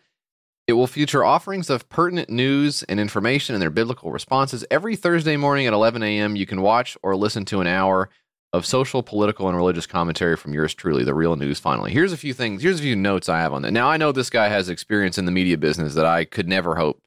it 0.67 0.73
will 0.73 0.87
feature 0.87 1.23
offerings 1.23 1.69
of 1.69 1.87
pertinent 1.89 2.29
news 2.29 2.83
and 2.83 2.99
information 2.99 3.55
and 3.55 3.61
their 3.61 3.69
biblical 3.69 4.11
responses. 4.11 4.65
Every 4.69 4.95
Thursday 4.95 5.37
morning 5.37 5.65
at 5.65 5.73
11 5.73 6.03
a.m., 6.03 6.35
you 6.35 6.45
can 6.45 6.61
watch 6.61 6.97
or 7.01 7.15
listen 7.15 7.45
to 7.45 7.61
an 7.61 7.67
hour 7.67 8.09
of 8.53 8.65
social, 8.65 9.03
political, 9.03 9.47
and 9.47 9.57
religious 9.57 9.85
commentary 9.85 10.35
from 10.37 10.53
yours 10.53 10.73
truly, 10.73 11.03
the 11.03 11.13
real 11.13 11.35
news 11.35 11.59
finally. 11.59 11.91
Here's 11.91 12.13
a 12.13 12.17
few 12.17 12.33
things, 12.33 12.63
here's 12.63 12.79
a 12.79 12.83
few 12.83 12.95
notes 12.95 13.27
I 13.29 13.39
have 13.39 13.53
on 13.53 13.61
that. 13.63 13.71
Now, 13.71 13.89
I 13.89 13.97
know 13.97 14.11
this 14.11 14.29
guy 14.29 14.47
has 14.47 14.69
experience 14.69 15.17
in 15.17 15.25
the 15.25 15.31
media 15.31 15.57
business 15.57 15.93
that 15.95 16.05
I 16.05 16.23
could 16.25 16.47
never 16.47 16.75
hope 16.75 17.01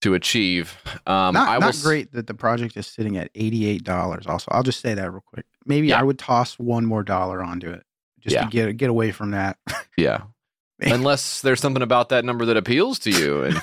to 0.00 0.14
achieve. 0.14 0.78
Um, 1.06 1.34
not 1.34 1.48
I 1.48 1.58
not 1.58 1.68
s- 1.70 1.82
great 1.82 2.12
that 2.12 2.26
the 2.26 2.32
project 2.34 2.74
is 2.78 2.86
sitting 2.86 3.18
at 3.18 3.30
eighty-eight 3.34 3.84
dollars. 3.84 4.26
Also, 4.26 4.48
I'll 4.50 4.62
just 4.62 4.80
say 4.80 4.94
that 4.94 5.10
real 5.12 5.22
quick. 5.26 5.44
Maybe 5.66 5.88
Yeah. 5.88 6.00
I 6.00 6.02
would 6.02 6.18
toss 6.18 6.58
one 6.58 6.86
more 6.86 7.02
dollar 7.02 7.42
onto 7.42 7.68
it 7.70 7.84
just 8.20 8.32
Yeah. 8.34 8.44
to 8.44 8.48
get 8.50 8.76
get 8.78 8.88
away 8.88 9.12
from 9.12 9.32
that. 9.32 9.58
Yeah. 9.98 10.22
Unless 10.80 11.42
there's 11.42 11.60
something 11.60 11.82
about 11.82 12.08
that 12.08 12.24
number 12.24 12.46
that 12.46 12.56
appeals 12.56 12.98
to 13.00 13.10
you. 13.10 13.42
And 13.44 13.60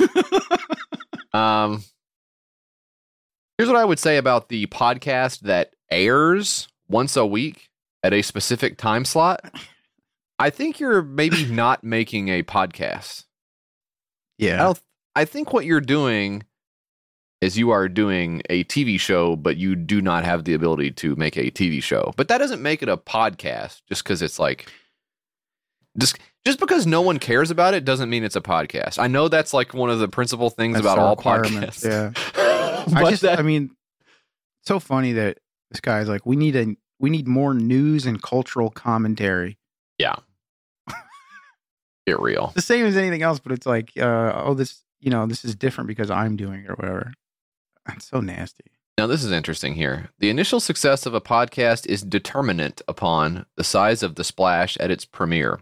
um 1.34 1.84
here's 3.58 3.68
what 3.70 3.78
I 3.80 3.86
would 3.86 3.98
say 3.98 4.18
about 4.18 4.50
the 4.50 4.68
podcast 4.68 5.40
that 5.40 5.74
airs 5.90 6.68
once 6.88 7.16
a 7.16 7.26
week 7.26 7.70
at 8.04 8.14
a 8.14 8.22
specific 8.22 8.78
time 8.78 9.06
slot. 9.06 9.42
I 10.40 10.50
think 10.50 10.80
you're 10.80 11.02
maybe 11.02 11.46
not 11.50 11.84
making 11.84 12.30
a 12.30 12.44
podcast. 12.44 13.26
Yeah, 14.38 14.58
don't, 14.58 14.82
I 15.16 15.26
think 15.26 15.52
what 15.52 15.66
you're 15.66 15.82
doing 15.82 16.44
is 17.42 17.58
you 17.58 17.72
are 17.72 17.88
doing 17.88 18.42
a 18.50 18.64
TV 18.66 19.00
show, 19.00 19.36
but 19.36 19.58
you 19.58 19.76
do 19.76 20.02
not 20.02 20.24
have 20.26 20.44
the 20.44 20.54
ability 20.54 20.92
to 20.92 21.16
make 21.16 21.38
a 21.38 21.52
TV 21.52 21.82
show. 21.82 22.14
But 22.18 22.28
that 22.30 22.40
doesn't 22.40 22.62
make 22.62 22.82
it 22.82 22.90
a 22.90 22.98
podcast 22.98 23.82
just 23.88 24.04
because 24.04 24.22
it's 24.22 24.40
like 24.40 24.72
just 25.98 26.20
just 26.46 26.60
because 26.60 26.88
no 26.88 27.02
one 27.02 27.20
cares 27.20 27.52
about 27.52 27.74
it 27.74 27.84
doesn't 27.84 28.10
mean 28.10 28.24
it's 28.24 28.36
a 28.36 28.42
podcast. 28.42 29.00
I 29.00 29.08
know 29.08 29.28
that's 29.28 29.54
like 29.54 29.74
one 29.74 29.90
of 29.90 30.00
the 30.00 30.08
principal 30.08 30.50
things 30.50 30.76
That's 30.76 30.86
about 30.86 31.00
all 31.00 31.16
podcasts. 31.16 31.84
Yeah, 31.84 32.12
but 32.94 33.04
I 33.04 33.10
just, 33.10 33.24
that- 33.24 33.40
I 33.40 33.42
mean, 33.42 33.72
so 34.64 34.80
funny 34.80 35.14
that 35.14 35.40
this 35.72 35.82
guy's 35.82 36.08
like, 36.08 36.26
we 36.26 36.36
need 36.36 36.56
a 36.56 36.76
we 37.00 37.10
need 37.10 37.28
more 37.28 37.54
news 37.54 38.06
and 38.06 38.22
cultural 38.22 38.70
commentary. 38.70 39.58
Yeah. 39.98 40.16
Get 42.08 42.20
real. 42.20 42.52
The 42.56 42.62
same 42.62 42.86
as 42.86 42.98
anything 42.98 43.22
else, 43.22 43.40
but 43.40 43.52
it's 43.52 43.66
like, 43.66 43.92
uh, 43.98 44.34
oh, 44.36 44.54
this 44.54 44.84
you 45.00 45.12
know, 45.12 45.26
this 45.26 45.46
is 45.46 45.56
different 45.56 45.88
because 45.88 46.10
I'm 46.10 46.36
doing 46.36 46.64
it 46.64 46.70
or 46.70 46.76
whatever. 46.76 47.14
That's 47.86 48.08
so 48.08 48.20
nasty. 48.20 48.66
Now, 48.98 49.06
this 49.06 49.24
is 49.24 49.32
interesting 49.32 49.76
here. 49.76 50.10
The 50.18 50.32
initial 50.32 50.60
success 50.60 51.06
of 51.06 51.14
a 51.14 51.22
podcast 51.22 51.86
is 51.86 52.02
determinant 52.02 52.82
upon 52.88 53.46
the 53.56 53.64
size 53.64 54.02
of 54.02 54.16
the 54.16 54.24
splash 54.24 54.76
at 54.78 54.90
its 54.90 55.06
premiere. 55.06 55.60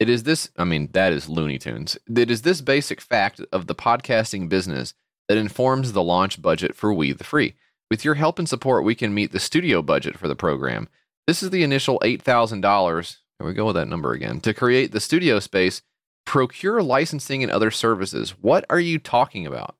It 0.00 0.08
is 0.08 0.24
this, 0.24 0.50
I 0.56 0.64
mean, 0.64 0.88
that 0.92 1.12
is 1.12 1.28
Looney 1.28 1.58
Tunes. 1.58 1.96
It 2.16 2.32
is 2.32 2.42
this 2.42 2.60
basic 2.60 3.00
fact 3.00 3.40
of 3.52 3.68
the 3.68 3.76
podcasting 3.76 4.48
business 4.48 4.92
that 5.28 5.38
informs 5.38 5.92
the 5.92 6.02
launch 6.02 6.42
budget 6.42 6.74
for 6.74 6.92
We 6.92 7.12
the 7.12 7.22
Free. 7.22 7.54
With 7.94 8.04
your 8.04 8.14
help 8.14 8.40
and 8.40 8.48
support, 8.48 8.82
we 8.82 8.96
can 8.96 9.14
meet 9.14 9.30
the 9.30 9.38
studio 9.38 9.80
budget 9.80 10.18
for 10.18 10.26
the 10.26 10.34
program. 10.34 10.88
This 11.28 11.44
is 11.44 11.50
the 11.50 11.62
initial 11.62 12.00
$8,000. 12.00 13.18
Here 13.38 13.46
we 13.46 13.54
go 13.54 13.66
with 13.66 13.76
that 13.76 13.86
number 13.86 14.10
again. 14.10 14.40
To 14.40 14.52
create 14.52 14.90
the 14.90 14.98
studio 14.98 15.38
space, 15.38 15.80
procure 16.26 16.82
licensing 16.82 17.44
and 17.44 17.52
other 17.52 17.70
services. 17.70 18.30
What 18.30 18.64
are 18.68 18.80
you 18.80 18.98
talking 18.98 19.46
about? 19.46 19.76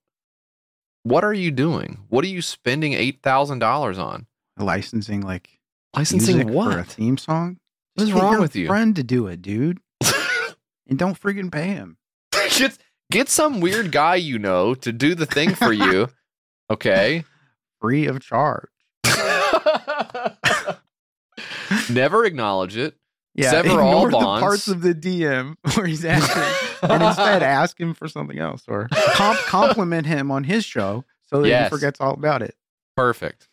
What 1.03 1.25
are 1.25 1.33
you 1.33 1.51
doing? 1.51 2.05
What 2.09 2.25
are 2.25 2.29
you 2.29 2.41
spending 2.41 2.93
$8,000 2.93 3.99
on? 3.99 4.27
Licensing 4.59 5.23
like 5.23 5.59
Licensing 5.97 6.47
for 6.53 6.79
a 6.79 6.85
theme 6.85 7.19
song. 7.19 7.59
What 7.97 8.05
is 8.05 8.11
Just 8.11 8.23
wrong 8.23 8.41
with 8.41 8.55
you? 8.55 8.69
Friend 8.69 8.95
to 8.95 9.03
do 9.03 9.27
it, 9.27 9.43
dude, 9.43 9.81
and 10.87 10.97
don't 10.97 11.21
friggin' 11.21 11.51
pay 11.51 11.67
him. 11.67 11.97
get, 12.31 12.79
get 13.11 13.29
some 13.29 13.61
weird 13.61 13.91
guy 13.91 14.15
you 14.15 14.39
know 14.39 14.77
to 14.77 14.93
do 14.93 15.17
the 15.17 15.27
thing 15.27 15.57
for 15.57 15.73
you. 15.73 16.11
Okay. 16.71 17.25
Free 17.85 18.07
of 18.07 18.19
charge. 18.21 18.69
Never 21.91 22.25
acknowledge 22.25 22.77
it. 22.79 22.97
Yeah, 23.35 23.51
Sever 23.51 23.81
all 23.83 24.07
ignore 24.07 24.11
the 24.11 24.41
parts 24.41 24.69
of 24.69 24.81
the 24.81 24.95
DM 24.95 25.57
where 25.77 25.87
he's 25.87 26.05
asking, 26.05 26.89
and 26.89 27.03
instead 27.03 27.43
ask 27.43 27.79
him 27.79 27.93
for 27.93 28.07
something 28.09 28.39
else, 28.39 28.63
or 28.69 28.89
comp- 29.15 29.39
compliment 29.47 30.07
him 30.07 30.31
on 30.31 30.45
his 30.45 30.65
show 30.65 31.05
so 31.27 31.43
that 31.43 31.49
Yes. 31.49 31.67
he 31.67 31.77
forgets 31.77 32.01
all 32.01 32.15
about 32.15 32.41
it. 32.43 32.55
Perfect. 32.97 33.49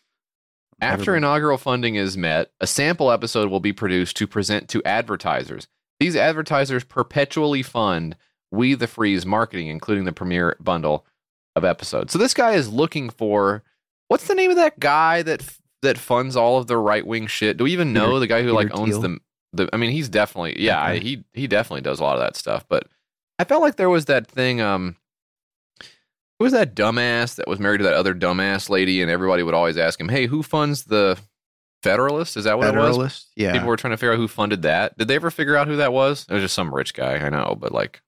After 0.80 1.14
inaugural 1.16 1.58
funding 1.58 1.96
is 1.96 2.16
met, 2.16 2.52
a 2.60 2.66
sample 2.66 3.10
episode 3.10 3.50
will 3.50 3.60
be 3.60 3.72
produced 3.72 4.16
to 4.16 4.26
present 4.26 4.68
to 4.70 4.82
advertisers. 4.84 5.66
These 6.00 6.16
advertisers 6.16 6.84
perpetually 6.84 7.62
fund 7.62 8.16
We 8.50 8.74
the 8.74 8.86
Freeze 8.86 9.26
marketing, 9.26 9.66
including 9.68 10.04
the 10.04 10.12
premiere 10.12 10.56
bundle 10.60 11.04
of 11.56 11.64
episodes. 11.64 12.12
So 12.12 12.18
this 12.18 12.34
guy 12.34 12.52
is 12.52 12.72
looking 12.72 13.10
for 13.10 13.62
what's 14.12 14.28
the 14.28 14.34
name 14.34 14.50
of 14.50 14.56
that 14.56 14.78
guy 14.78 15.22
that 15.22 15.42
that 15.80 15.96
funds 15.96 16.36
all 16.36 16.58
of 16.58 16.66
the 16.66 16.76
right 16.76 17.04
wing 17.04 17.26
shit? 17.26 17.56
Do 17.56 17.64
we 17.64 17.72
even 17.72 17.94
know 17.94 18.08
Peter- 18.08 18.18
the 18.20 18.26
guy 18.26 18.42
who 18.42 18.48
Peter 18.48 18.54
like 18.54 18.78
owns 18.78 18.90
Thiel? 18.90 19.00
the 19.00 19.18
the? 19.54 19.68
I 19.72 19.78
mean, 19.78 19.90
he's 19.90 20.10
definitely 20.10 20.62
yeah. 20.62 20.80
I, 20.80 20.98
he 20.98 21.24
he 21.32 21.46
definitely 21.46 21.80
does 21.80 21.98
a 21.98 22.04
lot 22.04 22.16
of 22.16 22.20
that 22.20 22.36
stuff. 22.36 22.66
But 22.68 22.86
I 23.38 23.44
felt 23.44 23.62
like 23.62 23.76
there 23.76 23.90
was 23.90 24.04
that 24.04 24.26
thing. 24.26 24.60
Um, 24.60 24.96
who 26.38 26.44
was 26.44 26.52
that 26.52 26.74
dumbass 26.74 27.36
that 27.36 27.48
was 27.48 27.58
married 27.58 27.78
to 27.78 27.84
that 27.84 27.94
other 27.94 28.14
dumbass 28.14 28.68
lady, 28.68 29.00
and 29.00 29.10
everybody 29.10 29.42
would 29.42 29.54
always 29.54 29.78
ask 29.78 29.98
him, 29.98 30.10
"Hey, 30.10 30.26
who 30.26 30.42
funds 30.42 30.84
the 30.84 31.18
Federalist?" 31.82 32.36
Is 32.36 32.44
that 32.44 32.58
what 32.58 32.68
it 32.68 32.76
was? 32.76 32.88
Federalist, 32.88 33.28
yeah. 33.34 33.52
People 33.52 33.68
were 33.68 33.76
trying 33.76 33.92
to 33.92 33.96
figure 33.96 34.12
out 34.12 34.18
who 34.18 34.28
funded 34.28 34.62
that. 34.62 34.98
Did 34.98 35.08
they 35.08 35.14
ever 35.14 35.30
figure 35.30 35.56
out 35.56 35.68
who 35.68 35.76
that 35.76 35.92
was? 35.92 36.26
It 36.28 36.34
was 36.34 36.42
just 36.42 36.54
some 36.54 36.74
rich 36.74 36.92
guy, 36.92 37.16
I 37.16 37.30
know, 37.30 37.56
but 37.58 37.72
like 37.72 38.02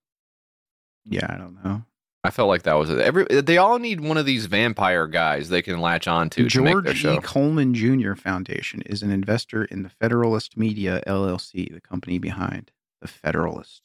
yeah, 1.07 1.27
I 1.31 1.39
don't 1.39 1.63
know. 1.65 1.83
I 2.27 2.31
felt 2.31 2.49
like 2.49 2.62
that 2.62 2.72
was 2.75 2.89
it. 2.89 2.99
Every 2.99 3.25
they 3.43 3.59
all 3.59 3.79
need 3.79 4.01
one 4.01 4.16
of 4.16 4.25
these 4.25 4.47
vampire 4.47 5.07
guys 5.07 5.51
they 5.51 5.61
can 5.61 5.79
latch 5.81 6.09
on 6.09 6.31
to 6.31 6.49
to 6.49 6.62
make 6.62 6.72
their 6.72 6.83
George 6.95 6.97
show. 6.97 7.14
E. 7.16 7.20
Coleman 7.20 7.75
Jr. 7.75 8.14
Foundation 8.14 8.81
is 8.87 9.03
an 9.03 9.11
investor 9.11 9.64
in 9.66 9.83
the 9.83 9.91
Federalist 9.91 10.57
Media 10.57 11.03
LLC, 11.07 11.70
the 11.70 11.83
company 11.83 12.18
behind 12.18 12.70
the 13.03 13.09
Federalist. 13.09 13.83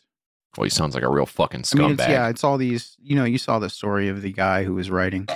Well, 0.58 0.64
he 0.64 0.70
sounds 0.70 0.96
like 0.96 1.04
a 1.04 1.10
real 1.10 1.26
fucking 1.26 1.64
I 1.74 1.78
mean, 1.78 1.90
scumbag. 1.90 2.00
it's, 2.00 2.08
yeah, 2.08 2.30
it's 2.30 2.44
all 2.46 2.58
these. 2.58 2.96
You 3.02 3.18
know, 3.18 3.26
you 3.26 3.38
saw 3.38 3.60
the 3.60 3.70
story 3.70 4.08
of 4.08 4.22
the 4.22 4.32
guy 4.32 4.64
who 4.64 4.74
was 4.74 4.90
writing 4.90 5.28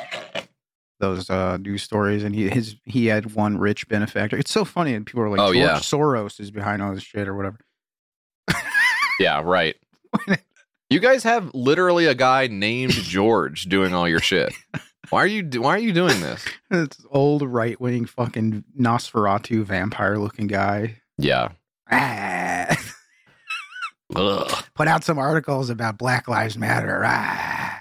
those 1.01 1.29
uh, 1.29 1.57
news 1.57 1.83
stories, 1.83 2.23
and 2.23 2.33
he 2.33 2.49
his 2.49 2.77
he 2.85 3.07
had 3.07 3.35
one 3.35 3.57
rich 3.57 3.87
benefactor. 3.89 4.37
It's 4.37 4.51
so 4.51 4.63
funny, 4.63 4.93
and 4.93 5.05
people 5.05 5.23
are 5.23 5.29
like, 5.29 5.41
Oh, 5.41 5.47
George 5.53 5.57
yeah. 5.57 5.75
Soros 5.79 6.39
is 6.39 6.51
behind 6.51 6.81
all 6.81 6.93
this 6.93 7.03
shit 7.03 7.27
or 7.27 7.35
whatever. 7.35 7.59
yeah, 9.19 9.41
right. 9.43 9.75
you 10.93 10.99
guys 10.99 11.23
have 11.23 11.49
literally 11.53 12.05
a 12.05 12.15
guy 12.15 12.47
named 12.47 12.91
George 12.93 13.63
doing 13.63 13.93
all 13.93 14.07
your 14.07 14.19
shit. 14.19 14.53
Why 15.09 15.23
are 15.23 15.27
you 15.27 15.43
Why 15.59 15.75
are 15.75 15.79
you 15.79 15.91
doing 15.93 16.21
this? 16.21 16.45
It's 16.71 17.05
old 17.11 17.43
right 17.43 17.79
wing 17.79 18.05
fucking 18.05 18.63
Nosferatu 18.79 19.63
vampire 19.63 20.17
looking 20.17 20.47
guy. 20.47 21.01
Yeah. 21.17 21.49
Ah, 21.91 22.75
Ugh. 24.15 24.63
put 24.73 24.87
out 24.87 25.03
some 25.03 25.19
articles 25.19 25.69
about 25.69 25.97
Black 25.99 26.27
Lives 26.27 26.57
Matter. 26.57 27.03
Ah, 27.05 27.79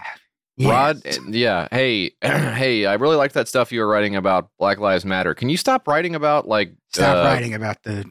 Rod, 0.61 1.01
yes. 1.05 1.19
eh, 1.19 1.21
yeah. 1.29 1.69
Hey, 1.71 2.13
hey, 2.23 2.85
I 2.85 2.95
really 2.95 3.17
like 3.17 3.33
that 3.33 3.49
stuff 3.49 3.73
you 3.73 3.81
were 3.81 3.89
writing 3.89 4.17
about 4.17 4.51
Black 4.59 4.79
Lives 4.79 5.07
Matter. 5.07 5.35
Can 5.35 5.49
you 5.49 5.57
stop 5.57 5.89
writing 5.89 6.15
about 6.15 6.47
like 6.47 6.75
Stop 6.93 7.19
uh, 7.19 7.29
writing 7.29 7.55
about 7.55 7.83
the 7.85 8.05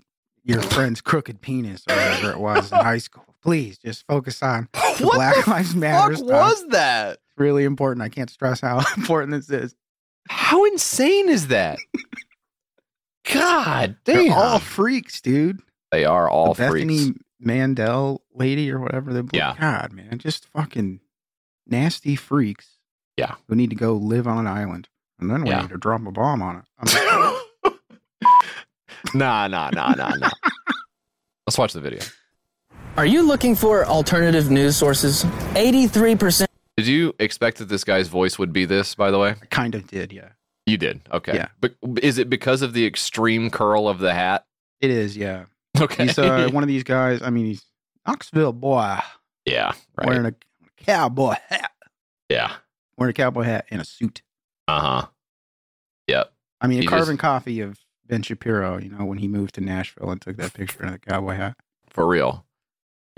your 0.43 0.61
friend's 0.63 1.01
crooked 1.01 1.41
penis 1.41 1.83
or 1.87 1.95
whatever 1.95 2.31
it 2.31 2.39
was 2.39 2.71
in 2.71 2.77
high 2.79 2.97
school. 2.97 3.30
Please 3.41 3.77
just 3.79 4.05
focus 4.07 4.41
on 4.43 4.67
the 4.73 4.79
What 5.05 5.15
Black 5.15 5.45
the 5.45 5.49
Lives 5.51 5.75
Matter 5.75 6.13
fuck 6.15 6.25
stuff. 6.25 6.29
was 6.29 6.67
that? 6.69 7.13
It's 7.13 7.19
really 7.37 7.63
important. 7.63 8.03
I 8.03 8.09
can't 8.09 8.29
stress 8.29 8.61
how 8.61 8.81
important 8.97 9.31
this 9.33 9.49
is. 9.49 9.75
How 10.29 10.63
insane 10.65 11.29
is 11.29 11.47
that? 11.47 11.79
God 13.31 13.97
They're 14.05 14.31
all 14.33 14.59
freaks, 14.59 15.21
dude. 15.21 15.59
they 15.91 16.05
are 16.05 16.29
all 16.29 16.53
the 16.53 16.63
Bethany 16.63 16.97
freaks. 17.05 17.19
Mandel 17.39 18.21
lady 18.33 18.71
or 18.71 18.79
whatever. 18.79 19.13
The 19.13 19.27
Yeah. 19.31 19.55
God, 19.59 19.93
man, 19.93 20.17
just 20.19 20.45
fucking 20.45 20.99
nasty 21.67 22.15
freaks. 22.15 22.77
Yeah. 23.17 23.35
Who 23.47 23.55
need 23.55 23.69
to 23.71 23.75
go 23.75 23.93
live 23.93 24.27
on 24.27 24.37
an 24.37 24.47
island 24.47 24.89
and 25.19 25.29
then 25.29 25.45
Yeah. 25.45 25.55
waiting 25.57 25.69
to 25.69 25.77
drop 25.77 26.05
a 26.05 26.11
bomb 26.11 26.41
on 26.41 26.57
it. 26.57 27.37
Nah, 29.13 29.47
nah, 29.47 29.69
nah, 29.71 29.93
nah, 29.95 30.15
nah. 30.15 30.29
Let's 31.45 31.57
watch 31.57 31.73
the 31.73 31.81
video. 31.81 31.99
Are 32.97 33.05
you 33.05 33.23
looking 33.25 33.55
for 33.55 33.85
alternative 33.85 34.51
news 34.51 34.75
sources? 34.75 35.23
83% 35.53 36.39
Did 36.39 36.47
Did 36.77 36.87
you 36.87 37.15
expect 37.19 37.57
that 37.59 37.69
this 37.69 37.83
guy's 37.83 38.07
voice 38.09 38.37
would 38.37 38.51
be 38.51 38.65
this? 38.65 38.95
By 38.95 39.11
the 39.11 39.17
way, 39.19 39.29
I 39.41 39.45
kind 39.45 39.75
of 39.75 39.87
did, 39.87 40.11
yeah. 40.11 40.29
you 40.65 40.77
did. 40.77 41.01
Okay. 41.11 41.35
Yeah. 41.35 41.47
But 41.61 41.75
is 42.01 42.17
it 42.17 42.29
because 42.29 42.61
of 42.61 42.73
the 42.73 42.85
extreme 42.85 43.49
curl 43.49 43.87
of 43.87 43.99
the 43.99 44.13
hat? 44.13 44.45
It 44.81 44.89
is, 44.89 45.15
yeah. 45.15 45.45
Okay. 45.79 46.05
He's 46.07 46.19
uh, 46.19 46.49
one 46.51 46.63
of 46.63 46.67
these 46.67 46.83
guys. 46.83 47.21
I 47.21 47.29
mean, 47.29 47.45
he's 47.45 47.63
Knoxville 48.05 48.53
boy 48.53 48.99
yeah. 49.45 49.71
Right. 49.97 50.07
wearing 50.07 50.25
a 50.25 50.35
cowboy 50.85 51.35
hat, 51.47 51.71
yeah. 52.29 52.51
wearing 52.97 53.11
a 53.11 53.13
cowboy 53.13 53.43
hat 53.43 53.65
and 53.71 53.81
a 53.81 53.85
suit. 53.85 54.21
Uh 54.67 54.79
huh. 54.79 55.07
Yep. 56.07 56.31
I 56.59 56.67
mean, 56.67 56.79
a 56.79 56.81
He 56.81 56.87
carbon 56.87 57.15
just- 57.15 57.19
copy 57.19 57.61
of 57.61 57.79
Ben 58.05 58.21
Shapiro. 58.21 58.77
You 58.79 58.89
know, 58.89 59.05
when 59.05 59.17
he 59.17 59.27
moved 59.27 59.55
to 59.55 59.61
Nashville 59.61 60.11
and 60.11 60.21
took 60.21 60.35
that 60.37 60.53
picture 60.53 60.83
in 60.83 60.91
the 60.91 60.99
cowboy 60.99 61.35
hat. 61.35 61.55
For 61.89 62.05
real. 62.05 62.45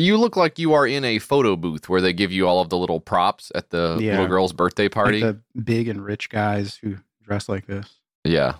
You 0.04 0.18
look 0.18 0.36
like 0.36 0.60
you 0.60 0.74
are 0.74 0.86
in 0.86 1.06
a 1.06 1.20
photo 1.20 1.56
booth 1.56 1.88
where 1.88 2.02
they 2.02 2.12
give 2.14 2.32
you 2.32 2.48
all 2.48 2.60
of 2.62 2.70
the 2.70 2.78
little 2.78 3.00
props 3.00 3.52
at 3.56 3.70
the 3.70 3.98
Yeah. 4.02 4.12
little 4.12 4.28
girl's 4.28 4.52
birthday 4.54 4.90
party. 4.90 5.22
Like 5.22 5.38
the 5.56 5.62
big 5.62 5.88
and 5.88 6.04
rich 6.04 6.30
guys 6.30 6.76
who 6.82 6.98
dress 7.24 7.48
like 7.48 7.68
this. 7.68 7.88
yeah. 8.26 8.56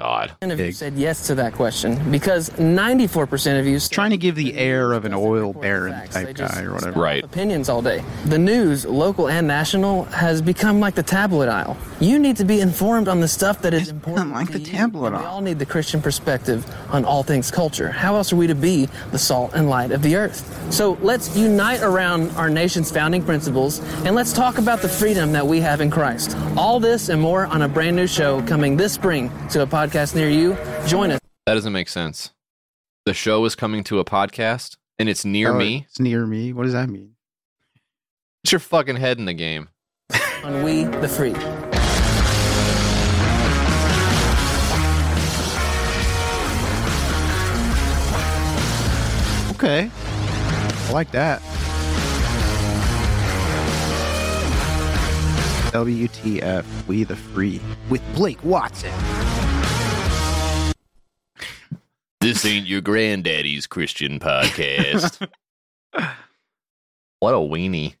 God. 0.00 0.32
of 0.40 0.50
you 0.50 0.56
Big. 0.56 0.74
said 0.74 0.94
yes 0.94 1.26
to 1.26 1.34
that 1.36 1.52
question 1.52 2.10
because 2.10 2.50
94% 2.50 3.60
of 3.60 3.66
you 3.66 3.78
said 3.78 3.92
Trying 3.92 4.10
to 4.10 4.16
give 4.16 4.34
the 4.34 4.54
air 4.56 4.92
of 4.92 5.04
an 5.04 5.12
oil 5.14 5.52
baron 5.52 5.92
facts. 5.92 6.14
type 6.14 6.34
guy 6.36 6.62
or 6.62 6.72
whatever. 6.72 6.98
Right. 6.98 7.22
Opinions 7.22 7.68
all 7.68 7.82
day. 7.82 8.02
The 8.24 8.38
news, 8.38 8.86
local 8.86 9.28
and 9.28 9.46
national, 9.46 10.04
has 10.04 10.40
become 10.40 10.80
like 10.80 10.94
the 10.94 11.02
tabloid 11.02 11.48
aisle. 11.48 11.76
You 12.00 12.18
need 12.18 12.36
to 12.38 12.44
be 12.44 12.60
informed 12.60 13.08
on 13.08 13.20
the 13.20 13.28
stuff 13.28 13.60
that 13.62 13.74
is 13.74 13.82
It's 13.82 13.90
important. 13.90 14.32
like 14.32 14.46
to 14.46 14.52
the 14.54 14.60
you. 14.60 14.66
tabloid 14.66 15.12
And 15.12 15.22
We 15.22 15.26
all 15.28 15.42
need 15.42 15.58
the 15.58 15.66
Christian 15.66 16.00
perspective 16.00 16.64
on 16.90 17.04
all 17.04 17.22
things 17.22 17.50
culture. 17.50 17.90
How 17.90 18.16
else 18.16 18.32
are 18.32 18.36
we 18.36 18.46
to 18.46 18.54
be 18.54 18.88
the 19.12 19.18
salt 19.18 19.52
and 19.54 19.68
light 19.68 19.90
of 19.92 20.00
the 20.02 20.16
earth? 20.16 20.72
So 20.72 20.96
let's 21.02 21.36
unite 21.36 21.82
around 21.82 22.30
our 22.36 22.48
nation's 22.48 22.90
founding 22.90 23.22
principles 23.22 23.80
and 24.06 24.14
let's 24.14 24.32
talk 24.32 24.56
about 24.58 24.80
the 24.80 24.88
freedom 24.88 25.32
that 25.32 25.46
we 25.46 25.60
have 25.60 25.80
in 25.82 25.90
Christ. 25.90 26.36
All 26.56 26.80
this 26.80 27.10
and 27.10 27.20
more 27.20 27.44
on 27.46 27.62
a 27.62 27.68
brand 27.68 27.96
new 27.96 28.06
show 28.06 28.40
coming 28.46 28.76
this 28.78 28.94
spring 28.94 29.30
to 29.50 29.60
a 29.62 29.66
podcast 29.66 29.89
near 30.14 30.28
you. 30.28 30.56
Join 30.86 31.10
us. 31.10 31.20
That 31.46 31.54
doesn't 31.54 31.72
make 31.72 31.88
sense. 31.88 32.30
The 33.06 33.14
show 33.14 33.44
is 33.44 33.54
coming 33.54 33.82
to 33.84 33.98
a 33.98 34.04
podcast 34.04 34.76
and 34.98 35.08
it's 35.08 35.24
near 35.24 35.52
Oh, 35.52 35.58
me. 35.58 35.86
It's 35.88 35.98
near 36.00 36.26
me. 36.26 36.52
What 36.52 36.64
does 36.64 36.72
that 36.74 36.88
mean? 36.88 37.14
Put 38.44 38.52
your 38.52 38.58
fucking 38.60 38.96
head 38.96 39.18
in 39.18 39.24
the 39.24 39.34
game. 39.34 39.68
on 40.44 40.62
We 40.62 40.84
the 40.84 41.08
Free. 41.08 41.34
Okay. 49.52 49.90
I 49.92 50.92
like 50.92 51.10
that. 51.12 51.42
WTF, 55.72 56.64
We 56.88 57.04
the 57.04 57.14
Free, 57.14 57.60
with 57.88 58.02
Blake 58.14 58.42
Watson. 58.42 58.90
This 62.20 62.44
ain't 62.44 62.66
your 62.66 62.82
granddaddy's 62.82 63.66
Christian 63.66 64.18
podcast. 64.18 65.26
what 65.94 67.34
a 67.34 67.38
weenie. 67.38 67.94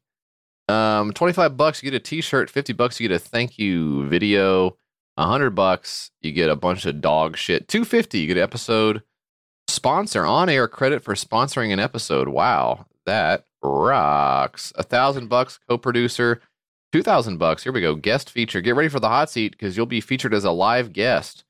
Um, 0.68 1.12
25 1.14 1.56
bucks, 1.56 1.82
you 1.82 1.90
get 1.90 1.96
a 1.96 2.04
t-shirt. 2.04 2.50
50 2.50 2.74
bucks, 2.74 3.00
you 3.00 3.08
get 3.08 3.14
a 3.14 3.18
thank 3.18 3.58
you 3.58 4.06
video. 4.08 4.76
100 5.16 5.50
bucks, 5.50 6.10
you 6.20 6.32
get 6.32 6.50
a 6.50 6.56
bunch 6.56 6.84
of 6.84 7.00
dog 7.00 7.38
shit. 7.38 7.66
250, 7.68 8.18
you 8.18 8.26
get 8.26 8.36
an 8.36 8.42
episode 8.42 9.02
sponsor 9.68 10.26
on 10.26 10.50
air 10.50 10.68
credit 10.68 11.02
for 11.02 11.14
sponsoring 11.14 11.72
an 11.72 11.80
episode. 11.80 12.28
Wow, 12.28 12.86
that 13.06 13.46
rocks. 13.62 14.70
A 14.76 14.82
thousand 14.82 15.28
bucks, 15.28 15.58
co-producer. 15.68 16.42
2000 16.92 17.38
bucks. 17.38 17.62
Here 17.62 17.72
we 17.72 17.80
go. 17.80 17.94
Guest 17.94 18.30
feature. 18.30 18.60
Get 18.60 18.74
ready 18.74 18.88
for 18.88 19.00
the 19.00 19.08
hot 19.08 19.30
seat 19.30 19.52
because 19.52 19.76
you'll 19.76 19.86
be 19.86 20.00
featured 20.00 20.34
as 20.34 20.44
a 20.44 20.50
live 20.50 20.92
guest. 20.92 21.44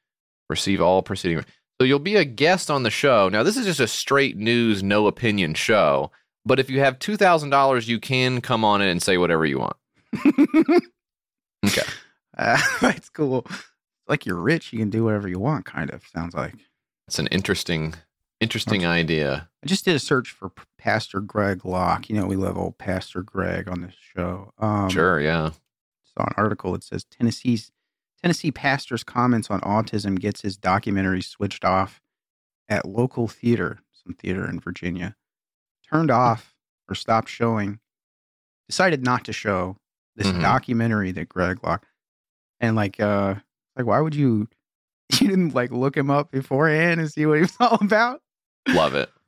Receive 0.48 0.80
all 0.80 1.02
preceding. 1.02 1.44
So 1.80 1.84
you'll 1.84 1.98
be 1.98 2.16
a 2.16 2.26
guest 2.26 2.70
on 2.70 2.82
the 2.82 2.90
show. 2.90 3.30
Now, 3.30 3.42
this 3.42 3.56
is 3.56 3.64
just 3.64 3.80
a 3.80 3.88
straight 3.88 4.36
news, 4.36 4.82
no 4.82 5.06
opinion 5.06 5.54
show. 5.54 6.10
But 6.44 6.60
if 6.60 6.68
you 6.68 6.80
have 6.80 6.98
two 6.98 7.16
thousand 7.16 7.48
dollars, 7.48 7.88
you 7.88 7.98
can 7.98 8.42
come 8.42 8.66
on 8.66 8.82
it 8.82 8.90
and 8.90 9.02
say 9.02 9.16
whatever 9.16 9.46
you 9.46 9.58
want. 9.58 9.76
Okay. 11.66 11.82
Uh, 12.38 12.58
that's 12.80 13.10
cool. 13.10 13.46
Like 14.08 14.24
you're 14.24 14.40
rich, 14.40 14.72
you 14.72 14.78
can 14.78 14.88
do 14.88 15.04
whatever 15.04 15.28
you 15.28 15.38
want, 15.38 15.66
kind 15.66 15.90
of. 15.90 16.06
Sounds 16.06 16.34
like. 16.34 16.54
It's 17.06 17.18
an 17.18 17.26
interesting, 17.26 17.94
interesting 18.40 18.86
idea. 18.86 19.48
I 19.62 19.66
just 19.66 19.84
did 19.84 19.94
a 19.94 19.98
search 19.98 20.30
for 20.30 20.52
Pastor 20.78 21.20
Greg 21.20 21.66
Locke. 21.66 22.08
You 22.08 22.16
know, 22.16 22.26
we 22.26 22.36
love 22.36 22.56
old 22.56 22.78
Pastor 22.78 23.22
Greg 23.22 23.68
on 23.68 23.82
this 23.82 23.94
show. 24.16 24.52
Um, 24.58 24.88
sure, 24.88 25.20
yeah. 25.20 25.50
Saw 26.16 26.24
an 26.24 26.32
article 26.36 26.72
that 26.72 26.82
says 26.82 27.04
Tennessee's 27.04 27.72
Tennessee 28.22 28.50
pastor's 28.50 29.02
comments 29.04 29.50
on 29.50 29.60
autism 29.62 30.18
gets 30.18 30.42
his 30.42 30.56
documentary 30.56 31.22
switched 31.22 31.64
off 31.64 32.00
at 32.68 32.86
local 32.86 33.28
theater, 33.28 33.80
some 33.92 34.14
theater 34.14 34.48
in 34.48 34.60
Virginia. 34.60 35.16
Turned 35.90 36.10
off 36.10 36.54
or 36.88 36.94
stopped 36.94 37.28
showing. 37.28 37.80
Decided 38.68 39.02
not 39.02 39.24
to 39.24 39.32
show 39.32 39.76
this 40.16 40.26
Mhm. 40.28 40.42
documentary 40.42 41.12
that 41.12 41.28
Greg 41.28 41.58
Locke 41.64 41.86
and 42.60 42.76
like 42.76 43.00
uh 43.00 43.36
like 43.76 43.86
why 43.86 44.00
would 44.00 44.14
you 44.14 44.48
you 45.20 45.28
didn't 45.28 45.54
like 45.54 45.70
look 45.70 45.96
him 45.96 46.10
up 46.10 46.30
beforehand 46.30 47.00
and 47.00 47.10
see 47.10 47.26
what 47.26 47.36
he 47.36 47.42
was 47.42 47.56
all 47.58 47.78
about? 47.80 48.22
Love 48.68 48.94
it. 48.94 49.10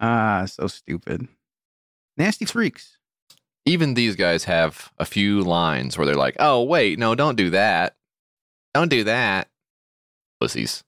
Ah, 0.00 0.44
so 0.46 0.68
stupid. 0.68 1.26
Nasty 2.16 2.44
freaks. 2.44 2.98
Even 3.66 3.94
these 3.94 4.14
guys 4.14 4.44
have 4.44 4.92
a 4.96 5.04
few 5.04 5.40
lines 5.40 5.98
where 5.98 6.06
they're 6.06 6.14
like, 6.14 6.36
"Oh, 6.38 6.62
wait, 6.62 7.00
no, 7.00 7.16
don't 7.16 7.34
do 7.34 7.50
that. 7.50 7.96
Don't 8.74 8.88
do 8.88 9.04
that." 9.04 9.48
Pussies. 10.40 10.84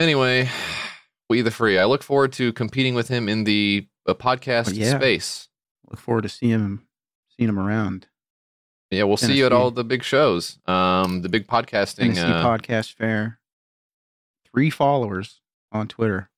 Anyway, 0.00 0.48
we 1.28 1.40
the 1.42 1.50
free. 1.50 1.78
I 1.78 1.84
look 1.84 2.02
forward 2.02 2.32
to 2.34 2.52
competing 2.52 2.94
with 2.94 3.08
him 3.08 3.28
in 3.28 3.44
the 3.44 3.86
uh, 4.06 4.14
podcast 4.14 4.68
Oh, 4.70 4.72
yeah. 4.72 4.98
space. 4.98 5.48
Look 5.90 6.00
forward 6.00 6.22
to 6.22 6.28
seeing 6.28 6.52
him 6.52 6.86
seeing 7.36 7.48
him 7.48 7.58
around. 7.58 8.06
Yeah, 8.90 9.04
we'll 9.04 9.16
see 9.16 9.34
you 9.38 9.46
at 9.46 9.52
all 9.52 9.70
the 9.70 9.84
big 9.84 10.02
shows. 10.02 10.58
Um, 10.66 11.22
the 11.22 11.28
big 11.30 11.46
podcasting. 11.46 11.96
Tennessee 12.14 12.20
Uh, 12.22 12.44
Podcast 12.44 12.92
Fair. 12.94 13.38
Three 14.52 14.68
followers 14.68 15.40
on 15.70 15.88
Twitter. 15.88 16.28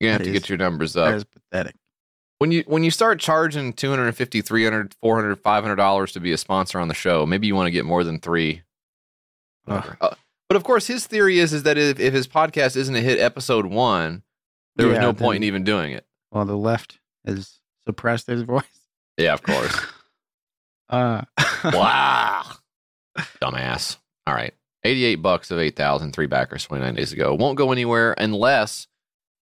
you're 0.00 0.08
gonna 0.08 0.12
have 0.12 0.18
That 0.20 0.24
to 0.24 0.30
is- 0.36 0.40
get 0.42 0.48
your 0.50 0.58
numbers 0.58 0.96
up. 0.96 1.14
is 1.14 1.24
pathetic. 1.24 1.76
when 2.38 2.52
you 2.52 2.62
when 2.66 2.84
you 2.84 2.90
start 2.90 3.20
charging 3.20 3.72
250 3.72 4.42
300 4.42 4.94
400 5.00 5.36
500 5.40 5.76
dollars 5.76 6.12
to 6.12 6.20
be 6.20 6.32
a 6.32 6.36
sponsor 6.36 6.78
on 6.78 6.88
the 6.88 6.94
show 6.94 7.24
maybe 7.24 7.46
you 7.46 7.54
want 7.54 7.68
to 7.68 7.70
get 7.70 7.86
more 7.86 8.04
than 8.04 8.18
three 8.20 8.63
Uh, 9.66 10.14
but 10.48 10.56
of 10.56 10.64
course 10.64 10.86
his 10.86 11.06
theory 11.06 11.38
is 11.38 11.52
is 11.52 11.62
that 11.64 11.78
if, 11.78 11.98
if 11.98 12.12
his 12.12 12.28
podcast 12.28 12.76
isn't 12.76 12.94
a 12.94 13.00
hit 13.00 13.18
episode 13.18 13.66
one 13.66 14.22
there 14.76 14.86
was 14.88 14.96
Yeah, 14.96 15.02
no 15.02 15.12
point 15.12 15.36
in 15.38 15.44
even 15.44 15.64
doing 15.64 15.92
it. 15.92 16.04
Well, 16.32 16.44
the 16.44 16.56
left 16.56 16.98
has 17.26 17.60
suppressed 17.86 18.26
his 18.26 18.42
voice. 18.42 18.64
yeah 19.16 19.32
of 19.34 19.42
course. 19.42 19.76
Uh, 20.90 21.22
wow. 21.64 22.42
Dumbass. 23.42 23.96
All 24.26 24.34
right. 24.34 24.52
88 24.84 25.16
bucks 25.16 25.50
of 25.50 25.58
8000 25.58 26.12
three 26.12 26.26
backers 26.26 26.64
29 26.66 26.94
days 26.94 27.12
ago. 27.12 27.34
Won't 27.34 27.56
go 27.56 27.72
anywhere 27.72 28.14
unless 28.18 28.86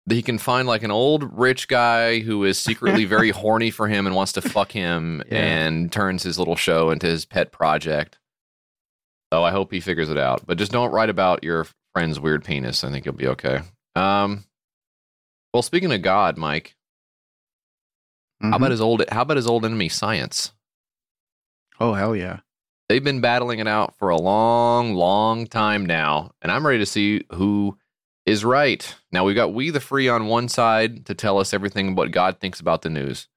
he 0.09 0.21
can 0.21 0.37
find 0.37 0.67
like 0.67 0.83
an 0.83 0.91
old 0.91 1.37
rich 1.39 1.69
guy 1.69 2.19
who 2.19 2.43
is 2.43 2.59
secretly 2.59 3.05
very 3.05 3.29
horny 3.31 3.71
for 3.71 3.87
him 3.87 4.05
and 4.07 4.15
wants 4.15 4.33
to 4.33 4.41
fuck 4.41 4.73
him 4.73 5.23
Yeah. 5.31 5.37
and 5.39 5.91
turns 5.91 6.23
his 6.23 6.37
little 6.37 6.57
show 6.57 6.91
into 6.91 7.07
his 7.07 7.23
pet 7.25 7.51
project. 7.53 8.19
So 9.31 9.43
I 9.43 9.51
hope 9.51 9.71
he 9.71 9.79
figures 9.79 10.09
it 10.09 10.17
out. 10.17 10.45
But 10.45 10.57
just 10.57 10.71
don't 10.71 10.91
write 10.91 11.09
about 11.09 11.43
your 11.43 11.65
friend's 11.93 12.19
weird 12.19 12.43
penis. 12.43 12.83
I 12.83 12.91
think 12.91 13.05
you'll 13.05 13.15
be 13.15 13.27
okay. 13.27 13.61
Um 13.95 14.45
well 15.53 15.63
speaking 15.63 15.91
of 15.91 16.01
God, 16.01 16.37
Mike, 16.37 16.75
how 18.41 18.49
mhm. 18.49 18.55
about 18.55 18.71
his 18.71 18.81
old 18.81 19.03
how 19.09 19.21
about 19.21 19.37
his 19.37 19.47
old 19.47 19.65
enemy 19.65 19.89
science? 19.89 20.53
Oh 21.79 21.93
hell 21.93 22.15
yeah! 22.15 22.39
They've 22.89 23.03
been 23.03 23.21
battling 23.21 23.59
it 23.59 23.67
out 23.67 23.95
for 23.97 24.09
a 24.09 24.17
long, 24.17 24.93
long 24.93 25.47
time 25.47 25.85
now, 25.85 26.31
and 26.41 26.51
I'm 26.51 26.65
ready 26.65 26.79
to 26.79 26.85
see 26.85 27.25
who 27.33 27.77
is 28.25 28.45
right. 28.45 28.95
Now 29.11 29.23
we've 29.23 29.35
got 29.35 29.53
we 29.53 29.69
the 29.69 29.79
free 29.79 30.07
on 30.07 30.27
one 30.27 30.47
side 30.47 31.05
to 31.05 31.15
tell 31.15 31.37
us 31.39 31.53
everything 31.53 31.95
what 31.95 32.11
God 32.11 32.39
thinks 32.39 32.59
about 32.59 32.81
the 32.81 32.89
news. 32.89 33.27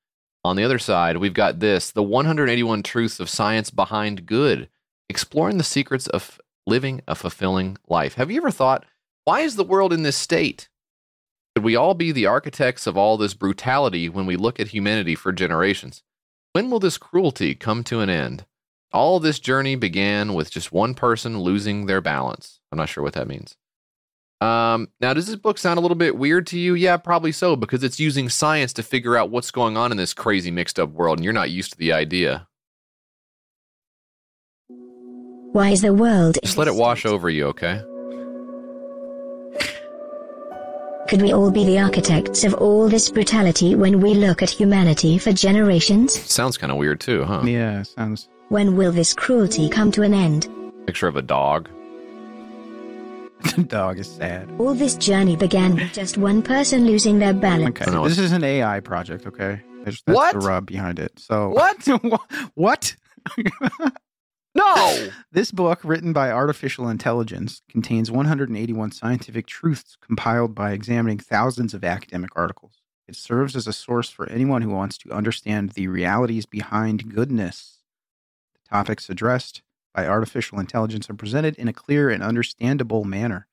On 0.45 0.57
the 0.57 0.65
other 0.65 0.79
side, 0.79 1.17
we've 1.17 1.33
got 1.33 1.61
this, 1.61 1.91
the 1.91 2.03
181 2.03 2.83
truths 2.83 3.19
of 3.19 3.31
science 3.31 3.71
behind 3.71 4.27
good, 4.27 4.69
exploring 5.09 5.59
the 5.59 5.65
secrets 5.65 6.07
of 6.07 6.41
living 6.67 7.03
a 7.07 7.15
fulfilling 7.15 7.77
life. 7.89 8.15
Have 8.15 8.31
you 8.31 8.39
ever 8.39 8.51
thought, 8.51 8.85
why 9.25 9.41
is 9.41 9.57
the 9.57 9.65
world 9.65 9.93
in 9.93 10.03
this 10.03 10.17
state? 10.17 10.69
Could 11.55 11.65
we 11.65 11.77
all 11.77 11.95
be 11.95 12.11
the 12.11 12.27
architects 12.27 12.87
of 12.87 12.97
all 12.97 13.17
this 13.17 13.35
brutality 13.35 14.09
when 14.09 14.27
we 14.27 14.37
look 14.37 14.59
at 14.59 14.69
humanity 14.69 15.15
for 15.15 15.33
generations? 15.33 16.03
When 16.53 16.71
will 16.71 16.81
this 16.81 16.99
cruelty 16.99 17.55
come 17.55 17.85
to 17.85 18.01
an 18.01 18.11
end? 18.11 18.45
All 18.93 19.19
this 19.21 19.39
journey 19.39 19.77
began 19.77 20.35
with 20.35 20.51
just 20.51 20.73
one 20.73 20.95
person 20.95 21.41
losing 21.41 21.87
their 21.87 22.01
balance. 22.01 22.61
I'm 22.71 22.79
not 22.79 22.89
sure 22.89 23.03
what 23.03 23.15
that 23.15 23.29
means. 23.29 23.57
Um, 24.41 24.89
now, 25.01 25.15
does 25.15 25.27
this 25.27 25.37
book 25.37 25.59
sound 25.59 25.79
a 25.79 25.81
little 25.81 25.97
bit 25.97 26.17
weird 26.17 26.47
to 26.49 26.59
you? 26.59 26.75
Yeah, 26.75 26.97
probably 26.97 27.33
so, 27.33 27.57
because 27.57 27.83
it's 27.83 27.99
using 27.99 28.29
science 28.29 28.73
to 28.75 28.83
figure 28.83 29.17
out 29.17 29.31
what's 29.31 29.51
going 29.51 29.77
on 29.77 29.91
in 29.91 29.97
this 29.97 30.13
crazy 30.13 30.51
mixed 30.51 30.79
up 30.79 30.91
world, 30.91 31.19
and 31.19 31.25
you're 31.25 31.33
not 31.33 31.51
used 31.51 31.73
to 31.73 31.79
the 31.79 31.93
idea. 31.93 32.47
Why 35.55 35.69
is 35.71 35.83
the 35.83 35.95
world 35.95 36.37
Just 36.43 36.59
let 36.59 36.67
it 36.67 36.75
wash 36.75 37.07
over 37.07 37.31
you, 37.31 37.47
okay? 37.47 37.81
Could 41.07 41.23
we 41.23 41.33
all 41.33 41.53
be 41.53 41.65
the 41.65 41.79
architects 41.79 42.43
of 42.43 42.55
all 42.55 42.89
this 42.89 43.09
brutality 43.09 43.77
when 43.77 44.01
we 44.01 44.15
look 44.15 44.43
at 44.43 44.51
humanity 44.51 45.17
for 45.17 45.31
generations? 45.33 46.13
Sounds 46.29 46.59
kind 46.59 46.73
of 46.73 46.79
weird 46.79 46.99
too, 46.99 47.23
huh? 47.23 47.43
Yeah, 47.45 47.85
sounds. 47.85 48.29
When 48.49 48.77
will 48.77 48.91
this 48.91 49.15
cruelty 49.15 49.69
come 49.69 49.93
to 49.93 50.03
an 50.03 50.13
end? 50.13 50.49
Picture 50.87 51.07
of 51.07 51.15
a 51.15 51.23
dog. 51.23 51.69
The 53.57 53.63
dog 53.63 54.01
is 54.01 54.11
sad. 54.11 54.51
All 54.59 54.75
this 54.75 54.97
journey 54.97 55.37
began 55.37 55.77
with 55.77 55.93
just 55.93 56.19
one 56.19 56.43
person 56.43 56.85
losing 56.85 57.21
their 57.21 57.33
balance. 57.35 57.81
Okay, 57.81 58.09
this 58.09 58.19
is 58.19 58.33
an 58.33 58.43
AI 58.43 58.81
project. 58.81 59.25
Okay, 59.25 59.61
There's- 59.85 60.03
that's 60.05 60.17
What? 60.17 60.33
the 60.33 60.41
rub 60.41 60.67
behind 60.67 60.99
it. 60.99 61.13
So 61.21 61.51
What? 61.51 61.87
what? 62.55 62.97
No. 64.55 65.09
This 65.33 65.51
book, 65.51 65.81
written 65.83 66.13
by 66.13 66.31
artificial 66.31 66.89
intelligence, 66.89 67.61
contains 67.69 68.09
181 68.09 68.93
scientific 68.93 69.47
truths 69.47 69.97
compiled 70.01 70.55
by 70.55 70.71
examining 70.71 71.19
thousands 71.19 71.75
of 71.75 71.83
academic 71.83 72.31
articles. 72.37 72.75
It 73.09 73.17
serves 73.17 73.57
as 73.57 73.67
a 73.67 73.73
source 73.73 74.09
for 74.11 74.29
anyone 74.29 74.63
who 74.63 74.71
wants 74.71 74.97
to 74.99 75.11
understand 75.11 75.71
the 75.71 75.89
realities 75.89 76.47
behind 76.47 77.13
goodness. 77.13 77.79
The 78.55 78.69
topics 78.69 79.11
addressed 79.11 79.63
by 79.93 80.07
artificial 80.07 80.61
intelligence 80.61 81.11
are 81.11 81.15
presented 81.15 81.57
in 81.57 81.67
a 81.67 81.73
clear 81.73 82.09
and 82.11 82.23
understandable 82.23 83.05
manner, 83.05 83.49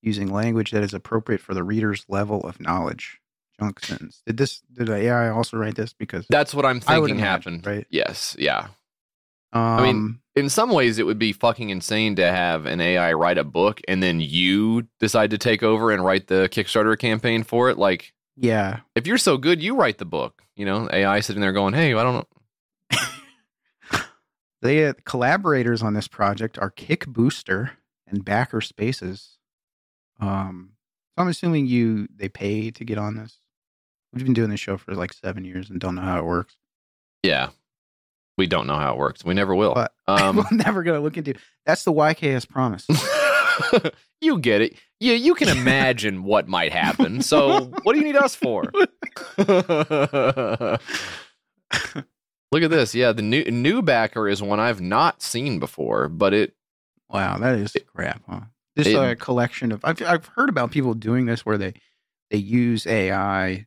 using 0.00 0.32
language 0.32 0.70
that 0.70 0.84
is 0.84 0.94
appropriate 0.94 1.40
for 1.40 1.54
the 1.54 1.64
reader's 1.64 2.04
level 2.08 2.40
of 2.42 2.60
knowledge. 2.60 3.18
Junk 3.58 3.80
sentence. 3.80 4.22
Did 4.26 4.36
this? 4.36 4.62
Did 4.72 4.88
AI 4.90 5.28
also 5.28 5.56
write 5.56 5.74
this? 5.74 5.92
Because 5.92 6.24
That's 6.30 6.54
what 6.54 6.64
I'm 6.64 6.78
thinking 6.78 7.16
imagine, 7.18 7.18
happened. 7.18 7.66
right? 7.66 7.86
Yes. 7.90 8.36
Yeah. 8.38 8.68
Um, 9.56 9.78
I 9.78 9.82
mean, 9.82 10.18
in 10.34 10.48
some 10.48 10.70
ways, 10.70 10.98
it 10.98 11.06
would 11.06 11.18
be 11.18 11.32
fucking 11.32 11.70
insane 11.70 12.16
to 12.16 12.30
have 12.30 12.66
an 12.66 12.80
AI 12.80 13.12
write 13.14 13.38
a 13.38 13.44
book 13.44 13.80
and 13.88 14.02
then 14.02 14.20
you 14.20 14.86
decide 15.00 15.30
to 15.30 15.38
take 15.38 15.62
over 15.62 15.90
and 15.90 16.04
write 16.04 16.26
the 16.26 16.48
Kickstarter 16.52 16.98
campaign 16.98 17.42
for 17.42 17.70
it. 17.70 17.78
Like, 17.78 18.12
yeah, 18.36 18.80
if 18.94 19.06
you're 19.06 19.18
so 19.18 19.38
good, 19.38 19.62
you 19.62 19.76
write 19.76 19.98
the 19.98 20.04
book. 20.04 20.42
You 20.56 20.66
know, 20.66 20.88
AI 20.92 21.20
sitting 21.20 21.40
there 21.40 21.52
going, 21.52 21.74
"Hey, 21.74 21.94
I 21.94 22.02
don't 22.02 22.14
know." 22.14 22.98
The 24.62 24.88
uh, 24.88 24.92
collaborators 25.04 25.82
on 25.82 25.94
this 25.94 26.08
project 26.08 26.58
are 26.58 26.70
Kick 26.70 27.06
Booster 27.06 27.72
and 28.06 28.24
Backer 28.24 28.60
Spaces. 28.60 29.36
Um, 30.18 30.72
so 31.14 31.22
I'm 31.22 31.28
assuming 31.28 31.66
you 31.66 32.08
they 32.14 32.28
pay 32.28 32.70
to 32.70 32.84
get 32.84 32.98
on 32.98 33.16
this. 33.16 33.38
We've 34.12 34.24
been 34.24 34.34
doing 34.34 34.50
this 34.50 34.60
show 34.60 34.76
for 34.78 34.94
like 34.94 35.12
seven 35.12 35.44
years 35.44 35.68
and 35.68 35.78
don't 35.78 35.94
know 35.94 36.02
how 36.02 36.18
it 36.18 36.24
works. 36.24 36.56
Yeah, 37.22 37.50
we 38.36 38.46
don't 38.46 38.66
know 38.66 38.76
how 38.76 38.92
it 38.94 38.98
works. 38.98 39.24
We 39.24 39.34
never 39.34 39.54
will. 39.54 39.74
But 39.74 39.92
Um, 40.08 40.36
we're 40.36 40.44
never 40.52 40.82
gonna 40.82 41.00
look 41.00 41.16
into. 41.16 41.34
That's 41.64 41.84
the 41.84 41.92
YKS 41.92 42.48
promise. 42.48 42.86
you 44.20 44.38
get 44.38 44.60
it. 44.60 44.74
Yeah, 45.00 45.14
you 45.14 45.34
can 45.34 45.48
imagine 45.48 46.22
what 46.24 46.46
might 46.48 46.72
happen. 46.72 47.22
So, 47.22 47.64
what 47.82 47.92
do 47.94 47.98
you 47.98 48.04
need 48.04 48.16
us 48.16 48.34
for? 48.34 48.64
Look 52.52 52.62
at 52.62 52.70
this. 52.70 52.94
Yeah, 52.94 53.12
the 53.12 53.22
new 53.22 53.44
new 53.44 53.82
backer 53.82 54.28
is 54.28 54.40
one 54.42 54.60
I've 54.60 54.80
not 54.80 55.20
seen 55.22 55.58
before, 55.58 56.08
but 56.08 56.32
it 56.32 56.54
wow, 57.10 57.38
that 57.38 57.58
is 57.58 57.76
crap, 57.94 58.22
huh? 58.28 58.40
Just 58.76 58.90
It- 58.90 58.94
a 58.96 59.16
collection 59.16 59.72
of. 59.72 59.84
I've 59.84 60.00
I've 60.02 60.26
heard 60.26 60.48
about 60.48 60.70
people 60.70 60.94
doing 60.94 61.26
this 61.26 61.44
where 61.44 61.58
they 61.58 61.74
they 62.30 62.38
use 62.38 62.86
AI, 62.86 63.66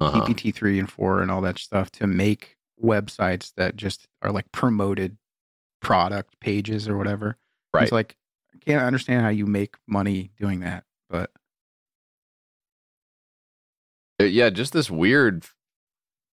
Uh-huh. 0.00 0.20
GPT 0.26 0.54
three 0.54 0.78
and 0.78 0.90
four 0.90 1.22
and 1.22 1.30
all 1.30 1.40
that 1.40 1.58
stuff 1.58 1.90
to 1.92 2.06
make 2.06 2.56
websites 2.82 3.52
that 3.56 3.76
just 3.76 4.06
are 4.22 4.30
like 4.32 4.50
promoted 4.52 5.16
product 5.80 6.38
pages 6.40 6.88
or 6.88 6.96
whatever. 6.98 7.36
Right. 7.74 7.84
It's 7.84 7.92
like 7.92 8.16
I 8.54 8.58
can't 8.64 8.82
understand 8.84 9.22
how 9.22 9.28
you 9.30 9.46
make 9.46 9.76
money 9.86 10.30
doing 10.38 10.60
that, 10.60 10.84
but 11.10 11.30
Uh, 14.20 14.24
yeah, 14.24 14.50
just 14.50 14.72
this 14.72 14.90
weird 14.90 15.44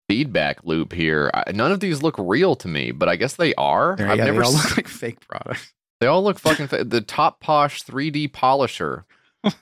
feedback 0.07 0.63
loop 0.63 0.93
here. 0.93 1.31
I, 1.33 1.51
none 1.51 1.71
of 1.71 1.79
these 1.79 2.03
look 2.03 2.15
real 2.17 2.55
to 2.57 2.67
me, 2.67 2.91
but 2.91 3.09
I 3.09 3.15
guess 3.15 3.35
they 3.35 3.53
are. 3.55 3.95
they're- 3.95 4.07
I've 4.09 4.17
yeah, 4.17 4.25
never 4.25 4.41
they 4.41 4.45
all 4.47 4.55
s- 4.55 4.63
look 4.65 4.77
like 4.77 4.87
fake 4.87 5.19
products. 5.27 5.73
They 5.99 6.07
all 6.07 6.23
look 6.23 6.39
fucking 6.39 6.67
fa- 6.67 6.83
the 6.85 7.01
top 7.01 7.39
posh 7.41 7.83
3D 7.83 8.31
polisher. 8.31 9.05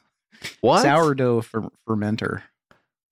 What? 0.62 0.84
Sourdough 0.84 1.42
fer- 1.42 1.70
fermenter. 1.90 2.44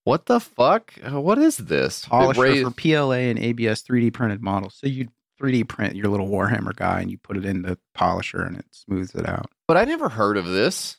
What 0.05 0.27
the 0.27 0.39
fuck? 0.39 0.93
What 1.03 1.37
is 1.37 1.57
this? 1.57 2.05
Polisher 2.05 2.41
raised- 2.41 2.63
for 2.63 2.71
PLA 2.71 3.29
and 3.29 3.37
ABS 3.39 3.81
3D 3.81 4.11
printed 4.13 4.41
models. 4.41 4.75
So 4.79 4.87
you 4.87 5.09
3D 5.41 5.67
print 5.67 5.95
your 5.97 6.07
little 6.07 6.29
Warhammer 6.29 6.73
guy 6.75 7.01
and 7.01 7.11
you 7.11 7.17
put 7.17 7.35
it 7.35 7.43
in 7.43 7.63
the 7.63 7.77
polisher 7.93 8.41
and 8.43 8.57
it 8.57 8.65
smooths 8.71 9.13
it 9.15 9.27
out. 9.27 9.51
but 9.67 9.75
I 9.77 9.83
never 9.83 10.07
heard 10.09 10.37
of 10.37 10.45
this. 10.45 10.97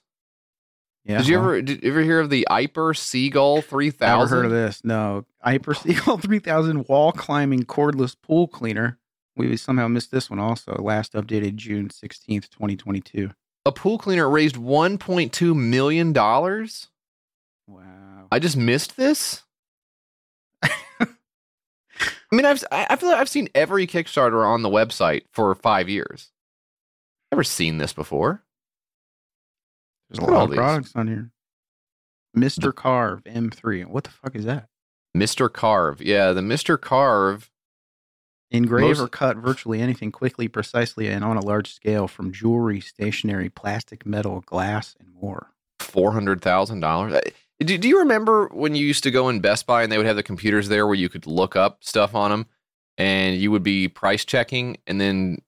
Yeah. 1.07 1.19
did 1.19 1.28
you 1.28 1.39
ever 1.39 1.62
did 1.62 1.83
you 1.85 1.91
ever 1.93 2.03
hear 2.03 2.19
of 2.20 2.31
the 2.31 2.47
Aiper 2.51 2.95
Seagull 2.97 3.62
3000? 3.62 4.19
Never 4.19 4.28
heard 4.28 4.45
of 4.45 4.51
this. 4.51 4.85
No. 4.85 5.24
Hyper 5.41 5.73
Seagull 5.74 6.19
3000 6.19 6.89
wall 6.89 7.12
climbing 7.12 7.62
cordless 7.62 8.15
pool 8.20 8.49
cleaner. 8.49 8.99
We 9.37 9.57
somehow 9.57 9.87
missed 9.87 10.11
this 10.11 10.28
one 10.28 10.41
also. 10.41 10.73
Last 10.83 11.12
updated 11.12 11.55
June 11.57 11.89
16th, 11.91 12.49
2022. 12.51 13.31
A 13.66 13.73
pool 13.73 13.99
cleaner 13.99 14.28
raised 14.28 14.57
1.2 14.57 15.55
million 15.55 16.12
dollars? 16.12 16.89
Wow. 17.69 17.83
I 18.31 18.39
just 18.39 18.57
missed 18.57 18.97
this? 18.97 19.43
I 20.62 22.35
mean, 22.35 22.44
I've 22.44 22.62
I 22.73 22.97
feel 22.97 23.11
like 23.11 23.19
I've 23.19 23.28
seen 23.28 23.48
every 23.55 23.86
Kickstarter 23.86 24.44
on 24.44 24.62
the 24.62 24.69
website 24.69 25.23
for 25.32 25.55
5 25.55 25.89
years. 25.89 26.32
Never 27.31 27.44
seen 27.44 27.78
this 27.78 27.93
before. 27.93 28.43
There's 30.11 30.19
a 30.19 30.23
Look 30.23 30.31
lot 30.31 30.43
of 30.44 30.51
these. 30.51 30.57
products 30.59 30.93
on 30.97 31.07
here. 31.07 31.31
Mr. 32.36 32.74
Carve 32.74 33.23
M3. 33.24 33.86
What 33.86 34.05
the 34.05 34.11
fuck 34.11 34.35
is 34.35 34.44
that? 34.44 34.69
Mr. 35.16 35.51
Carve. 35.53 36.03
Yeah, 36.03 36.32
the 36.32 36.40
Mr. 36.40 36.81
Carve. 36.81 37.51
Engrave 38.51 38.98
Most- 38.98 39.01
or 39.01 39.09
cut 39.09 39.36
virtually 39.39 39.81
anything 39.81 40.12
quickly, 40.12 40.47
precisely, 40.48 41.09
and 41.09 41.24
on 41.24 41.36
a 41.36 41.44
large 41.44 41.73
scale 41.73 42.07
from 42.07 42.32
jewelry, 42.32 42.81
stationery, 42.81 43.48
plastic, 43.48 44.05
metal, 44.07 44.40
glass, 44.47 44.94
and 45.01 45.12
more. 45.15 45.51
four 45.81 46.12
hundred 46.12 46.43
thousand 46.43 46.81
dollars. 46.81 47.19
Do, 47.61 47.78
do 47.78 47.89
you 47.89 48.01
remember 48.01 48.49
when 48.53 48.74
you 48.74 48.87
used 48.87 49.03
to 49.05 49.11
go 49.11 49.28
in 49.28 49.41
Best 49.41 49.66
Buy 49.66 49.83
and 49.83 49.91
they 49.91 49.97
would 49.97 50.07
have 50.07 50.16
the 50.16 50.23
computers 50.23 50.69
there 50.69 50.87
where 50.87 50.95
you 50.95 51.09
could 51.09 51.27
look 51.27 51.57
up 51.57 51.83
stuff 51.83 52.15
on 52.15 52.31
them, 52.31 52.47
and 52.99 53.37
you 53.37 53.51
would 53.51 53.62
be 53.62 53.89
price 53.89 54.24
checking, 54.24 54.77
and 54.87 55.01
then 55.01 55.39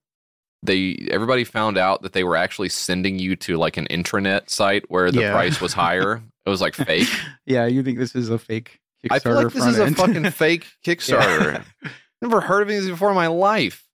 they 0.63 1.07
everybody 1.11 1.45
found 1.45 1.77
out 1.79 2.03
that 2.03 2.15
they 2.15 2.25
were 2.25 2.35
actually 2.37 2.69
sending 2.71 3.19
you 3.19 3.37
to 3.37 3.57
like 3.57 3.77
an 3.77 3.87
intranet 3.91 4.49
site 4.51 4.85
where 4.91 5.11
the 5.11 5.21
Yeah. 5.21 5.33
price 5.33 5.61
was 5.61 5.73
higher. 5.75 6.23
it 6.47 6.51
was 6.51 6.61
like 6.61 6.75
fake. 6.75 7.09
Yeah, 7.47 7.67
you 7.67 7.83
think 7.83 7.99
this 7.99 8.15
is 8.15 8.31
a 8.31 8.39
fake 8.39 8.81
Kickstarter 9.05 9.13
I 9.13 9.19
feel 9.21 9.35
like 9.35 9.53
this 9.53 9.67
is 9.67 9.79
a 9.79 9.91
fucking 9.93 10.31
fake 10.33 10.67
Kickstarter. 10.85 11.63
Never 12.23 12.41
heard 12.41 12.63
of 12.63 12.69
these 12.69 12.89
before 12.89 13.11
in 13.11 13.15
my 13.15 13.29
life. 13.29 13.85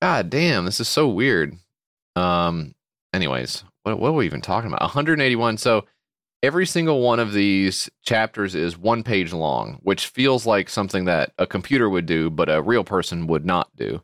God 0.00 0.30
damn, 0.30 0.64
this 0.64 0.80
is 0.80 0.88
so 0.88 1.08
weird. 1.08 1.56
Um. 2.14 2.74
Anyways, 3.12 3.64
what 3.82 3.98
what 3.98 4.10
are 4.10 4.12
we 4.12 4.26
even 4.26 4.40
talking 4.40 4.68
about? 4.68 4.80
181. 4.82 5.58
So 5.58 5.84
every 6.46 6.66
single 6.66 7.00
one 7.02 7.18
of 7.20 7.32
these 7.32 7.90
chapters 8.02 8.54
is 8.54 8.78
one 8.78 9.02
page 9.02 9.32
long, 9.32 9.78
which 9.82 10.06
feels 10.06 10.46
like 10.46 10.68
something 10.70 11.04
that 11.06 11.32
a 11.38 11.46
computer 11.46 11.88
would 11.90 12.06
do, 12.06 12.30
but 12.30 12.48
a 12.48 12.62
real 12.62 12.84
person 12.84 13.26
would 13.26 13.44
not 13.44 13.68
do. 13.76 14.00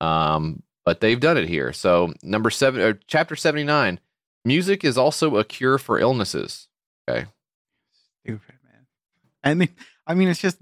Um. 0.00 0.62
But 0.84 1.00
they've 1.00 1.18
done 1.18 1.36
it 1.36 1.48
here. 1.48 1.72
So 1.72 2.14
number 2.22 2.48
seven, 2.48 2.80
or 2.80 3.00
chapter 3.08 3.34
79. 3.34 3.98
Music 4.44 4.84
is 4.84 4.96
also 4.96 5.34
a 5.36 5.42
cure 5.42 5.78
for 5.78 5.98
illnesses. 5.98 6.68
Okay. 7.10 7.26
Stupid, 8.22 8.54
man. 8.64 8.86
I 9.42 9.54
mean, 9.54 9.70
I 10.06 10.14
mean, 10.14 10.28
it's 10.28 10.40
just 10.40 10.58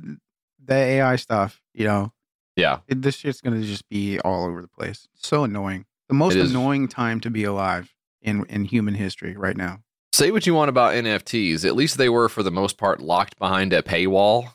the 0.64 0.74
AI 0.74 1.16
stuff. 1.16 1.60
You 1.74 1.84
know, 1.88 2.12
Yeah. 2.56 2.78
it, 2.88 3.02
this 3.02 3.16
shit's 3.16 3.42
gonna 3.42 3.60
just 3.62 3.86
be 3.90 4.18
all 4.20 4.46
over 4.46 4.62
the 4.62 4.68
place. 4.68 5.08
So 5.14 5.44
annoying. 5.44 5.84
The 6.08 6.14
most 6.14 6.36
annoying 6.36 6.88
time 6.88 7.20
to 7.20 7.28
be 7.30 7.44
alive 7.44 7.92
in 8.22 8.46
in 8.46 8.64
human 8.64 8.94
history 8.94 9.36
right 9.36 9.56
now. 9.58 9.82
Say 10.14 10.30
what 10.30 10.46
you 10.46 10.54
want 10.54 10.68
about 10.68 10.94
NFTs. 10.94 11.64
At 11.64 11.74
least 11.74 11.98
they 11.98 12.08
were, 12.08 12.28
for 12.28 12.44
the 12.44 12.52
most 12.52 12.78
part, 12.78 13.00
locked 13.00 13.36
behind 13.36 13.72
a 13.72 13.82
paywall. 13.82 14.54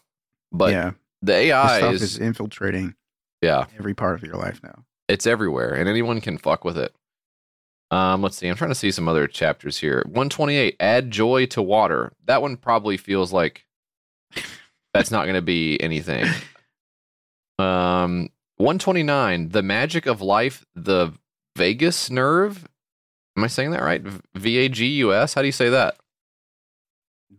But 0.54 0.72
yeah, 0.72 0.92
the 1.22 1.34
AI 1.34 1.80
stuff 1.80 1.96
is, 1.96 2.02
is 2.02 2.18
infiltrating 2.18 2.96
yeah, 3.42 3.66
every 3.78 3.94
part 3.94 4.16
of 4.16 4.24
your 4.24 4.38
life 4.38 4.62
now. 4.64 4.86
it's 5.10 5.28
everywhere, 5.28 5.74
and 5.74 5.90
anyone 5.90 6.22
can 6.22 6.38
fuck 6.38 6.64
with 6.64 6.78
it. 6.78 6.96
Um, 7.92 8.22
let's 8.22 8.38
see. 8.38 8.48
I'm 8.48 8.56
trying 8.56 8.72
to 8.72 8.76
see 8.76 8.90
some 8.90 9.10
other 9.10 9.28
chapters 9.28 9.78
here. 9.78 10.02
128. 10.06 10.78
Add 10.80 11.12
joy 11.12 11.46
to 11.48 11.62
water. 11.62 12.14
That 12.24 12.42
one 12.42 12.56
probably 12.56 12.96
feels 12.96 13.34
like 13.34 13.66
that's 14.94 15.12
not 15.12 15.24
going 15.26 15.36
to 15.36 15.42
be 15.42 15.78
anything. 15.82 16.26
Um, 17.58 18.30
129. 18.56 19.50
The 19.50 19.62
magic 19.62 20.06
of 20.06 20.22
life. 20.22 20.66
The 20.74 21.12
vagus 21.58 22.10
nerve. 22.10 22.66
Am 23.40 23.44
I 23.46 23.48
saying 23.48 23.72
that 23.72 23.82
right? 23.82 24.02
V 24.36 24.58
A 24.58 24.68
G 24.68 24.86
U 24.98 25.14
S. 25.14 25.34
How 25.34 25.40
do 25.42 25.48
you 25.48 25.54
say 25.54 25.70
that? 25.70 25.96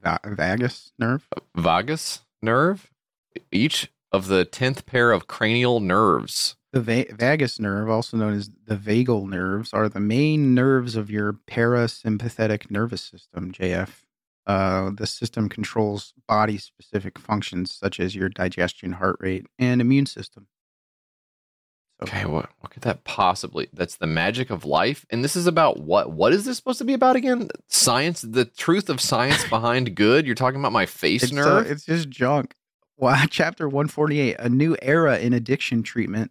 Va- 0.03 0.21
vagus 0.25 0.93
nerve. 0.99 1.29
vagus 1.55 2.23
nerve, 2.41 2.91
each 3.53 3.93
of 4.11 4.29
the 4.29 4.47
10th 4.47 4.87
pair 4.87 5.13
of 5.13 5.27
cranial 5.27 5.79
nerves. 5.79 6.57
The 6.73 6.81
va- 6.81 7.05
vagus 7.15 7.61
nerve, 7.61 7.91
also 7.91 8.17
known 8.17 8.33
as 8.33 8.49
the 8.65 8.77
vagal 8.77 9.29
nerves, 9.29 9.75
are 9.75 9.91
the 9.91 10.01
main 10.01 10.55
nerves 10.55 10.97
of 10.97 11.11
your 11.11 11.35
parasympathetic 11.35 12.71
nervous 12.71 13.03
system, 13.03 13.53
JF. 13.53 14.05
Uh, 14.47 14.93
the 14.95 15.07
system 15.07 15.51
controls 15.51 16.15
body 16.27 16.57
specific 16.57 17.19
functions 17.19 17.75
such 17.75 18.01
as 18.01 18.15
your 18.15 18.31
digestion, 18.31 18.93
heart 18.93 19.17
rate, 19.21 19.45
and 19.59 19.83
immune 19.83 20.07
system. 20.07 20.47
Okay, 22.03 22.25
what 22.25 22.49
what 22.61 22.71
could 22.73 22.83
that 22.85 23.05
possibly? 23.05 23.69
That's 23.75 23.97
the 23.97 24.07
magic 24.07 24.49
of 24.51 24.65
life, 24.65 25.05
and 25.11 25.23
this 25.23 25.37
is 25.37 25.47
about 25.47 25.81
what? 25.81 26.11
What 26.13 26.33
is 26.33 26.45
this 26.47 26.57
supposed 26.57 26.79
to 26.79 26.85
be 26.85 26.95
about 26.95 27.15
again? 27.17 27.49
Science, 27.69 28.23
the 28.23 28.45
truth 28.47 28.89
of 28.89 29.01
science 29.01 29.45
behind 29.51 29.95
good. 29.95 30.25
You're 30.27 30.35
talking 30.35 30.61
about 30.61 30.73
my 30.73 30.87
face 30.87 31.23
It's, 31.25 31.33
uh, 31.33 31.37
nerve. 31.37 31.71
it's 31.71 31.85
just 31.85 32.09
junk. 32.09 32.55
Wow, 32.97 33.25
chapter 33.31 33.69
148 33.69 34.37
A 34.39 34.49
new 34.49 34.77
era 34.81 35.19
in 35.19 35.33
addiction 35.35 35.83
treatment. 35.83 36.31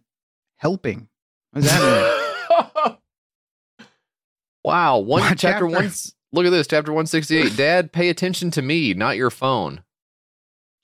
Helping. 0.56 1.08
What 1.52 1.62
does 1.62 1.70
that 1.70 2.86
mean? 2.86 2.96
wow, 4.64 4.98
one 4.98 5.22
chapter 5.22 5.36
chapter? 5.36 5.66
one. 5.66 5.90
Look 6.32 6.46
at 6.46 6.50
this, 6.50 6.66
chapter 6.66 6.92
one 6.92 7.06
sixty 7.06 7.36
eight. 7.38 7.56
Dad, 7.56 7.92
pay 7.92 8.08
attention 8.08 8.50
to 8.52 8.62
me, 8.62 8.94
not 8.94 9.16
your 9.16 9.30
phone. 9.30 9.82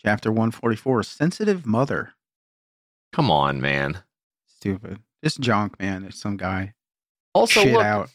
chapter 0.04 0.30
144 0.30 1.02
Sensitive 1.02 1.66
Mother. 1.66 2.12
Come 3.12 3.30
on, 3.30 3.60
man. 3.60 4.02
Stupid. 4.74 4.98
Just 5.24 5.40
junk, 5.40 5.78
man. 5.80 6.04
It's 6.04 6.20
some 6.20 6.36
guy. 6.36 6.74
Also, 7.34 7.60
Shit 7.62 7.72
look, 7.74 7.84
out. 7.84 8.10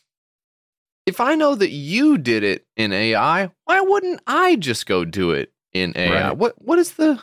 if 1.05 1.19
I 1.19 1.35
know 1.35 1.55
that 1.55 1.69
you 1.69 2.17
did 2.17 2.43
it 2.43 2.65
in 2.77 2.91
AI, 2.93 3.49
why 3.65 3.81
wouldn't 3.81 4.21
I 4.27 4.55
just 4.55 4.85
go 4.85 5.05
do 5.05 5.31
it 5.31 5.51
in 5.73 5.93
AI? 5.95 6.29
Right. 6.29 6.37
What 6.37 6.53
what 6.61 6.79
is 6.79 6.93
the 6.93 7.21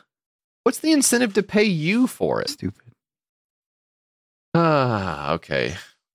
what's 0.65 0.79
the 0.79 0.93
incentive 0.93 1.35
to 1.35 1.43
pay 1.43 1.65
you 1.65 2.07
for 2.07 2.41
it? 2.41 2.51
Stupid. 2.51 2.83
Ah, 4.55 5.33
okay. 5.35 5.75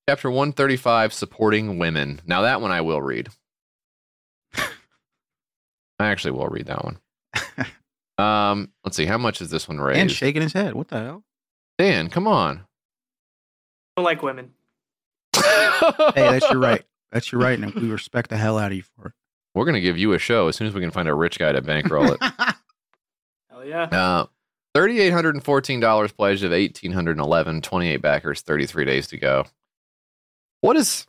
Chapter 0.10 0.30
135 0.30 1.14
supporting 1.14 1.78
women. 1.80 2.22
Now 2.26 2.42
that 2.42 2.62
one 2.62 2.72
I 2.72 2.82
will 2.82 3.02
read. 3.02 3.30
I 4.56 4.68
actually 6.00 6.32
will 6.32 6.48
read 6.48 6.66
that 6.68 6.84
one. 6.84 7.00
Um, 8.18 8.70
let's 8.84 8.96
see, 8.96 9.06
how 9.06 9.18
much 9.18 9.42
is 9.42 9.50
this 9.50 9.68
one 9.68 9.78
And 9.80 9.86
raised? 9.88 10.16
shaking 10.16 10.42
his 10.44 10.54
head. 10.54 10.76
What 10.76 10.90
the 10.90 11.00
hell? 11.00 11.24
Dan, 11.80 12.10
come 12.10 12.28
on. 12.28 12.66
I 13.96 14.02
don't 14.02 14.06
like 14.06 14.24
women. 14.24 14.52
Hey, 16.16 16.30
that's 16.30 16.50
your 16.50 16.60
right. 16.60 16.84
That's 17.12 17.32
your 17.32 17.42
right. 17.42 17.60
And 17.60 17.74
we 17.76 17.90
respect 17.90 18.30
the 18.30 18.38
hell 18.38 18.58
out 18.58 18.72
of 18.72 18.78
you 18.78 18.84
for 18.84 19.08
it. 19.08 19.14
We're 19.54 19.66
gonna 19.66 19.82
give 19.82 19.98
you 19.98 20.14
a 20.14 20.20
show 20.20 20.48
as 20.48 20.56
soon 20.56 20.68
as 20.68 20.74
we 20.74 20.82
can 20.82 20.92
find 20.92 21.08
a 21.08 21.14
rich 21.14 21.38
guy 21.38 21.52
to 21.52 21.62
bankroll 21.62 22.12
it. 22.12 22.20
Hell 23.52 23.66
yeah. 23.66 23.84
Uh, 23.84 24.26
$3,814 24.76 26.16
pledged 26.16 26.44
of 26.44 26.52
1811 26.52 27.62
28 27.62 27.98
backers, 27.98 28.42
33 28.42 28.86
days 28.86 29.08
to 29.08 29.18
go. 29.18 29.46
What 30.62 30.76
is 30.78 31.06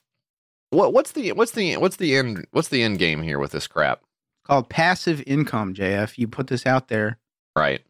what 0.70 0.92
what's 0.92 1.12
the 1.12 1.32
what's 1.32 1.52
the 1.52 1.76
what's 1.76 1.96
the 1.96 2.16
end 2.16 2.46
what's 2.50 2.68
the 2.68 2.82
end 2.82 2.98
game 2.98 3.22
here 3.22 3.38
with 3.38 3.52
this 3.52 3.66
crap? 3.66 4.02
called 4.46 4.68
passive 4.68 5.22
income, 5.26 5.72
JF. 5.72 6.18
You 6.18 6.28
put 6.28 6.48
this 6.48 6.66
out 6.66 6.88
there, 6.88 7.18
Right. 7.56 7.80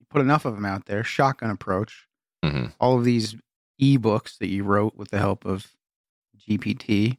you 0.00 0.06
put 0.10 0.20
enough 0.20 0.44
of 0.44 0.54
them 0.54 0.66
out 0.66 0.84
there, 0.84 1.02
shotgun 1.02 1.48
approach, 1.50 2.06
hmm 2.44 2.66
all 2.78 2.98
of 2.98 3.04
these 3.04 3.36
ebooks 3.80 4.38
that 4.38 4.48
you 4.48 4.64
wrote 4.64 4.96
with 4.96 5.10
the 5.10 5.18
help 5.18 5.44
of 5.44 5.68
GPT, 6.36 7.18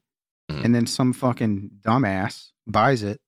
Mhm. 0.49 0.65
and 0.65 0.76
then 0.76 0.86
some 0.88 1.14
fucking 1.14 1.72
dumbass 1.82 2.52
buys 2.68 3.02
it. 3.03 3.19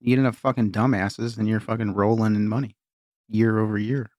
You 0.00 0.08
get 0.16 0.18
enough 0.20 0.36
fucking 0.36 0.72
dumbasses, 0.72 1.38
and 1.38 1.48
you're 1.48 1.60
fucking 1.60 1.94
rolling 1.94 2.34
in 2.34 2.48
money 2.48 2.76
year 3.28 3.58
over 3.58 3.78
year. 3.78 4.10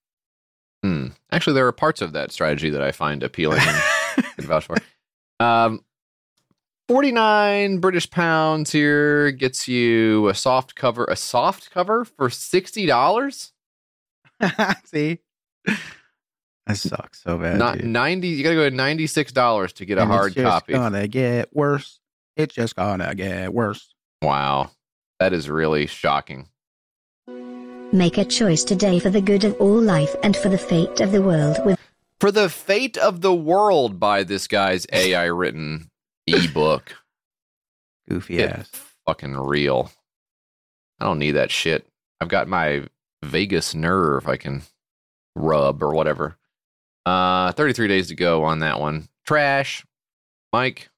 Hmm. 0.82 1.08
Actually, 1.30 1.54
there 1.54 1.66
are 1.66 1.72
parts 1.72 2.02
of 2.02 2.12
that 2.12 2.32
strategy 2.32 2.70
that 2.70 2.82
I 2.82 2.92
find 2.92 3.22
appealing 3.22 3.60
and 3.60 4.24
vouch 4.46 4.66
for. 4.66 4.76
Um, 5.40 5.84
49 6.88 7.78
British 7.78 8.10
pounds 8.10 8.70
here 8.72 9.30
gets 9.32 9.66
you 9.68 10.28
a 10.28 10.34
soft 10.34 10.74
cover, 10.74 11.04
a 11.06 11.16
soft 11.16 11.70
cover 11.70 12.04
for 12.04 12.28
$60. 12.28 13.52
See, 14.84 15.20
that 16.66 16.76
sucks 16.76 17.22
so 17.22 17.38
bad. 17.38 17.58
Not 17.58 17.78
dude. 17.78 17.86
90, 17.86 18.28
you 18.28 18.42
got 18.42 18.50
to 18.50 18.54
go 18.56 18.70
to 18.70 18.76
$96 18.76 19.72
to 19.74 19.84
get 19.84 19.98
a 19.98 20.02
And 20.02 20.10
hard 20.10 20.28
it's 20.28 20.36
just 20.36 20.46
copy. 20.48 20.72
Gonna 20.72 21.06
get 21.08 21.54
worse. 21.54 22.00
It's 22.36 22.54
just 22.54 22.74
gonna 22.76 23.14
get 23.14 23.52
worse. 23.52 23.94
Wow. 24.22 24.70
That 25.20 25.32
is 25.32 25.48
really 25.48 25.86
shocking. 25.86 26.48
Make 27.92 28.18
a 28.18 28.24
choice 28.24 28.64
today 28.64 28.98
for 28.98 29.10
the 29.10 29.20
good 29.20 29.44
of 29.44 29.54
all 29.60 29.80
life 29.80 30.16
and 30.22 30.36
for 30.36 30.48
the 30.48 30.58
fate 30.58 31.00
of 31.00 31.12
the 31.12 31.22
world 31.22 31.58
with 31.64 31.78
For 32.18 32.32
the 32.32 32.48
fate 32.48 32.96
of 32.96 33.20
the 33.20 33.34
world 33.34 34.00
by 34.00 34.24
this 34.24 34.48
guy's 34.48 34.86
AI 34.92 35.26
written 35.26 35.90
ebook. 36.26 36.96
Goofy 38.08 38.38
Get 38.38 38.58
ass. 38.58 38.70
fucking 39.06 39.36
real. 39.36 39.92
I 40.98 41.04
don't 41.04 41.18
need 41.18 41.32
that 41.32 41.50
shit. 41.50 41.86
I've 42.20 42.28
got 42.28 42.48
my 42.48 42.84
vagus 43.22 43.74
nerve 43.74 44.26
I 44.28 44.36
can 44.36 44.62
rub 45.36 45.82
or 45.82 45.94
whatever. 45.94 46.36
Uh 47.06 47.52
33 47.52 47.88
days 47.88 48.08
to 48.08 48.14
go 48.14 48.44
on 48.44 48.60
that 48.60 48.80
one. 48.80 49.08
Trash. 49.26 49.84
Mike, 50.52 50.88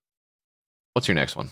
what's 0.93 1.09
your 1.09 1.15
next 1.15 1.35
one? 1.37 1.51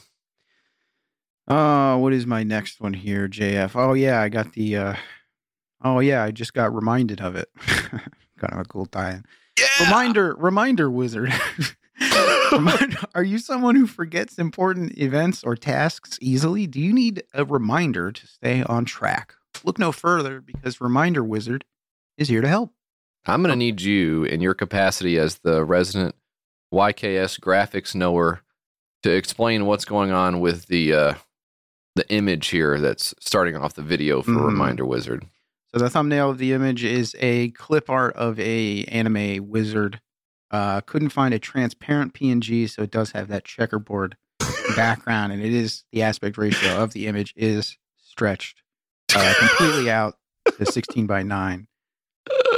Uh, 1.47 1.97
what 1.99 2.13
is 2.13 2.27
my 2.27 2.43
next 2.43 2.81
one 2.81 2.95
here, 2.95 3.29
JF? 3.29 3.73
Oh 3.77 3.93
yeah, 3.95 4.21
I 4.21 4.29
got 4.29 4.53
the. 4.55 4.77
uh 4.77 4.95
Oh 5.83 6.01
yeah, 6.01 6.23
I 6.23 6.31
just 6.31 6.55
got 6.55 6.75
reminded 6.75 7.21
of 7.21 7.37
it. 7.37 7.49
kind 8.39 8.53
of 8.53 8.59
a 8.61 8.65
cool 8.65 8.87
tie-in. 8.87 9.25
Reminder, 9.81 10.35
reminder 10.39 10.91
wizard. 10.91 11.31
Reminder- 12.53 12.97
Are 13.15 13.23
you 13.23 13.39
someone 13.39 13.75
who 13.77 13.87
forgets 13.87 14.39
important 14.39 14.97
events 14.99 15.45
or 15.45 15.57
tasks 15.57 16.19
easily? 16.23 16.67
Do 16.67 16.81
you 16.81 16.93
need 16.93 17.23
a 17.35 17.45
reminder 17.45 18.13
to 18.13 18.27
stay 18.27 18.63
on 18.63 18.85
track? 18.87 19.35
Look 19.63 19.79
no 19.79 19.93
further 19.93 20.41
because 20.41 20.81
Reminder 20.81 21.23
Wizard 21.23 21.65
is 22.17 22.29
here 22.29 22.41
to 22.41 22.49
help. 22.49 22.73
I'm 23.27 23.43
going 23.43 23.51
to 23.53 23.57
need 23.57 23.81
you 23.81 24.25
in 24.25 24.41
your 24.41 24.55
capacity 24.55 25.19
as 25.19 25.39
the 25.39 25.65
resident 25.65 26.15
YKS 26.73 27.41
graphics 27.41 27.95
knower 27.95 28.43
to 29.03 29.11
explain 29.11 29.67
what's 29.67 29.85
going 29.85 30.11
on 30.13 30.41
with 30.41 30.67
the 30.67 30.93
uh, 30.93 31.15
the 31.95 32.09
image 32.13 32.49
here 32.49 32.81
that's 32.81 33.15
starting 33.21 33.57
off 33.57 33.75
the 33.75 33.83
video 33.83 34.21
for 34.23 34.33
Mhm. 34.33 34.47
Reminder 34.47 34.85
Wizard. 34.85 35.27
So 35.73 35.79
the 35.79 35.89
thumbnail 35.91 36.31
of 36.31 36.39
the 36.39 36.53
image 36.53 36.85
is 36.85 37.15
a 37.21 37.51
clip 37.51 37.89
art 37.89 38.15
of 38.17 38.39
a 38.41 38.85
anime 38.85 39.49
wizard. 39.49 40.01
Uh, 40.51 40.81
couldn't 40.83 41.09
find 41.11 41.33
a 41.35 41.39
transparent 41.39 42.13
PNG, 42.15 42.69
so 42.69 42.83
it 42.83 42.91
does 42.91 43.13
have 43.13 43.29
that 43.29 43.45
checkerboard 43.45 44.17
background, 44.77 45.33
and 45.33 45.43
it 45.43 45.53
is 45.53 45.85
the 45.93 46.03
aspect 46.03 46.37
ratio 46.39 46.77
of 46.83 46.93
the 46.93 47.07
image 47.07 47.33
is 47.37 47.77
stretched 47.97 48.63
uh, 49.17 49.35
completely 49.39 49.91
out 49.91 50.17
to 50.59 50.67
16 50.67 51.07
by 51.07 51.23
9. 51.23 51.67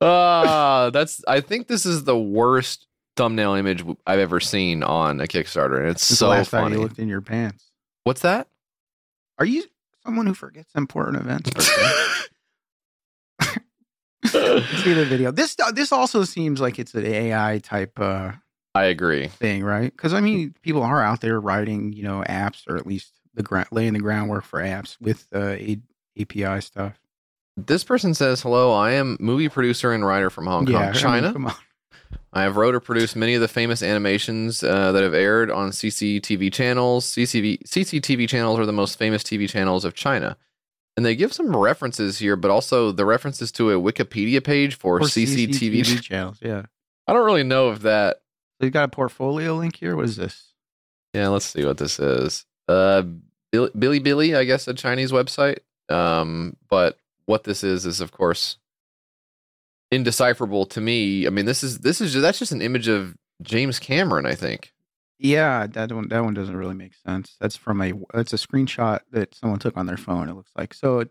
Ah, 0.00 0.90
that's. 0.92 1.22
I 1.28 1.40
think 1.40 1.66
this 1.68 1.84
is 1.84 2.04
the 2.04 2.18
worst 2.18 2.86
thumbnail 3.16 3.54
image 3.54 3.84
I've 4.06 4.18
ever 4.18 4.40
seen 4.40 4.82
on 4.82 5.20
a 5.20 5.24
Kickstarter, 5.26 5.80
and 5.80 5.90
it's 5.90 6.04
Since 6.04 6.20
so 6.20 6.26
the 6.26 6.30
last 6.30 6.50
time 6.50 6.64
funny. 6.64 6.76
you 6.76 6.82
looked 6.82 6.98
in 6.98 7.08
your 7.08 7.20
pants. 7.20 7.70
What's 8.04 8.22
that? 8.22 8.48
Are 9.38 9.44
you 9.44 9.64
someone 10.04 10.26
who 10.26 10.34
forgets 10.34 10.74
important 10.74 11.18
events? 11.18 11.50
See 14.82 14.92
the 14.92 15.04
video. 15.06 15.30
This 15.30 15.56
this 15.74 15.92
also 15.92 16.24
seems 16.24 16.60
like 16.60 16.78
it's 16.78 16.94
an 16.94 17.06
AI 17.06 17.58
type 17.58 17.98
uh, 17.98 18.32
I 18.74 18.84
agree. 18.84 19.28
thing, 19.28 19.64
right? 19.64 19.90
Because 19.94 20.14
I 20.14 20.20
mean, 20.20 20.54
people 20.62 20.82
are 20.82 21.02
out 21.02 21.20
there 21.20 21.40
writing, 21.40 21.92
you 21.92 22.02
know, 22.02 22.22
apps 22.28 22.68
or 22.68 22.76
at 22.76 22.86
least 22.86 23.12
the 23.34 23.66
laying 23.70 23.94
the 23.94 24.00
groundwork 24.00 24.44
for 24.44 24.60
apps 24.60 25.00
with 25.00 25.26
uh, 25.34 25.56
A- 25.58 25.80
API 26.18 26.60
stuff. 26.60 26.98
This 27.56 27.84
person 27.84 28.14
says, 28.14 28.42
"Hello, 28.42 28.72
I 28.72 28.92
am 28.92 29.16
movie 29.20 29.48
producer 29.48 29.92
and 29.92 30.04
writer 30.04 30.30
from 30.30 30.46
Hong 30.46 30.66
Kong, 30.66 30.76
I 30.76 30.84
mean, 30.86 30.94
China. 30.94 31.32
come 31.32 31.46
on. 31.46 31.54
I 32.32 32.42
have 32.42 32.56
wrote 32.56 32.74
or 32.76 32.80
produced 32.80 33.16
many 33.16 33.34
of 33.34 33.40
the 33.40 33.48
famous 33.48 33.82
animations 33.82 34.62
uh, 34.62 34.92
that 34.92 35.02
have 35.02 35.14
aired 35.14 35.50
on 35.50 35.70
CCTV 35.70 36.52
channels. 36.52 37.06
CCTV, 37.06 37.62
CCTV 37.64 38.28
channels 38.28 38.58
are 38.60 38.66
the 38.66 38.72
most 38.72 38.96
famous 38.98 39.22
TV 39.24 39.48
channels 39.48 39.84
of 39.84 39.94
China. 39.94 40.36
And 40.96 41.04
they 41.04 41.16
give 41.16 41.32
some 41.32 41.56
references 41.56 42.18
here, 42.18 42.36
but 42.36 42.50
also 42.52 42.92
the 42.92 43.04
references 43.04 43.50
to 43.52 43.70
a 43.72 43.74
Wikipedia 43.80 44.42
page 44.44 44.76
for 44.76 44.98
Or 44.98 45.00
CCTV. 45.00 45.80
CCTV 45.80 46.02
channels. 46.02 46.38
Yeah. 46.40 46.62
I 47.08 47.12
don't 47.12 47.24
really 47.26 47.42
know 47.42 47.72
if 47.72 47.80
that. 47.80 48.18
You 48.60 48.70
got 48.70 48.84
a 48.84 48.88
portfolio 48.88 49.54
link 49.56 49.76
here. 49.76 49.96
What 49.96 50.04
is 50.04 50.16
this? 50.16 50.52
Yeah, 51.14 51.28
let's 51.28 51.46
see 51.46 51.64
what 51.64 51.78
this 51.78 51.98
is. 51.98 52.44
Uh, 52.68 53.02
Bilibili, 53.52 54.02
Billy 54.02 54.34
I 54.36 54.44
guess, 54.44 54.68
a 54.68 54.74
Chinese 54.74 55.10
website. 55.10 55.58
Um, 55.88 56.56
but 56.68 56.96
what 57.30 57.44
this 57.44 57.64
is 57.64 57.86
is, 57.86 58.00
of 58.00 58.10
course, 58.10 58.58
indecipherable 59.90 60.66
to 60.66 60.80
me. 60.80 61.26
I 61.26 61.30
mean, 61.30 61.46
this 61.46 61.62
is 61.62 61.78
this 61.78 62.00
is 62.00 62.12
that's 62.14 62.38
just 62.38 62.52
an 62.52 62.60
image 62.60 62.88
of 62.88 63.14
James 63.40 63.78
Cameron, 63.78 64.26
I 64.26 64.34
think. 64.34 64.72
Yeah, 65.18 65.66
that 65.68 65.92
one 65.92 66.08
that 66.08 66.24
one 66.24 66.34
doesn't 66.34 66.56
really 66.56 66.74
make 66.74 66.94
sense. 66.94 67.36
That's 67.40 67.56
from 67.56 67.80
a 67.80 67.92
it's 68.14 68.32
a 68.32 68.36
screenshot 68.36 69.00
that 69.12 69.34
someone 69.34 69.60
took 69.60 69.76
on 69.76 69.86
their 69.86 69.96
phone. 69.96 70.28
It 70.28 70.34
looks 70.34 70.50
like 70.56 70.74
so. 70.74 70.98
It, 71.00 71.10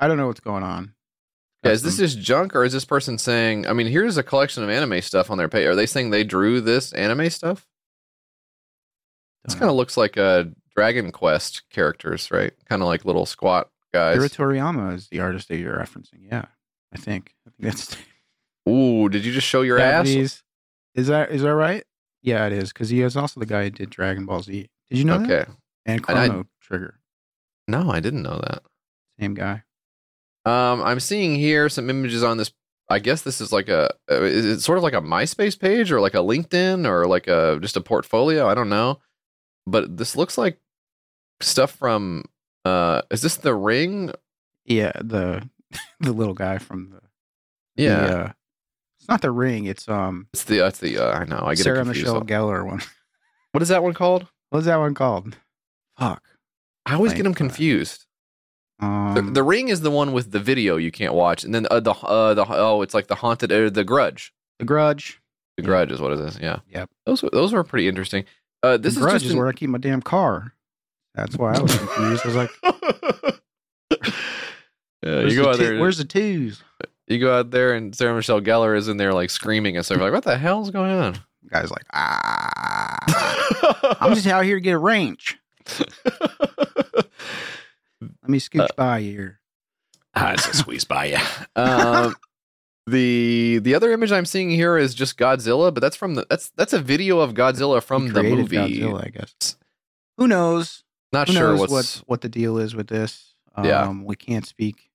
I 0.00 0.08
don't 0.08 0.16
know 0.16 0.26
what's 0.26 0.40
going 0.40 0.62
on. 0.62 0.94
Yeah, 1.62 1.72
is 1.72 1.82
this 1.82 1.96
just 1.96 2.18
junk 2.18 2.54
or 2.54 2.64
is 2.64 2.72
this 2.72 2.84
person 2.84 3.18
saying? 3.18 3.66
I 3.66 3.72
mean, 3.72 3.86
here's 3.86 4.16
a 4.16 4.22
collection 4.22 4.62
of 4.62 4.70
anime 4.70 5.00
stuff 5.02 5.30
on 5.30 5.38
their 5.38 5.48
page. 5.48 5.66
Are 5.66 5.74
they 5.74 5.86
saying 5.86 6.10
they 6.10 6.24
drew 6.24 6.60
this 6.60 6.92
anime 6.92 7.30
stuff? 7.30 7.66
This 9.44 9.54
kind 9.54 9.70
of 9.70 9.76
looks 9.76 9.96
like 9.96 10.16
a 10.16 10.50
Dragon 10.74 11.12
Quest 11.12 11.62
characters, 11.70 12.30
right? 12.30 12.52
Kind 12.68 12.82
of 12.82 12.88
like 12.88 13.04
little 13.04 13.26
squat 13.26 13.68
guys. 13.94 14.16
Akira 14.16 14.28
Toriyama 14.28 14.94
is 14.94 15.08
the 15.08 15.20
artist 15.20 15.48
that 15.48 15.56
you're 15.56 15.76
referencing. 15.76 16.20
Yeah, 16.30 16.44
I 16.92 16.98
think. 16.98 17.34
I 17.46 17.50
think 17.50 17.72
that's 17.72 17.96
Ooh, 18.68 19.08
did 19.08 19.24
you 19.24 19.32
just 19.32 19.46
show 19.46 19.62
your 19.62 19.78
ass? 19.78 20.08
Is 20.08 20.42
that 21.08 21.30
is 21.30 21.42
that 21.42 21.54
right? 21.54 21.84
Yeah, 22.22 22.46
it 22.46 22.52
is 22.52 22.72
because 22.72 22.88
he 22.88 23.02
is 23.02 23.16
also 23.16 23.40
the 23.40 23.46
guy 23.46 23.64
who 23.64 23.70
did 23.70 23.90
Dragon 23.90 24.26
Ball 24.26 24.42
Z. 24.42 24.68
Did 24.90 24.98
you 24.98 25.04
know 25.04 25.18
that? 25.18 25.30
Okay. 25.30 25.50
And 25.86 26.04
And 26.08 26.18
I- 26.18 26.28
Chrono 26.28 26.46
Trigger, 26.62 27.00
No, 27.68 27.90
I 27.90 28.00
didn't 28.00 28.22
know 28.22 28.40
that. 28.42 28.62
same 29.20 29.34
guy. 29.34 29.62
Um, 30.46 30.82
I'm 30.82 31.00
seeing 31.00 31.36
here 31.36 31.68
some 31.68 31.88
images 31.90 32.22
on 32.22 32.36
this. 32.38 32.52
I 32.90 32.98
guess 32.98 33.22
this 33.22 33.40
is 33.40 33.50
like 33.50 33.68
a, 33.70 33.90
uh, 34.10 34.22
is 34.22 34.44
it 34.44 34.60
sort 34.60 34.76
of 34.76 34.84
like 34.84 34.92
a 34.92 35.00
MySpace 35.00 35.58
page 35.58 35.90
or 35.90 36.00
like 36.02 36.12
a 36.14 36.18
LinkedIn 36.18 36.86
or 36.86 37.06
like 37.06 37.26
a 37.28 37.58
just 37.62 37.76
a 37.76 37.80
portfolio? 37.80 38.46
I 38.46 38.54
don't 38.54 38.68
know, 38.68 39.00
but 39.66 39.96
this 39.96 40.16
looks 40.16 40.36
like 40.38 40.58
stuff 41.40 41.70
from. 41.72 42.24
Uh, 42.64 43.02
is 43.10 43.22
this 43.22 43.36
the 43.36 43.54
Ring? 43.54 44.12
Yeah, 44.64 44.92
the 45.00 45.48
the 46.00 46.12
little 46.12 46.34
guy 46.34 46.58
from 46.58 46.90
the 46.90 47.00
Yeah, 47.82 48.06
the, 48.06 48.18
uh, 48.18 48.32
it's 48.98 49.08
not 49.08 49.20
the 49.20 49.30
ring. 49.30 49.66
It's 49.66 49.88
um 49.88 50.28
it's 50.32 50.44
the 50.44 50.58
that's 50.58 50.78
the. 50.78 50.98
Uh, 50.98 51.12
I 51.12 51.24
know. 51.24 51.40
I 51.44 51.54
get 51.54 51.64
Sarah. 51.64 51.84
Michelle 51.84 52.22
Gellar 52.22 52.66
one. 52.66 52.80
What 53.52 53.62
is 53.62 53.68
that 53.68 53.84
one 53.84 53.94
called? 53.94 54.26
What's 54.50 54.66
that 54.66 54.76
one 54.80 54.94
called? 54.94 55.36
Fuck. 55.96 56.24
I 56.86 56.94
always 56.94 57.12
get 57.14 57.22
them 57.22 57.32
uh, 57.32 57.36
confused. 57.36 58.04
Um, 58.80 59.14
The, 59.14 59.22
the 59.22 59.42
Ring 59.44 59.68
is 59.68 59.82
the 59.82 59.92
one 59.92 60.12
with 60.12 60.32
the 60.32 60.40
video 60.40 60.76
you 60.76 60.90
can't 60.90 61.14
watch, 61.14 61.44
and 61.44 61.54
then 61.54 61.66
uh, 61.70 61.78
the 61.78 61.92
uh, 61.92 62.34
the 62.34 62.44
oh, 62.48 62.82
it's 62.82 62.94
like 62.94 63.06
the 63.06 63.14
haunted 63.14 63.52
uh, 63.52 63.70
the 63.70 63.84
Grudge. 63.84 64.32
the 64.58 64.64
Grudge. 64.64 65.20
The 65.56 65.62
Grudge 65.62 65.92
is 65.92 66.00
what 66.00 66.10
it 66.12 66.18
is. 66.18 66.38
Yeah. 66.40 66.58
Yep. 66.68 66.90
Those 67.06 67.22
were- 67.22 67.30
those 67.32 67.52
were 67.52 67.62
pretty 67.62 67.86
interesting. 67.86 68.24
Uh, 68.64 68.76
this 68.76 68.94
the 68.94 69.00
is 69.00 69.04
Grudge 69.04 69.14
just 69.16 69.24
is 69.26 69.30
an- 69.32 69.38
where 69.38 69.46
I 69.46 69.52
keep 69.52 69.70
my 69.70 69.78
damn 69.78 70.02
car. 70.02 70.54
That's 71.14 71.36
why 71.36 71.54
I 71.54 71.60
was 71.60 71.76
confused. 71.76 72.22
I 72.24 72.28
was 72.28 72.36
like, 72.36 72.50
yeah, 73.90 74.10
where's, 75.02 75.34
you 75.34 75.42
go 75.42 75.44
the 75.44 75.48
out 75.50 75.56
two- 75.56 75.64
there. 75.64 75.78
where's 75.80 75.98
the 75.98 76.04
twos? 76.04 76.62
you 77.06 77.18
go 77.20 77.38
out 77.38 77.50
there, 77.50 77.74
and 77.74 77.94
Sarah 77.94 78.14
Michelle 78.14 78.40
Gellar 78.40 78.76
is 78.76 78.88
in 78.88 78.96
there 78.96 79.12
like 79.12 79.30
screaming 79.30 79.76
and 79.76 79.84
stuff. 79.84 79.98
Like, 80.00 80.12
what 80.12 80.24
the 80.24 80.38
hell's 80.38 80.70
going 80.70 80.90
on? 80.92 81.18
Guy's 81.50 81.70
like, 81.70 81.84
ah, 81.92 82.96
I'm 84.00 84.14
just 84.14 84.26
out 84.26 84.44
here 84.44 84.56
to 84.56 84.60
get 84.60 84.72
a 84.72 84.78
range. 84.78 85.38
Let 88.00 88.28
me 88.28 88.38
scooch 88.40 88.60
Uh, 88.62 88.68
by 88.76 88.98
you 88.98 89.12
here. 89.12 89.40
I 90.14 90.36
just 90.36 90.54
squeeze 90.60 90.84
by 90.84 91.06
you. 91.06 91.18
Um, 91.56 92.14
the 92.86 93.58
the 93.62 93.74
other 93.74 93.90
image 93.92 94.12
I'm 94.12 94.26
seeing 94.26 94.50
here 94.50 94.76
is 94.78 94.94
just 94.94 95.18
Godzilla, 95.18 95.72
but 95.74 95.80
that's 95.80 95.96
from 95.96 96.14
the 96.14 96.26
that's 96.30 96.50
that's 96.56 96.72
a 96.72 96.80
video 96.80 97.18
of 97.20 97.34
Godzilla 97.34 97.82
from 97.82 98.08
the 98.12 98.22
movie. 98.22 98.56
Godzilla, 98.56 99.04
I 99.06 99.08
guess. 99.08 99.56
Who 100.18 100.28
knows? 100.28 100.83
Not 101.14 101.28
Who 101.28 101.34
sure 101.34 101.48
knows 101.56 101.70
what's 101.70 101.98
what 102.00 102.08
what 102.08 102.20
the 102.20 102.28
deal 102.28 102.58
is 102.58 102.74
with 102.74 102.88
this. 102.88 103.34
Um, 103.56 103.64
Yeah. 103.64 103.90
we 103.90 104.16
can't 104.16 104.44
speak 104.44 104.90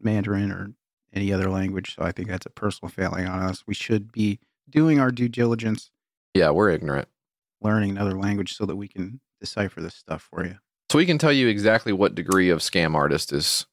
Mandarin 0.00 0.50
or 0.50 0.72
any 1.12 1.32
other 1.32 1.48
language, 1.50 1.94
so 1.94 2.02
I 2.02 2.10
think 2.10 2.28
that's 2.28 2.46
a 2.46 2.50
personal 2.50 2.90
failing 2.90 3.26
on 3.28 3.40
us. 3.40 3.62
We 3.66 3.74
should 3.74 4.10
be 4.10 4.40
doing 4.68 4.98
our 4.98 5.10
due 5.10 5.28
diligence, 5.28 5.90
yeah, 6.34 6.50
we're 6.50 6.70
ignorant. 6.70 7.06
learning 7.60 7.90
another 7.90 8.14
language 8.18 8.56
so 8.56 8.64
that 8.66 8.74
we 8.76 8.88
can 8.88 9.20
decipher 9.38 9.80
this 9.82 9.94
stuff 9.94 10.22
for 10.22 10.44
you. 10.44 10.56
So 10.90 10.96
we 10.98 11.04
can 11.06 11.18
tell 11.18 11.32
you 11.32 11.46
exactly 11.48 11.92
what 11.92 12.14
degree 12.14 12.48
of 12.50 12.58
scam 12.60 12.94
artist 12.94 13.32
is 13.32 13.66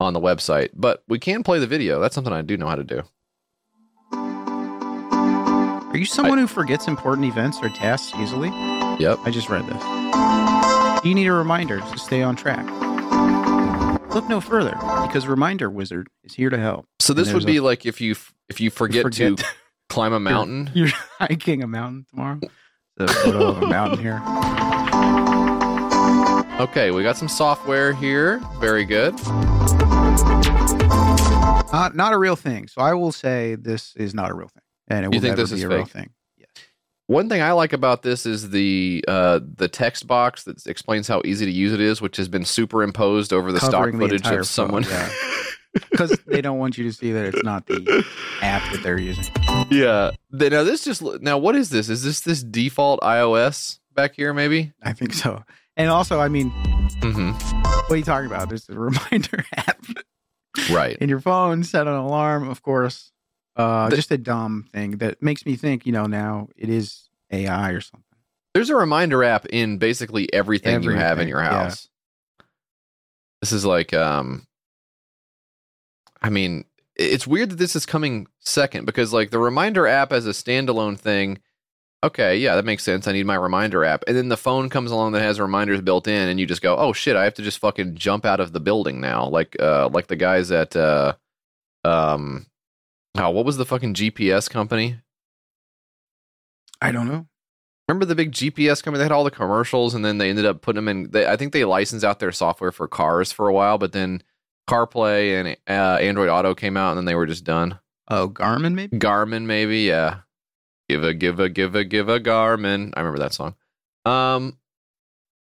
on 0.00 0.14
the 0.14 0.20
website, 0.20 0.70
but 0.74 1.02
we 1.06 1.18
can 1.18 1.42
play 1.42 1.58
the 1.58 1.66
video. 1.66 2.00
That's 2.00 2.14
something 2.14 2.32
I 2.32 2.42
do 2.42 2.56
know 2.56 2.66
how 2.66 2.74
to 2.76 2.84
do. 2.84 3.02
Are 5.92 5.96
you 5.96 6.06
someone 6.06 6.38
who 6.38 6.46
forgets 6.48 6.88
important 6.88 7.26
events 7.26 7.58
or 7.62 7.68
tasks 7.68 8.12
easily? 8.18 8.48
Yep. 8.98 9.18
I 9.24 9.30
just 9.30 9.48
read 9.48 9.64
this. 9.66 10.03
Do 11.04 11.10
you 11.10 11.14
need 11.14 11.26
a 11.26 11.32
reminder 11.32 11.80
to 11.80 11.98
stay 11.98 12.22
on 12.22 12.34
track? 12.34 12.64
Look 14.14 14.26
no 14.26 14.40
further, 14.40 14.70
because 15.06 15.26
Reminder 15.26 15.68
Wizard 15.68 16.08
is 16.22 16.32
here 16.34 16.48
to 16.48 16.56
help. 16.56 16.86
So 16.98 17.12
this 17.12 17.30
would 17.30 17.44
be 17.44 17.58
a- 17.58 17.62
like 17.62 17.84
if 17.84 18.00
you 18.00 18.16
if 18.48 18.58
you 18.58 18.70
forget, 18.70 19.02
forget- 19.02 19.36
to 19.36 19.44
climb 19.90 20.14
a 20.14 20.20
mountain. 20.20 20.70
You're 20.72 20.88
hiking 21.18 21.62
a 21.62 21.66
mountain 21.66 22.06
tomorrow. 22.08 22.40
The 22.96 23.08
photo 23.08 23.48
of 23.48 23.62
a 23.62 23.66
mountain 23.66 23.98
here. 23.98 24.22
Okay, 26.58 26.90
we 26.90 27.02
got 27.02 27.18
some 27.18 27.28
software 27.28 27.92
here. 27.92 28.40
Very 28.58 28.86
good. 28.86 29.14
Uh, 31.70 31.90
not 31.92 32.14
a 32.14 32.18
real 32.18 32.36
thing. 32.36 32.66
So 32.68 32.80
I 32.80 32.94
will 32.94 33.12
say 33.12 33.56
this 33.56 33.94
is 33.96 34.14
not 34.14 34.30
a 34.30 34.34
real 34.34 34.48
thing, 34.48 34.62
and 34.88 35.04
it 35.04 35.08
will 35.08 35.20
think 35.20 35.32
never 35.32 35.42
this 35.42 35.50
be 35.50 35.56
is 35.58 35.64
a 35.64 35.68
real 35.68 35.84
thing. 35.84 36.10
One 37.06 37.28
thing 37.28 37.42
I 37.42 37.52
like 37.52 37.72
about 37.74 38.02
this 38.02 38.24
is 38.24 38.50
the 38.50 39.04
uh, 39.06 39.40
the 39.56 39.68
text 39.68 40.06
box 40.06 40.44
that 40.44 40.66
explains 40.66 41.06
how 41.06 41.20
easy 41.24 41.44
to 41.44 41.52
use 41.52 41.72
it 41.72 41.80
is, 41.80 42.00
which 42.00 42.16
has 42.16 42.28
been 42.28 42.44
superimposed 42.46 43.32
over 43.32 43.52
the 43.52 43.60
stock 43.60 43.92
the 43.92 43.98
footage 43.98 44.26
of 44.26 44.46
someone. 44.46 44.84
yeah. 44.84 45.10
Because 45.90 46.16
they 46.28 46.40
don't 46.40 46.58
want 46.60 46.78
you 46.78 46.84
to 46.84 46.92
see 46.92 47.10
that 47.10 47.24
it's 47.26 47.42
not 47.42 47.66
the 47.66 48.04
app 48.40 48.62
that 48.70 48.84
they're 48.84 48.96
using. 49.00 49.24
yeah. 49.72 50.12
Now 50.30 50.62
this 50.62 50.84
just 50.84 51.02
now 51.20 51.36
what 51.36 51.56
is 51.56 51.68
this? 51.70 51.88
Is 51.88 52.04
this 52.04 52.20
this 52.20 52.44
default 52.44 53.00
iOS 53.00 53.80
back 53.92 54.14
here? 54.14 54.32
Maybe. 54.32 54.72
I 54.84 54.92
think 54.92 55.12
so. 55.14 55.42
And 55.76 55.90
also, 55.90 56.20
I 56.20 56.28
mean, 56.28 56.52
Mm-hmm. 57.00 57.32
what 57.62 57.90
are 57.90 57.96
you 57.96 58.04
talking 58.04 58.26
about? 58.26 58.48
There's 58.48 58.68
a 58.68 58.74
reminder 58.78 59.44
app 59.56 59.84
Right. 60.70 60.96
in 60.98 61.08
your 61.08 61.18
phone, 61.20 61.64
set 61.64 61.88
an 61.88 61.92
alarm, 61.94 62.48
of 62.48 62.62
course. 62.62 63.10
Uh, 63.56 63.88
The- 63.88 63.96
just 63.96 64.10
a 64.10 64.18
dumb 64.18 64.66
thing 64.72 64.98
that 64.98 65.22
makes 65.22 65.46
me 65.46 65.56
think, 65.56 65.86
you 65.86 65.92
know, 65.92 66.06
now 66.06 66.48
it 66.56 66.68
is 66.68 67.08
AI 67.30 67.70
or 67.70 67.80
something. 67.80 68.02
There's 68.54 68.70
a 68.70 68.76
reminder 68.76 69.22
app 69.24 69.46
in 69.46 69.78
basically 69.78 70.32
everything, 70.32 70.82
you 70.82 70.90
have 70.90 70.98
in 71.18 71.28
Everything, 71.28 71.28
your 71.28 71.40
yeah. 71.42 71.64
house. 71.64 71.88
This 73.40 73.52
is 73.52 73.64
like 73.64 73.92
um 73.92 74.46
I 76.22 76.30
mean, 76.30 76.64
it's 76.96 77.26
weird 77.26 77.50
that 77.50 77.56
this 77.56 77.76
is 77.76 77.84
coming 77.84 78.26
second 78.40 78.86
because 78.86 79.12
like 79.12 79.30
the 79.30 79.38
reminder 79.38 79.86
app 79.86 80.12
as 80.12 80.26
a 80.26 80.30
standalone 80.30 80.98
thing, 80.98 81.40
okay, 82.02 82.38
yeah, 82.38 82.54
that 82.54 82.64
makes 82.64 82.82
sense. 82.82 83.06
I 83.06 83.12
need 83.12 83.26
my 83.26 83.34
reminder 83.34 83.84
app. 83.84 84.04
And 84.06 84.16
then 84.16 84.28
the 84.28 84.36
phone 84.36 84.68
comes 84.70 84.90
along 84.90 85.12
that 85.12 85.20
has 85.22 85.38
reminders 85.40 85.80
built 85.82 86.06
in 86.08 86.28
and 86.28 86.38
you 86.40 86.46
just 86.46 86.62
go, 86.62 86.76
"Oh 86.76 86.92
shit, 86.92 87.16
I 87.16 87.24
have 87.24 87.34
to 87.34 87.42
just 87.42 87.58
fucking 87.58 87.96
jump 87.96 88.24
out 88.24 88.40
of 88.40 88.52
the 88.52 88.60
building 88.60 89.00
now." 89.00 89.26
Like 89.26 89.56
uh 89.60 89.88
like 89.92 90.06
the 90.06 90.16
guys 90.16 90.50
at 90.50 90.74
uh 90.76 91.14
um 91.84 92.46
oh, 93.16 93.30
what 93.30 93.44
was 93.44 93.56
the 93.56 93.64
fucking 93.64 93.94
GPS 93.94 94.48
company? 94.48 94.98
I 96.80 96.92
don't 96.92 97.08
know. 97.08 97.26
Remember 97.88 98.06
the 98.06 98.14
big 98.14 98.32
GPS 98.32 98.82
company? 98.82 98.98
They 98.98 99.04
had 99.04 99.12
all 99.12 99.24
the 99.24 99.30
commercials, 99.30 99.94
and 99.94 100.04
then 100.04 100.18
they 100.18 100.30
ended 100.30 100.46
up 100.46 100.62
putting 100.62 100.84
them 100.84 100.88
in. 100.88 101.10
They, 101.10 101.26
I 101.26 101.36
think 101.36 101.52
they 101.52 101.64
licensed 101.64 102.04
out 102.04 102.18
their 102.18 102.32
software 102.32 102.72
for 102.72 102.88
cars 102.88 103.30
for 103.30 103.48
a 103.48 103.52
while, 103.52 103.76
but 103.76 103.92
then 103.92 104.22
CarPlay 104.68 105.38
and 105.38 105.56
uh, 105.68 105.98
Android 106.00 106.28
Auto 106.28 106.54
came 106.54 106.76
out, 106.76 106.90
and 106.90 106.98
then 106.98 107.04
they 107.04 107.14
were 107.14 107.26
just 107.26 107.44
done. 107.44 107.78
Oh, 108.08 108.28
Garmin 108.28 108.74
maybe? 108.74 108.98
Garmin, 108.98 109.44
maybe, 109.44 109.80
yeah. 109.80 110.20
Give 110.88 111.04
a, 111.04 111.14
give 111.14 111.40
a, 111.40 111.48
give 111.48 111.74
a, 111.74 111.84
give 111.84 112.08
a 112.08 112.20
Garmin. 112.20 112.92
I 112.94 113.00
remember 113.00 113.20
that 113.20 113.32
song. 113.32 113.54
Um, 114.04 114.58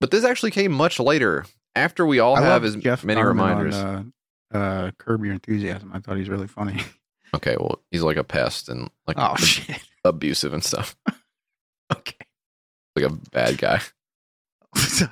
but 0.00 0.10
this 0.10 0.24
actually 0.24 0.50
came 0.50 0.72
much 0.72 0.98
later, 0.98 1.46
after 1.74 2.06
we 2.06 2.18
all 2.18 2.36
I 2.36 2.42
have 2.42 2.64
as 2.64 2.76
Jeff 2.76 3.04
many 3.04 3.20
Garmin 3.20 3.26
reminders. 3.26 3.76
On, 3.76 4.12
uh, 4.52 4.56
uh, 4.58 4.90
Curb 4.98 5.24
Your 5.24 5.34
Enthusiasm. 5.34 5.90
I 5.94 6.00
thought 6.00 6.16
he's 6.16 6.28
really 6.28 6.48
funny. 6.48 6.82
okay, 7.34 7.56
well, 7.58 7.80
he's 7.90 8.02
like 8.02 8.16
a 8.16 8.24
pest 8.24 8.68
and 8.68 8.90
like 9.06 9.16
Oh 9.18 9.36
shit. 9.36 9.78
abusive 10.04 10.52
and 10.52 10.64
stuff. 10.64 10.96
Okay. 11.92 12.16
Like 12.96 13.06
a 13.06 13.14
bad 13.30 13.58
guy. 13.58 13.80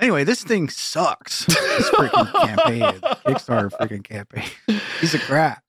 anyway, 0.00 0.24
this 0.24 0.42
thing 0.42 0.68
sucks. 0.68 1.46
This 1.80 1.90
freaking 1.90 2.46
campaign, 2.46 2.82
Kickstarter 3.24 3.70
freaking 3.70 4.04
campaign. 4.04 4.44
He's 5.00 5.14
a 5.14 5.18
crap. 5.18 5.62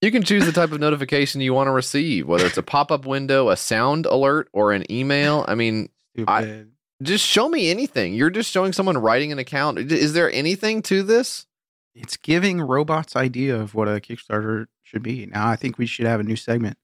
You 0.00 0.10
can 0.10 0.24
choose 0.24 0.44
the 0.44 0.50
type 0.50 0.72
of 0.72 0.80
notification 0.80 1.40
you 1.40 1.54
want 1.54 1.68
to 1.68 1.72
receive, 1.72 2.26
whether 2.26 2.44
it's 2.44 2.56
a 2.56 2.62
pop 2.64 2.90
up 2.90 3.06
window, 3.06 3.50
a 3.50 3.56
sound 3.56 4.06
alert, 4.06 4.48
or 4.52 4.72
an 4.72 4.90
email. 4.90 5.44
I 5.46 5.54
mean, 5.54 5.88
I, 6.26 6.64
just 7.00 7.24
show 7.24 7.48
me 7.48 7.70
anything. 7.70 8.14
You're 8.14 8.30
just 8.30 8.50
showing 8.50 8.72
someone 8.72 8.98
writing 8.98 9.30
an 9.30 9.38
account. 9.38 9.78
Is 9.78 10.12
there 10.12 10.30
anything 10.32 10.82
to 10.82 11.04
this? 11.04 11.46
It's 11.94 12.16
giving 12.16 12.60
robots 12.60 13.14
idea 13.14 13.56
of 13.56 13.74
what 13.74 13.86
a 13.86 14.00
Kickstarter 14.00 14.66
should 14.92 15.02
be. 15.02 15.26
Now 15.26 15.48
I 15.48 15.56
think 15.56 15.78
we 15.78 15.86
should 15.86 16.06
have 16.06 16.20
a 16.20 16.24
new 16.24 16.36
segment. 16.36 16.76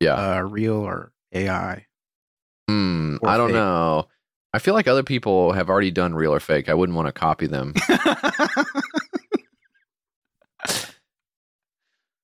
Yeah. 0.00 0.14
Uh, 0.14 0.40
real 0.40 0.74
or 0.74 1.12
AI. 1.32 1.86
Hmm, 2.68 3.16
I 3.24 3.36
don't 3.36 3.48
fake. 3.48 3.54
know. 3.54 4.08
I 4.52 4.58
feel 4.58 4.74
like 4.74 4.88
other 4.88 5.02
people 5.02 5.52
have 5.52 5.70
already 5.70 5.90
done 5.90 6.14
real 6.14 6.34
or 6.34 6.40
fake. 6.40 6.68
I 6.68 6.74
wouldn't 6.74 6.96
want 6.96 7.06
to 7.06 7.12
copy 7.12 7.46
them. 7.46 7.72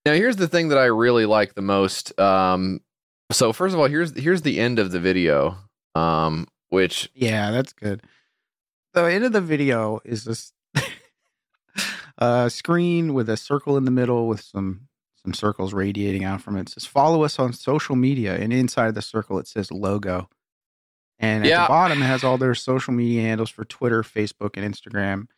now, 0.05 0.13
here's 0.13 0.37
the 0.37 0.49
thing 0.49 0.69
that 0.69 0.79
I 0.79 0.87
really 0.87 1.25
like 1.25 1.55
the 1.55 1.63
most. 1.63 2.19
Um, 2.21 2.81
so 3.31 3.53
first 3.53 3.75
of 3.75 3.81
all, 3.81 3.87
here's 3.87 4.19
here's 4.19 4.43
the 4.43 4.61
end 4.61 4.79
of 4.79 4.91
the 4.91 5.01
video, 5.01 5.57
um, 5.95 6.49
which 6.69 7.11
yeah, 7.15 7.51
that's 7.51 7.73
good. 7.73 8.03
The 8.93 9.05
end 9.05 9.25
of 9.25 9.33
the 9.33 9.41
video 9.41 10.01
is 10.05 10.25
this. 10.25 10.53
a 12.19 12.51
screen 12.51 13.15
with 13.15 13.29
a 13.31 13.37
circle 13.37 13.77
in 13.77 13.85
the 13.85 13.91
middle 13.91 14.27
with 14.29 14.41
some 14.41 14.88
some 15.25 15.35
circles 15.35 15.73
radiating 15.75 16.25
out 16.25 16.41
from 16.43 16.57
it. 16.57 16.63
It 16.63 16.69
says 16.71 16.85
follow 16.87 17.23
us 17.25 17.39
on 17.39 17.53
social 17.53 17.97
media, 17.97 18.37
and 18.37 18.53
inside 18.53 18.95
the 18.95 19.03
circle 19.03 19.39
it 19.39 19.47
says 19.49 19.71
logo. 19.71 20.29
And 21.19 21.45
at 21.45 21.49
Yeah. 21.51 21.63
the 21.63 21.69
bottom 21.69 22.03
it 22.03 22.07
has 22.07 22.23
all 22.25 22.39
their 22.39 22.55
social 22.55 22.93
media 22.95 23.23
handles 23.23 23.51
for 23.51 23.65
Twitter, 23.65 24.03
Facebook, 24.03 24.57
and 24.57 24.75
Instagram. 24.75 25.29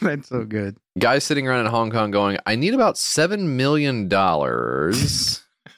that's 0.00 0.28
so 0.28 0.44
good. 0.44 0.76
guys 0.98 1.24
sitting 1.24 1.46
around 1.46 1.60
in 1.60 1.66
hong 1.70 1.90
kong 1.90 2.10
going 2.10 2.38
i 2.46 2.56
need 2.56 2.74
about 2.74 2.98
7 2.98 3.56
million 3.56 4.08
dollars 4.08 5.42
i 5.66 5.70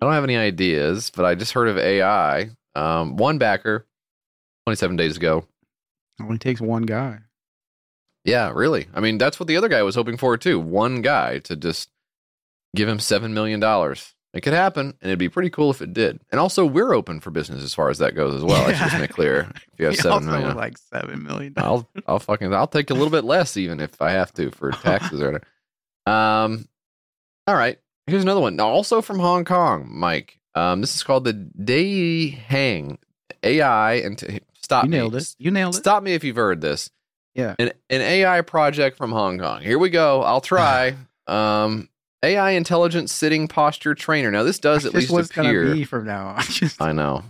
don't 0.00 0.12
have 0.12 0.24
any 0.24 0.36
ideas 0.36 1.10
but 1.10 1.24
i 1.24 1.34
just 1.34 1.52
heard 1.52 1.68
of 1.68 1.78
ai 1.78 2.50
um, 2.74 3.16
one 3.16 3.38
backer 3.38 3.86
27 4.66 4.96
days 4.96 5.16
ago 5.16 5.44
Only 6.20 6.38
takes 6.38 6.60
one 6.60 6.82
guy. 6.82 7.20
Yeah, 8.24 8.52
really. 8.54 8.88
I 8.92 9.00
mean, 9.00 9.16
that's 9.16 9.40
what 9.40 9.46
the 9.46 9.56
other 9.56 9.68
guy 9.68 9.82
was 9.82 9.94
hoping 9.94 10.18
for 10.18 10.36
too. 10.36 10.60
One 10.60 11.00
guy 11.00 11.38
to 11.40 11.56
just 11.56 11.88
give 12.78 12.88
him 12.88 12.98
seven 13.00 13.34
million 13.34 13.60
dollars. 13.60 14.14
It 14.34 14.42
could 14.42 14.52
happen, 14.52 14.88
and 14.88 15.10
it'd 15.10 15.18
be 15.18 15.30
pretty 15.30 15.48
cool 15.50 15.70
if 15.70 15.80
it 15.80 15.92
did. 15.94 16.20
And 16.30 16.38
also, 16.38 16.64
we're 16.66 16.92
open 16.92 17.18
for 17.20 17.30
business 17.30 17.62
as 17.64 17.72
far 17.74 17.88
as 17.88 17.98
that 17.98 18.14
goes 18.14 18.34
as 18.34 18.44
well. 18.44 18.62
I 18.62 18.74
should 18.74 18.88
just 18.90 18.98
make 18.98 19.10
clear. 19.10 19.50
If 19.72 19.78
you 19.78 19.84
have 19.86 19.94
He 19.96 20.00
seven 20.00 20.12
also 20.12 20.30
million, 20.30 20.56
like 20.56 20.76
seven 20.78 21.22
million. 21.22 21.54
I'll 21.56 21.88
I'll 22.06 22.18
fucking 22.18 22.52
I'll 22.54 22.66
take 22.66 22.90
a 22.90 22.94
little 22.94 23.10
bit 23.10 23.24
less 23.24 23.56
even 23.56 23.80
if 23.80 24.00
I 24.02 24.10
have 24.12 24.32
to 24.34 24.50
for 24.50 24.70
taxes 24.82 25.20
or 25.20 25.32
whatever. 25.32 25.44
Um, 26.06 26.68
all 27.46 27.54
right. 27.56 27.78
Here's 28.06 28.22
another 28.22 28.40
one. 28.40 28.56
Now, 28.56 28.68
also 28.68 29.02
from 29.02 29.18
Hong 29.18 29.44
Kong, 29.44 29.86
Mike. 29.90 30.38
Um, 30.54 30.80
this 30.80 30.94
is 30.94 31.02
called 31.02 31.24
the 31.24 31.32
Day 31.34 32.28
Hang 32.28 32.98
AI 33.42 33.94
and 33.94 34.18
t- 34.18 34.40
stop 34.60 34.84
You 34.84 34.90
me. 34.90 34.96
nailed 34.98 35.16
it. 35.16 35.34
You 35.38 35.50
nailed 35.50 35.74
it. 35.74 35.78
Stop 35.78 36.02
me 36.02 36.14
if 36.14 36.24
you've 36.24 36.36
heard 36.36 36.60
this. 36.60 36.90
Yeah. 37.34 37.54
An 37.58 37.72
an 37.90 38.00
AI 38.00 38.40
project 38.42 38.96
from 38.98 39.12
Hong 39.12 39.38
Kong. 39.38 39.62
Here 39.62 39.78
we 39.78 39.90
go. 39.90 40.22
I'll 40.22 40.40
try. 40.40 40.96
um, 41.26 41.88
AI 42.22 42.50
intelligent 42.50 43.10
sitting 43.10 43.48
posture 43.48 43.94
trainer. 43.94 44.30
Now 44.30 44.42
this 44.42 44.58
does 44.58 44.84
at 44.86 44.94
least 44.94 45.10
what's 45.10 45.30
appear. 45.30 45.64
gonna 45.64 45.74
be 45.76 45.84
from 45.84 46.04
now 46.06 46.28
on. 46.28 46.42
Just, 46.48 46.80
I 46.82 46.92
know. 46.92 47.22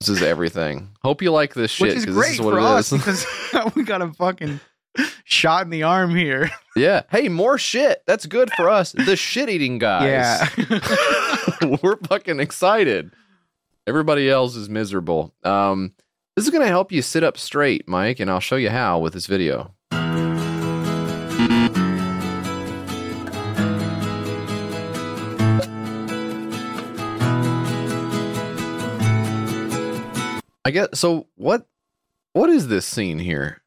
This 0.00 0.08
is 0.10 0.22
everything. 0.22 0.90
Hope 1.02 1.22
you 1.22 1.30
like 1.32 1.54
this 1.54 1.70
shit 1.70 1.88
which 1.88 1.96
is 1.96 2.04
great 2.06 2.16
this 2.16 2.30
is 2.34 2.40
what 2.40 2.52
for 2.52 2.58
it 2.58 2.64
us 2.64 2.92
is. 2.92 2.98
because 2.98 3.74
we 3.74 3.82
got 3.84 4.02
a 4.02 4.12
fucking 4.12 4.60
shot 5.24 5.62
in 5.64 5.70
the 5.70 5.84
arm 5.84 6.14
here. 6.14 6.50
yeah. 6.74 7.02
Hey, 7.10 7.28
more 7.28 7.56
shit. 7.58 8.02
That's 8.06 8.26
good 8.26 8.50
for 8.56 8.68
us. 8.68 8.92
The 8.92 9.16
shit 9.16 9.48
eating 9.48 9.78
guys. 9.78 10.48
Yeah. 10.58 11.78
We're 11.82 11.96
fucking 11.96 12.40
excited. 12.40 13.12
Everybody 13.86 14.28
else 14.28 14.56
is 14.56 14.68
miserable. 14.68 15.32
Um, 15.44 15.92
this 16.34 16.44
is 16.44 16.50
going 16.50 16.62
to 16.62 16.68
help 16.68 16.92
you 16.92 17.00
sit 17.02 17.22
up 17.24 17.38
straight, 17.38 17.86
Mike, 17.88 18.20
and 18.20 18.30
I'll 18.30 18.40
show 18.40 18.56
you 18.56 18.68
how 18.70 18.98
with 18.98 19.12
this 19.14 19.26
video. 19.26 19.74
I 30.66 30.72
guess 30.72 30.88
so. 30.94 31.28
What 31.36 31.64
what 32.32 32.50
is 32.50 32.66
this 32.66 32.84
scene 32.84 33.20
here? 33.20 33.62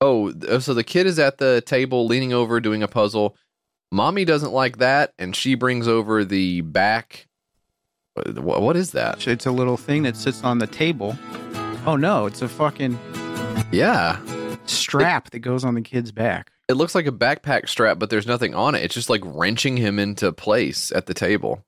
Oh, 0.00 0.32
oh, 0.48 0.58
so 0.58 0.74
the 0.74 0.82
kid 0.82 1.06
is 1.06 1.20
at 1.20 1.38
the 1.38 1.62
table 1.64 2.06
leaning 2.06 2.32
over 2.32 2.60
doing 2.60 2.82
a 2.82 2.88
puzzle. 2.88 3.36
Mommy 3.92 4.24
doesn't 4.24 4.52
like 4.52 4.78
that, 4.78 5.14
and 5.20 5.36
she 5.36 5.54
brings 5.54 5.86
over 5.86 6.24
the 6.24 6.62
back. 6.62 7.28
What, 8.14 8.60
what 8.60 8.76
is 8.76 8.90
that? 8.90 9.24
It's 9.28 9.46
a 9.46 9.52
little 9.52 9.76
thing 9.76 10.02
that 10.02 10.16
sits 10.16 10.42
on 10.42 10.58
the 10.58 10.66
table. 10.66 11.16
Oh 11.86 11.94
no, 11.96 12.26
it's 12.26 12.42
a 12.42 12.48
fucking 12.48 12.98
Yeah, 13.70 14.18
strap 14.66 15.30
that 15.30 15.38
goes 15.38 15.64
on 15.64 15.74
the 15.74 15.80
kid's 15.80 16.10
back. 16.10 16.50
it 16.68 16.74
looks 16.74 16.96
like 16.96 17.06
a 17.06 17.12
backpack 17.12 17.68
strap, 17.68 18.00
but 18.00 18.10
there's 18.10 18.26
nothing 18.26 18.52
on 18.52 18.74
it. 18.74 18.82
It's 18.82 18.94
just 18.94 19.08
like 19.10 19.22
wrenching 19.24 19.76
him 19.76 20.00
into 20.00 20.32
place 20.32 20.90
at 20.90 21.06
the 21.06 21.14
table. 21.14 21.64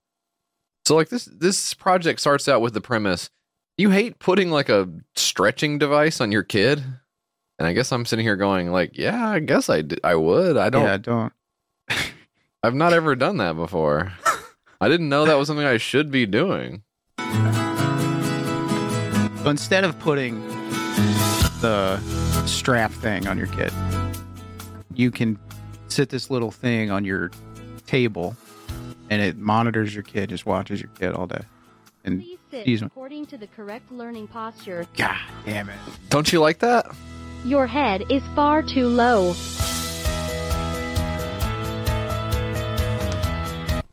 So 0.85 0.97
like 0.97 1.11
this 1.11 1.27
this 1.27 1.75
project 1.75 2.19
starts 2.19 2.49
out 2.49 2.61
with 2.61 2.75
the 2.75 2.81
premise: 2.81 3.31
you 3.79 3.91
hate 3.91 4.19
putting 4.19 4.51
like 4.51 4.69
a 4.69 4.89
stretching 5.15 5.79
device 5.79 6.21
on 6.21 6.33
your 6.33 6.43
kid, 6.43 6.83
and 7.59 7.67
I 7.67 7.73
guess 7.73 7.91
I'm 7.93 8.05
sitting 8.05 8.25
here 8.27 8.37
going 8.37 8.71
like, 8.73 8.99
yeah, 8.99 9.29
I 9.31 9.39
guess 9.39 9.71
I 9.71 9.83
d- 9.83 9.99
I 10.05 10.17
would. 10.17 10.57
I 10.57 10.69
don't. 10.69 10.85
Yeah, 10.85 10.95
I 10.95 10.97
don't. 10.99 11.33
I've 12.63 12.75
not 12.75 12.93
ever 12.93 13.15
done 13.15 13.37
that 13.39 13.55
before. 13.55 14.13
I 14.81 14.89
didn't 14.89 15.09
know 15.09 15.25
that 15.25 15.35
was 15.35 15.47
something 15.47 15.65
I 15.65 15.77
should 15.79 16.11
be 16.11 16.27
doing. 16.27 16.83
So 19.43 19.51
instead 19.51 19.85
of 19.85 19.99
putting 20.01 20.47
the 21.61 21.99
strap 22.47 22.91
thing 22.93 23.29
on 23.29 23.39
your 23.39 23.47
kid, 23.47 23.73
you 24.95 25.11
can 25.11 25.39
sit 25.87 26.09
this 26.11 26.31
little 26.31 26.51
thing 26.51 26.91
on 26.91 27.05
your 27.05 27.31
table 27.87 28.37
and 29.11 29.23
it 29.23 29.39
monitors 29.39 29.95
your 29.95 30.03
kid, 30.03 30.29
just 30.31 30.45
watches 30.47 30.81
your 30.81 30.91
kid 30.99 31.13
all 31.13 31.27
day. 31.27 31.41
And 32.09 32.23
Please 32.23 32.39
sit 32.81 32.83
according 32.87 33.27
to 33.27 33.37
the 33.37 33.47
correct 33.49 33.93
learning 33.93 34.29
posture. 34.29 34.87
God 34.97 35.15
damn 35.45 35.69
it. 35.69 35.77
Don't 36.09 36.33
you 36.33 36.41
like 36.41 36.59
that? 36.61 36.87
Your 37.45 37.67
head 37.67 38.03
is 38.11 38.23
far 38.35 38.63
too 38.63 38.89
low. 38.89 39.35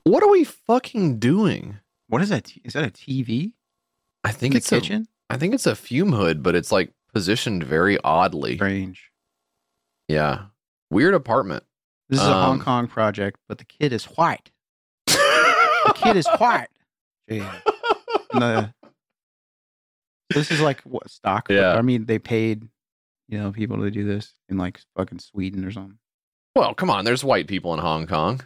What 0.06 0.24
are 0.24 0.30
we 0.30 0.46
fucking 0.46 1.20
doing? 1.20 1.80
What 2.08 2.22
is 2.22 2.30
that? 2.30 2.54
Is 2.64 2.72
that 2.74 2.86
a 2.86 2.90
TV? 2.90 3.52
I 4.24 4.32
think 4.32 4.52
In 4.52 4.54
the 4.54 4.58
it's 4.60 4.72
a- 4.72 4.80
kitchen? 4.80 5.08
I 5.30 5.36
think 5.38 5.54
it's 5.54 5.66
a 5.66 5.76
fume 5.76 6.14
hood, 6.14 6.42
but 6.42 6.56
it's 6.56 6.72
like 6.72 6.94
positioned 7.14 7.64
very 7.66 7.98
oddly. 8.02 8.56
Strange. 8.56 9.12
Yeah, 10.08 10.46
weird 10.90 11.16
apartment. 11.16 11.64
This 12.08 12.22
is 12.22 12.28
a 12.28 12.32
Hong 12.34 12.60
Um, 12.60 12.62
Kong 12.62 12.88
project, 12.88 13.40
but 13.50 13.58
the 13.58 13.66
kid 13.66 13.92
is 13.92 14.06
white. 14.06 14.52
the 15.08 15.94
kid 15.96 16.16
is 16.16 16.28
white. 16.38 16.68
Yeah. 17.28 17.60
The- 18.40 18.74
this 20.34 20.52
is 20.52 20.60
like 20.62 20.82
what 20.82 21.10
stock? 21.10 21.48
Yeah. 21.50 21.74
I 21.76 21.82
mean, 21.82 22.06
they 22.06 22.20
paid, 22.20 22.68
you 23.28 23.38
know, 23.38 23.52
people 23.52 23.78
to 23.78 23.92
do 23.92 24.04
this 24.06 24.34
in 24.50 24.58
like 24.58 24.80
fucking 24.98 25.20
Sweden 25.20 25.64
or 25.66 25.72
something. 25.72 25.98
Well, 26.56 26.74
come 26.74 26.90
on. 26.90 27.06
There's 27.06 27.24
white 27.24 27.48
people 27.48 27.74
in 27.74 27.80
Hong 27.80 28.08
Kong. 28.08 28.42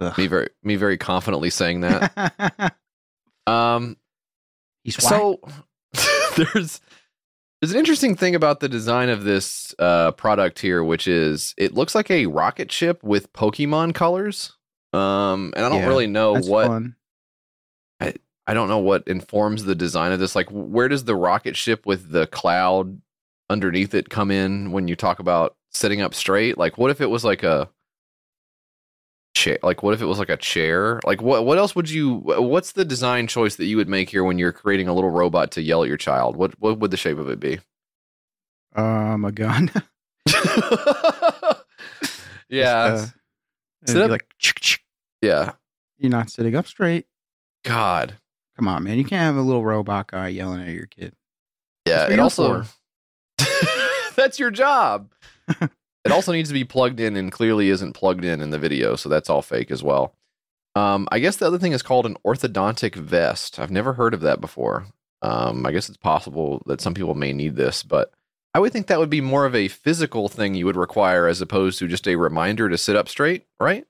Ugh. 0.00 0.18
Me 0.18 0.26
very, 0.26 0.48
me 0.62 0.76
very 0.76 0.98
confidently 0.98 1.50
saying 1.50 1.80
that. 1.82 2.74
um, 3.46 3.96
He's 4.82 5.02
so 5.02 5.40
there's 6.36 6.80
there's 7.60 7.72
an 7.72 7.78
interesting 7.78 8.16
thing 8.16 8.34
about 8.34 8.60
the 8.60 8.68
design 8.68 9.08
of 9.08 9.24
this 9.24 9.74
uh, 9.78 10.10
product 10.12 10.58
here, 10.58 10.84
which 10.84 11.06
is 11.08 11.54
it 11.56 11.72
looks 11.74 11.94
like 11.94 12.10
a 12.10 12.26
rocket 12.26 12.70
ship 12.70 13.02
with 13.02 13.32
Pokemon 13.32 13.94
colors. 13.94 14.52
Um, 14.92 15.52
and 15.56 15.64
I 15.64 15.68
don't 15.70 15.78
Yeah, 15.78 15.86
really 15.88 16.06
know 16.06 16.34
what 16.34 16.66
fun. 16.66 16.96
I 18.46 18.54
don't 18.54 18.68
know 18.68 18.78
what 18.78 19.06
informs 19.08 19.64
the 19.64 19.74
design 19.74 20.12
of 20.12 20.20
this. 20.20 20.34
Like, 20.36 20.48
where 20.50 20.88
does 20.88 21.04
the 21.04 21.16
rocket 21.16 21.56
ship 21.56 21.86
with 21.86 22.10
the 22.10 22.26
cloud 22.26 23.00
underneath 23.50 23.94
it 23.94 24.10
come 24.10 24.30
in 24.30 24.70
when 24.72 24.86
you 24.88 24.96
talk 24.96 25.18
about 25.18 25.56
sitting 25.70 26.00
up 26.02 26.14
straight? 26.14 26.58
Like, 26.58 26.76
what 26.78 26.90
if 26.90 27.00
it 27.00 27.06
was 27.10 27.24
like 27.24 27.42
a 27.42 27.70
chair? 29.34 29.58
Like, 29.62 29.82
what 29.82 29.94
if 29.94 30.02
it 30.02 30.06
was 30.06 30.18
like 30.18 30.28
a 30.28 30.36
chair? 30.36 31.00
Like, 31.06 31.22
what 31.22 31.46
what 31.46 31.56
else 31.58 31.74
would 31.74 31.88
you? 31.88 32.16
What's 32.16 32.72
the 32.72 32.84
design 32.84 33.26
choice 33.26 33.56
that 33.56 33.64
you 33.64 33.76
would 33.78 33.88
make 33.88 34.10
here 34.10 34.24
when 34.24 34.38
you're 34.38 34.52
creating 34.52 34.88
a 34.88 34.94
little 34.94 35.10
robot 35.10 35.50
to 35.52 35.62
yell 35.62 35.82
at 35.82 35.88
your 35.88 35.96
child? 35.96 36.36
What 36.36 36.52
what 36.60 36.78
would 36.80 36.90
the 36.90 36.96
shape 36.98 37.18
of 37.18 37.28
it 37.30 37.40
be? 37.40 37.60
Um, 38.76 39.24
a 39.24 39.32
gun. 39.32 39.70
Yeah, 42.50 42.88
Just, 42.90 43.14
uh, 43.14 43.86
Sit 43.86 43.96
it'd 43.96 43.96
be 43.96 44.02
up- 44.04 44.10
like 44.10 44.80
yeah. 45.22 45.52
you're 45.98 46.10
not 46.10 46.30
sitting 46.30 46.54
up 46.54 46.66
straight. 46.66 47.06
God, 47.64 48.18
Come 48.56 48.68
on, 48.68 48.84
man. 48.84 48.98
You 48.98 49.04
can't 49.04 49.22
have 49.22 49.36
a 49.36 49.42
little 49.42 49.64
robot 49.64 50.08
guy 50.08 50.28
yelling 50.28 50.62
at 50.62 50.68
your 50.68 50.86
kid. 50.86 51.14
yeah. 51.86 52.08
It 52.08 52.18
also 52.18 52.64
that's 54.16 54.38
your 54.38 54.50
job. 54.50 55.10
it 55.48 56.12
also 56.12 56.32
needs 56.32 56.48
to 56.50 56.54
be 56.54 56.64
plugged 56.64 57.00
in, 57.00 57.16
and 57.16 57.32
clearly 57.32 57.68
isn't 57.68 57.92
plugged 57.94 58.24
in 58.24 58.40
in 58.40 58.50
the 58.50 58.58
video, 58.58 58.96
so 58.96 59.08
that's 59.08 59.28
all 59.28 59.42
fake 59.42 59.70
as 59.70 59.82
well. 59.82 60.14
Um, 60.76 61.08
I 61.12 61.20
guess 61.20 61.36
the 61.36 61.46
other 61.46 61.58
thing 61.58 61.72
is 61.72 61.82
called 61.82 62.06
an 62.06 62.16
orthodontic 62.26 62.94
vest. 62.96 63.58
I've 63.58 63.70
never 63.70 63.92
heard 63.92 64.14
of 64.14 64.20
that 64.22 64.40
before. 64.40 64.86
Um, 65.22 65.64
I 65.64 65.72
guess 65.72 65.88
it's 65.88 65.96
possible 65.96 66.62
that 66.66 66.80
some 66.80 66.94
people 66.94 67.14
may 67.14 67.32
need 67.32 67.56
this, 67.56 67.82
but 67.82 68.12
I 68.54 68.60
would 68.60 68.72
think 68.72 68.88
that 68.88 68.98
would 68.98 69.10
be 69.10 69.20
more 69.20 69.46
of 69.46 69.54
a 69.54 69.68
physical 69.68 70.28
thing 70.28 70.54
you 70.54 70.66
would 70.66 70.76
require 70.76 71.26
as 71.26 71.40
opposed 71.40 71.78
to 71.78 71.88
just 71.88 72.06
a 72.06 72.16
reminder 72.16 72.68
to 72.68 72.78
sit 72.78 72.96
up 72.96 73.08
straight, 73.08 73.46
right? 73.58 73.86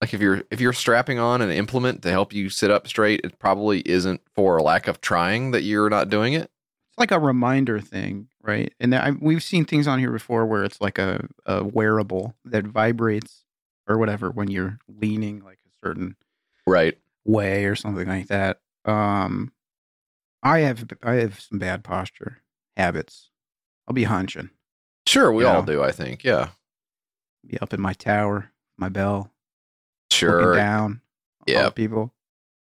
Like 0.00 0.12
if 0.12 0.20
you're 0.20 0.42
if 0.50 0.60
you're 0.60 0.72
strapping 0.74 1.18
on 1.18 1.40
an 1.40 1.50
implement 1.50 2.02
to 2.02 2.10
help 2.10 2.32
you 2.32 2.48
sit 2.50 2.70
up 2.70 2.86
straight, 2.86 3.20
it 3.24 3.38
probably 3.38 3.80
isn't 3.80 4.20
for 4.34 4.56
a 4.58 4.62
lack 4.62 4.88
of 4.88 5.00
trying 5.00 5.52
that 5.52 5.62
you're 5.62 5.88
not 5.88 6.10
doing 6.10 6.34
it. 6.34 6.42
It's 6.90 6.98
like 6.98 7.10
a 7.12 7.18
reminder 7.18 7.80
thing, 7.80 8.28
right? 8.42 8.72
And 8.78 8.94
I, 8.94 9.12
we've 9.12 9.42
seen 9.42 9.64
things 9.64 9.86
on 9.88 9.98
here 9.98 10.10
before 10.12 10.44
where 10.46 10.64
it's 10.64 10.80
like 10.80 10.98
a, 10.98 11.26
a 11.46 11.64
wearable 11.64 12.34
that 12.44 12.66
vibrates 12.66 13.44
or 13.88 13.96
whatever 13.98 14.30
when 14.30 14.48
you're 14.48 14.78
leaning 14.88 15.40
like 15.40 15.58
a 15.66 15.86
certain 15.86 16.16
Right. 16.66 16.98
way 17.24 17.64
or 17.64 17.74
something 17.76 18.06
like 18.08 18.26
that. 18.28 18.60
Um, 18.84 19.52
I 20.42 20.60
have 20.60 20.84
I 21.02 21.14
have 21.14 21.40
some 21.40 21.58
bad 21.58 21.84
posture 21.84 22.42
habits. 22.76 23.30
I'll 23.88 23.94
be 23.94 24.04
hunching, 24.04 24.50
Sure, 25.06 25.32
we 25.32 25.44
all 25.44 25.62
know. 25.62 25.66
do, 25.74 25.82
I 25.82 25.90
think. 25.92 26.22
Yeah. 26.24 26.48
be 27.46 27.56
up 27.60 27.72
in 27.72 27.80
my 27.80 27.92
tower, 27.94 28.50
my 28.76 28.88
bell, 28.88 29.32
Sure. 30.10 30.54
down. 30.54 31.00
Yeah. 31.46 31.70
people 31.70 32.12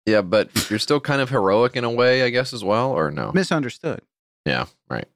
Yeah, 0.06 0.22
but 0.22 0.70
you're 0.70 0.78
still 0.78 1.00
kind 1.00 1.20
of 1.20 1.28
heroic 1.30 1.76
in 1.76 1.84
a 1.84 1.90
way, 1.90 2.22
I 2.22 2.30
guess, 2.30 2.52
as 2.52 2.64
well, 2.64 2.90
or 2.92 3.10
no? 3.10 3.32
misunderstood. 3.32 4.00
Yeah, 4.46 4.66
right. 4.88 5.06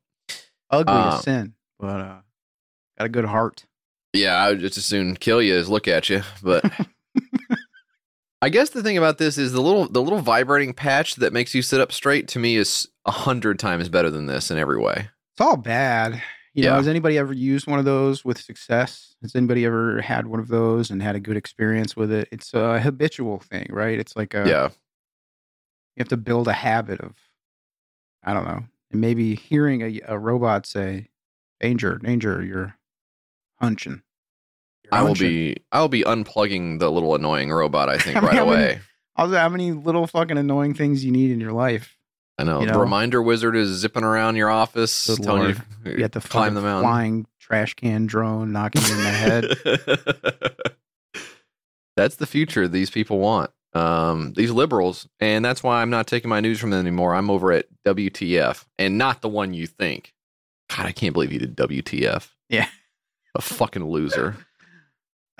Ugly 0.70 0.94
as 0.94 1.22
sin, 1.22 1.54
but 1.78 2.00
uh, 2.00 2.20
got 2.98 3.04
a 3.04 3.08
good 3.08 3.24
heart. 3.24 3.64
Yeah, 4.12 4.34
I 4.34 4.50
would 4.50 4.60
just 4.60 4.78
as 4.78 4.84
soon 4.84 5.16
kill 5.16 5.40
you 5.40 5.56
as 5.56 5.68
look 5.68 5.88
at 5.88 6.08
you. 6.08 6.22
But 6.42 6.64
I 8.42 8.48
guess 8.48 8.70
the 8.70 8.82
thing 8.82 8.98
about 8.98 9.18
this 9.18 9.38
is 9.38 9.52
the 9.52 9.60
little 9.62 9.88
the 9.88 10.02
little 10.02 10.20
vibrating 10.20 10.74
patch 10.74 11.16
that 11.16 11.32
makes 11.32 11.54
you 11.54 11.62
sit 11.62 11.80
up 11.80 11.92
straight 11.92 12.28
to 12.28 12.38
me 12.38 12.56
is 12.56 12.86
a 13.06 13.10
hundred 13.10 13.58
times 13.58 13.88
better 13.88 14.10
than 14.10 14.26
this 14.26 14.50
in 14.50 14.58
every 14.58 14.78
way. 14.78 15.08
It's 15.32 15.40
all 15.40 15.56
bad. 15.56 16.22
You 16.54 16.62
know, 16.64 16.70
Yeah. 16.70 16.76
has 16.76 16.88
anybody 16.88 17.18
ever 17.18 17.32
used 17.32 17.66
one 17.66 17.78
of 17.80 17.84
those 17.84 18.24
with 18.24 18.40
success? 18.40 19.16
Has 19.22 19.34
anybody 19.34 19.64
ever 19.64 20.00
had 20.00 20.26
one 20.28 20.38
of 20.40 20.48
those 20.48 20.90
and 20.90 21.02
had 21.02 21.16
a 21.16 21.20
good 21.20 21.36
experience 21.36 21.96
with 21.96 22.12
it? 22.12 22.28
It's 22.30 22.54
a 22.54 22.80
habitual 22.80 23.40
thing, 23.40 23.66
right? 23.70 23.98
It's 23.98 24.14
like 24.16 24.34
a 24.34 24.44
yeah. 24.48 24.64
you 25.96 26.00
have 26.00 26.08
to 26.08 26.16
build 26.16 26.46
a 26.48 26.52
habit 26.52 27.00
of 27.00 27.14
I 28.22 28.32
don't 28.32 28.44
know. 28.44 28.62
And 28.92 29.00
maybe 29.00 29.34
hearing 29.34 29.82
a, 29.82 30.00
a 30.06 30.18
robot 30.18 30.66
say, 30.66 31.08
Danger, 31.60 31.98
danger, 31.98 32.42
you're 32.42 32.76
hunching. 33.60 34.02
You're 34.84 34.94
I 34.94 35.00
will 35.00 35.08
hunching." 35.08 35.28
be 35.28 35.56
I 35.72 35.80
will 35.80 35.88
be 35.88 36.02
unplugging 36.02 36.78
the 36.78 36.90
little 36.90 37.14
annoying 37.14 37.50
robot, 37.52 37.88
I 37.88 37.98
think, 37.98 38.16
I 38.16 38.20
mean, 38.20 38.28
right 38.28 38.36
how 38.36 38.44
away. 38.44 38.80
Also, 39.16 39.36
how 39.36 39.48
many 39.48 39.72
little 39.72 40.06
fucking 40.06 40.38
annoying 40.38 40.74
things 40.74 41.04
you 41.04 41.10
need 41.12 41.30
in 41.30 41.40
your 41.40 41.52
life? 41.52 41.96
I 42.38 42.44
know. 42.44 42.60
you 42.60 42.66
The 42.66 42.72
know. 42.72 42.80
reminder 42.80 43.22
wizard 43.22 43.56
is 43.56 43.68
zipping 43.70 44.04
around 44.04 44.36
your 44.36 44.50
office 44.50 45.06
Good 45.06 45.22
telling 45.22 45.42
Lord. 45.42 45.62
you 45.84 45.92
You 45.92 45.98
got 45.98 46.12
the 46.12 46.20
climb 46.20 46.54
the 46.54 46.60
mountain. 46.62 46.88
flying 46.90 47.26
trash 47.40 47.74
can 47.74 48.06
drone 48.06 48.52
knocking 48.52 48.82
you 48.82 48.92
in 48.92 49.02
the 49.02 49.10
head. 49.10 50.64
that's 51.96 52.16
the 52.16 52.26
future 52.26 52.68
these 52.68 52.90
people 52.90 53.18
want. 53.18 53.50
Um, 53.72 54.34
these 54.34 54.52
liberals, 54.52 55.08
and 55.18 55.44
that's 55.44 55.62
why 55.62 55.82
I'm 55.82 55.90
not 55.90 56.06
taking 56.06 56.28
my 56.28 56.40
news 56.40 56.60
from 56.60 56.70
them 56.70 56.78
anymore. 56.80 57.14
I'm 57.14 57.28
over 57.28 57.50
at 57.50 57.66
WTF, 57.84 58.64
and 58.78 58.98
not 58.98 59.20
the 59.20 59.28
one 59.28 59.52
you 59.52 59.66
think. 59.66 60.12
God, 60.70 60.86
I 60.86 60.92
can't 60.92 61.12
believe 61.12 61.32
you 61.32 61.40
did 61.40 61.56
WTF. 61.56 62.30
Yeah. 62.48 62.68
a 63.34 63.42
fucking 63.42 63.84
loser. 63.88 64.36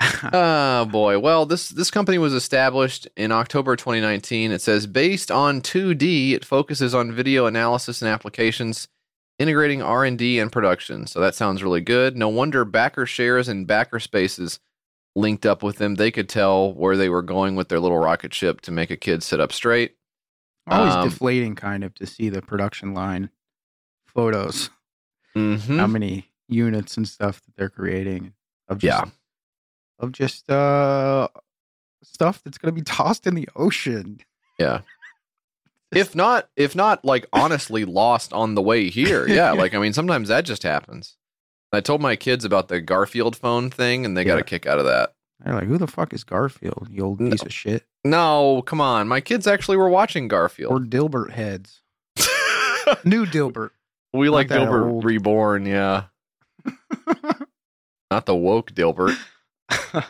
oh 0.01 0.85
boy. 0.91 1.19
Well, 1.19 1.47
this 1.47 1.69
this 1.69 1.91
company 1.91 2.19
was 2.19 2.33
established 2.35 3.07
in 3.17 3.33
October 3.33 3.77
2019. 3.77 4.51
It 4.51 4.61
says 4.61 4.87
based 4.87 5.31
on 5.31 5.61
2D, 5.61 6.33
it 6.33 6.45
focuses 6.45 6.95
on 6.95 7.13
video 7.13 7.47
analysis 7.47 8.03
and 8.03 8.11
applications, 8.11 8.89
integrating 9.39 9.83
R&D 9.83 10.39
and 10.39 10.51
production. 10.51 11.07
So 11.07 11.21
that 11.21 11.35
sounds 11.35 11.63
really 11.63 11.81
good. 11.81 12.17
No 12.17 12.29
wonder 12.29 12.65
backer 12.65 13.07
shares 13.07 13.49
and 13.49 13.67
backer 13.67 14.01
spaces 14.01 14.59
linked 15.17 15.47
up 15.47 15.63
with 15.63 15.79
them. 15.79 15.95
They 15.95 16.11
could 16.11 16.29
tell 16.29 16.73
where 16.75 16.97
they 16.97 17.09
were 17.09 17.23
going 17.23 17.55
with 17.55 17.69
their 17.69 17.79
little 17.81 17.99
rocket 17.99 18.35
ship 18.35 18.61
to 18.63 18.73
make 18.73 18.91
a 18.91 18.97
kid 18.97 19.23
sit 19.23 19.39
up 19.41 19.53
straight. 19.53 19.95
Always 20.67 20.95
Um, 20.95 21.09
deflating, 21.09 21.55
kind 21.55 21.85
of, 21.85 21.95
to 21.97 22.07
see 22.07 22.31
the 22.31 22.43
production 22.43 22.95
line 22.95 23.31
photos, 24.07 24.71
Mhm. 25.37 25.79
how 25.79 25.87
many 25.87 26.33
units 26.49 26.97
and 26.97 27.07
stuff 27.07 27.43
that 27.43 27.55
they're 27.57 27.69
creating 27.71 28.33
of 28.69 28.79
just, 28.79 29.05
Yeah. 29.07 29.11
Of 29.99 30.13
just 30.13 30.51
uh 30.51 31.29
stuff 32.03 32.43
that's 32.45 32.59
going 32.59 32.75
to 32.75 32.81
be 32.81 32.85
tossed 32.85 33.27
in 33.27 33.35
the 33.35 33.49
ocean. 33.57 34.21
Yeah. 34.59 34.81
If 35.93 36.17
not, 36.17 36.49
if 36.57 36.75
not, 36.75 37.05
like 37.05 37.25
honestly 37.33 37.85
lost 37.85 38.33
on 38.33 38.57
the 38.57 38.63
way 38.63 38.91
here. 38.91 39.29
Yeah. 39.29 39.53
Like, 39.53 39.75
I 39.75 39.79
mean, 39.81 39.93
sometimes 39.93 40.27
that 40.27 40.45
just 40.45 40.65
happens. 40.65 41.17
I 41.73 41.81
told 41.81 42.01
my 42.03 42.17
kids 42.17 42.45
about 42.45 42.67
the 42.67 42.81
Garfield 42.81 43.37
phone 43.37 43.71
thing 43.71 44.05
and 44.05 44.17
they 44.17 44.25
got 44.25 44.41
a 44.41 44.43
kick 44.43 44.67
out 44.67 44.81
of 44.81 44.87
that. 44.87 45.15
They're 45.45 45.55
like, 45.55 45.69
"Who 45.69 45.79
the 45.79 45.87
fuck 45.87 46.13
is 46.13 46.25
Garfield? 46.25 46.89
You 46.91 47.05
old 47.05 47.19
piece 47.21 47.43
of 47.43 47.53
shit." 47.53 47.85
No, 48.05 48.63
come 48.63 48.81
on. 48.81 49.07
My 49.07 49.21
kids 49.21 49.47
actually 49.47 49.77
were 49.77 49.89
watching 49.89 50.27
Garfield. 50.27 50.73
Or 50.73 50.81
Dilbert 50.81 51.31
heads. 51.31 51.83
New 53.05 53.25
Dilbert. 53.25 53.71
we 54.13 54.29
like 54.31 54.49
Dilbert 54.49 54.91
old. 54.91 55.05
Reborn, 55.05 55.65
yeah. 55.65 56.05
not 58.11 58.27
the 58.27 58.35
woke 58.35 58.73
Dilbert. 58.73 59.17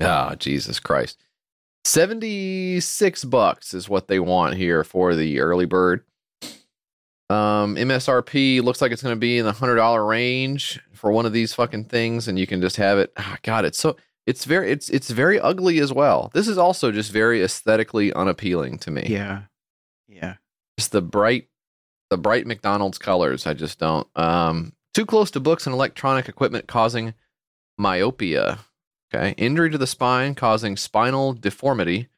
Ah, 0.00 0.34
Jesus 0.38 0.78
Christ. 0.78 1.18
76 1.84 3.24
bucks 3.24 3.72
is 3.72 3.88
what 3.88 4.08
they 4.08 4.18
want 4.18 4.56
here 4.56 4.84
for 4.84 5.14
the 5.14 5.40
early 5.40 5.66
bird. 5.66 6.04
Um, 7.30 7.76
MSRP 7.76 8.62
looks 8.62 8.80
like 8.80 8.92
it's 8.92 9.02
going 9.02 9.14
to 9.14 9.20
be 9.20 9.38
in 9.38 9.46
the 9.46 9.52
$100 9.52 10.08
range 10.08 10.80
for 10.92 11.10
one 11.10 11.26
of 11.26 11.32
these 11.32 11.54
fucking 11.54 11.84
things 11.84 12.28
and 12.28 12.38
you 12.38 12.46
can 12.46 12.60
just 12.60 12.76
have 12.76 12.98
it. 12.98 13.12
Ah, 13.16 13.38
god, 13.42 13.64
it's 13.64 13.78
so 13.78 13.96
it's 14.26 14.44
very 14.44 14.70
it's 14.70 14.90
it's 14.90 15.10
very 15.10 15.40
ugly 15.40 15.78
as 15.78 15.92
well. 15.92 16.30
This 16.34 16.48
is 16.48 16.58
also 16.58 16.92
just 16.92 17.12
very 17.12 17.42
aesthetically 17.42 18.12
unappealing 18.12 18.78
to 18.80 18.90
me. 18.90 19.06
Yeah. 19.08 19.42
Yeah. 20.08 20.34
Just 20.78 20.92
the 20.92 21.02
bright 21.02 21.48
the 22.10 22.18
bright 22.18 22.46
McDonald's 22.46 22.98
colors. 22.98 23.46
I 23.46 23.54
just 23.54 23.78
don't. 23.78 24.06
Um, 24.16 24.72
too 24.94 25.06
close 25.06 25.30
to 25.32 25.40
books 25.40 25.66
and 25.66 25.74
electronic 25.74 26.28
equipment 26.28 26.66
causing 26.68 27.14
myopia. 27.76 28.58
Okay, 29.14 29.34
injury 29.36 29.70
to 29.70 29.78
the 29.78 29.86
spine 29.86 30.34
causing 30.34 30.76
spinal 30.76 31.32
deformity. 31.32 32.08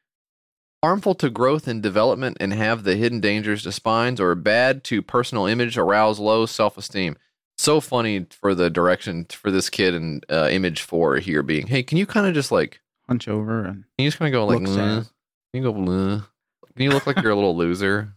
Harmful 0.82 1.14
to 1.16 1.28
growth 1.28 1.66
and 1.66 1.82
development 1.82 2.36
and 2.38 2.52
have 2.52 2.84
the 2.84 2.94
hidden 2.94 3.20
dangers 3.20 3.64
to 3.64 3.72
spines, 3.72 4.20
or 4.20 4.34
bad 4.34 4.84
to 4.84 5.02
personal 5.02 5.46
image, 5.46 5.76
arouse 5.76 6.18
low 6.18 6.46
self 6.46 6.78
esteem. 6.78 7.16
So 7.58 7.80
funny 7.80 8.26
for 8.30 8.54
the 8.54 8.70
direction 8.70 9.26
for 9.30 9.50
this 9.50 9.68
kid 9.68 9.92
and 9.94 10.24
uh, 10.30 10.48
image 10.50 10.82
four 10.82 11.16
here 11.16 11.42
being, 11.42 11.66
hey, 11.66 11.82
can 11.82 11.98
you 11.98 12.06
kind 12.06 12.26
of 12.26 12.34
just 12.34 12.52
like, 12.52 12.80
Hunch 13.08 13.26
over 13.26 13.64
and 13.64 13.84
you 13.96 14.06
just 14.06 14.18
kind 14.18 14.32
of 14.32 14.38
go 14.38 14.46
like, 14.46 14.64
can 14.64 15.06
you 15.54 15.62
go, 15.62 15.72
can 15.72 16.84
you 16.84 16.90
look 16.90 17.06
like 17.06 17.20
you're 17.20 17.32
a 17.32 17.34
little 17.34 17.56
loser? 17.56 18.14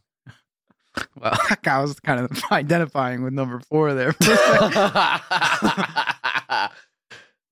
well, 1.19 1.35
I 1.65 1.81
was 1.81 1.99
kind 1.99 2.19
of 2.19 2.43
identifying 2.51 3.23
with 3.23 3.33
number 3.33 3.59
four 3.61 3.93
there. 3.95 4.13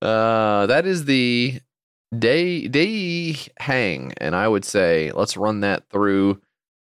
Uh, 0.02 0.66
that 0.66 0.86
is 0.86 1.04
the 1.04 1.60
day 2.16 2.68
day 2.68 3.36
hang, 3.58 4.12
and 4.18 4.34
I 4.34 4.48
would 4.48 4.64
say 4.64 5.10
let's 5.12 5.36
run 5.36 5.60
that 5.60 5.88
through 5.90 6.40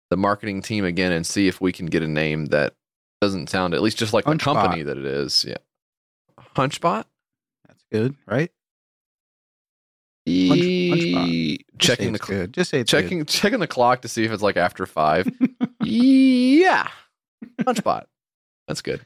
the 0.10 0.18
marketing 0.18 0.62
team 0.62 0.86
again 0.86 1.12
and 1.12 1.26
see 1.26 1.48
if 1.48 1.62
we 1.62 1.72
can 1.72 1.86
get 1.88 2.04
a 2.04 2.08
name 2.08 2.48
that 2.48 2.74
doesn't 3.22 3.50
sound 3.50 3.74
at 3.74 3.82
least 3.82 3.98
just 3.98 4.14
like 4.14 4.26
the 4.26 4.38
company 4.38 4.84
that 4.84 4.98
it 4.98 5.06
is. 5.06 5.46
Yeah, 5.48 5.58
Hunchbot. 6.56 7.06
That's 7.68 7.84
good, 7.92 8.16
right? 8.26 8.52
Hunchbot. 10.28 11.60
Checking 11.80 12.14
the 12.14 12.20
cl- 12.20 12.42
good. 12.42 12.54
Just 12.54 12.70
say 12.72 12.84
checking 12.84 13.26
checking 13.26 13.60
the 13.60 13.68
clock 13.68 14.02
to 14.02 14.08
see 14.08 14.24
if 14.26 14.32
it's 14.32 14.44
like 14.44 14.58
after 14.58 14.86
five. 14.86 15.28
yeah, 15.84 16.88
Hunchbot. 17.62 18.06
That's 18.68 18.82
good. 18.82 19.06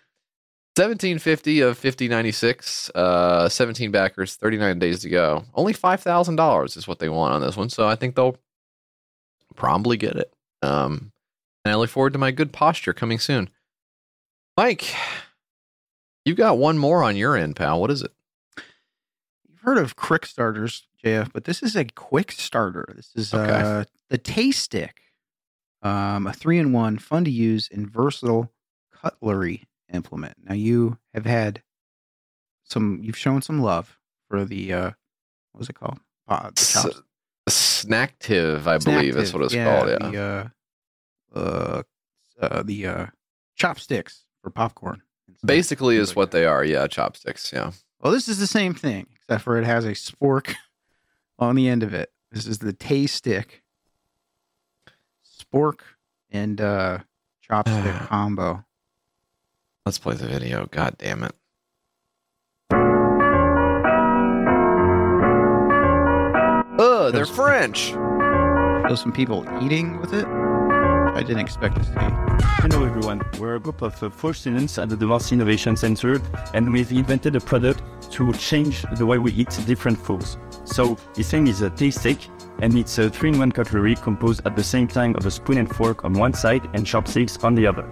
Seventeen 0.75 1.19
fifty 1.19 1.59
of 1.61 1.77
fifty 1.77 2.07
ninety 2.07 2.31
six. 2.31 2.89
Uh, 2.95 3.47
seventeen 3.47 3.91
backers, 3.91 4.35
thirty 4.35 4.57
nine 4.57 4.79
days 4.79 5.01
to 5.01 5.09
go. 5.09 5.43
Only 5.53 5.73
five 5.73 6.01
thousand 6.01 6.35
dollars 6.37 6.75
is 6.77 6.87
what 6.87 6.97
they 6.99 7.09
want 7.09 7.33
on 7.33 7.41
this 7.41 7.55
one, 7.55 7.69
so 7.69 7.87
I 7.87 7.95
think 7.95 8.15
they'll 8.15 8.37
probably 9.55 9.97
get 9.97 10.15
it. 10.15 10.33
Um, 10.63 11.11
and 11.63 11.71
I 11.73 11.75
look 11.75 11.91
forward 11.91 12.13
to 12.13 12.19
my 12.19 12.31
good 12.31 12.51
posture 12.51 12.91
coming 12.93 13.19
soon. 13.19 13.49
Mike, 14.57 14.95
you've 16.25 16.37
got 16.37 16.57
one 16.57 16.79
more 16.79 17.03
on 17.03 17.15
your 17.17 17.37
end, 17.37 17.55
pal. 17.55 17.79
What 17.79 17.91
is 17.91 18.01
it? 18.01 18.11
You've 19.47 19.59
heard 19.61 19.77
of 19.77 19.95
quick 19.95 20.25
starters, 20.25 20.87
JF, 21.03 21.31
but 21.33 21.43
this 21.43 21.61
is 21.61 21.75
a 21.75 21.85
quick 21.85 22.31
starter. 22.31 22.91
This 22.95 23.11
is 23.15 23.31
Okay. 23.33 23.51
uh, 23.51 23.83
the 24.09 24.17
Taste 24.17 24.63
Stick, 24.63 25.01
um, 25.83 26.25
a 26.25 26.33
three 26.33 26.57
in 26.57 26.71
one, 26.71 26.97
fun 26.97 27.25
to 27.25 27.31
use 27.31 27.69
and 27.71 27.87
versatile 27.87 28.51
cutlery 28.91 29.65
implement. 29.93 30.35
Now 30.43 30.55
you 30.55 30.97
have 31.13 31.25
had 31.25 31.61
some, 32.63 32.99
you've 33.01 33.17
shown 33.17 33.41
some 33.41 33.61
love 33.61 33.97
for 34.29 34.43
the 34.45 34.73
uh, 34.73 34.91
what 35.51 35.59
was 35.59 35.69
it 35.69 35.75
called? 35.75 35.99
Uh, 36.27 36.49
the 36.49 37.03
S- 37.47 37.85
Snacktive, 37.85 38.67
I 38.67 38.77
believe 38.77 39.15
is 39.17 39.33
what 39.33 39.43
it's 39.43 39.53
yeah, 39.53 39.65
called. 39.65 39.89
Yeah. 39.89 40.09
The, 40.09 40.21
uh, 41.35 41.39
uh, 41.39 41.83
uh, 42.41 42.63
the 42.63 42.87
uh, 42.87 43.05
chopsticks 43.55 44.25
for 44.41 44.49
popcorn. 44.49 45.01
Basically, 45.45 45.97
is 45.97 46.15
what 46.15 46.31
they 46.31 46.45
are. 46.45 46.63
Yeah, 46.63 46.87
chopsticks. 46.87 47.51
Yeah. 47.53 47.71
Well, 47.99 48.13
this 48.13 48.27
is 48.27 48.39
the 48.39 48.47
same 48.47 48.73
thing, 48.73 49.07
except 49.15 49.43
for 49.43 49.57
it 49.57 49.65
has 49.65 49.85
a 49.85 49.91
spork 49.91 50.55
on 51.39 51.55
the 51.55 51.67
end 51.67 51.83
of 51.83 51.93
it. 51.93 52.11
This 52.31 52.47
is 52.47 52.59
the 52.59 52.73
Taste 52.73 53.15
Stick 53.15 53.61
spork 55.53 55.79
and 56.31 56.59
uh, 56.59 56.99
chopstick 57.47 57.99
combo. 58.07 58.65
Let's 59.85 59.99
play 59.99 60.15
the 60.15 60.27
video. 60.27 60.65
God 60.71 60.95
damn 60.97 61.23
it. 61.23 61.33
Oh, 66.79 67.11
they're 67.11 67.25
French. 67.25 67.89
Show 68.87 68.95
some 68.95 69.11
people 69.11 69.45
eating 69.61 69.99
with 69.99 70.13
it. 70.13 70.25
I 70.25 71.21
didn't 71.21 71.39
expect 71.39 71.75
to 71.75 71.83
see. 71.83 71.91
Hello 72.63 72.85
everyone, 72.85 73.21
we're 73.39 73.55
a 73.55 73.59
group 73.59 73.81
of 73.81 74.01
uh, 74.01 74.09
four 74.09 74.33
students 74.33 74.77
at 74.77 74.87
the 74.87 74.95
DeVos 74.95 75.33
Innovation 75.33 75.75
Center 75.75 76.21
and 76.53 76.71
we've 76.71 76.91
invented 76.91 77.35
a 77.35 77.41
product 77.41 77.83
to 78.13 78.31
change 78.33 78.85
the 78.95 79.05
way 79.05 79.17
we 79.17 79.33
eat 79.33 79.49
different 79.67 79.97
foods. 79.97 80.37
So 80.63 80.97
this 81.13 81.29
thing 81.29 81.47
is 81.47 81.61
a 81.61 81.69
taste 81.69 81.99
stick 81.99 82.19
and 82.61 82.75
it's 82.77 82.97
a 82.99 83.09
three-in-one 83.09 83.51
cutlery 83.51 83.95
composed 83.95 84.41
at 84.45 84.55
the 84.55 84.63
same 84.63 84.87
time 84.87 85.15
of 85.17 85.25
a 85.25 85.31
spoon 85.31 85.57
and 85.57 85.75
fork 85.75 86.05
on 86.05 86.13
one 86.13 86.33
side 86.33 86.69
and 86.73 86.85
chopsticks 86.85 87.37
on 87.43 87.53
the 87.53 87.67
other. 87.67 87.85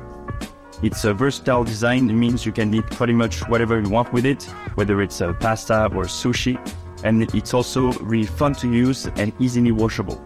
It's 0.83 1.03
a 1.05 1.13
versatile 1.13 1.63
design, 1.63 2.09
it 2.09 2.13
means 2.13 2.45
you 2.45 2.51
can 2.51 2.73
eat 2.73 2.85
pretty 2.87 3.13
much 3.13 3.47
whatever 3.47 3.79
you 3.79 3.89
want 3.89 4.11
with 4.11 4.25
it, 4.25 4.43
whether 4.75 5.01
it's 5.01 5.21
a 5.21 5.33
pasta 5.33 5.85
or 5.85 6.05
sushi, 6.05 6.57
and 7.03 7.23
it's 7.35 7.53
also 7.53 7.91
really 7.93 8.25
fun 8.25 8.53
to 8.55 8.71
use 8.71 9.05
and 9.17 9.31
easily 9.39 9.71
washable. 9.71 10.19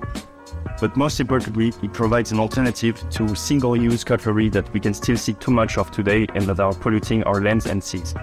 But 0.79 0.95
most 0.95 1.19
importantly, 1.19 1.73
it 1.83 1.93
provides 1.93 2.31
an 2.31 2.39
alternative 2.39 3.03
to 3.11 3.35
single-use 3.35 4.03
cutlery 4.03 4.49
that 4.49 4.71
we 4.73 4.79
can 4.79 4.93
still 4.93 5.17
see 5.17 5.33
too 5.33 5.51
much 5.51 5.77
of 5.77 5.91
today 5.91 6.25
and 6.35 6.45
that 6.45 6.59
are 6.59 6.73
polluting 6.73 7.23
our 7.23 7.41
lands 7.41 7.65
and 7.65 7.83
seas. 7.83 8.13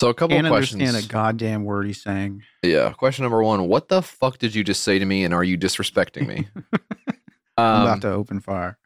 So 0.00 0.10
a 0.10 0.14
couple 0.14 0.36
Can't 0.36 0.46
of 0.46 0.50
questions. 0.50 0.82
understand 0.82 1.04
a 1.04 1.08
goddamn 1.08 1.64
word 1.64 1.86
he's 1.86 2.02
saying. 2.02 2.42
Yeah. 2.62 2.92
Question 2.92 3.22
number 3.22 3.42
one: 3.42 3.66
What 3.66 3.88
the 3.88 4.02
fuck 4.02 4.38
did 4.38 4.54
you 4.54 4.62
just 4.62 4.82
say 4.82 4.98
to 4.98 5.04
me, 5.04 5.24
and 5.24 5.32
are 5.32 5.44
you 5.44 5.56
disrespecting 5.56 6.26
me? 6.26 6.48
I'm 7.56 7.76
um, 7.76 7.82
about 7.82 8.00
to 8.02 8.12
open 8.12 8.40
fire. 8.40 8.76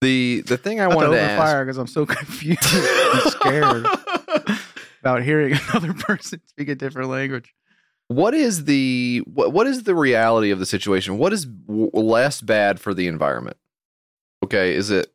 The 0.00 0.42
the 0.46 0.56
thing 0.56 0.80
I 0.80 0.84
I'm 0.84 0.94
wanted 0.94 1.08
to 1.10 1.14
to 1.16 1.20
ask. 1.20 1.42
fire 1.42 1.64
because 1.64 1.78
I'm 1.78 1.86
so 1.86 2.06
confused 2.06 2.60
and 2.72 3.32
scared 3.32 3.86
about 5.00 5.22
hearing 5.22 5.58
another 5.70 5.92
person 5.94 6.40
speak 6.46 6.68
a 6.68 6.74
different 6.74 7.08
language. 7.10 7.54
What 8.08 8.32
is 8.34 8.64
the 8.64 9.22
what, 9.26 9.52
what 9.52 9.66
is 9.66 9.82
the 9.82 9.94
reality 9.94 10.50
of 10.50 10.58
the 10.58 10.66
situation? 10.66 11.18
What 11.18 11.32
is 11.32 11.44
w- 11.44 11.90
less 11.92 12.40
bad 12.40 12.80
for 12.80 12.94
the 12.94 13.06
environment? 13.06 13.56
Okay, 14.44 14.74
is 14.74 14.90
it 14.90 15.12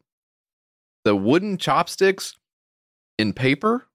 the 1.06 1.16
wooden 1.16 1.58
chopsticks 1.58 2.38
in 3.18 3.34
paper, 3.34 3.88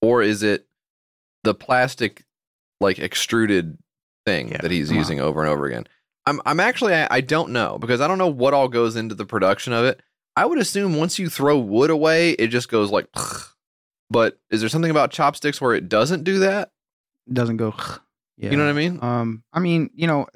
or 0.00 0.22
is 0.22 0.42
it 0.42 0.66
the 1.44 1.54
plastic 1.54 2.24
like 2.80 2.98
extruded 2.98 3.76
thing 4.24 4.56
that 4.60 4.70
he's 4.70 4.88
come 4.88 4.96
on. 4.96 5.00
using 5.00 5.20
over 5.20 5.42
and 5.42 5.50
over 5.50 5.66
again? 5.66 5.86
I'm 6.26 6.40
I'm 6.46 6.60
actually 6.60 6.94
I, 6.94 7.08
I 7.10 7.20
don't 7.20 7.50
know 7.50 7.78
because 7.78 8.00
I 8.00 8.08
don't 8.08 8.18
know 8.18 8.28
what 8.28 8.54
all 8.54 8.68
goes 8.68 8.96
into 8.96 9.14
the 9.14 9.26
production 9.26 9.72
of 9.72 9.84
it. 9.84 10.00
I 10.36 10.46
would 10.46 10.58
assume 10.58 10.96
once 10.96 11.18
you 11.18 11.28
throw 11.28 11.58
wood 11.58 11.90
away, 11.90 12.30
it 12.32 12.48
just 12.48 12.68
goes 12.68 12.90
like. 12.90 13.06
But 14.10 14.38
is 14.50 14.60
there 14.60 14.68
something 14.68 14.90
about 14.90 15.10
chopsticks 15.10 15.58
where 15.58 15.72
it 15.72 15.88
doesn't 15.88 16.22
do 16.24 16.40
that? 16.40 16.70
doesn't 17.32 17.56
go. 17.56 17.74
Yeah. 18.36 18.50
You 18.50 18.56
know 18.56 18.64
what 18.64 18.70
I 18.70 18.74
mean? 18.74 18.98
Um, 19.02 19.42
I 19.52 19.60
mean, 19.60 19.88
you 19.94 20.06
know, 20.06 20.26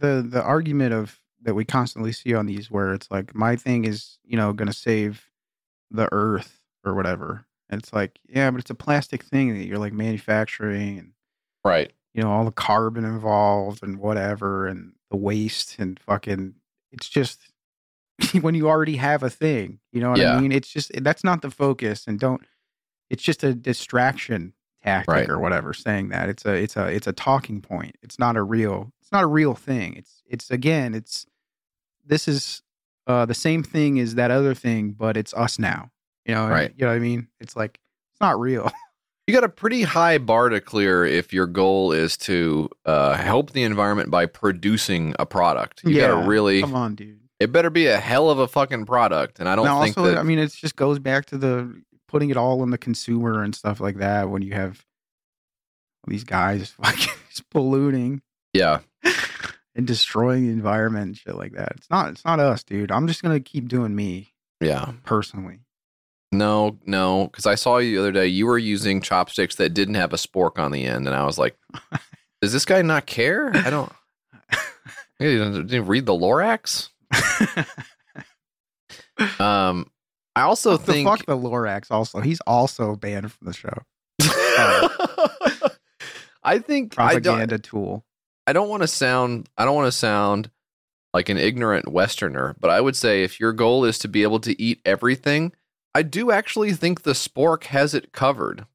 the 0.00 0.26
the 0.26 0.42
argument 0.42 0.94
of 0.94 1.18
that 1.42 1.54
we 1.54 1.64
constantly 1.64 2.10
see 2.12 2.34
on 2.34 2.46
these 2.46 2.70
where 2.70 2.92
it's 2.94 3.10
like 3.10 3.34
my 3.34 3.54
thing 3.54 3.84
is, 3.84 4.18
you 4.24 4.36
know, 4.36 4.52
going 4.52 4.68
to 4.68 4.72
save 4.72 5.28
the 5.90 6.08
earth 6.12 6.60
or 6.84 6.94
whatever. 6.94 7.44
And 7.68 7.82
it's 7.82 7.92
like, 7.92 8.18
yeah, 8.28 8.50
but 8.50 8.60
it's 8.60 8.70
a 8.70 8.74
plastic 8.74 9.22
thing 9.24 9.56
that 9.56 9.66
you're 9.66 9.78
like 9.78 9.92
manufacturing 9.92 10.98
and 10.98 11.12
Right. 11.64 11.92
you 12.14 12.22
know 12.22 12.30
all 12.30 12.44
the 12.44 12.50
carbon 12.52 13.04
involved 13.04 13.82
and 13.82 13.98
whatever 13.98 14.66
and 14.66 14.92
the 15.10 15.16
waste 15.16 15.76
and 15.78 15.98
fucking 16.00 16.54
it's 16.92 17.08
just 17.08 17.40
when 18.40 18.54
you 18.54 18.68
already 18.68 18.96
have 18.96 19.22
a 19.22 19.30
thing, 19.30 19.78
you 19.92 20.00
know 20.00 20.10
what 20.10 20.18
Yeah. 20.18 20.36
I 20.36 20.40
mean? 20.40 20.52
It's 20.52 20.68
just 20.68 20.90
that's 21.02 21.24
not 21.24 21.42
the 21.42 21.50
focus 21.50 22.06
and 22.06 22.18
don't 22.18 22.42
it's 23.10 23.22
just 23.22 23.42
a 23.44 23.54
distraction 23.54 24.52
tactic 24.82 25.12
Right. 25.14 25.28
or 25.30 25.38
whatever 25.38 25.72
saying 25.72 26.08
that. 26.10 26.28
It's 26.28 26.44
a 26.44 26.54
it's 26.54 26.76
a 26.76 26.86
it's 26.86 27.06
a 27.06 27.12
talking 27.12 27.60
point. 27.60 27.96
It's 28.02 28.18
not 28.18 28.36
a 28.36 28.42
real 28.42 28.92
it's 29.00 29.10
not 29.12 29.24
a 29.24 29.28
real 29.28 29.54
thing. 29.54 29.94
It's 29.96 30.22
it's 30.26 30.50
again, 30.50 30.94
it's 30.94 31.26
this 32.04 32.28
is 32.28 32.62
uh 33.06 33.24
the 33.24 33.34
same 33.34 33.62
thing 33.62 33.98
as 33.98 34.14
that 34.16 34.30
other 34.30 34.54
thing, 34.54 34.90
but 34.92 35.16
it's 35.16 35.32
us 35.34 35.58
now. 35.58 35.90
You 36.26 36.34
know, 36.34 36.48
Right. 36.48 36.72
you 36.76 36.84
know 36.84 36.90
what 36.90 36.96
I 36.96 37.00
mean? 37.00 37.28
It's 37.40 37.56
like 37.56 37.80
it's 38.12 38.20
not 38.20 38.38
real. 38.38 38.70
You 39.28 39.34
got 39.34 39.44
a 39.44 39.50
pretty 39.50 39.82
high 39.82 40.16
bar 40.16 40.48
to 40.48 40.58
clear 40.58 41.04
if 41.04 41.34
your 41.34 41.46
goal 41.46 41.92
is 41.92 42.16
to 42.16 42.70
uh, 42.86 43.12
help 43.12 43.50
the 43.50 43.62
environment 43.62 44.10
by 44.10 44.24
producing 44.24 45.14
a 45.18 45.26
product. 45.26 45.82
You 45.84 46.00
got 46.00 46.22
to 46.22 46.26
really 46.26 46.62
come 46.62 46.74
on, 46.74 46.94
dude. 46.94 47.20
It 47.38 47.52
better 47.52 47.68
be 47.68 47.88
a 47.88 47.98
hell 47.98 48.30
of 48.30 48.38
a 48.38 48.48
fucking 48.48 48.86
product, 48.86 49.38
and 49.38 49.46
I 49.46 49.54
don't 49.54 49.66
now, 49.66 49.82
think 49.82 49.98
also, 49.98 50.12
that. 50.12 50.18
I 50.18 50.22
mean, 50.22 50.38
it 50.38 50.50
just 50.52 50.76
goes 50.76 50.98
back 50.98 51.26
to 51.26 51.36
the 51.36 51.82
putting 52.08 52.30
it 52.30 52.38
all 52.38 52.62
on 52.62 52.70
the 52.70 52.78
consumer 52.78 53.42
and 53.42 53.54
stuff 53.54 53.80
like 53.80 53.98
that. 53.98 54.30
When 54.30 54.40
you 54.40 54.54
have 54.54 54.82
these 56.06 56.24
guys 56.24 56.70
fucking 56.82 57.12
just 57.28 57.50
polluting 57.50 58.22
yeah, 58.54 58.78
and 59.74 59.86
destroying 59.86 60.46
the 60.46 60.52
environment 60.52 61.04
and 61.04 61.18
shit 61.18 61.34
like 61.34 61.52
that, 61.52 61.72
it's 61.76 61.90
not. 61.90 62.08
It's 62.12 62.24
not 62.24 62.40
us, 62.40 62.64
dude. 62.64 62.90
I'm 62.90 63.06
just 63.06 63.22
gonna 63.22 63.40
keep 63.40 63.68
doing 63.68 63.94
me 63.94 64.32
yeah. 64.62 64.92
personally. 65.04 65.60
No, 66.30 66.78
no, 66.84 67.28
because 67.28 67.46
I 67.46 67.54
saw 67.54 67.78
you 67.78 67.96
the 67.96 68.00
other 68.00 68.12
day. 68.12 68.26
You 68.26 68.46
were 68.46 68.58
using 68.58 69.00
chopsticks 69.00 69.56
that 69.56 69.72
didn't 69.74 69.94
have 69.94 70.12
a 70.12 70.16
spork 70.16 70.58
on 70.58 70.72
the 70.72 70.84
end, 70.84 71.06
and 71.06 71.16
I 71.16 71.24
was 71.24 71.38
like, 71.38 71.56
"Does 72.42 72.52
this 72.52 72.66
guy 72.66 72.82
not 72.82 73.06
care?" 73.06 73.50
I 73.54 73.70
don't. 73.70 73.92
He 75.18 75.24
didn't 75.24 75.86
read 75.86 76.06
the 76.06 76.12
Lorax. 76.12 76.90
um, 79.40 79.90
I 80.36 80.42
also 80.42 80.76
Fuck 80.76 80.86
the 80.86 80.92
think 80.92 81.08
fuck 81.08 81.26
the 81.26 81.36
Lorax. 81.36 81.90
Also, 81.90 82.20
he's 82.20 82.40
also 82.46 82.94
banned 82.94 83.32
from 83.32 83.48
the 83.48 83.52
show. 83.52 83.82
I 86.44 86.60
think 86.60 86.94
I 86.96 87.14
Propaganda 87.14 87.58
tool. 87.58 88.04
I 88.46 88.52
don't 88.52 88.68
want 88.68 88.82
to 88.82 88.86
sound 88.86 89.48
I 89.58 89.64
don't 89.64 89.74
want 89.74 89.88
to 89.88 89.98
sound 89.98 90.50
like 91.12 91.28
an 91.28 91.38
ignorant 91.38 91.90
westerner, 91.90 92.54
but 92.60 92.70
I 92.70 92.80
would 92.80 92.94
say 92.94 93.24
if 93.24 93.40
your 93.40 93.52
goal 93.52 93.84
is 93.84 93.98
to 94.00 94.08
be 94.08 94.22
able 94.22 94.38
to 94.40 94.62
eat 94.62 94.80
everything, 94.84 95.52
I 95.98 96.02
do 96.02 96.30
actually 96.30 96.74
think 96.74 97.02
the 97.02 97.10
spork 97.10 97.64
has 97.64 97.92
it 97.92 98.12
covered. 98.12 98.66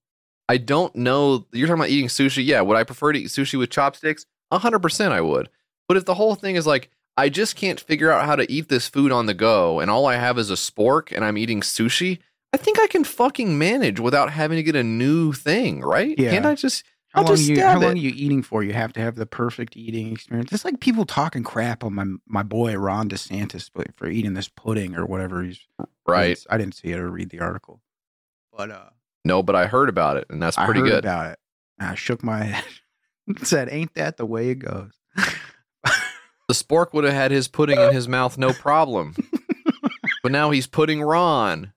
I 0.50 0.58
don't 0.58 0.94
know 0.94 1.48
you're 1.54 1.68
talking 1.68 1.80
about 1.80 1.90
eating 1.90 2.10
sushi. 2.10 2.45
Yeah, 2.45 2.60
would 2.60 2.76
I 2.76 2.84
prefer 2.84 3.14
to 3.14 3.20
eat 3.20 3.28
sushi 3.28 3.58
with 3.58 3.70
chopsticks? 3.70 4.26
100% 4.52 5.12
I 5.14 5.22
would. 5.22 5.48
But 5.88 5.95
if 5.95 6.04
the 6.04 6.16
whole 6.16 6.36
thing 6.36 6.58
is 6.58 6.68
like 6.68 6.90
I 7.16 7.30
just 7.30 7.56
can't 7.56 7.80
figure 7.80 8.12
out 8.12 8.26
how 8.26 8.36
to 8.36 8.52
eat 8.52 8.68
this 8.68 8.90
food 8.90 9.14
on 9.14 9.26
the 9.26 9.34
go 9.34 9.80
and 9.80 9.90
all 9.90 10.06
I 10.06 10.18
have 10.18 10.38
is 10.38 10.52
a 10.52 10.56
spork 10.56 11.16
and 11.16 11.24
I'm 11.24 11.38
eating 11.38 11.62
sushi, 11.62 12.20
I 12.52 12.58
think 12.58 12.78
I 12.78 12.88
can 12.88 13.06
fucking 13.06 13.58
manage 13.58 14.02
without 14.02 14.30
having 14.30 14.58
to 14.58 14.64
get 14.64 14.76
a 14.76 14.84
new 14.84 15.32
thing, 15.32 15.80
right? 15.80 16.20
Yeah. 16.20 16.32
Can't 16.32 16.45
I 16.45 16.56
just 16.56 16.84
How 17.08 17.22
I'll 17.22 17.28
long 17.28 17.38
just 17.38 17.48
you? 17.48 17.62
How 17.62 17.80
long 17.80 17.94
are 17.94 17.95
you 17.95 18.12
eating 18.14 18.44
for? 18.44 18.64
You 18.64 18.74
have 18.74 18.91
to 18.94 19.00
have 19.00 19.16
the 19.16 19.26
perfect 19.26 19.78
eating 19.78 20.12
experience. 20.12 20.52
It's 20.52 20.66
like 20.66 20.82
people 20.82 21.06
talking 21.06 21.44
crap 21.44 21.86
on 21.86 21.94
my 21.94 22.06
my 22.28 22.44
boy 22.44 22.76
Ron 22.76 23.08
DeSantis 23.08 23.70
for 23.95 24.10
eating 24.10 24.34
this 24.34 24.50
pudding 24.50 24.94
or 24.98 25.06
whatever 25.06 25.41
he's 25.41 25.62
Right. 26.08 26.24
I 26.24 26.28
didn't, 26.28 26.46
I 26.50 26.58
didn't 26.58 26.76
see 26.76 26.88
it 26.90 27.00
or 27.00 27.10
read 27.10 27.30
the 27.30 27.40
article, 27.40 27.82
but 28.56 28.70
uh, 28.72 28.90
No, 29.26 29.42
but 29.44 29.56
I 29.56 29.66
heard 29.68 29.90
about 29.90 30.18
it 30.18 30.26
and 30.30 30.42
that's 30.42 30.58
I 30.58 30.66
pretty 30.66 30.82
heard 30.82 30.90
good. 30.90 31.06
about 31.06 31.32
it. 31.32 31.40
And 31.80 31.90
I 31.90 31.96
shook 31.96 32.24
my 32.24 32.44
head, 32.44 32.64
and 33.28 33.48
said, 33.48 33.70
"Ain't 33.72 33.94
that 33.96 34.18
the 34.18 34.26
way 34.26 34.50
it 34.50 34.56
goes?" 34.60 34.92
The 36.50 36.54
spork 36.54 36.92
would 36.94 37.06
have 37.06 37.14
had 37.14 37.32
his 37.32 37.48
pudding 37.48 37.80
in 37.80 37.94
his 37.94 38.08
mouth, 38.10 38.38
no 38.38 38.52
problem. 38.52 39.16
but 40.22 40.32
now 40.34 40.52
he's 40.52 40.68
putting 40.68 41.02
Ron. 41.02 41.72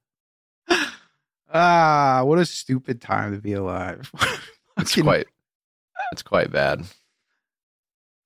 Ah, 1.52 2.22
what 2.24 2.38
a 2.38 2.44
stupid 2.44 3.00
time 3.00 3.32
to 3.32 3.38
be 3.40 3.52
alive. 3.52 4.10
It's 4.78 4.94
quite 5.00 5.26
it's 6.12 6.22
quite 6.22 6.50
bad. 6.50 6.82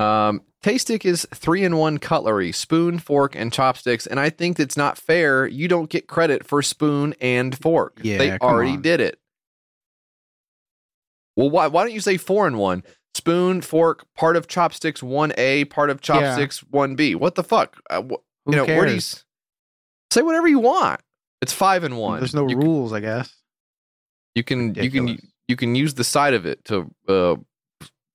Um 0.00 0.42
Tastic 0.62 1.06
is 1.06 1.26
three 1.34 1.64
in 1.64 1.76
one 1.78 1.96
cutlery, 1.96 2.52
spoon, 2.52 2.98
fork, 2.98 3.34
and 3.34 3.50
chopsticks, 3.50 4.06
and 4.06 4.20
I 4.20 4.28
think 4.28 4.60
it's 4.60 4.76
not 4.76 4.98
fair. 4.98 5.46
You 5.46 5.68
don't 5.68 5.88
get 5.88 6.06
credit 6.06 6.44
for 6.46 6.60
spoon 6.60 7.14
and 7.18 7.56
fork. 7.56 7.98
Yeah, 8.02 8.18
they 8.18 8.38
already 8.38 8.72
on. 8.72 8.82
did 8.82 9.00
it. 9.00 9.18
Well, 11.36 11.48
why 11.50 11.66
why 11.68 11.84
don't 11.84 11.94
you 11.94 12.00
say 12.00 12.16
four 12.18 12.46
in 12.46 12.58
one? 12.58 12.82
Spoon, 13.14 13.60
fork, 13.60 14.06
part 14.14 14.36
of 14.36 14.46
chopsticks 14.48 15.02
one 15.02 15.32
A, 15.38 15.64
part 15.66 15.90
of 15.90 16.00
chopsticks 16.00 16.58
one 16.64 16.94
B. 16.94 17.14
What 17.14 17.34
the 17.34 17.42
fuck? 17.42 17.76
Uh, 17.88 18.02
wh- 18.02 18.20
Who 18.44 18.52
you 18.52 18.56
know, 18.56 18.66
do 18.66 18.72
you 18.72 18.78
cares? 18.80 18.96
s- 18.96 19.24
say 20.12 20.22
whatever 20.22 20.46
you 20.46 20.58
want? 20.60 21.00
It's 21.42 21.52
five 21.52 21.84
in 21.84 21.96
one. 21.96 22.20
There's 22.20 22.34
no 22.34 22.48
you, 22.48 22.56
rules, 22.58 22.92
I 22.92 23.00
guess. 23.00 23.34
you 24.34 24.44
can 24.44 24.74
you 24.74 24.90
can 24.90 25.18
you 25.48 25.56
can 25.56 25.74
use 25.74 25.94
the 25.94 26.04
side 26.04 26.34
of 26.34 26.44
it 26.46 26.64
to 26.66 26.90
uh, 27.08 27.36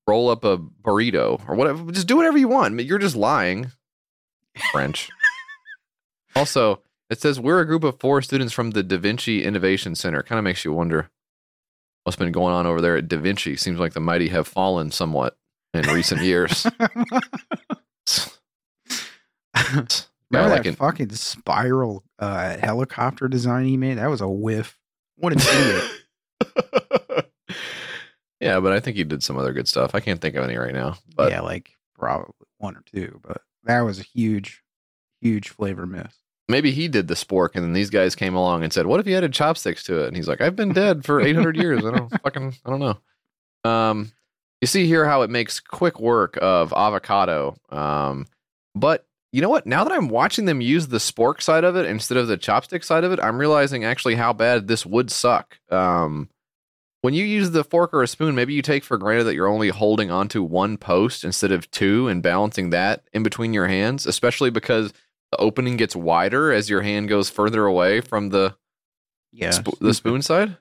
roll 0.08 0.30
up 0.30 0.44
a 0.44 0.58
burrito 0.58 1.42
or 1.48 1.56
whatever. 1.56 1.92
Just 1.92 2.08
do 2.08 2.18
whatever 2.18 2.38
you 2.38 2.48
want. 2.48 2.80
You're 2.82 3.00
just 3.00 3.16
lying. 3.16 3.72
French. 4.72 5.10
also, 6.36 6.82
it 7.10 7.22
says 7.22 7.40
we're 7.40 7.60
a 7.60 7.66
group 7.66 7.84
of 7.84 8.00
four 8.00 8.22
students 8.22 8.54
from 8.54 8.72
the 8.72 8.84
Da 8.84 8.98
Vinci 8.98 9.44
Innovation 9.44 9.96
Center. 9.96 10.24
Kind 10.24 10.40
of 10.40 10.44
makes 10.44 10.64
you 10.66 10.74
wonder 10.74 11.10
what's 12.04 12.16
been 12.16 12.32
going 12.32 12.54
on 12.54 12.66
over 12.66 12.82
there 12.82 12.98
at 12.98 13.08
Da 13.08 13.18
Vinci. 13.18 13.56
Seems 13.56 13.80
like 13.80 13.94
the 13.94 14.00
mighty 14.00 14.30
have 14.30 14.48
fallen 14.48 14.92
somewhat 14.92 15.38
in 15.74 15.82
recent 15.88 16.22
years. 16.22 16.66
Remember 20.32 20.50
like 20.50 20.64
that 20.64 20.70
an- 20.70 20.76
fucking 20.76 21.12
spiral 21.12 22.04
uh, 22.20 22.58
helicopter 22.58 23.28
design 23.28 23.66
he 23.66 23.78
made? 23.78 23.98
That 23.98 24.10
was 24.10 24.22
a 24.22 24.30
whiff. 24.30 24.80
What 25.18 25.34
an 25.34 25.40
idiot. 25.40 25.84
Yeah, 28.40 28.60
but 28.60 28.72
I 28.74 28.80
think 28.80 28.98
he 28.98 29.04
did 29.04 29.24
some 29.24 29.38
other 29.38 29.54
good 29.54 29.68
stuff. 29.68 29.96
I 29.96 30.00
can't 30.00 30.20
think 30.22 30.36
of 30.36 30.44
any 30.44 30.58
right 30.58 30.74
now. 30.74 30.98
But 31.16 31.32
yeah, 31.32 31.42
like 31.42 31.72
probably 31.98 32.34
one 32.58 32.76
or 32.76 32.84
two, 32.92 33.20
but 33.24 33.42
that 33.64 33.82
was 33.82 34.00
a 34.00 34.04
huge, 34.04 34.62
huge 35.22 35.50
flavor 35.50 35.86
miss. 35.86 36.14
maybe 36.48 36.72
he 36.72 36.88
did 36.88 37.08
the 37.08 37.14
spork 37.16 37.50
and 37.56 37.64
then 37.64 37.74
these 37.74 37.90
guys 37.90 38.16
came 38.16 38.36
along 38.36 38.64
and 38.64 38.72
said 38.72 38.86
what 38.86 39.00
if 39.00 39.08
you 39.08 39.16
added 39.16 39.34
chopsticks 39.34 39.84
to 39.84 40.04
it 40.04 40.08
and 40.08 40.16
he's 40.16 40.28
like 40.28 40.42
i've 40.42 40.56
been 40.56 40.72
dead 40.74 41.04
for 41.04 41.20
800 41.20 41.58
years 41.58 41.84
i 41.84 41.90
don't 41.92 42.10
fucking 42.24 42.54
i 42.66 42.70
don't 42.70 42.80
know 42.80 43.70
um 43.70 44.12
you 44.62 44.68
see 44.68 44.86
here 44.86 45.06
how 45.06 45.24
it 45.24 45.30
makes 45.32 45.60
quick 45.60 46.00
work 46.00 46.38
of 46.42 46.72
avocado 46.74 47.56
um 47.72 48.28
but 48.76 49.08
you 49.32 49.42
know 49.42 49.50
what 49.50 49.66
now 49.66 49.84
that 49.84 49.94
i'm 49.94 50.08
watching 50.10 50.46
them 50.46 50.62
use 50.62 50.88
the 50.88 50.98
spork 51.00 51.42
side 51.42 51.64
of 51.64 51.76
it 51.76 51.86
instead 51.88 52.18
of 52.18 52.28
the 52.28 52.38
chopstick 52.38 52.84
side 52.84 53.04
of 53.04 53.12
it 53.12 53.20
i'm 53.24 53.40
realizing 53.40 53.84
actually 53.84 54.14
how 54.16 54.32
bad 54.32 54.68
this 54.68 54.86
would 54.86 55.10
suck 55.10 55.58
um 55.72 56.30
when 57.06 57.14
you 57.14 57.24
use 57.24 57.52
the 57.52 57.64
fork 57.64 57.94
or 57.94 58.04
a 58.04 58.08
spoon 58.08 58.36
maybe 58.36 58.54
you 58.54 58.62
take 58.62 58.84
for 58.84 58.98
granted 58.98 59.24
that 59.26 59.36
you're 59.36 59.48
only 59.48 59.70
holding 59.70 60.10
onto 60.12 60.42
one 60.44 60.76
post 60.78 61.24
instead 61.24 61.52
of 61.52 61.70
two 61.72 62.08
and 62.08 62.22
balancing 62.24 62.72
that 62.72 63.04
in 63.14 63.22
between 63.24 63.54
your 63.54 63.68
hands 63.68 64.06
especially 64.08 64.50
because 64.50 64.92
the 65.32 65.38
opening 65.38 65.78
gets 65.78 65.96
wider 65.96 66.52
as 66.52 66.70
your 66.70 66.82
hand 66.82 67.08
goes 67.08 67.30
further 67.30 67.66
away 67.66 68.02
from 68.02 68.30
the 68.30 68.56
Yeah. 69.32 69.52
sp- 69.56 69.80
the 69.82 69.94
spoon 69.94 70.22
side. 70.22 70.58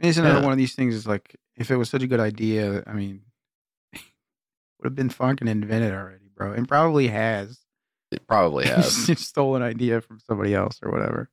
It's 0.00 0.16
another 0.18 0.38
Yeah. 0.40 0.44
one 0.44 0.52
of 0.52 0.58
these 0.58 0.74
things. 0.74 0.94
Is 0.94 1.06
like 1.06 1.34
if 1.56 1.70
it 1.70 1.76
was 1.76 1.90
such 1.90 2.02
a 2.02 2.06
good 2.06 2.20
idea, 2.20 2.82
I 2.86 2.92
mean, 2.92 3.22
would 3.92 4.84
have 4.84 4.94
been 4.94 5.10
fucking 5.10 5.48
invented 5.48 5.92
already, 5.92 6.28
bro, 6.34 6.52
and 6.52 6.66
probably 6.68 7.08
has. 7.08 7.58
It 8.12 8.26
probably 8.26 8.66
has. 8.74 9.06
Just 9.06 9.28
stole 9.28 9.56
an 9.56 9.62
idea 9.62 10.00
from 10.00 10.20
somebody 10.20 10.54
else 10.54 10.78
or 10.82 10.90
whatever. 10.90 11.28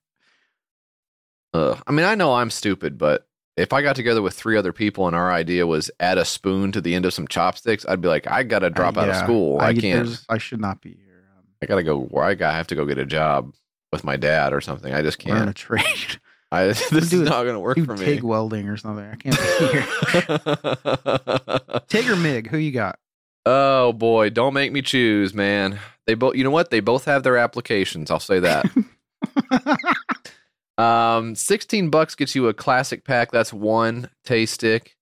Ugh. 1.53 1.81
I 1.87 1.91
mean, 1.91 2.05
I 2.05 2.15
know 2.15 2.33
I'm 2.33 2.49
stupid, 2.49 2.97
but 2.97 3.27
if 3.57 3.73
I 3.73 3.81
got 3.81 3.95
together 3.95 4.21
with 4.21 4.33
three 4.33 4.57
other 4.57 4.73
people 4.73 5.07
and 5.07 5.15
our 5.15 5.31
idea 5.31 5.65
was 5.65 5.89
add 5.99 6.17
a 6.17 6.25
spoon 6.25 6.71
to 6.73 6.81
the 6.81 6.93
end 6.95 7.05
of 7.05 7.13
some 7.13 7.27
chopsticks, 7.27 7.85
I'd 7.87 8.01
be 8.01 8.07
like, 8.07 8.29
I 8.29 8.43
gotta 8.43 8.69
drop 8.69 8.97
out 8.97 9.09
of 9.09 9.15
school. 9.15 9.59
I, 9.59 9.73
get- 9.73 9.81
can't. 9.81 10.25
I 10.29 10.37
should 10.37 10.61
not 10.61 10.81
be 10.81 10.95
here. 10.95 11.23
Um. 11.37 11.43
I 11.61 11.65
gotta 11.65 11.83
go. 11.83 12.01
Where 12.01 12.23
I 12.23 12.35
got 12.35 12.53
I 12.53 12.57
have 12.57 12.67
to 12.67 12.75
go 12.75 12.85
get 12.85 12.97
a 12.97 13.05
job 13.05 13.53
with 13.91 14.03
my 14.03 14.17
dad 14.17 14.53
or 14.53 14.61
something. 14.61 14.93
I 14.93 15.01
just 15.01 15.23
Learn 15.25 15.43
a 15.43 15.45
can't. 15.45 15.55
trade. 15.55 16.19
I, 16.51 16.67
this 16.67 17.11
is 17.11 17.13
not 17.13 17.43
gonna 17.43 17.59
work 17.59 17.75
do 17.75 17.85
for 17.85 17.97
me. 17.97 18.05
TIG 18.05 18.23
welding 18.23 18.69
or 18.69 18.77
something. 18.77 19.03
I 19.03 19.15
can't 19.15 19.37
be 19.37 19.67
here. 19.67 19.85
TIG 21.87 22.09
or 22.09 22.15
MIG? 22.15 22.47
Who 22.49 22.57
you 22.57 22.71
got? 22.71 22.99
Oh 23.45 23.91
boy, 23.93 24.29
don't 24.29 24.53
make 24.53 24.71
me 24.71 24.81
choose, 24.81 25.33
man. 25.33 25.79
They 26.07 26.13
both 26.13 26.35
you 26.35 26.43
know 26.43 26.51
what? 26.51 26.69
They 26.69 26.79
both 26.81 27.05
have 27.05 27.23
their 27.23 27.37
applications, 27.37 28.11
I'll 28.11 28.19
say 28.19 28.39
that. 28.39 28.65
Um 30.77 31.35
16 31.35 31.89
bucks 31.89 32.15
gets 32.15 32.35
you 32.35 32.47
a 32.47 32.53
classic 32.53 33.03
pack, 33.03 33.31
that's 33.31 33.53
one 33.53 34.09
taste 34.23 34.55
stick. 34.55 34.95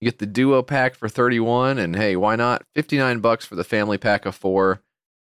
You 0.00 0.10
get 0.10 0.18
the 0.18 0.26
duo 0.26 0.62
pack 0.62 0.94
for 0.94 1.08
31 1.08 1.78
and 1.78 1.94
hey, 1.94 2.16
why 2.16 2.36
not? 2.36 2.62
59 2.74 3.20
bucks 3.20 3.44
for 3.44 3.54
the 3.54 3.64
family 3.64 3.98
pack 3.98 4.24
of 4.24 4.34
4. 4.34 4.80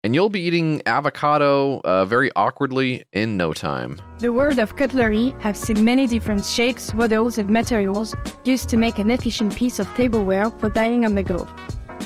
And 0.02 0.14
you'll 0.14 0.30
be 0.30 0.40
eating 0.40 0.80
avocado 0.86 1.80
uh, 1.80 2.06
very 2.06 2.30
awkwardly 2.34 3.04
in 3.12 3.36
no 3.36 3.52
time. 3.52 4.00
The 4.18 4.32
world 4.32 4.58
of 4.58 4.76
cutlery 4.76 5.34
have 5.40 5.56
seen 5.56 5.84
many 5.84 6.06
different 6.06 6.44
shapes, 6.44 6.94
models, 6.94 7.36
and 7.36 7.50
materials 7.50 8.14
used 8.44 8.70
to 8.70 8.78
make 8.78 8.98
an 8.98 9.10
efficient 9.10 9.54
piece 9.54 9.78
of 9.78 9.86
tableware 9.96 10.50
for 10.52 10.70
dining 10.70 11.04
on 11.04 11.14
the 11.16 11.22
go. 11.22 11.46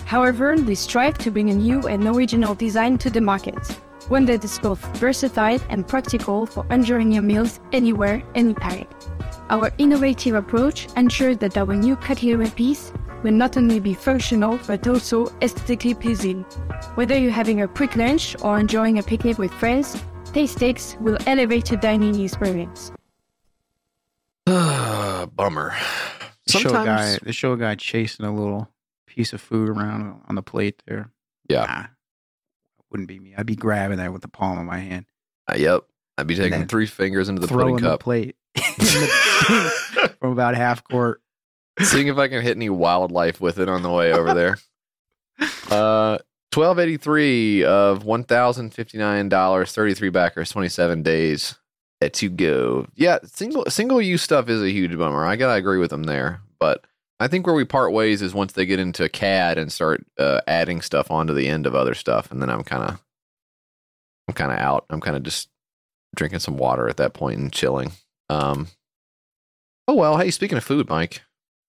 However, 0.07 0.57
they 0.59 0.75
strive 0.75 1.19
to 1.19 1.31
bring 1.31 1.51
a 1.51 1.55
new 1.55 1.87
and 1.87 2.05
original 2.07 2.55
design 2.55 2.99
to 2.99 3.11
the 3.11 3.21
market, 3.21 3.59
one 4.09 4.25
that 4.27 4.45
is 4.45 4.59
both 4.59 4.81
versatile 4.99 5.61
and 5.69 5.87
practical 5.87 6.47
for 6.47 6.67
enjoying 6.71 7.13
your 7.13 7.23
meals 7.23 7.61
anywhere, 7.73 8.23
anytime. 8.35 8.87
Our 9.51 9.71
innovative 9.79 10.35
approach 10.35 10.89
ensures 10.97 11.39
that 11.39 11.57
our 11.57 11.75
new 11.75 11.97
cutlery 11.97 12.51
piece 12.51 12.93
will 13.23 13.33
not 13.33 13.57
only 13.57 13.81
be 13.81 13.95
functional 13.95 14.59
but 14.67 14.87
also 14.87 15.27
aesthetically 15.43 15.95
pleasing. 15.95 16.43
Whether 16.95 17.19
you're 17.19 17.31
having 17.31 17.63
a 17.63 17.69
quick 17.69 17.97
lunch 17.97 18.37
or 18.43 18.59
enjoying 18.59 18.99
a 18.99 19.03
picnic 19.03 19.39
with 19.39 19.53
friends, 19.53 20.01
Taste 20.33 20.57
Sticks 20.57 20.97
will 21.01 21.19
elevate 21.27 21.71
your 21.71 21.81
dining 21.81 22.21
experience. 22.21 22.93
Bummer. 24.47 25.75
They 26.47 26.61
show 26.61 26.69
a 26.69 26.73
guy. 26.73 26.85
Sometimes 26.85 27.19
They 27.21 27.33
show 27.33 27.53
a 27.53 27.57
guy 27.57 27.75
chasing 27.77 28.27
a 28.27 28.35
little 28.35 28.69
piece 29.07 29.33
of 29.33 29.41
food 29.41 29.69
around 29.69 30.21
on 30.29 30.35
the 30.35 30.43
plate 30.43 30.83
there. 30.87 31.11
Yeah. 31.49 31.65
Nah, 31.67 31.85
wouldn't 32.95 33.09
be 33.09 33.19
me. 33.19 33.35
I'd 33.37 33.45
be 33.45 33.57
grabbing 33.57 33.99
that 33.99 34.13
with 34.13 34.23
the 34.23 34.29
palm 34.29 34.57
of 34.57 34.65
my 34.65 34.79
hand, 34.79 35.07
Uh, 35.51 35.57
yep. 35.59 35.83
I'd 36.17 36.29
be 36.29 36.37
taking 36.37 36.69
three 36.69 36.87
fingers 36.87 37.29
into 37.29 37.41
the 37.41 37.49
pudding 37.49 37.75
the 37.75 37.83
cup. 37.83 38.01
plate 38.01 38.37
from 40.21 40.31
about 40.31 40.55
half 40.55 40.85
court. 40.85 41.21
Seeing 41.83 42.07
if 42.07 42.19
I 42.19 42.29
can 42.29 42.41
hit 42.41 42.57
any 42.57 42.71
wildlife 42.71 43.41
with 43.41 43.59
it 43.59 43.69
on 43.69 43.83
the 43.83 43.91
way 43.91 44.13
over 44.13 44.33
there. 44.33 44.59
Uh, 45.69 46.19
twelve 46.53 46.79
eighty 46.79 46.97
three 46.99 47.65
of 47.65 48.05
one 48.05 48.23
thousand 48.23 48.73
fifty 48.73 48.97
nine 48.97 49.29
dollars, 49.29 49.73
thirty 49.73 49.93
three 49.93 50.11
backers, 50.11 50.51
twenty 50.51 50.69
seven 50.69 51.03
days 51.03 51.57
to 52.01 52.29
go. 52.29 52.87
Yeah, 52.95 53.19
single 53.25 53.65
single 53.69 54.01
use 54.01 54.23
stuff 54.23 54.49
is 54.49 54.63
a 54.63 54.71
huge 54.71 54.97
bummer. 54.97 55.25
I 55.25 55.35
gotta 55.35 55.55
agree 55.55 55.79
with 55.79 55.91
them 55.91 56.05
there, 56.05 56.43
but 56.61 56.85
I 57.25 57.29
think 57.29 57.47
where 57.47 57.55
we 57.55 57.65
part 57.65 57.93
ways 57.93 58.21
is 58.21 58.35
once 58.35 58.53
they 58.53 58.67
get 58.67 58.79
into 58.79 59.09
CAD 59.09 59.57
and 59.57 59.73
start 59.73 60.05
uh, 60.19 60.43
adding 60.47 60.83
stuff 60.83 61.11
onto 61.11 61.33
the 61.33 61.49
end 61.49 61.65
of 61.65 61.75
other 61.75 61.95
stuff, 61.95 62.31
and 62.31 62.43
then 62.43 62.51
I'm 62.51 62.63
kind 62.63 62.83
of 62.83 63.03
I'm 64.29 64.35
kind 64.35 64.53
of 64.53 64.59
out. 64.59 64.85
I'm 64.91 65.01
kind 65.01 65.17
of 65.17 65.23
just 65.23 65.49
drinking 66.15 66.41
some 66.41 66.59
water 66.59 66.87
at 66.87 66.99
that 66.99 67.15
point 67.15 67.41
and 67.41 67.51
chilling. 67.51 67.93
Um, 68.29 68.69
oh 69.89 69.95
well. 69.95 70.19
Hey, 70.19 70.31
speaking 70.31 70.59
of 70.59 70.65
food, 70.65 70.91
Mike, 70.91 71.23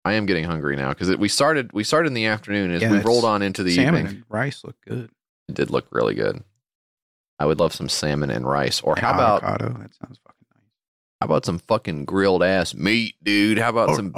I 0.03 0.13
am 0.13 0.25
getting 0.25 0.43
hungry 0.43 0.75
now 0.75 0.89
because 0.89 1.15
we 1.15 1.29
started 1.29 1.71
we 1.71 1.85
started 1.85 2.07
in 2.07 2.15
the 2.15 2.25
afternoon 2.25 2.71
as 2.71 2.81
Yeah, 2.81 2.91
we 2.91 2.99
rolled 2.99 3.23
on 3.23 3.41
into 3.41 3.63
the 3.63 3.73
salmon 3.75 3.95
evening. 4.01 4.15
and 4.17 4.23
rice 4.27 4.61
look 4.65 4.75
good. 4.85 5.09
It 5.47 5.55
did 5.55 5.69
look 5.69 5.87
really 5.91 6.15
good. 6.15 6.43
I 7.39 7.45
would 7.45 7.59
love 7.59 7.73
some 7.73 7.87
salmon 7.87 8.29
and 8.29 8.45
rice, 8.45 8.81
or 8.81 8.95
how 8.97 9.13
about 9.13 9.41
avocado? 9.41 9.77
That 9.79 9.95
sounds 9.95 10.19
how 11.25 11.33
about 11.33 11.45
some 11.45 11.57
fucking 11.57 12.05
grilled 12.05 12.43
ass 12.43 12.75
meat, 12.75 13.15
dude? 13.23 13.57
How 13.57 13.69
about 13.69 13.95
some? 13.95 14.13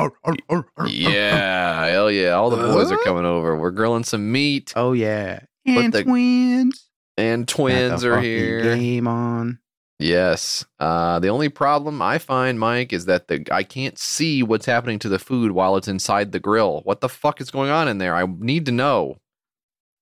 Yeah, 0.87 1.85
hell 1.85 2.11
yeah! 2.11 2.31
All 2.31 2.49
the 2.49 2.57
boys 2.57 2.91
are 2.91 2.97
coming 2.97 3.23
over. 3.23 3.55
We're 3.55 3.71
grilling 3.71 4.03
some 4.03 4.29
meat. 4.29 4.73
Oh 4.75 4.91
yeah, 4.91 5.39
and 5.65 5.93
the- 5.93 6.03
twins. 6.03 6.89
and 7.17 7.47
twins 7.47 8.03
are 8.03 8.19
here. 8.19 8.75
Game 8.75 9.07
on. 9.07 9.59
Yes. 9.99 10.65
Uh, 10.79 11.19
the 11.19 11.29
only 11.29 11.47
problem 11.49 12.01
I 12.01 12.17
find, 12.17 12.59
Mike, 12.59 12.91
is 12.91 13.05
that 13.05 13.29
the 13.29 13.47
I 13.51 13.63
can't 13.63 13.97
see 13.97 14.43
what's 14.43 14.65
happening 14.65 14.99
to 14.99 15.09
the 15.09 15.17
food 15.17 15.53
while 15.53 15.77
it's 15.77 15.87
inside 15.87 16.33
the 16.33 16.39
grill. 16.41 16.81
What 16.83 16.99
the 16.99 17.09
fuck 17.09 17.39
is 17.39 17.49
going 17.49 17.69
on 17.69 17.87
in 17.87 17.99
there? 17.99 18.15
I 18.15 18.25
need 18.25 18.65
to 18.65 18.71
know. 18.73 19.17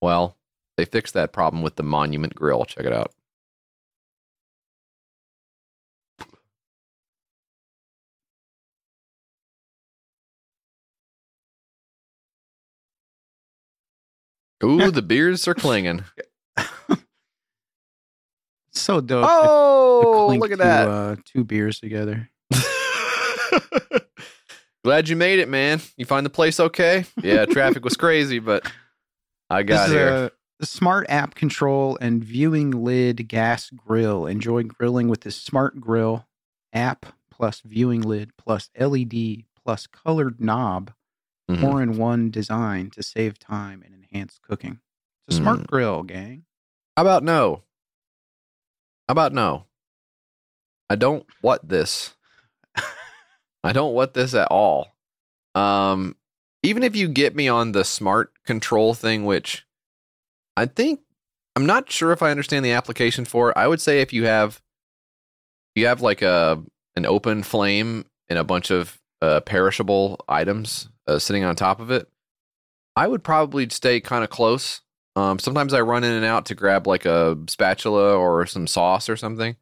Well, 0.02 0.38
they 0.76 0.86
fixed 0.86 1.14
that 1.14 1.32
problem 1.34 1.62
with 1.62 1.76
the 1.76 1.84
Monument 1.84 2.34
Grill. 2.34 2.66
Check 2.66 2.86
it 2.86 2.94
out. 2.94 3.14
Ooh, 14.66 14.92
the 14.92 15.02
beers 15.02 15.48
are 15.48 15.54
clinging. 15.54 16.04
so 18.72 19.02
dope. 19.02 19.24
to- 19.24 19.28
to 19.28 19.40
Oh, 19.40 20.36
look 20.40 20.52
at 20.52 20.58
two, 20.58 20.64
that. 20.64 20.88
Uh, 20.88 21.16
two 21.26 21.44
beers 21.44 21.80
together. 21.80 22.30
Glad 24.84 25.10
you 25.10 25.16
made 25.16 25.40
it, 25.40 25.50
man. 25.50 25.82
You 25.98 26.06
find 26.06 26.24
the 26.26 26.30
place 26.30 26.60
okay? 26.60 27.06
Yeah, 27.24 27.46
traffic 27.46 27.84
was 27.84 27.96
crazy, 27.98 28.38
but 28.40 28.70
I 29.50 29.64
got 29.64 29.88
This 29.88 29.88
is 29.88 29.94
here. 29.94 30.08
a- 30.26 30.32
the 30.60 30.66
smart 30.66 31.06
app 31.10 31.36
control 31.36 31.98
and 32.00 32.24
viewing 32.24 32.72
lid 32.72 33.28
gas 33.28 33.70
grill. 33.72 34.26
Enjoy 34.26 34.64
grilling 34.64 35.10
with 35.10 35.22
this 35.22 35.36
smart 35.36 35.82
grill 35.82 36.28
app 36.72 37.06
plus 37.30 37.60
viewing 37.60 38.02
lid 38.02 38.32
plus 38.38 38.70
LED 38.80 39.44
plus 39.62 39.86
colored 39.88 40.40
knob. 40.40 40.94
Mhm. 41.52 41.60
More 41.60 41.82
in 41.82 41.98
one 41.98 42.30
design 42.32 42.90
to 42.92 43.04
save 43.04 43.38
time 43.38 43.84
and 43.86 44.05
enhance 44.16 44.40
cooking. 44.42 44.80
It's 45.28 45.38
a 45.38 45.42
smart 45.42 45.60
Mm. 45.62 45.68
grill, 45.68 46.04
gang. 46.04 46.46
How 46.96 47.04
about 47.04 47.24
no? 47.24 47.64
How 49.08 49.12
about 49.12 49.34
no? 49.34 49.66
I 50.90 50.96
don't 50.96 51.26
want 51.42 51.68
this. 51.68 52.16
I 53.64 53.74
don't 53.74 53.94
want 53.94 54.14
this 54.14 54.34
at 54.34 54.48
all. 54.50 54.96
Um, 55.56 56.16
even 56.64 56.84
if 56.84 56.96
you 56.96 57.08
get 57.08 57.36
me 57.36 57.48
on 57.48 57.72
the 57.72 57.84
smart 57.84 58.32
control 58.44 58.94
thing, 58.94 59.26
which 59.26 59.66
I 60.58 60.66
think 60.66 61.02
I'm 61.56 61.66
not 61.66 61.92
sure 61.92 62.12
if 62.12 62.22
I 62.22 62.32
understand 62.32 62.66
the 62.66 62.72
application 62.72 63.26
for. 63.26 63.58
I 63.58 63.68
would 63.68 63.82
say 63.82 64.02
if 64.02 64.12
you 64.14 64.26
have 64.26 64.62
you 65.76 65.88
have 65.88 66.02
like 66.02 66.22
a 66.22 66.64
an 66.96 67.06
open 67.06 67.44
flame 67.44 68.06
and 68.30 68.40
a 68.40 68.44
bunch 68.44 68.72
of 68.72 69.00
uh, 69.22 69.42
perishable 69.42 70.24
items 70.28 70.90
uh, 71.08 71.20
sitting 71.20 71.44
on 71.44 71.56
top 71.56 71.80
of 71.80 71.92
it, 71.92 72.10
I 72.96 73.08
would 73.08 73.24
probably 73.24 73.68
stay 73.70 74.00
kind 74.00 74.24
of 74.24 74.30
close. 74.30 74.82
Um, 75.16 75.40
sometimes 75.40 75.74
I 75.74 75.82
run 75.82 76.04
in 76.04 76.12
and 76.14 76.26
out 76.26 76.46
to 76.48 76.56
grab 76.56 76.88
like 76.88 77.06
a 77.06 77.38
spatula 77.48 78.16
or 78.18 78.46
some 78.46 78.68
sauce 78.68 79.08
or 79.10 79.16
something. 79.18 79.56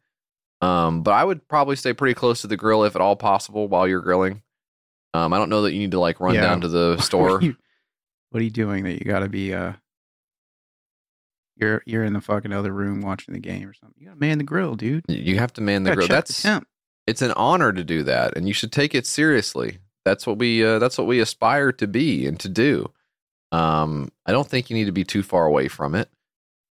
Um, 0.60 1.02
but 1.02 1.12
I 1.12 1.24
would 1.24 1.46
probably 1.48 1.76
stay 1.76 1.92
pretty 1.92 2.14
close 2.14 2.40
to 2.42 2.46
the 2.46 2.56
grill 2.56 2.84
if 2.84 2.94
at 2.96 3.02
all 3.02 3.16
possible 3.16 3.68
while 3.68 3.86
you're 3.86 4.00
grilling. 4.00 4.42
Um, 5.12 5.32
I 5.32 5.38
don't 5.38 5.48
know 5.50 5.62
that 5.62 5.72
you 5.72 5.78
need 5.78 5.92
to 5.92 6.00
like 6.00 6.20
run 6.20 6.34
Yeah. 6.34 6.40
down 6.42 6.60
to 6.62 6.68
the 6.68 6.94
What 6.96 7.04
store. 7.04 7.36
are 7.36 7.42
you, 7.42 7.56
what 8.30 8.40
are 8.40 8.44
you 8.44 8.50
doing 8.50 8.84
that 8.84 8.94
you 8.94 9.04
got 9.04 9.20
to 9.20 9.28
be 9.28 9.52
uh 9.54 9.74
you're 11.56 11.82
you're 11.86 12.04
in 12.04 12.12
the 12.14 12.20
fucking 12.20 12.52
other 12.52 12.72
room 12.72 13.00
watching 13.00 13.32
the 13.34 13.40
game 13.40 13.68
or 13.68 13.74
something. 13.74 13.94
You 13.98 14.06
got 14.08 14.14
to 14.14 14.20
man 14.20 14.38
the 14.38 14.44
grill, 14.44 14.74
dude. 14.74 15.04
You 15.08 15.38
have 15.38 15.52
to 15.54 15.60
man 15.60 15.84
the 15.84 15.94
grill. 15.94 16.08
check 16.08 16.26
the 16.26 16.32
That's 16.42 16.64
it's 17.06 17.22
an 17.22 17.32
honor 17.32 17.72
to 17.72 17.84
do 17.84 18.02
that, 18.04 18.36
and 18.36 18.48
you 18.48 18.54
should 18.54 18.72
take 18.72 18.94
it 18.94 19.06
seriously. 19.06 19.78
That's 20.04 20.26
what 20.26 20.38
we 20.38 20.64
uh, 20.64 20.78
that's 20.80 20.98
what 20.98 21.06
we 21.06 21.20
aspire 21.20 21.70
to 21.72 21.86
be 21.86 22.26
and 22.26 22.40
to 22.40 22.48
do. 22.48 22.90
Um, 23.54 24.10
I 24.26 24.32
don't 24.32 24.48
think 24.48 24.68
you 24.70 24.76
need 24.76 24.86
to 24.86 24.92
be 24.92 25.04
too 25.04 25.22
far 25.22 25.46
away 25.46 25.68
from 25.68 25.94
it. 25.94 26.08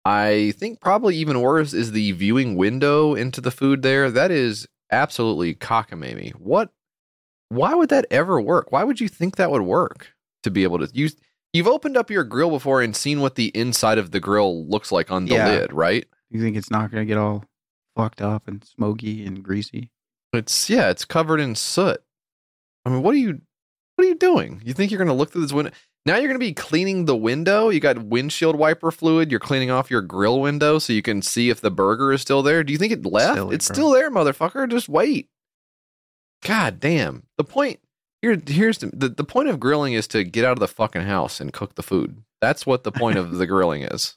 I 0.04 0.52
think 0.56 0.80
probably 0.80 1.16
even 1.16 1.40
worse 1.40 1.72
is 1.74 1.92
the 1.92 2.12
viewing 2.12 2.56
window 2.56 3.14
into 3.14 3.40
the 3.40 3.50
food 3.50 3.82
there. 3.82 4.10
That 4.10 4.30
is 4.30 4.66
absolutely 4.90 5.54
cockamamie. 5.54 6.32
What? 6.32 6.70
Why 7.50 7.74
would 7.74 7.88
that 7.88 8.06
ever 8.10 8.40
work? 8.40 8.70
Why 8.72 8.84
would 8.84 9.00
you 9.00 9.08
think 9.08 9.36
that 9.36 9.50
would 9.50 9.62
work 9.62 10.12
to 10.44 10.50
be 10.50 10.62
able 10.62 10.78
to 10.78 10.88
use? 10.94 11.16
You've 11.52 11.66
opened 11.66 11.96
up 11.96 12.10
your 12.10 12.24
grill 12.24 12.50
before 12.50 12.82
and 12.82 12.94
seen 12.94 13.20
what 13.20 13.34
the 13.34 13.48
inside 13.48 13.98
of 13.98 14.10
the 14.10 14.20
grill 14.20 14.66
looks 14.68 14.92
like 14.92 15.10
on 15.10 15.24
the 15.24 15.34
Yeah. 15.34 15.46
lid, 15.46 15.72
right? 15.72 16.06
You 16.30 16.40
think 16.40 16.56
it's 16.56 16.70
not 16.70 16.90
going 16.90 17.02
to 17.02 17.06
get 17.06 17.16
all 17.18 17.44
fucked 17.96 18.20
up 18.20 18.46
and 18.46 18.62
smoky 18.64 19.24
and 19.24 19.42
greasy? 19.42 19.90
It's 20.34 20.68
yeah, 20.68 20.90
it's 20.90 21.06
covered 21.06 21.40
in 21.40 21.54
soot. 21.54 22.02
I 22.84 22.90
mean, 22.90 23.02
what 23.02 23.14
are 23.14 23.18
you 23.18 23.40
what 23.96 24.04
are 24.04 24.08
you 24.08 24.14
doing? 24.14 24.60
You 24.64 24.74
think 24.74 24.90
you're 24.92 24.98
gonna 24.98 25.14
look 25.14 25.32
through 25.32 25.40
this 25.40 25.52
window? 25.52 25.72
Now 26.06 26.16
you're 26.16 26.28
gonna 26.28 26.38
be 26.38 26.54
cleaning 26.54 27.04
the 27.04 27.16
window. 27.16 27.68
You 27.68 27.80
got 27.80 27.98
windshield 28.02 28.56
wiper 28.56 28.90
fluid. 28.90 29.30
You're 29.30 29.40
cleaning 29.40 29.70
off 29.70 29.90
your 29.90 30.00
grill 30.00 30.40
window 30.40 30.78
so 30.78 30.92
you 30.92 31.02
can 31.02 31.20
see 31.22 31.50
if 31.50 31.60
the 31.60 31.70
burger 31.70 32.12
is 32.12 32.22
still 32.22 32.42
there. 32.42 32.64
Do 32.64 32.72
you 32.72 32.78
think 32.78 32.92
it 32.92 33.04
left? 33.04 33.34
Silly, 33.36 33.54
it's 33.54 33.68
bro. 33.68 33.74
still 33.74 33.90
there, 33.90 34.10
motherfucker. 34.10 34.70
Just 34.70 34.88
wait. 34.88 35.28
God 36.42 36.80
damn. 36.80 37.24
The 37.36 37.44
point 37.44 37.80
here 38.22 38.40
here's 38.46 38.78
the, 38.78 38.86
the 38.94 39.08
the 39.10 39.24
point 39.24 39.48
of 39.48 39.60
grilling 39.60 39.92
is 39.92 40.08
to 40.08 40.24
get 40.24 40.44
out 40.44 40.52
of 40.52 40.60
the 40.60 40.68
fucking 40.68 41.02
house 41.02 41.40
and 41.40 41.52
cook 41.52 41.74
the 41.74 41.82
food. 41.82 42.22
That's 42.40 42.64
what 42.64 42.84
the 42.84 42.92
point 42.92 43.18
of 43.18 43.36
the 43.36 43.46
grilling 43.48 43.82
is. 43.82 44.16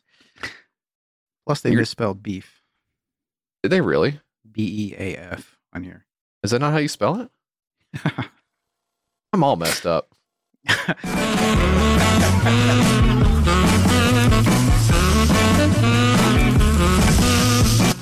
Plus, 1.46 1.62
they 1.62 1.72
You're- 1.72 1.82
misspelled 1.82 2.24
beef. 2.24 2.62
Did 3.64 3.70
they 3.70 3.82
really? 3.82 4.20
B 4.50 4.94
E 4.94 4.96
A 4.98 5.18
F 5.18 5.58
on 5.74 5.84
here. 5.84 6.06
Is 6.44 6.52
that 6.52 6.60
not 6.60 6.72
how 6.72 6.78
you 6.80 6.88
spell 6.88 7.20
it? 7.22 7.30
I'm 9.34 9.44
all 9.44 9.56
messed 9.56 9.86
up. 9.86 10.10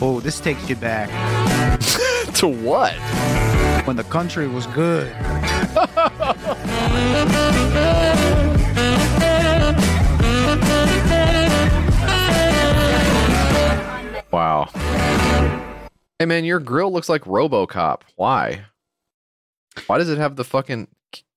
Oh, 0.02 0.22
this 0.22 0.40
takes 0.40 0.70
you 0.70 0.78
back 0.78 1.10
to 2.36 2.48
what? 2.48 2.94
when 3.86 3.96
the 3.96 4.04
country 4.04 4.48
was 4.48 4.68
good. 4.68 5.12
Wow. 14.32 14.70
Hey 16.20 16.26
man, 16.26 16.46
your 16.46 16.60
grill 16.60 16.94
looks 16.94 17.10
like 17.10 17.24
RoboCop. 17.24 18.02
Why? 18.16 18.66
Why 19.88 19.98
does 19.98 20.10
it 20.10 20.20
have 20.20 20.36
the 20.36 20.44
fucking 20.44 20.88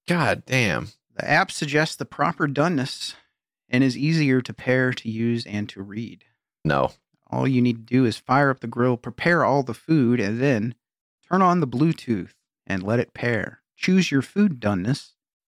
God 0.07 0.45
damn. 0.45 0.89
The 1.17 1.29
app 1.29 1.51
suggests 1.51 1.97
the 1.97 2.05
proper 2.05 2.49
doneness 2.49 3.15
and 3.69 3.85
is 3.85 3.97
easier 3.97 4.41
to 4.41 4.53
pair, 4.53 4.93
to 4.93 5.11
use, 5.11 5.47
and 5.47 5.69
to 5.71 5.83
read. 5.83 6.25
No. 6.65 6.93
All 7.31 7.49
you 7.49 7.63
need 7.63 7.87
to 7.87 7.95
do 7.95 8.05
is 8.05 8.19
fire 8.19 8.51
up 8.51 8.61
the 8.61 8.67
grill, 8.67 8.97
prepare 8.97 9.45
all 9.45 9.63
the 9.63 9.75
food, 9.75 10.21
and 10.21 10.41
then 10.41 10.75
turn 11.31 11.43
on 11.43 11.61
the 11.61 11.67
Bluetooth 11.67 12.33
and 12.67 12.83
let 12.83 13.01
it 13.01 13.15
pair. 13.15 13.63
Choose 13.77 14.11
your 14.11 14.23
food 14.23 14.61
doneness 14.61 15.13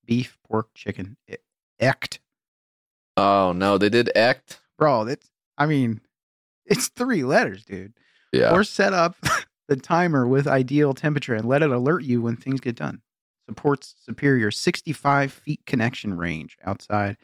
beef, 0.06 0.38
pork, 0.48 0.70
chicken, 0.76 1.18
ect. 1.80 2.20
Oh 3.18 3.54
no, 3.54 3.78
they 3.78 3.90
did 3.90 4.16
act. 4.16 4.60
Bro, 4.78 5.06
that's, 5.06 5.32
I 5.58 5.66
mean, 5.66 6.02
it's 6.66 6.90
three 6.90 7.24
letters, 7.24 7.64
dude. 7.64 7.94
Yeah. 8.32 8.54
Or 8.54 8.64
set 8.64 8.94
up 8.94 9.16
the 9.68 9.76
timer 9.76 10.28
with 10.28 10.48
ideal 10.48 10.94
temperature 10.94 11.34
and 11.34 11.48
let 11.48 11.64
it 11.64 11.72
alert 11.72 12.04
you 12.04 12.22
when 12.22 12.36
things 12.36 12.60
get 12.60 12.76
done. 12.76 13.02
Supports 13.48 13.96
superior 14.04 14.50
65 14.52 15.32
feet 15.32 15.66
connection 15.66 16.18
range 16.18 16.58
outside 16.66 17.18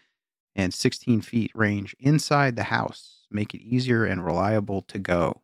and 0.56 0.74
16 0.74 1.22
feet 1.22 1.52
range 1.56 1.96
inside 2.00 2.56
the 2.56 2.64
house. 2.64 3.26
Make 3.32 3.54
it 3.54 3.62
easier 3.62 4.06
and 4.06 4.24
reliable 4.24 4.82
to 4.84 5.00
go. 5.00 5.42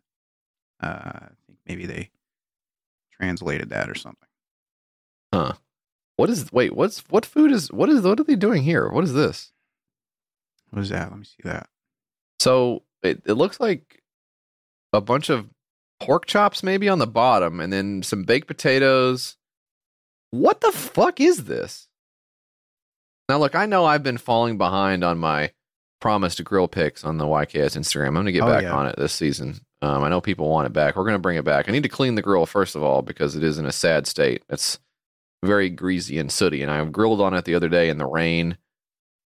Uh, 0.82 0.88
I 0.88 1.30
think 1.48 1.60
maybe 1.66 1.86
they 1.86 2.12
translated 3.12 3.70
that 3.70 3.90
or 3.90 3.96
something. 3.96 4.28
Huh. 5.34 5.54
What 6.18 6.30
is 6.30 6.52
wait, 6.52 6.76
what's 6.76 7.00
what 7.10 7.26
food 7.26 7.52
is 7.52 7.72
what 7.72 7.90
is 7.90 8.02
what 8.02 8.20
are 8.20 8.24
they 8.24 8.36
doing 8.36 8.64
here? 8.64 8.90
What 8.90 9.04
is 9.04 9.14
this? 9.14 9.52
What 10.72 10.82
is 10.82 10.90
that? 10.90 11.10
Let 11.10 11.20
me 11.20 11.26
see 11.26 11.44
that. 11.44 11.70
So 12.40 12.84
it, 13.04 13.22
it 13.26 13.34
looks 13.34 13.60
like 13.60 14.02
a 14.94 15.02
bunch 15.02 15.30
of 15.30 15.48
pork 16.00 16.26
chops 16.26 16.64
maybe 16.64 16.90
on 16.90 17.00
the 17.00 17.08
bottom 17.08 17.60
and 17.60 17.72
then 17.72 18.04
some 18.04 18.24
baked 18.24 18.48
potatoes. 18.48 19.37
What 20.32 20.62
the 20.62 20.72
fuck 20.72 21.20
is 21.20 21.46
this? 21.46 21.88
Now 23.30 23.38
look, 23.40 23.56
I 23.56 23.66
know 23.66 23.86
I've 23.86 24.04
been 24.04 24.18
falling 24.18 24.58
behind 24.58 25.04
on 25.04 25.18
my 25.18 25.52
promised 26.00 26.44
grill 26.44 26.68
pics 26.68 27.04
on 27.04 27.18
the 27.18 27.26
YKS 27.26 27.78
Instagram. 27.78 28.08
I'm 28.08 28.14
gonna 28.16 28.32
get 28.32 28.44
Oh, 28.44 28.48
back 28.48 28.64
yeah. 28.64 28.74
on 28.76 28.88
it 28.88 28.96
this 28.98 29.14
season. 29.14 29.60
Um, 29.82 30.04
I 30.04 30.10
know 30.10 30.22
people 30.22 30.50
want 30.50 30.66
it 30.66 30.74
back. 30.74 30.96
We're 30.96 31.06
gonna 31.06 31.20
bring 31.20 31.38
it 31.38 31.46
back. 31.46 31.68
I 31.68 31.72
need 31.72 31.84
to 31.84 31.90
clean 31.90 32.16
the 32.16 32.22
grill 32.22 32.46
first 32.46 32.76
of 32.76 32.84
all 32.84 33.02
because 33.02 33.36
it 33.36 33.44
is 33.44 33.58
in 33.58 33.66
a 33.66 33.72
sad 33.72 34.08
state. 34.08 34.44
It's 34.50 34.80
very 35.44 35.70
greasy 35.70 36.18
and 36.20 36.32
sooty, 36.32 36.62
and 36.64 36.72
I 36.72 36.84
grilled 36.86 37.22
on 37.22 37.34
it 37.34 37.46
the 37.46 37.56
other 37.56 37.70
day 37.70 37.90
in 37.90 37.98
the 37.98 38.08
rain, 38.08 38.58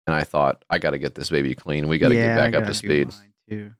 and 0.06 0.14
I 0.16 0.24
thought 0.24 0.64
I 0.70 0.78
got 0.78 0.90
to 0.92 0.98
get 0.98 1.14
this 1.14 1.28
baby 1.30 1.54
clean. 1.54 1.86
We 1.86 1.98
got 1.98 2.08
to 2.08 2.14
Yeah, 2.14 2.34
get 2.34 2.52
back 2.52 2.62
up 2.62 2.66
to 2.66 2.74
speed. 2.74 3.10
too. 3.48 3.72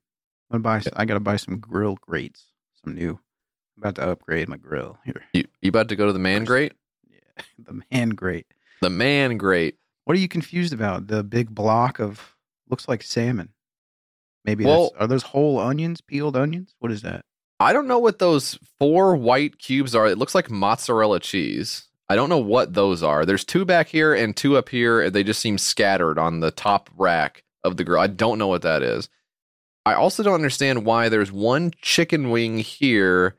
I'm 0.51 0.62
gonna 0.62 0.81
buy. 0.81 0.90
I 0.97 1.05
gotta 1.05 1.20
buy 1.20 1.36
some 1.36 1.59
grill 1.59 1.97
grates. 2.01 2.45
Some 2.85 2.95
new. 2.95 3.19
I'm 3.77 3.82
about 3.82 3.95
to 3.97 4.09
upgrade 4.11 4.49
my 4.49 4.57
grill 4.57 4.99
here. 5.05 5.23
You, 5.32 5.45
you 5.62 5.69
about 5.69 5.89
to 5.90 5.97
go 5.97 6.07
to 6.07 6.12
the 6.12 6.19
man 6.19 6.45
grate? 6.45 6.73
The 7.59 7.82
man 7.90 8.10
grate. 8.10 8.47
The 8.81 8.90
man 8.90 9.36
grate. 9.36 9.77
What 10.05 10.16
are 10.16 10.20
you 10.20 10.28
confused 10.28 10.73
about? 10.73 11.06
The 11.09 11.23
big 11.23 11.55
block 11.55 11.98
of 11.98 12.35
looks 12.70 12.89
like 12.89 13.02
salmon. 13.02 13.51
Maybe 14.44 14.65
Well- 14.65 14.93
are 14.98 15.06
those 15.06 15.23
whole 15.24 15.59
onions, 15.59 16.01
peeled 16.01 16.36
onions? 16.36 16.74
What 16.78 16.93
is 16.93 17.02
that? 17.02 17.24
I 17.60 17.73
don't 17.73 17.89
know 17.89 17.98
what 17.98 18.20
those 18.20 18.59
four 18.78 19.16
white 19.16 19.59
cubes 19.59 19.94
are. 19.94 20.06
It 20.06 20.16
looks 20.19 20.35
like 20.35 20.51
mozzarella 20.51 21.19
cheese. 21.20 21.89
I 22.09 22.15
don't 22.16 22.28
know 22.28 22.39
what 22.39 22.73
those 22.74 23.02
are. 23.02 23.27
There's 23.27 23.44
two 23.44 23.65
back 23.65 23.89
here 23.89 24.15
and 24.15 24.35
two 24.36 24.56
up 24.56 24.69
here. 24.69 25.02
and 25.02 25.12
They 25.15 25.24
just 25.24 25.40
seem 25.40 25.59
scattered 25.59 26.19
on 26.19 26.40
the 26.40 26.51
top 26.52 26.89
rack 26.97 27.43
of 27.65 27.77
the 27.77 27.85
grill. 27.85 28.01
I 28.01 28.06
don't 28.06 28.39
know 28.39 28.47
what 28.47 28.62
that 28.62 28.82
is. 28.82 29.09
I 29.85 29.94
also 29.94 30.23
don't 30.23 30.35
understand 30.35 30.85
why 30.86 31.09
there's 31.09 31.32
one 31.32 31.73
chicken 31.82 32.31
wing 32.31 32.59
here 32.59 33.36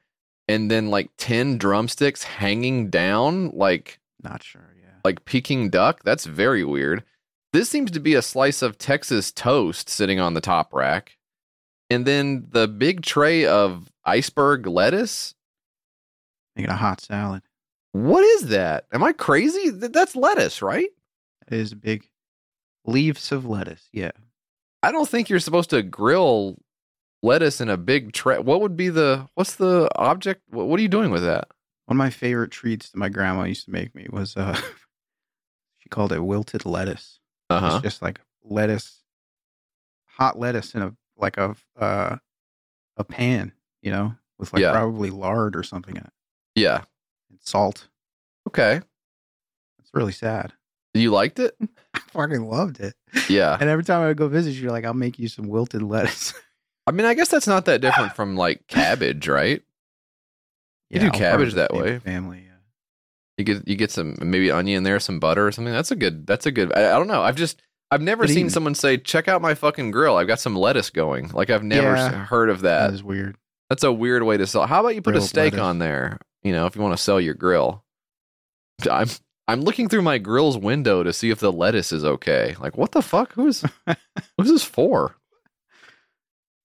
and 0.50 0.70
then 0.70 0.90
like 0.90 1.10
10 1.18 1.58
drumsticks 1.58 2.24
hanging 2.24 2.90
down 2.90 3.50
like 3.52 4.00
Not 4.24 4.44
sure. 4.44 4.76
Yeah. 4.82 4.90
like 5.06 5.24
Peking 5.26 5.70
duck. 5.70 6.04
That's 6.04 6.26
very 6.26 6.64
weird. 6.66 7.04
This 7.54 7.70
seems 7.70 7.92
to 7.92 8.00
be 8.00 8.14
a 8.16 8.22
slice 8.22 8.62
of 8.62 8.78
Texas 8.78 9.32
toast 9.32 9.90
sitting 9.90 10.20
on 10.20 10.34
the 10.34 10.42
top 10.42 10.74
rack. 10.74 11.18
and 11.90 12.06
then 12.06 12.48
the 12.52 12.68
big 12.68 13.02
tray 13.02 13.46
of 13.46 13.92
iceberg 14.06 14.68
lettuce. 14.68 15.34
Making 16.56 16.72
a 16.72 16.76
hot 16.76 17.02
salad. 17.02 17.42
What 17.94 18.24
is 18.24 18.48
that? 18.50 18.86
Am 18.92 19.04
I 19.04 19.14
crazy? 19.14 19.72
Th- 19.72 19.92
That's 19.92 20.16
lettuce, 20.16 20.62
right? 20.62 20.90
It 21.48 21.58
is 21.58 21.74
big 21.74 22.08
leaves 22.86 23.32
of 23.32 23.46
lettuce. 23.46 23.88
Yeah. 23.92 24.12
I 24.84 24.92
don't 24.92 25.10
think 25.10 25.30
you're 25.30 25.40
supposed 25.40 25.72
to 25.72 25.82
grill 25.82 26.58
lettuce 27.22 27.62
in 27.62 27.70
a 27.70 27.78
big 27.78 28.14
tray. 28.14 28.40
What 28.40 28.62
would 28.62 28.76
be 28.78 28.90
the 28.90 29.28
what's 29.36 29.56
the 29.56 29.90
object? 29.96 30.41
What, 30.50 30.68
what 30.68 30.80
are 30.80 30.84
you 30.84 30.88
doing 30.90 31.12
with 31.12 31.24
that? 31.24 31.48
One 31.86 31.96
of 31.96 31.98
my 31.98 32.10
favorite 32.10 32.52
treats 32.52 32.90
that 32.91 32.98
my 32.98 33.10
grandma 33.10 33.44
used 33.44 33.66
to 33.66 33.72
make 33.72 33.94
me 33.96 34.08
was 34.12 34.38
uh 34.38 34.54
she 35.80 35.90
called 35.90 36.12
it 36.14 36.20
wilted 36.24 36.66
lettuce. 36.66 37.20
Uh-huh. 37.50 37.76
It's 37.76 37.84
just 37.84 38.02
like 38.02 38.20
lettuce 38.44 39.02
hot 40.06 40.38
lettuce 40.38 40.76
in 40.76 40.82
a 40.82 40.94
like 41.18 41.38
a 41.38 41.56
uh 41.78 42.18
a 42.98 43.04
pan, 43.04 43.54
you 43.82 43.91
know, 43.91 44.14
with 44.38 44.54
like 44.54 44.62
Yeah. 44.62 44.72
probably 44.72 45.10
lard 45.10 45.56
or 45.56 45.64
something 45.64 45.96
in 45.96 46.04
it. 46.04 46.14
Yeah. 46.56 46.84
And 47.30 47.40
salt. 47.41 47.88
Okay. 48.48 48.82
It's 49.80 49.90
really 49.94 50.12
sad. 50.12 50.54
You 50.94 51.12
liked 51.12 51.40
it? 51.40 51.56
I 51.94 52.00
fucking 52.00 52.46
loved 52.48 52.80
it. 52.80 52.96
Yeah. 53.30 53.58
And 53.60 53.70
every 53.70 53.84
time 53.84 54.02
I 54.02 54.08
would 54.08 54.18
go 54.18 54.28
visit, 54.28 54.52
you're 54.56 54.72
like, 54.72 54.86
I'll 54.86 54.94
make 54.94 55.20
you 55.20 55.28
some 55.28 55.48
wilted 55.48 55.82
lettuce. 55.82 56.34
I 56.90 56.91
mean, 56.91 57.06
I 57.06 57.14
guess 57.14 57.30
that's 57.30 57.48
not 57.48 57.66
that 57.66 57.82
different 57.82 58.16
from 58.16 58.36
like 58.36 58.66
cabbage, 58.68 59.28
right? 59.28 59.61
You 60.90 60.99
do 60.99 61.06
part 61.11 61.16
of 61.16 61.20
cabbage 61.20 61.53
that 61.53 61.74
way. 61.74 61.99
Family. 61.99 62.45
You 63.38 63.45
get 63.45 63.68
you 63.68 63.76
get 63.78 63.91
some 63.91 64.16
maybe 64.20 64.52
onion 64.52 64.84
there, 64.84 64.99
some 64.99 65.20
butter 65.20 65.48
or 65.48 65.52
something. 65.53 65.74
That's 65.74 65.91
a 65.91 65.95
good. 65.95 66.28
That's 66.28 66.45
a 66.45 66.52
good. 66.52 66.74
I, 66.76 66.88
I 66.95 66.98
don't 66.98 67.07
know. 67.07 67.22
I've 67.22 67.38
just 67.38 67.61
I've 67.90 68.02
never 68.02 68.26
Good 68.26 68.34
seen 68.34 68.49
someone 68.49 68.76
say, 68.76 68.98
"Check 68.98 69.30
out 69.30 69.41
my 69.41 69.53
fucking 69.53 69.91
grill. 69.91 70.18
I've 70.18 70.28
got 70.28 70.41
some 70.41 70.57
lettuce 70.57 70.90
going." 70.90 71.30
Like 71.30 71.49
I've 71.49 71.64
never 71.64 71.95
Yeah. 71.95 72.06
s- 72.07 72.28
heard 72.28 72.49
of 72.49 72.61
that. 72.61 72.88
That 72.88 72.94
is 72.95 73.03
weird. 73.03 73.38
That's 73.70 73.84
a 73.86 73.94
weird 73.94 74.24
way 74.24 74.36
to 74.36 74.45
sell. 74.45 74.66
How 74.68 74.82
about 74.82 74.95
you 74.95 75.02
put 75.02 75.11
a 75.11 75.20
Grilled 75.20 75.30
steak 75.30 75.53
lettuce. 75.53 75.60
on 75.61 75.80
there? 75.80 76.18
You 76.44 76.52
know, 76.52 76.66
if 76.66 76.76
you 76.76 76.82
want 76.82 76.98
to 76.98 77.02
sell 77.02 77.22
your 77.22 77.34
grill. 77.36 77.84
I'm 78.90 79.07
I'm 79.48 79.61
looking 79.61 79.88
through 79.88 80.02
my 80.02 80.18
grill's 80.18 80.57
window 80.57 81.03
to 81.03 81.14
see 81.14 81.30
if 81.30 81.40
the 81.40 81.52
lettuce 81.52 81.91
is 81.94 82.03
okay. 82.03 82.56
Like, 82.60 82.78
what 82.78 82.91
the 82.91 83.02
fuck? 83.02 83.32
Who's 83.34 83.64
who's 84.38 84.49
this 84.49 84.64
for? 84.66 85.16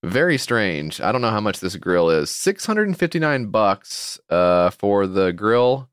Very 0.04 0.36
strange. 0.36 1.00
I 1.00 1.12
don't 1.12 1.22
know 1.22 1.30
how 1.30 1.40
much 1.40 1.60
this 1.60 1.76
grill 1.76 2.10
is. 2.10 2.28
Six 2.28 2.66
hundred 2.66 2.88
and 2.88 2.98
fifty 2.98 3.18
nine 3.18 3.46
bucks 3.46 4.20
uh, 4.28 4.68
for 4.70 5.06
the 5.06 5.32
grill 5.32 5.88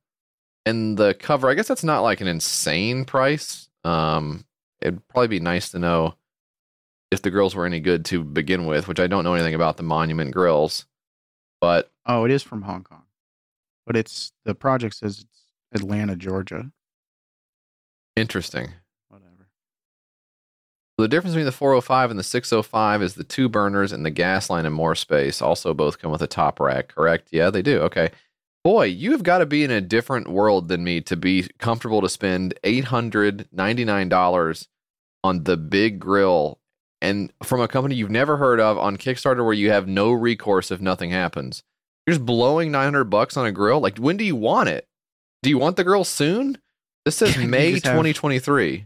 and 0.65 0.97
the 0.97 1.13
cover. 1.13 1.49
I 1.49 1.53
guess 1.53 1.69
that's 1.69 1.83
not 1.83 2.01
like 2.01 2.19
an 2.19 2.27
insane 2.27 3.05
price. 3.05 3.69
Um, 3.85 4.43
it'd 4.81 5.07
probably 5.07 5.29
be 5.29 5.39
nice 5.39 5.69
to 5.69 5.79
know 5.79 6.15
if 7.09 7.21
the 7.21 7.31
grills 7.31 7.55
were 7.55 7.65
any 7.65 7.79
good 7.79 8.03
to 8.05 8.21
begin 8.23 8.65
with, 8.65 8.89
which 8.89 8.99
I 8.99 9.07
don't 9.07 9.23
know 9.23 9.33
anything 9.33 9.55
about 9.55 9.77
the 9.77 9.83
Monument 9.83 10.31
grills. 10.31 10.85
But 11.61 11.89
Oh, 12.05 12.25
it 12.25 12.31
is 12.31 12.43
from 12.43 12.63
Hong 12.63 12.83
Kong. 12.83 13.03
But 13.85 13.95
it's 13.95 14.33
the 14.43 14.55
project 14.55 14.95
says 14.95 15.19
it's 15.19 15.43
Atlanta, 15.71 16.17
Georgia. 16.17 16.71
Interesting. 18.17 18.73
Whatever. 21.01 21.07
The 21.07 21.15
difference 21.15 21.33
between 21.33 21.45
the 21.45 21.51
405 21.51 22.09
and 22.11 22.19
the 22.19 22.23
605 22.23 23.01
is 23.01 23.13
the 23.15 23.23
two 23.23 23.49
burners 23.49 23.91
and 23.91 24.05
the 24.05 24.11
gas 24.11 24.49
line 24.49 24.65
and 24.65 24.75
more 24.75 24.95
space. 24.95 25.41
Also, 25.41 25.73
both 25.73 25.99
come 25.99 26.11
with 26.11 26.21
a 26.21 26.27
top 26.27 26.59
rack, 26.59 26.89
correct? 26.89 27.29
Yeah, 27.31 27.49
they 27.49 27.61
do. 27.61 27.79
Okay. 27.81 28.11
Boy, 28.63 28.85
you 28.85 29.11
have 29.13 29.23
got 29.23 29.39
to 29.39 29.47
be 29.47 29.63
in 29.63 29.71
a 29.71 29.81
different 29.81 30.27
world 30.27 30.67
than 30.67 30.83
me 30.83 31.01
to 31.01 31.15
be 31.15 31.49
comfortable 31.57 32.01
to 32.01 32.09
spend 32.09 32.53
$899 32.63 34.67
on 35.23 35.43
the 35.43 35.57
big 35.57 35.99
grill 35.99 36.59
and 37.01 37.31
from 37.43 37.61
a 37.61 37.67
company 37.67 37.95
you've 37.95 38.11
never 38.11 38.37
heard 38.37 38.59
of 38.59 38.77
on 38.77 38.97
Kickstarter 38.97 39.43
where 39.43 39.53
you 39.53 39.71
have 39.71 39.87
no 39.87 40.11
recourse 40.11 40.71
if 40.71 40.79
nothing 40.79 41.09
happens. 41.09 41.63
You're 42.05 42.15
just 42.15 42.25
blowing 42.25 42.71
900 42.71 43.05
bucks 43.05 43.37
on 43.37 43.45
a 43.45 43.51
grill? 43.51 43.79
Like, 43.79 43.97
when 43.97 44.17
do 44.17 44.23
you 44.23 44.35
want 44.35 44.69
it? 44.69 44.87
Do 45.43 45.49
you 45.49 45.57
want 45.57 45.77
the 45.77 45.83
grill 45.83 46.03
soon? 46.03 46.57
This 47.05 47.17
says 47.17 47.37
May 47.47 47.73
just 47.73 47.85
have- 47.85 47.93
2023. 47.93 48.85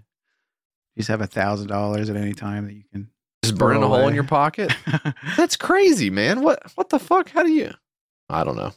You 0.95 1.01
just 1.01 1.09
have 1.09 1.21
a 1.21 1.27
thousand 1.27 1.67
dollars 1.67 2.09
at 2.09 2.15
any 2.15 2.33
time 2.33 2.65
that 2.67 2.73
you 2.73 2.83
can 2.91 3.09
Just 3.43 3.57
burning 3.57 3.83
a 3.83 3.87
hole 3.87 4.07
in 4.07 4.15
your 4.15 4.23
pocket? 4.23 4.73
That's 5.37 5.57
crazy, 5.57 6.09
man. 6.09 6.41
What 6.41 6.71
what 6.75 6.89
the 6.89 6.99
fuck? 6.99 7.29
How 7.29 7.43
do 7.43 7.51
you 7.51 7.73
I 8.29 8.43
don't 8.43 8.55
know. 8.55 8.73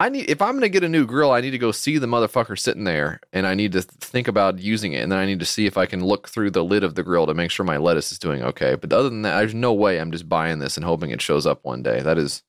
I 0.00 0.08
need 0.08 0.30
if 0.30 0.40
I'm 0.40 0.54
gonna 0.54 0.70
get 0.70 0.82
a 0.82 0.88
new 0.88 1.04
grill, 1.04 1.30
I 1.30 1.42
need 1.42 1.50
to 1.50 1.58
go 1.58 1.72
see 1.72 1.98
the 1.98 2.06
motherfucker 2.06 2.58
sitting 2.58 2.84
there 2.84 3.20
and 3.34 3.46
I 3.46 3.54
need 3.54 3.72
to 3.72 3.82
think 3.82 4.28
about 4.28 4.58
using 4.58 4.94
it 4.94 5.02
and 5.02 5.12
then 5.12 5.18
I 5.18 5.26
need 5.26 5.40
to 5.40 5.46
see 5.46 5.66
if 5.66 5.76
I 5.76 5.84
can 5.84 6.02
look 6.02 6.28
through 6.28 6.52
the 6.52 6.64
lid 6.64 6.84
of 6.84 6.94
the 6.94 7.02
grill 7.02 7.26
to 7.26 7.34
make 7.34 7.50
sure 7.50 7.66
my 7.66 7.76
lettuce 7.76 8.10
is 8.10 8.18
doing 8.18 8.42
okay. 8.42 8.76
But 8.76 8.92
other 8.92 9.10
than 9.10 9.22
that, 9.22 9.38
there's 9.38 9.54
no 9.54 9.74
way 9.74 10.00
I'm 10.00 10.10
just 10.10 10.28
buying 10.28 10.58
this 10.58 10.78
and 10.78 10.84
hoping 10.86 11.10
it 11.10 11.20
shows 11.20 11.46
up 11.46 11.64
one 11.64 11.82
day. 11.82 12.00
That 12.00 12.16
is 12.16 12.42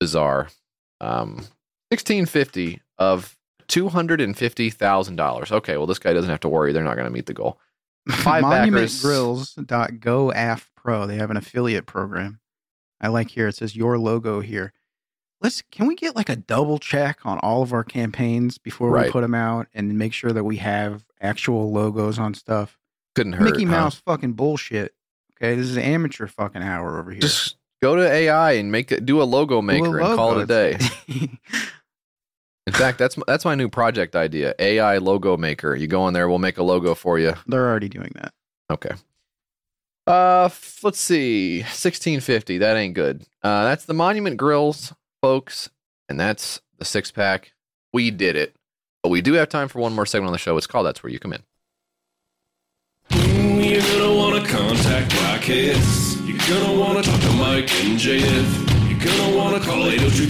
bizarre. 0.00 0.48
Um 1.02 1.46
1650 1.90 2.80
of 2.98 3.37
$250,000. 3.68 5.52
Okay, 5.52 5.76
well 5.76 5.86
this 5.86 5.98
guy 5.98 6.12
doesn't 6.12 6.30
have 6.30 6.40
to 6.40 6.48
worry. 6.48 6.72
They're 6.72 6.84
not 6.84 6.94
going 6.96 7.06
to 7.06 7.12
meet 7.12 7.26
the 7.26 7.34
goal. 7.34 7.58
Five 8.08 8.42
pro. 10.74 11.06
They 11.06 11.16
have 11.16 11.30
an 11.30 11.36
affiliate 11.36 11.86
program. 11.86 12.40
I 13.00 13.08
like 13.08 13.30
here. 13.30 13.48
It 13.48 13.56
says 13.56 13.76
your 13.76 13.98
logo 13.98 14.40
here. 14.40 14.72
Let's 15.40 15.62
can 15.70 15.86
we 15.86 15.94
get 15.94 16.16
like 16.16 16.28
a 16.28 16.36
double 16.36 16.78
check 16.78 17.24
on 17.24 17.38
all 17.38 17.62
of 17.62 17.72
our 17.72 17.84
campaigns 17.84 18.58
before 18.58 18.90
Right. 18.90 19.06
we 19.06 19.12
put 19.12 19.20
them 19.20 19.34
out 19.34 19.68
and 19.72 19.96
make 19.96 20.12
sure 20.12 20.32
that 20.32 20.42
we 20.44 20.56
have 20.56 21.04
actual 21.20 21.70
logos 21.70 22.18
on 22.18 22.34
stuff. 22.34 22.76
Couldn't 23.14 23.34
hurt. 23.34 23.44
Mickey 23.44 23.64
huh? 23.64 23.70
Mouse 23.70 23.96
fucking 23.96 24.32
bullshit. 24.32 24.94
Okay, 25.36 25.54
this 25.54 25.68
is 25.68 25.78
amateur 25.78 26.26
fucking 26.26 26.62
hour 26.62 26.98
over 26.98 27.12
here. 27.12 27.20
Just 27.20 27.56
go 27.80 27.94
to 27.94 28.10
AI 28.10 28.52
and 28.52 28.72
make 28.72 28.90
it 28.90 29.06
do 29.06 29.22
a 29.22 29.24
logo 29.24 29.62
maker 29.62 29.98
and 30.00 30.16
call 30.16 30.38
it 30.38 30.42
a 30.42 30.46
day. 30.46 30.78
logo. 32.68 32.76
In 32.76 32.82
fact, 32.82 32.98
that's 32.98 33.16
that's 33.26 33.44
my 33.44 33.54
new 33.54 33.68
project 33.68 34.16
idea. 34.16 34.54
AI 34.58 34.98
logo 34.98 35.36
maker. 35.36 35.74
You 35.74 35.86
go 35.86 36.06
in 36.08 36.14
there, 36.14 36.28
we'll 36.28 36.38
make 36.38 36.58
a 36.58 36.62
logo 36.62 36.94
for 36.94 37.18
you. 37.18 37.34
They're 37.46 37.68
already 37.68 37.88
doing 37.88 38.12
that. 38.16 38.32
Okay. 38.70 38.90
Uh, 40.06 40.44
f- 40.46 40.80
let's 40.82 41.00
see, 41.00 41.62
sixteen 41.64 42.20
fifty. 42.20 42.58
That 42.58 42.76
ain't 42.76 42.94
good. 42.94 43.24
Uh, 43.42 43.64
that's 43.64 43.84
the 43.84 43.94
Monument 43.94 44.36
Grills, 44.36 44.92
folks, 45.20 45.68
and 46.08 46.18
that's 46.18 46.60
the 46.78 46.84
six 46.84 47.10
pack. 47.10 47.52
We 47.92 48.10
did 48.10 48.36
it, 48.36 48.54
but 49.02 49.10
we 49.10 49.20
do 49.20 49.34
have 49.34 49.48
time 49.48 49.68
for 49.68 49.80
one 49.80 49.94
more 49.94 50.06
segment 50.06 50.28
on 50.28 50.32
the 50.32 50.38
show. 50.38 50.56
It's 50.56 50.66
called 50.66 50.86
"That's 50.86 51.02
Where 51.02 51.12
You 51.12 51.18
Come 51.18 51.34
In." 51.34 51.42
You're 53.10 53.82
gonna 53.82 54.14
wanna 54.14 54.46
contact 54.46 55.14
Rockets. 55.22 56.18
You're 56.22 56.38
gonna 56.38 56.80
wanna 56.80 57.02
talk 57.02 57.20
to 57.20 57.32
Mike 57.32 57.70
and 57.84 57.98
JF. 57.98 58.77
You're 58.98 59.14
gonna 59.14 59.36
wanna 59.38 59.60
call 59.62 59.86
802 59.86 60.26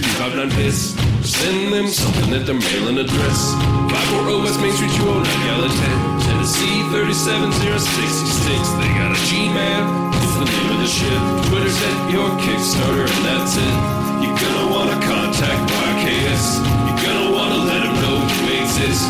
piss 0.53 0.93
Send 1.25 1.73
them 1.73 1.87
something 1.89 2.37
at 2.37 2.45
their 2.45 2.53
mailing 2.53 3.01
address. 3.01 3.57
540 3.89 4.45
West 4.45 4.61
Main 4.61 4.69
Street, 4.77 4.93
209 4.93 5.25
Gallatin, 5.25 5.97
Tennessee 6.21 6.85
37066. 6.93 8.69
They 8.77 8.89
got 8.93 9.09
a 9.09 9.19
Gmail, 9.25 10.13
it's 10.21 10.37
the 10.37 10.45
name 10.45 10.69
of 10.69 10.79
the 10.85 10.85
ship. 10.85 11.21
Twitter's 11.49 11.81
at 11.81 12.13
your 12.13 12.29
Kickstarter, 12.45 13.09
and 13.09 13.23
that's 13.25 13.57
it. 13.57 13.75
You're 14.21 14.37
gonna 14.37 14.69
wanna 14.69 15.01
contact 15.01 15.65
YKS. 15.89 16.61
You're 16.61 17.01
gonna 17.09 17.33
wanna 17.33 17.65
let 17.65 17.81
them 17.89 17.97
know 18.05 18.21
you 18.21 18.53
exist. 18.69 19.01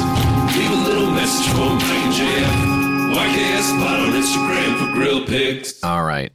Leave 0.56 0.72
a 0.72 0.82
little 0.88 1.12
message 1.12 1.52
for 1.52 1.68
Mike 1.68 2.08
and 2.08 2.16
JF. 2.16 2.56
YKS 3.12 3.66
spot 3.76 4.08
on 4.08 4.16
Instagram 4.16 4.72
for 4.80 4.88
grill 4.96 5.28
pics. 5.28 5.84
All 5.84 6.08
right. 6.08 6.32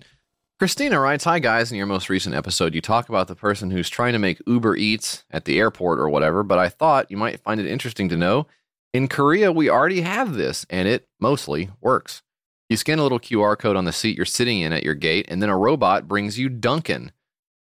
Christina 0.60 1.00
writes, 1.00 1.24
Hi 1.24 1.40
guys, 1.40 1.72
in 1.72 1.76
your 1.76 1.86
most 1.86 2.08
recent 2.08 2.34
episode, 2.34 2.74
you 2.74 2.80
talk 2.80 3.08
about 3.08 3.26
the 3.26 3.34
person 3.34 3.72
who's 3.72 3.90
trying 3.90 4.12
to 4.12 4.20
make 4.20 4.40
Uber 4.46 4.76
Eats 4.76 5.24
at 5.32 5.46
the 5.46 5.58
airport 5.58 5.98
or 5.98 6.08
whatever, 6.08 6.44
but 6.44 6.60
I 6.60 6.68
thought 6.68 7.10
you 7.10 7.16
might 7.16 7.40
find 7.40 7.60
it 7.60 7.66
interesting 7.66 8.08
to 8.10 8.16
know. 8.16 8.46
In 8.92 9.08
Korea, 9.08 9.50
we 9.50 9.68
already 9.68 10.02
have 10.02 10.34
this, 10.34 10.64
and 10.70 10.86
it 10.86 11.08
mostly 11.18 11.70
works. 11.80 12.22
You 12.70 12.76
scan 12.76 13.00
a 13.00 13.02
little 13.02 13.18
QR 13.18 13.58
code 13.58 13.74
on 13.74 13.84
the 13.84 13.92
seat 13.92 14.16
you're 14.16 14.24
sitting 14.24 14.60
in 14.60 14.72
at 14.72 14.84
your 14.84 14.94
gate, 14.94 15.26
and 15.28 15.42
then 15.42 15.50
a 15.50 15.58
robot 15.58 16.06
brings 16.06 16.38
you 16.38 16.48
Dunkin'. 16.48 17.10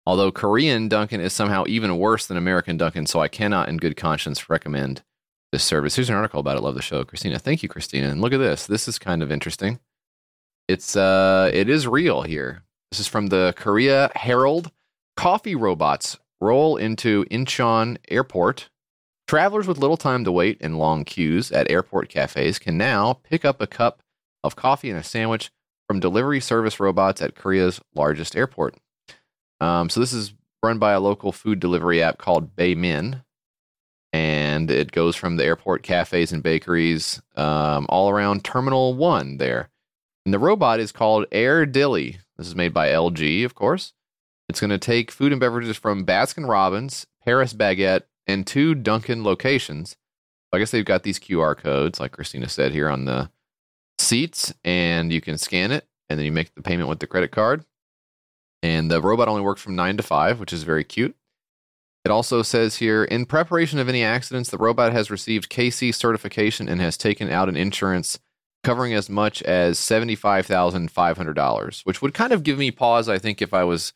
Although 0.05 0.31
Korean 0.31 0.89
Dunkin' 0.89 1.21
is 1.21 1.33
somehow 1.33 1.65
even 1.67 1.99
worse 1.99 2.27
than 2.27 2.37
American 2.37 2.77
Dunkin', 2.77 3.07
so 3.07 3.21
I 3.21 3.29
cannot, 3.29 3.71
in 3.71 3.79
good 3.79 3.97
conscience, 3.97 4.51
recommend 4.51 5.03
this 5.51 5.65
service. 5.65 5.97
Here's 5.97 6.11
an 6.11 6.17
article 6.17 6.41
about 6.41 6.59
it. 6.59 6.63
Love 6.63 6.75
the 6.75 6.83
show, 6.83 7.05
Christina. 7.05 7.39
Thank 7.39 7.63
you, 7.63 7.71
Christina. 7.71 8.11
And 8.11 8.21
look 8.21 8.35
at 8.35 8.39
this. 8.39 8.67
This 8.67 8.87
is 8.87 8.99
kind 8.99 9.23
of 9.23 9.33
interesting. 9.33 9.81
It's 10.69 10.95
uh, 10.95 11.51
it 11.55 11.71
is 11.71 11.87
real 11.89 12.23
here. 12.23 12.65
This 12.93 13.01
is 13.01 13.09
from 13.09 13.29
the 13.29 13.55
Korea 13.57 14.11
Herald. 14.15 14.71
Coffee 15.17 15.55
robots 15.55 16.19
roll 16.43 16.77
into 16.77 17.25
Incheon 17.31 17.97
Airport. 18.11 18.69
Travelers 19.27 19.67
with 19.67 19.79
little 19.79 19.97
time 19.97 20.25
to 20.25 20.31
wait 20.31 20.61
in 20.61 20.77
long 20.77 21.07
queues 21.07 21.51
at 21.53 21.71
airport 21.71 22.11
cafes 22.11 22.59
can 22.59 22.77
now 22.77 23.15
pick 23.15 23.47
up 23.47 23.63
a 23.63 23.67
cup 23.67 24.03
of 24.45 24.57
coffee 24.57 24.91
and 24.91 24.99
a 24.99 25.03
sandwich 25.03 25.51
from 25.89 26.01
delivery 26.01 26.39
service 26.39 26.79
robots 26.79 27.23
at 27.23 27.35
Korea's 27.35 27.81
largest 27.95 28.37
airport. 28.37 28.77
Um, 29.59 29.89
so 29.89 29.99
this 29.99 30.13
is 30.13 30.35
run 30.63 30.79
by 30.79 30.93
a 30.93 31.01
local 31.01 31.33
food 31.33 31.61
delivery 31.61 32.03
app 32.03 32.19
called 32.19 32.55
Baemin, 32.55 33.25
and 34.13 34.71
it 34.71 34.93
goes 34.93 35.17
from 35.17 35.39
the 35.39 35.47
airport 35.47 35.83
cafes 35.83 36.31
and 36.31 36.43
bakeries 36.43 37.23
um, 37.37 37.87
all 37.89 38.11
around 38.11 38.45
Terminal 38.45 38.93
One 38.93 39.39
there. 39.39 39.71
And 40.27 40.35
the 40.35 40.39
robot 40.39 40.79
is 40.79 40.93
called 40.93 41.25
Air 41.33 41.65
Dilly. 41.65 42.19
This 42.43 42.49
is 42.49 42.57
made 42.57 42.75
by 42.75 42.89
LG, 42.89 43.45
of 43.45 43.55
course. 43.55 43.93
It's 44.49 44.59
going 44.59 44.71
to 44.71 44.79
take 44.79 45.13
food 45.13 45.31
and 45.31 45.41
beverages 45.41 45.77
from 45.77 46.05
Baskin 46.05 46.49
Robbins, 46.49 47.07
Paris 47.25 47.55
Baguette, 47.55 48.03
and 48.27 48.45
two 48.45 48.75
Dunkin' 48.75 49.23
locations. 49.23 49.95
I 50.53 50.59
guess 50.59 50.73
they've 50.73 50.85
got 50.85 51.05
these 51.05 51.21
QR 51.21 51.57
codes, 51.57 52.01
like 52.01 52.11
Christina 52.11 52.49
said 52.49 52.73
here 52.73 52.89
on 52.89 53.05
the 53.05 53.31
seats, 53.97 54.53
and 54.65 55.13
you 55.13 55.21
can 55.21 55.39
scan 55.39 55.71
it, 55.71 55.87
and 56.11 56.19
then 56.19 56.27
you 56.27 56.33
make 56.33 56.53
the 56.57 56.63
payment 56.63 56.89
with 56.89 56.99
the 56.99 57.07
credit 57.07 57.31
card. 57.31 57.65
And 58.61 58.91
the 58.91 59.01
robot 59.01 59.29
only 59.29 59.43
works 59.43 59.63
from 59.63 59.77
9 59.77 59.99
to 59.99 60.03
5, 60.03 60.41
which 60.41 60.53
is 60.53 60.65
very 60.65 60.83
cute. 60.83 61.15
It 62.05 62.11
also 62.11 62.43
says 62.43 62.79
here 62.79 63.05
in 63.05 63.25
preparation 63.25 63.79
of 63.79 63.89
any 63.89 64.03
accidents, 64.03 64.51
the 64.51 64.59
robot 64.59 64.93
has 64.93 65.13
received 65.13 65.49
KC 65.49 65.95
certification 65.95 66.69
and 66.69 66.81
has 66.81 66.97
taken 66.97 67.31
out 67.31 67.49
an 67.49 67.57
insurance 67.57 68.19
covering 68.63 68.95
as 68.95 69.11
much 69.11 69.43
as 69.43 69.79
$75,500, 69.79 71.81
which 71.83 72.01
would 72.01 72.15
kind 72.15 72.33
of 72.33 72.43
give 72.43 72.59
me 72.59 72.71
pause, 72.71 73.09
I 73.09 73.19
think, 73.19 73.43
if 73.43 73.53
I 73.53 73.65
was 73.65 73.93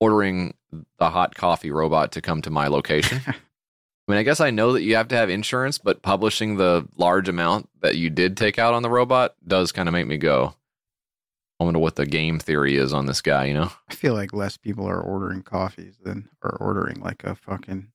ordering 0.00 0.54
the 0.98 1.10
hot 1.10 1.34
coffee 1.34 1.70
robot 1.70 2.12
to 2.12 2.22
come 2.22 2.42
to 2.42 2.50
my 2.50 2.68
location. 2.68 3.20
I 3.26 4.12
mean, 4.12 4.18
I 4.18 4.22
guess 4.22 4.40
I 4.40 4.50
know 4.50 4.72
that 4.72 4.82
you 4.82 4.96
have 4.96 5.08
to 5.08 5.16
have 5.16 5.30
insurance, 5.30 5.78
but 5.78 6.02
publishing 6.02 6.56
the 6.56 6.86
large 6.96 7.28
amount 7.28 7.68
that 7.80 7.96
you 7.96 8.08
did 8.08 8.36
take 8.36 8.58
out 8.58 8.72
on 8.72 8.82
the 8.82 8.90
robot 8.90 9.34
does 9.46 9.72
kind 9.72 9.88
of 9.88 9.92
make 9.92 10.06
me 10.06 10.16
go, 10.16 10.54
I 11.58 11.64
wonder 11.64 11.80
what 11.80 11.96
the 11.96 12.06
game 12.06 12.38
theory 12.38 12.76
is 12.76 12.92
on 12.92 13.06
this 13.06 13.20
guy, 13.20 13.46
you 13.46 13.54
know? 13.54 13.72
I 13.88 13.94
feel 13.94 14.14
like 14.14 14.32
less 14.32 14.56
people 14.56 14.86
are 14.86 15.00
ordering 15.00 15.42
coffees 15.42 15.96
than 16.02 16.28
are 16.42 16.56
ordering 16.60 17.00
like 17.00 17.24
a 17.24 17.34
fucking 17.34 17.88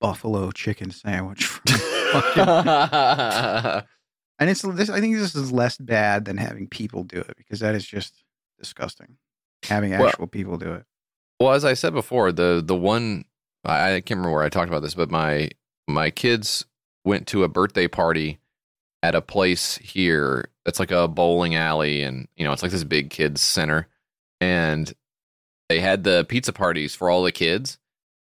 buffalo 0.00 0.52
chicken 0.52 0.90
sandwich. 0.90 1.60
And 4.42 4.50
it's 4.50 4.62
this. 4.62 4.90
I 4.90 4.98
think 4.98 5.14
this 5.14 5.36
is 5.36 5.52
less 5.52 5.78
bad 5.78 6.24
than 6.24 6.36
having 6.36 6.66
people 6.66 7.04
do 7.04 7.18
it 7.20 7.36
because 7.36 7.60
that 7.60 7.76
is 7.76 7.86
just 7.86 8.24
disgusting. 8.58 9.18
Having 9.62 9.92
Well- 9.92 10.08
actual 10.08 10.26
people 10.26 10.58
do 10.58 10.72
it. 10.72 10.84
Well, 11.38 11.52
as 11.52 11.64
I 11.64 11.74
said 11.74 11.94
before, 11.94 12.32
the 12.32 12.60
the 12.64 12.74
one 12.74 13.24
I, 13.64 13.94
I 13.94 14.00
can't 14.00 14.18
remember 14.18 14.32
where 14.32 14.42
I 14.42 14.48
talked 14.48 14.68
about 14.68 14.82
this, 14.82 14.94
but 14.94 15.12
my 15.12 15.50
my 15.86 16.10
kids 16.10 16.64
went 17.04 17.28
to 17.28 17.44
a 17.44 17.48
birthday 17.48 17.86
party 17.86 18.40
at 19.04 19.14
a 19.14 19.20
place 19.20 19.76
here 19.78 20.48
that's 20.64 20.80
like 20.80 20.90
a 20.90 21.06
bowling 21.06 21.54
alley, 21.54 22.02
and 22.02 22.26
you 22.36 22.44
know 22.44 22.52
it's 22.52 22.64
like 22.64 22.72
this 22.72 22.82
big 22.82 23.10
kids 23.10 23.40
center, 23.40 23.86
and 24.40 24.92
they 25.68 25.78
had 25.78 26.02
the 26.02 26.24
pizza 26.28 26.52
parties 26.52 26.96
for 26.96 27.08
all 27.08 27.22
the 27.22 27.30
kids. 27.30 27.78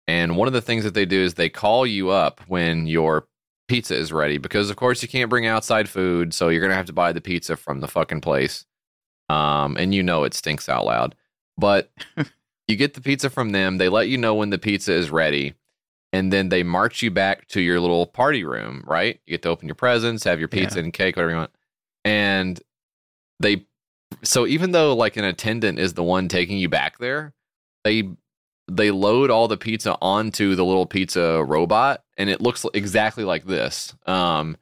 And 0.07 0.37
one 0.37 0.47
of 0.47 0.53
the 0.53 0.61
things 0.61 0.83
that 0.83 0.93
they 0.93 1.05
do 1.05 1.23
is 1.23 1.33
they 1.33 1.49
call 1.49 1.87
you 1.87 2.11
up 2.11 2.41
when 2.47 2.85
your 2.85 3.25
pizza 3.71 3.95
is 3.95 4.11
ready 4.11 4.37
because 4.37 4.69
of 4.69 4.75
course 4.75 5.01
you 5.01 5.07
can't 5.07 5.29
bring 5.29 5.45
outside 5.45 5.87
food, 5.87 6.33
so 6.33 6.49
you're 6.49 6.61
gonna 6.61 6.75
have 6.75 6.87
to 6.87 6.93
buy 6.93 7.13
the 7.13 7.21
pizza 7.21 7.55
from 7.55 7.79
the 7.79 7.87
fucking 7.87 8.19
place. 8.19 8.65
Um, 9.29 9.77
and 9.77 9.95
you 9.95 10.03
know 10.03 10.25
it 10.25 10.33
stinks 10.33 10.67
out 10.67 10.85
loud, 10.85 11.15
but 11.57 11.89
you 12.67 12.75
get 12.75 12.95
the 12.95 13.01
pizza 13.01 13.29
from 13.29 13.51
them. 13.51 13.77
They 13.77 13.87
let 13.87 14.09
you 14.09 14.17
know 14.17 14.35
when 14.35 14.49
the 14.49 14.57
pizza 14.57 14.91
is 14.91 15.09
ready, 15.09 15.53
and 16.11 16.33
then 16.33 16.49
they 16.49 16.63
march 16.63 17.01
you 17.01 17.11
back 17.11 17.47
to 17.49 17.61
your 17.61 17.79
little 17.79 18.05
party 18.05 18.43
room. 18.43 18.83
Right? 18.85 19.21
You 19.25 19.31
get 19.31 19.43
to 19.43 19.49
open 19.49 19.69
your 19.69 19.75
presents, 19.75 20.25
have 20.25 20.39
your 20.39 20.49
pizza 20.49 20.79
and 20.79 20.91
cake, 20.91 21.15
whatever 21.15 21.31
you 21.31 21.37
want, 21.37 21.51
and 22.03 22.59
they. 23.39 23.65
So 24.21 24.45
even 24.45 24.71
though 24.71 24.93
like 24.93 25.15
an 25.15 25.23
attendant 25.23 25.79
is 25.79 25.93
the 25.93 26.03
one 26.03 26.27
taking 26.27 26.57
you 26.57 26.67
back 26.67 26.97
there, 26.97 27.33
they 27.85 28.09
they 28.75 28.91
load 28.91 29.29
all 29.29 29.47
the 29.47 29.57
pizza 29.57 29.97
onto 30.01 30.55
the 30.55 30.65
little 30.65 30.85
pizza 30.85 31.43
robot, 31.43 32.03
and 32.17 32.29
it 32.29 32.41
looks 32.41 32.65
exactly 32.73 33.23
like 33.23 33.45
this. 33.45 33.93
Um, 34.05 34.57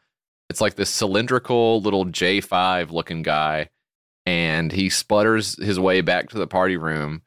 it's 0.50 0.62
like 0.62 0.76
this 0.76 0.90
cylindrical 0.90 1.82
little 1.82 2.06
J5 2.06 2.92
looking 2.92 3.22
guy, 3.22 3.70
and 4.26 4.72
he 4.72 4.90
sputters 4.90 5.62
his 5.64 5.80
way 5.80 6.02
back 6.02 6.30
to 6.30 6.38
the 6.38 6.48
party 6.48 6.78
room 6.78 7.22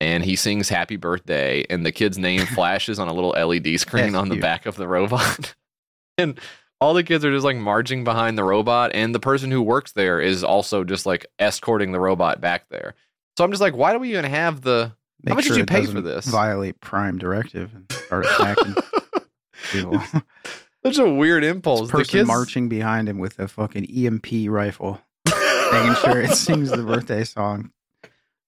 and 0.00 0.24
he 0.24 0.34
sings 0.34 0.68
happy 0.68 0.96
birthday 0.96 1.64
and 1.68 1.84
the 1.84 1.92
kid's 1.92 2.18
name 2.18 2.46
flashes 2.54 2.98
on 2.98 3.08
a 3.08 3.12
little 3.12 3.30
led 3.30 3.78
screen 3.78 4.12
That's 4.12 4.14
on 4.16 4.28
the 4.28 4.36
cute. 4.36 4.42
back 4.42 4.66
of 4.66 4.76
the 4.76 4.88
robot 4.88 5.54
and 6.18 6.40
all 6.80 6.94
the 6.94 7.04
kids 7.04 7.24
are 7.24 7.32
just 7.32 7.44
like 7.44 7.56
marching 7.56 8.04
behind 8.04 8.38
the 8.38 8.44
robot 8.44 8.92
and 8.94 9.14
the 9.14 9.20
person 9.20 9.50
who 9.50 9.62
works 9.62 9.92
there 9.92 10.20
is 10.20 10.42
also 10.42 10.82
just 10.82 11.06
like 11.06 11.26
escorting 11.38 11.92
the 11.92 12.00
robot 12.00 12.40
back 12.40 12.68
there 12.70 12.94
so 13.36 13.44
i'm 13.44 13.50
just 13.50 13.60
like 13.60 13.76
why 13.76 13.92
do 13.92 13.98
we 13.98 14.10
even 14.10 14.24
have 14.24 14.62
the 14.62 14.92
how 15.26 15.34
much 15.34 15.44
sure 15.44 15.56
did 15.56 15.60
you 15.60 15.66
pay 15.66 15.86
for 15.86 16.00
this 16.00 16.26
Violate 16.26 16.80
Prime 16.80 17.18
Directive 17.18 17.74
and 17.74 17.90
start 17.92 18.26
attacking 18.26 18.74
people. 19.70 20.02
such 20.84 20.98
a 20.98 21.08
weird 21.08 21.44
impulse 21.44 21.82
This 21.82 21.90
the 21.90 21.98
person 21.98 22.18
kids 22.20 22.26
marching 22.26 22.68
behind 22.68 23.08
him 23.08 23.18
with 23.18 23.38
a 23.38 23.48
fucking 23.48 23.84
EMP 23.84 24.48
rifle, 24.48 25.00
making 25.26 25.94
sure 25.96 26.20
it 26.22 26.30
sings 26.34 26.70
the 26.70 26.82
birthday 26.82 27.24
song. 27.24 27.70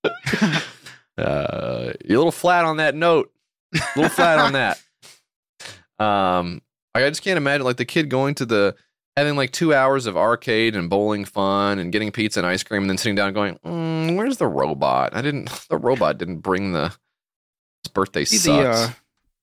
uh, 0.05 1.93
you're 2.05 2.17
a 2.17 2.19
little 2.19 2.33
flat 2.33 2.65
on 2.65 2.79
that 2.79 2.95
note. 2.95 3.33
A 3.75 3.81
little 3.97 4.11
flat 4.11 4.39
on 4.39 4.53
that. 4.53 4.81
Um, 5.99 6.63
I 6.95 7.09
just 7.09 7.23
can't 7.23 7.37
imagine 7.37 7.65
like 7.65 7.77
the 7.77 7.85
kid 7.85 8.09
going 8.09 8.35
to 8.37 8.47
the 8.47 8.75
having 9.17 9.37
like 9.37 9.51
two 9.53 9.75
hours 9.75 10.07
of 10.07 10.17
arcade 10.17 10.75
and 10.77 10.89
bowling 10.89 11.25
fun 11.25 11.79
and 11.79 11.93
getting 11.93 12.11
pizza 12.13 12.41
and 12.41 12.47
ice 12.47 12.63
cream 12.63 12.83
and 12.83 12.91
then 12.91 12.99
sitting 12.99 13.15
down 13.15 13.29
and 13.29 13.35
going, 13.35 13.59
mm, 13.65 14.17
"Where's 14.17 14.39
the 14.39 14.47
robot? 14.47 15.15
I 15.15 15.23
didn't. 15.23 15.51
The 15.69 15.77
robot 15.79 16.19
didn't 16.19 16.39
bring 16.39 16.73
the 16.73 16.89
his 17.83 17.91
birthday 17.93 18.25
See 18.25 18.37
sucks." 18.39 18.63
the, 18.81 18.87
uh, 18.87 18.91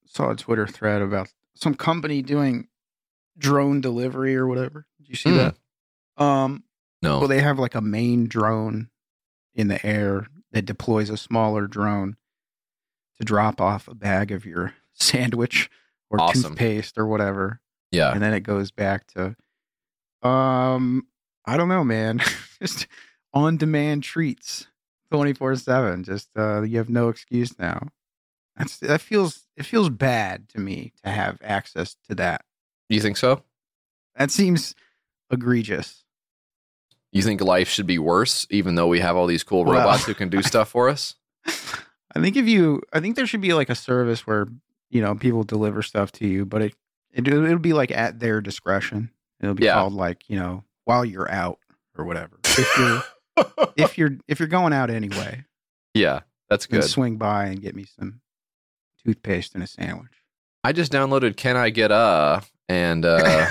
saw 0.06 0.32
a 0.32 0.36
Twitter 0.36 0.66
thread 0.68 1.02
about 1.02 1.30
some 1.56 1.76
company 1.76 2.22
doing 2.22 2.68
drone 3.38 3.80
delivery 3.82 4.36
or 4.36 4.48
whatever. 4.48 4.86
Did 4.98 5.10
you 5.10 5.16
see 5.16 5.30
Hmm. 5.30 5.38
that? 5.38 5.56
Um, 6.24 6.64
no. 7.02 7.20
well, 7.20 7.28
they 7.28 7.40
have 7.42 7.60
like 7.60 7.76
a 7.76 7.82
main 7.82 8.28
drone 8.28 8.90
in 9.56 9.68
the 9.70 9.86
air 9.86 10.28
that 10.52 10.66
deploys 10.66 11.10
a 11.10 11.16
smaller 11.18 11.68
drone 11.68 12.18
to 13.18 13.24
drop 13.24 13.62
off 13.62 13.88
a 13.88 13.96
bag 13.96 14.32
of 14.32 14.46
your 14.46 14.74
sandwich 14.94 15.70
or 16.10 16.20
Awesome. 16.20 16.52
toothpaste 16.52 16.98
or 16.98 17.06
whatever. 17.08 17.62
Yeah. 17.92 18.12
and 18.14 18.22
then 18.22 18.34
it 18.34 18.42
goes 18.42 18.72
back 18.72 19.08
to, 19.14 19.36
um, 20.24 21.08
I 21.46 21.58
don't 21.58 21.70
know, 21.70 21.84
man. 21.84 22.20
Just 22.62 22.88
on 23.34 23.58
demand 23.58 24.04
treats, 24.04 24.68
twenty 25.12 25.34
four 25.34 25.56
seven. 25.56 26.04
Just 26.04 26.30
uh, 26.38 26.62
you 26.62 26.78
have 26.78 26.90
no 26.90 27.10
excuse 27.10 27.58
now. 27.58 27.88
That's 28.58 28.78
that 28.80 29.02
feels 29.02 29.48
it 29.56 29.66
feels 29.66 29.90
bad 29.90 30.50
to 30.50 30.60
me 30.60 30.94
to 31.04 31.10
have 31.10 31.40
access 31.44 31.96
to 32.10 32.16
that. 32.16 32.44
you 32.90 33.00
think 33.00 33.18
so? 33.18 33.44
That 34.16 34.32
seems 34.32 34.76
egregious. 35.32 36.04
You 37.12 37.22
think 37.24 37.42
life 37.42 37.70
should 37.70 37.88
be 37.88 37.98
worse, 37.98 38.46
even 38.50 38.76
though 38.76 38.88
we 38.88 39.00
have 39.00 39.16
all 39.16 39.26
these 39.26 39.44
cool 39.44 39.64
Well- 39.64 39.78
robots 39.80 40.06
who 40.06 40.14
can 40.14 40.30
do 40.30 40.44
stuff 40.44 40.70
for 40.70 40.90
us? 40.90 41.16
I 42.16 42.20
think 42.22 42.36
if 42.36 42.48
you, 42.48 42.82
I 42.92 43.00
think 43.00 43.16
there 43.16 43.28
should 43.28 43.42
be 43.42 43.54
like 43.54 43.70
a 43.70 43.76
service 43.76 44.26
where 44.28 44.48
you 44.90 45.02
know 45.02 45.16
people 45.16 45.44
deliver 45.44 45.82
stuff 45.82 46.12
to 46.14 46.28
you, 46.28 46.46
but 46.46 46.62
it, 46.62 46.74
it 47.14 47.28
it'll 47.28 47.60
be 47.60 47.74
like 47.74 47.92
at 47.92 48.20
their 48.20 48.42
discretion. 48.42 49.12
It'll 49.42 49.56
be 49.56 49.66
Yeah. 49.66 49.76
called 49.76 49.94
like 49.94 50.24
you 50.30 50.38
know 50.40 50.64
while 50.86 51.06
you're 51.06 51.30
out 51.32 51.60
or 51.98 52.06
whatever. 52.06 52.38
If 52.46 52.78
you're 52.78 53.04
if 53.78 53.98
you're 53.98 54.18
if 54.28 54.40
you're 54.40 54.48
going 54.50 54.74
out 54.74 54.90
anyway, 54.90 55.44
Yeah, 55.94 56.22
that's 56.50 56.66
good. 56.66 56.84
swing 56.84 57.18
by 57.18 57.46
and 57.46 57.62
get 57.62 57.76
me 57.76 57.86
some 57.86 58.22
toothpaste 59.06 59.56
and 59.56 59.64
a 59.64 59.68
sandwich. 59.68 60.12
I 60.64 60.74
just 60.74 60.92
downloaded 60.92 61.38
Can 61.38 61.56
I 61.56 61.70
Get 61.70 61.92
a 61.92 62.44
and 62.68 63.06
uh 63.06 63.48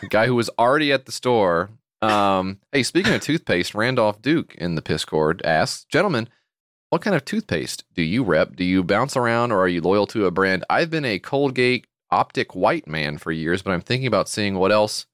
the 0.00 0.06
guy 0.10 0.26
who 0.26 0.34
was 0.34 0.50
already 0.58 0.92
at 0.92 1.06
the 1.06 1.12
store. 1.12 1.70
Um, 2.00 2.58
hey, 2.72 2.82
speaking 2.82 3.12
of 3.14 3.20
toothpaste, 3.20 3.74
Randolph 3.76 4.20
Duke 4.22 4.56
in 4.56 4.74
the 4.74 4.82
Piscord 4.82 5.40
asks, 5.44 5.84
gentlemen, 5.84 6.28
what 6.90 7.00
kind 7.00 7.14
of 7.14 7.24
toothpaste 7.24 7.84
do 7.94 8.02
you 8.02 8.24
rep? 8.24 8.56
Do 8.56 8.64
you 8.64 8.82
bounce 8.82 9.16
around 9.16 9.52
or 9.52 9.60
are 9.60 9.68
you 9.68 9.80
loyal 9.80 10.08
to 10.08 10.26
a 10.26 10.32
brand? 10.32 10.64
I've 10.68 10.90
been 10.90 11.04
a 11.04 11.20
Colgate 11.20 11.86
Optic 12.12 12.54
White 12.54 12.86
man 12.86 13.18
for 13.18 13.32
years, 13.32 13.62
but 13.62 13.72
I'm 13.72 13.80
thinking 13.80 14.06
about 14.06 14.28
seeing 14.28 14.56
what 14.58 14.70
else 14.70 15.06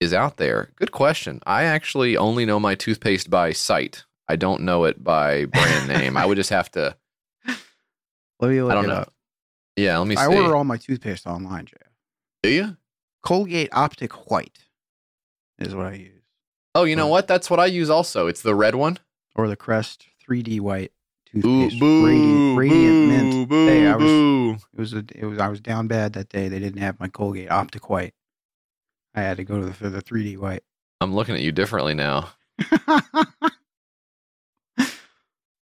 is 0.00 0.12
out 0.12 0.38
there. 0.38 0.72
Good 0.76 0.90
question. 0.90 1.40
I 1.46 1.64
actually 1.64 2.16
only 2.16 2.44
know 2.44 2.58
my 2.58 2.74
toothpaste 2.74 3.30
by 3.30 3.52
sight. 3.52 4.04
I 4.28 4.36
don't 4.36 4.62
know 4.62 4.84
it 4.84 5.04
by 5.04 5.44
brand 5.44 5.86
name. 5.88 6.16
I 6.16 6.24
would 6.26 6.36
just 6.36 6.50
have 6.50 6.70
to. 6.72 6.96
Let 8.40 8.50
me 8.50 8.60
look 8.62 8.72
I 8.72 8.74
don't 8.74 8.84
it 8.86 8.88
know. 8.88 8.94
up. 8.94 9.12
Yeah, 9.76 9.98
let 9.98 10.06
me 10.06 10.14
see. 10.16 10.22
I 10.22 10.26
order 10.26 10.54
all 10.54 10.62
my 10.64 10.76
toothpaste 10.76 11.26
online, 11.26 11.66
Jay. 11.66 11.76
Do 12.44 12.48
you? 12.48 12.76
Colgate 13.22 13.70
Optic 13.72 14.30
White 14.30 14.58
is 15.58 15.74
what 15.74 15.86
I 15.86 15.94
use, 15.94 16.22
Oh, 16.76 16.84
you 16.84 16.94
know 16.96 17.06
what? 17.08 17.26
That's 17.26 17.50
what 17.50 17.58
I 17.60 17.66
use 17.66 17.90
also. 17.90 18.26
It's 18.28 18.42
the 18.42 18.54
red 18.54 18.74
one. 18.76 18.98
or 19.34 19.48
the 19.48 19.56
Crest 19.56 20.06
3D 20.28 20.60
White 20.60 20.92
Ooh, 21.36 21.40
toothpaste, 21.40 21.80
boo, 21.80 22.04
radiant, 22.06 22.58
radiant 22.58 23.08
mint. 23.08 23.48
boo, 23.48 23.66
hey, 23.66 23.86
I 23.86 23.96
was 23.96 24.04
boo. 24.06 24.50
it 24.52 24.80
was 24.80 24.92
a, 24.94 25.04
it 25.14 25.24
was 25.24 25.38
I 25.38 25.48
was 25.48 25.60
down 25.60 25.88
bad 25.88 26.12
that 26.14 26.28
day. 26.28 26.48
They 26.48 26.58
didn't 26.58 26.80
have 26.80 27.00
my 27.00 27.08
Colgate 27.08 27.50
Optic 27.50 27.88
White. 27.90 28.14
I 29.14 29.20
had 29.22 29.36
to 29.38 29.44
go 29.44 29.60
to 29.60 29.66
the 29.66 29.72
for 29.74 29.88
the 29.88 30.02
3D 30.02 30.38
White. 30.38 30.62
I'm 31.00 31.14
looking 31.14 31.34
at 31.34 31.40
you 31.40 31.52
differently 31.52 31.94
now. 31.94 32.30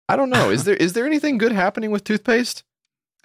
I 0.09 0.15
don't 0.15 0.29
know. 0.29 0.49
Is 0.49 0.63
there 0.63 0.75
is 0.75 0.93
there 0.93 1.05
anything 1.05 1.37
good 1.37 1.51
happening 1.51 1.91
with 1.91 2.03
toothpaste? 2.03 2.63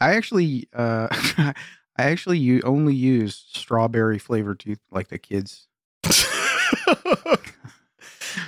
I 0.00 0.14
actually 0.14 0.68
uh 0.74 1.08
I 1.38 1.54
actually 1.96 2.38
u- 2.38 2.62
only 2.64 2.94
use 2.94 3.44
strawberry 3.52 4.18
flavored 4.18 4.58
tooth 4.60 4.80
like 4.90 5.08
the 5.08 5.18
kids. 5.18 5.68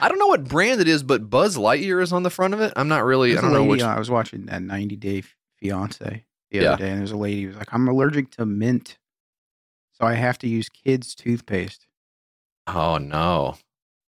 I 0.00 0.08
don't 0.08 0.18
know 0.18 0.26
what 0.26 0.44
brand 0.44 0.80
it 0.80 0.88
is, 0.88 1.02
but 1.02 1.28
Buzz 1.30 1.56
Lightyear 1.56 2.02
is 2.02 2.12
on 2.12 2.22
the 2.22 2.30
front 2.30 2.54
of 2.54 2.60
it. 2.60 2.72
I'm 2.76 2.88
not 2.88 3.04
really. 3.04 3.32
There's 3.32 3.44
I 3.44 3.48
don't 3.48 3.52
know 3.52 3.64
which. 3.64 3.82
uh, 3.82 3.86
I 3.88 3.98
was 3.98 4.10
watching 4.10 4.46
that 4.46 4.62
90 4.62 4.96
Day 4.96 5.22
Fiance 5.58 6.24
the 6.50 6.58
Yeah. 6.58 6.72
other 6.72 6.84
day, 6.84 6.90
and 6.90 7.00
there's 7.00 7.10
a 7.12 7.16
lady 7.16 7.42
who 7.42 7.48
was 7.48 7.56
like, 7.56 7.72
"I'm 7.72 7.88
allergic 7.88 8.30
to 8.32 8.46
mint, 8.46 8.98
so 9.92 10.06
I 10.06 10.14
have 10.14 10.38
to 10.38 10.48
use 10.48 10.68
kids' 10.68 11.14
toothpaste." 11.14 11.86
Oh 12.66 12.98
no. 12.98 13.56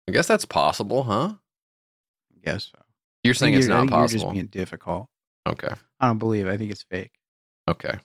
I 0.09 0.12
guess 0.12 0.26
that's 0.26 0.44
possible, 0.44 1.05
huh? 1.05 1.34
I 2.34 2.38
guess 2.44 2.64
so. 2.72 2.78
You're 3.22 3.34
saying 3.34 3.55
it's 3.55 3.66
you're- 3.66 3.74
not 3.74 3.80
think 3.82 3.90
You're 3.92 4.01
possible. 4.01 4.20
just 4.24 4.32
being 4.32 4.47
difficult. 4.47 5.09
Okay. 5.47 5.72
I 6.01 6.06
don't 6.06 6.18
believe. 6.18 6.47
it. 6.47 6.51
I 6.52 6.56
think 6.56 6.70
it's 6.72 6.82
fake. 6.82 7.12
Okay. 7.68 7.98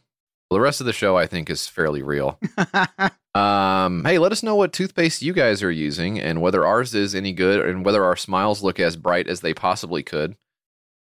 The 0.56 0.62
rest 0.62 0.80
of 0.80 0.86
the 0.86 0.94
show 0.94 1.18
I 1.18 1.28
think 1.28 1.50
is 1.50 1.68
fairly 1.68 2.02
real. 2.02 2.40
um, 3.36 4.06
hey, 4.06 4.18
let 4.20 4.32
us 4.32 4.42
know 4.42 4.56
what 4.56 4.72
toothpaste 4.72 5.22
you 5.22 5.34
guys 5.34 5.62
are 5.62 5.70
using 5.70 6.18
and 6.18 6.42
whether 6.42 6.66
ours 6.66 6.96
is 6.96 7.14
any 7.14 7.34
good 7.34 7.68
and 7.68 7.84
whether 7.84 8.06
our 8.06 8.16
smiles 8.16 8.64
look 8.64 8.80
as 8.80 8.96
bright 8.96 9.28
as 9.28 9.42
they 9.42 9.54
possibly 9.54 10.02
could. 10.02 10.38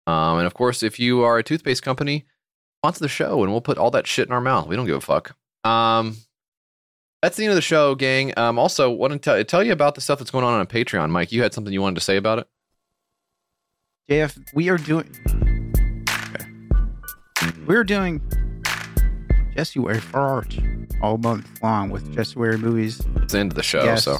Um, 0.07 0.39
and 0.39 0.45
of 0.45 0.53
course, 0.53 0.83
if 0.83 0.99
you 0.99 1.23
are 1.23 1.37
a 1.37 1.43
toothpaste 1.43 1.83
company, 1.83 2.25
sponsor 2.81 2.99
the 2.99 3.07
show 3.07 3.43
and 3.43 3.51
we'll 3.53 3.61
put 3.61 3.77
all 3.77 3.91
that 3.91 4.07
shit 4.07 4.27
in 4.27 4.33
our 4.33 4.41
mouth. 4.41 4.67
We 4.67 4.75
don't 4.75 4.87
give 4.87 4.97
a 4.97 4.99
fuck. 4.99 5.37
Um, 5.63 6.17
that's 7.21 7.37
the 7.37 7.45
end 7.45 7.51
of 7.51 7.55
the 7.55 7.61
show, 7.61 7.95
gang. 7.95 8.37
Um, 8.37 8.59
also, 8.59 8.91
want 8.91 9.13
to 9.13 9.19
tell, 9.19 9.41
tell 9.45 9.63
you 9.63 9.71
about 9.71 9.95
the 9.95 10.01
stuff 10.01 10.19
that's 10.19 10.31
going 10.31 10.43
on 10.43 10.59
on 10.59 10.67
Patreon. 10.67 11.11
Mike, 11.11 11.31
you 11.31 11.41
had 11.41 11.53
something 11.53 11.71
you 11.71 11.81
wanted 11.81 11.95
to 11.95 12.01
say 12.01 12.17
about 12.17 12.39
it? 12.39 12.47
JF, 14.11 14.37
we 14.53 14.67
are 14.67 14.77
doing. 14.77 15.09
Okay. 16.19 16.45
We're 17.65 17.85
doing 17.85 18.21
Jessuary 19.55 19.99
for 19.99 20.19
art 20.19 20.57
all 21.01 21.17
month 21.17 21.47
long 21.63 21.89
with 21.89 22.13
Jessuary 22.13 22.57
movies. 22.57 23.01
It's 23.17 23.33
the 23.33 23.39
end 23.39 23.51
of 23.51 23.55
the 23.55 23.63
show, 23.63 23.83
guests, 23.83 24.05
so 24.05 24.17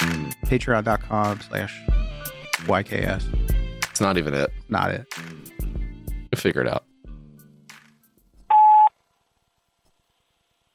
and 0.00 0.36
Patreon.com 0.46 1.40
slash 1.40 1.78
YKS. 2.64 3.24
it's 3.90 4.00
not 4.00 4.16
even 4.16 4.32
it. 4.34 4.50
Not 4.68 4.92
it. 4.92 5.06
We'll 5.60 6.40
figure 6.40 6.62
it 6.62 6.68
out. 6.68 6.84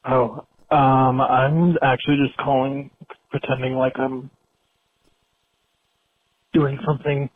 Oh, 0.07 0.45
um, 0.69 1.19
I'm 1.21 1.77
actually 1.81 2.17
just 2.23 2.37
calling, 2.37 2.91
pretending 3.31 3.73
like 3.73 3.97
I'm 3.97 4.29
doing 6.53 6.77
something 6.85 7.29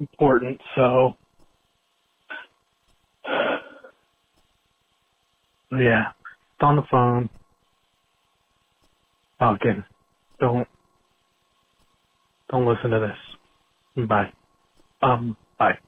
important, 0.00 0.60
so. 0.74 1.16
Yeah, 5.72 6.10
it's 6.20 6.62
on 6.62 6.76
the 6.76 6.82
phone. 6.90 7.30
Okay, 9.42 9.80
don't, 10.40 10.68
don't 12.50 12.66
listen 12.66 12.90
to 12.90 13.00
this. 13.00 13.50
Bye. 14.08 14.32
Um, 15.02 15.36
bye. 15.58 15.78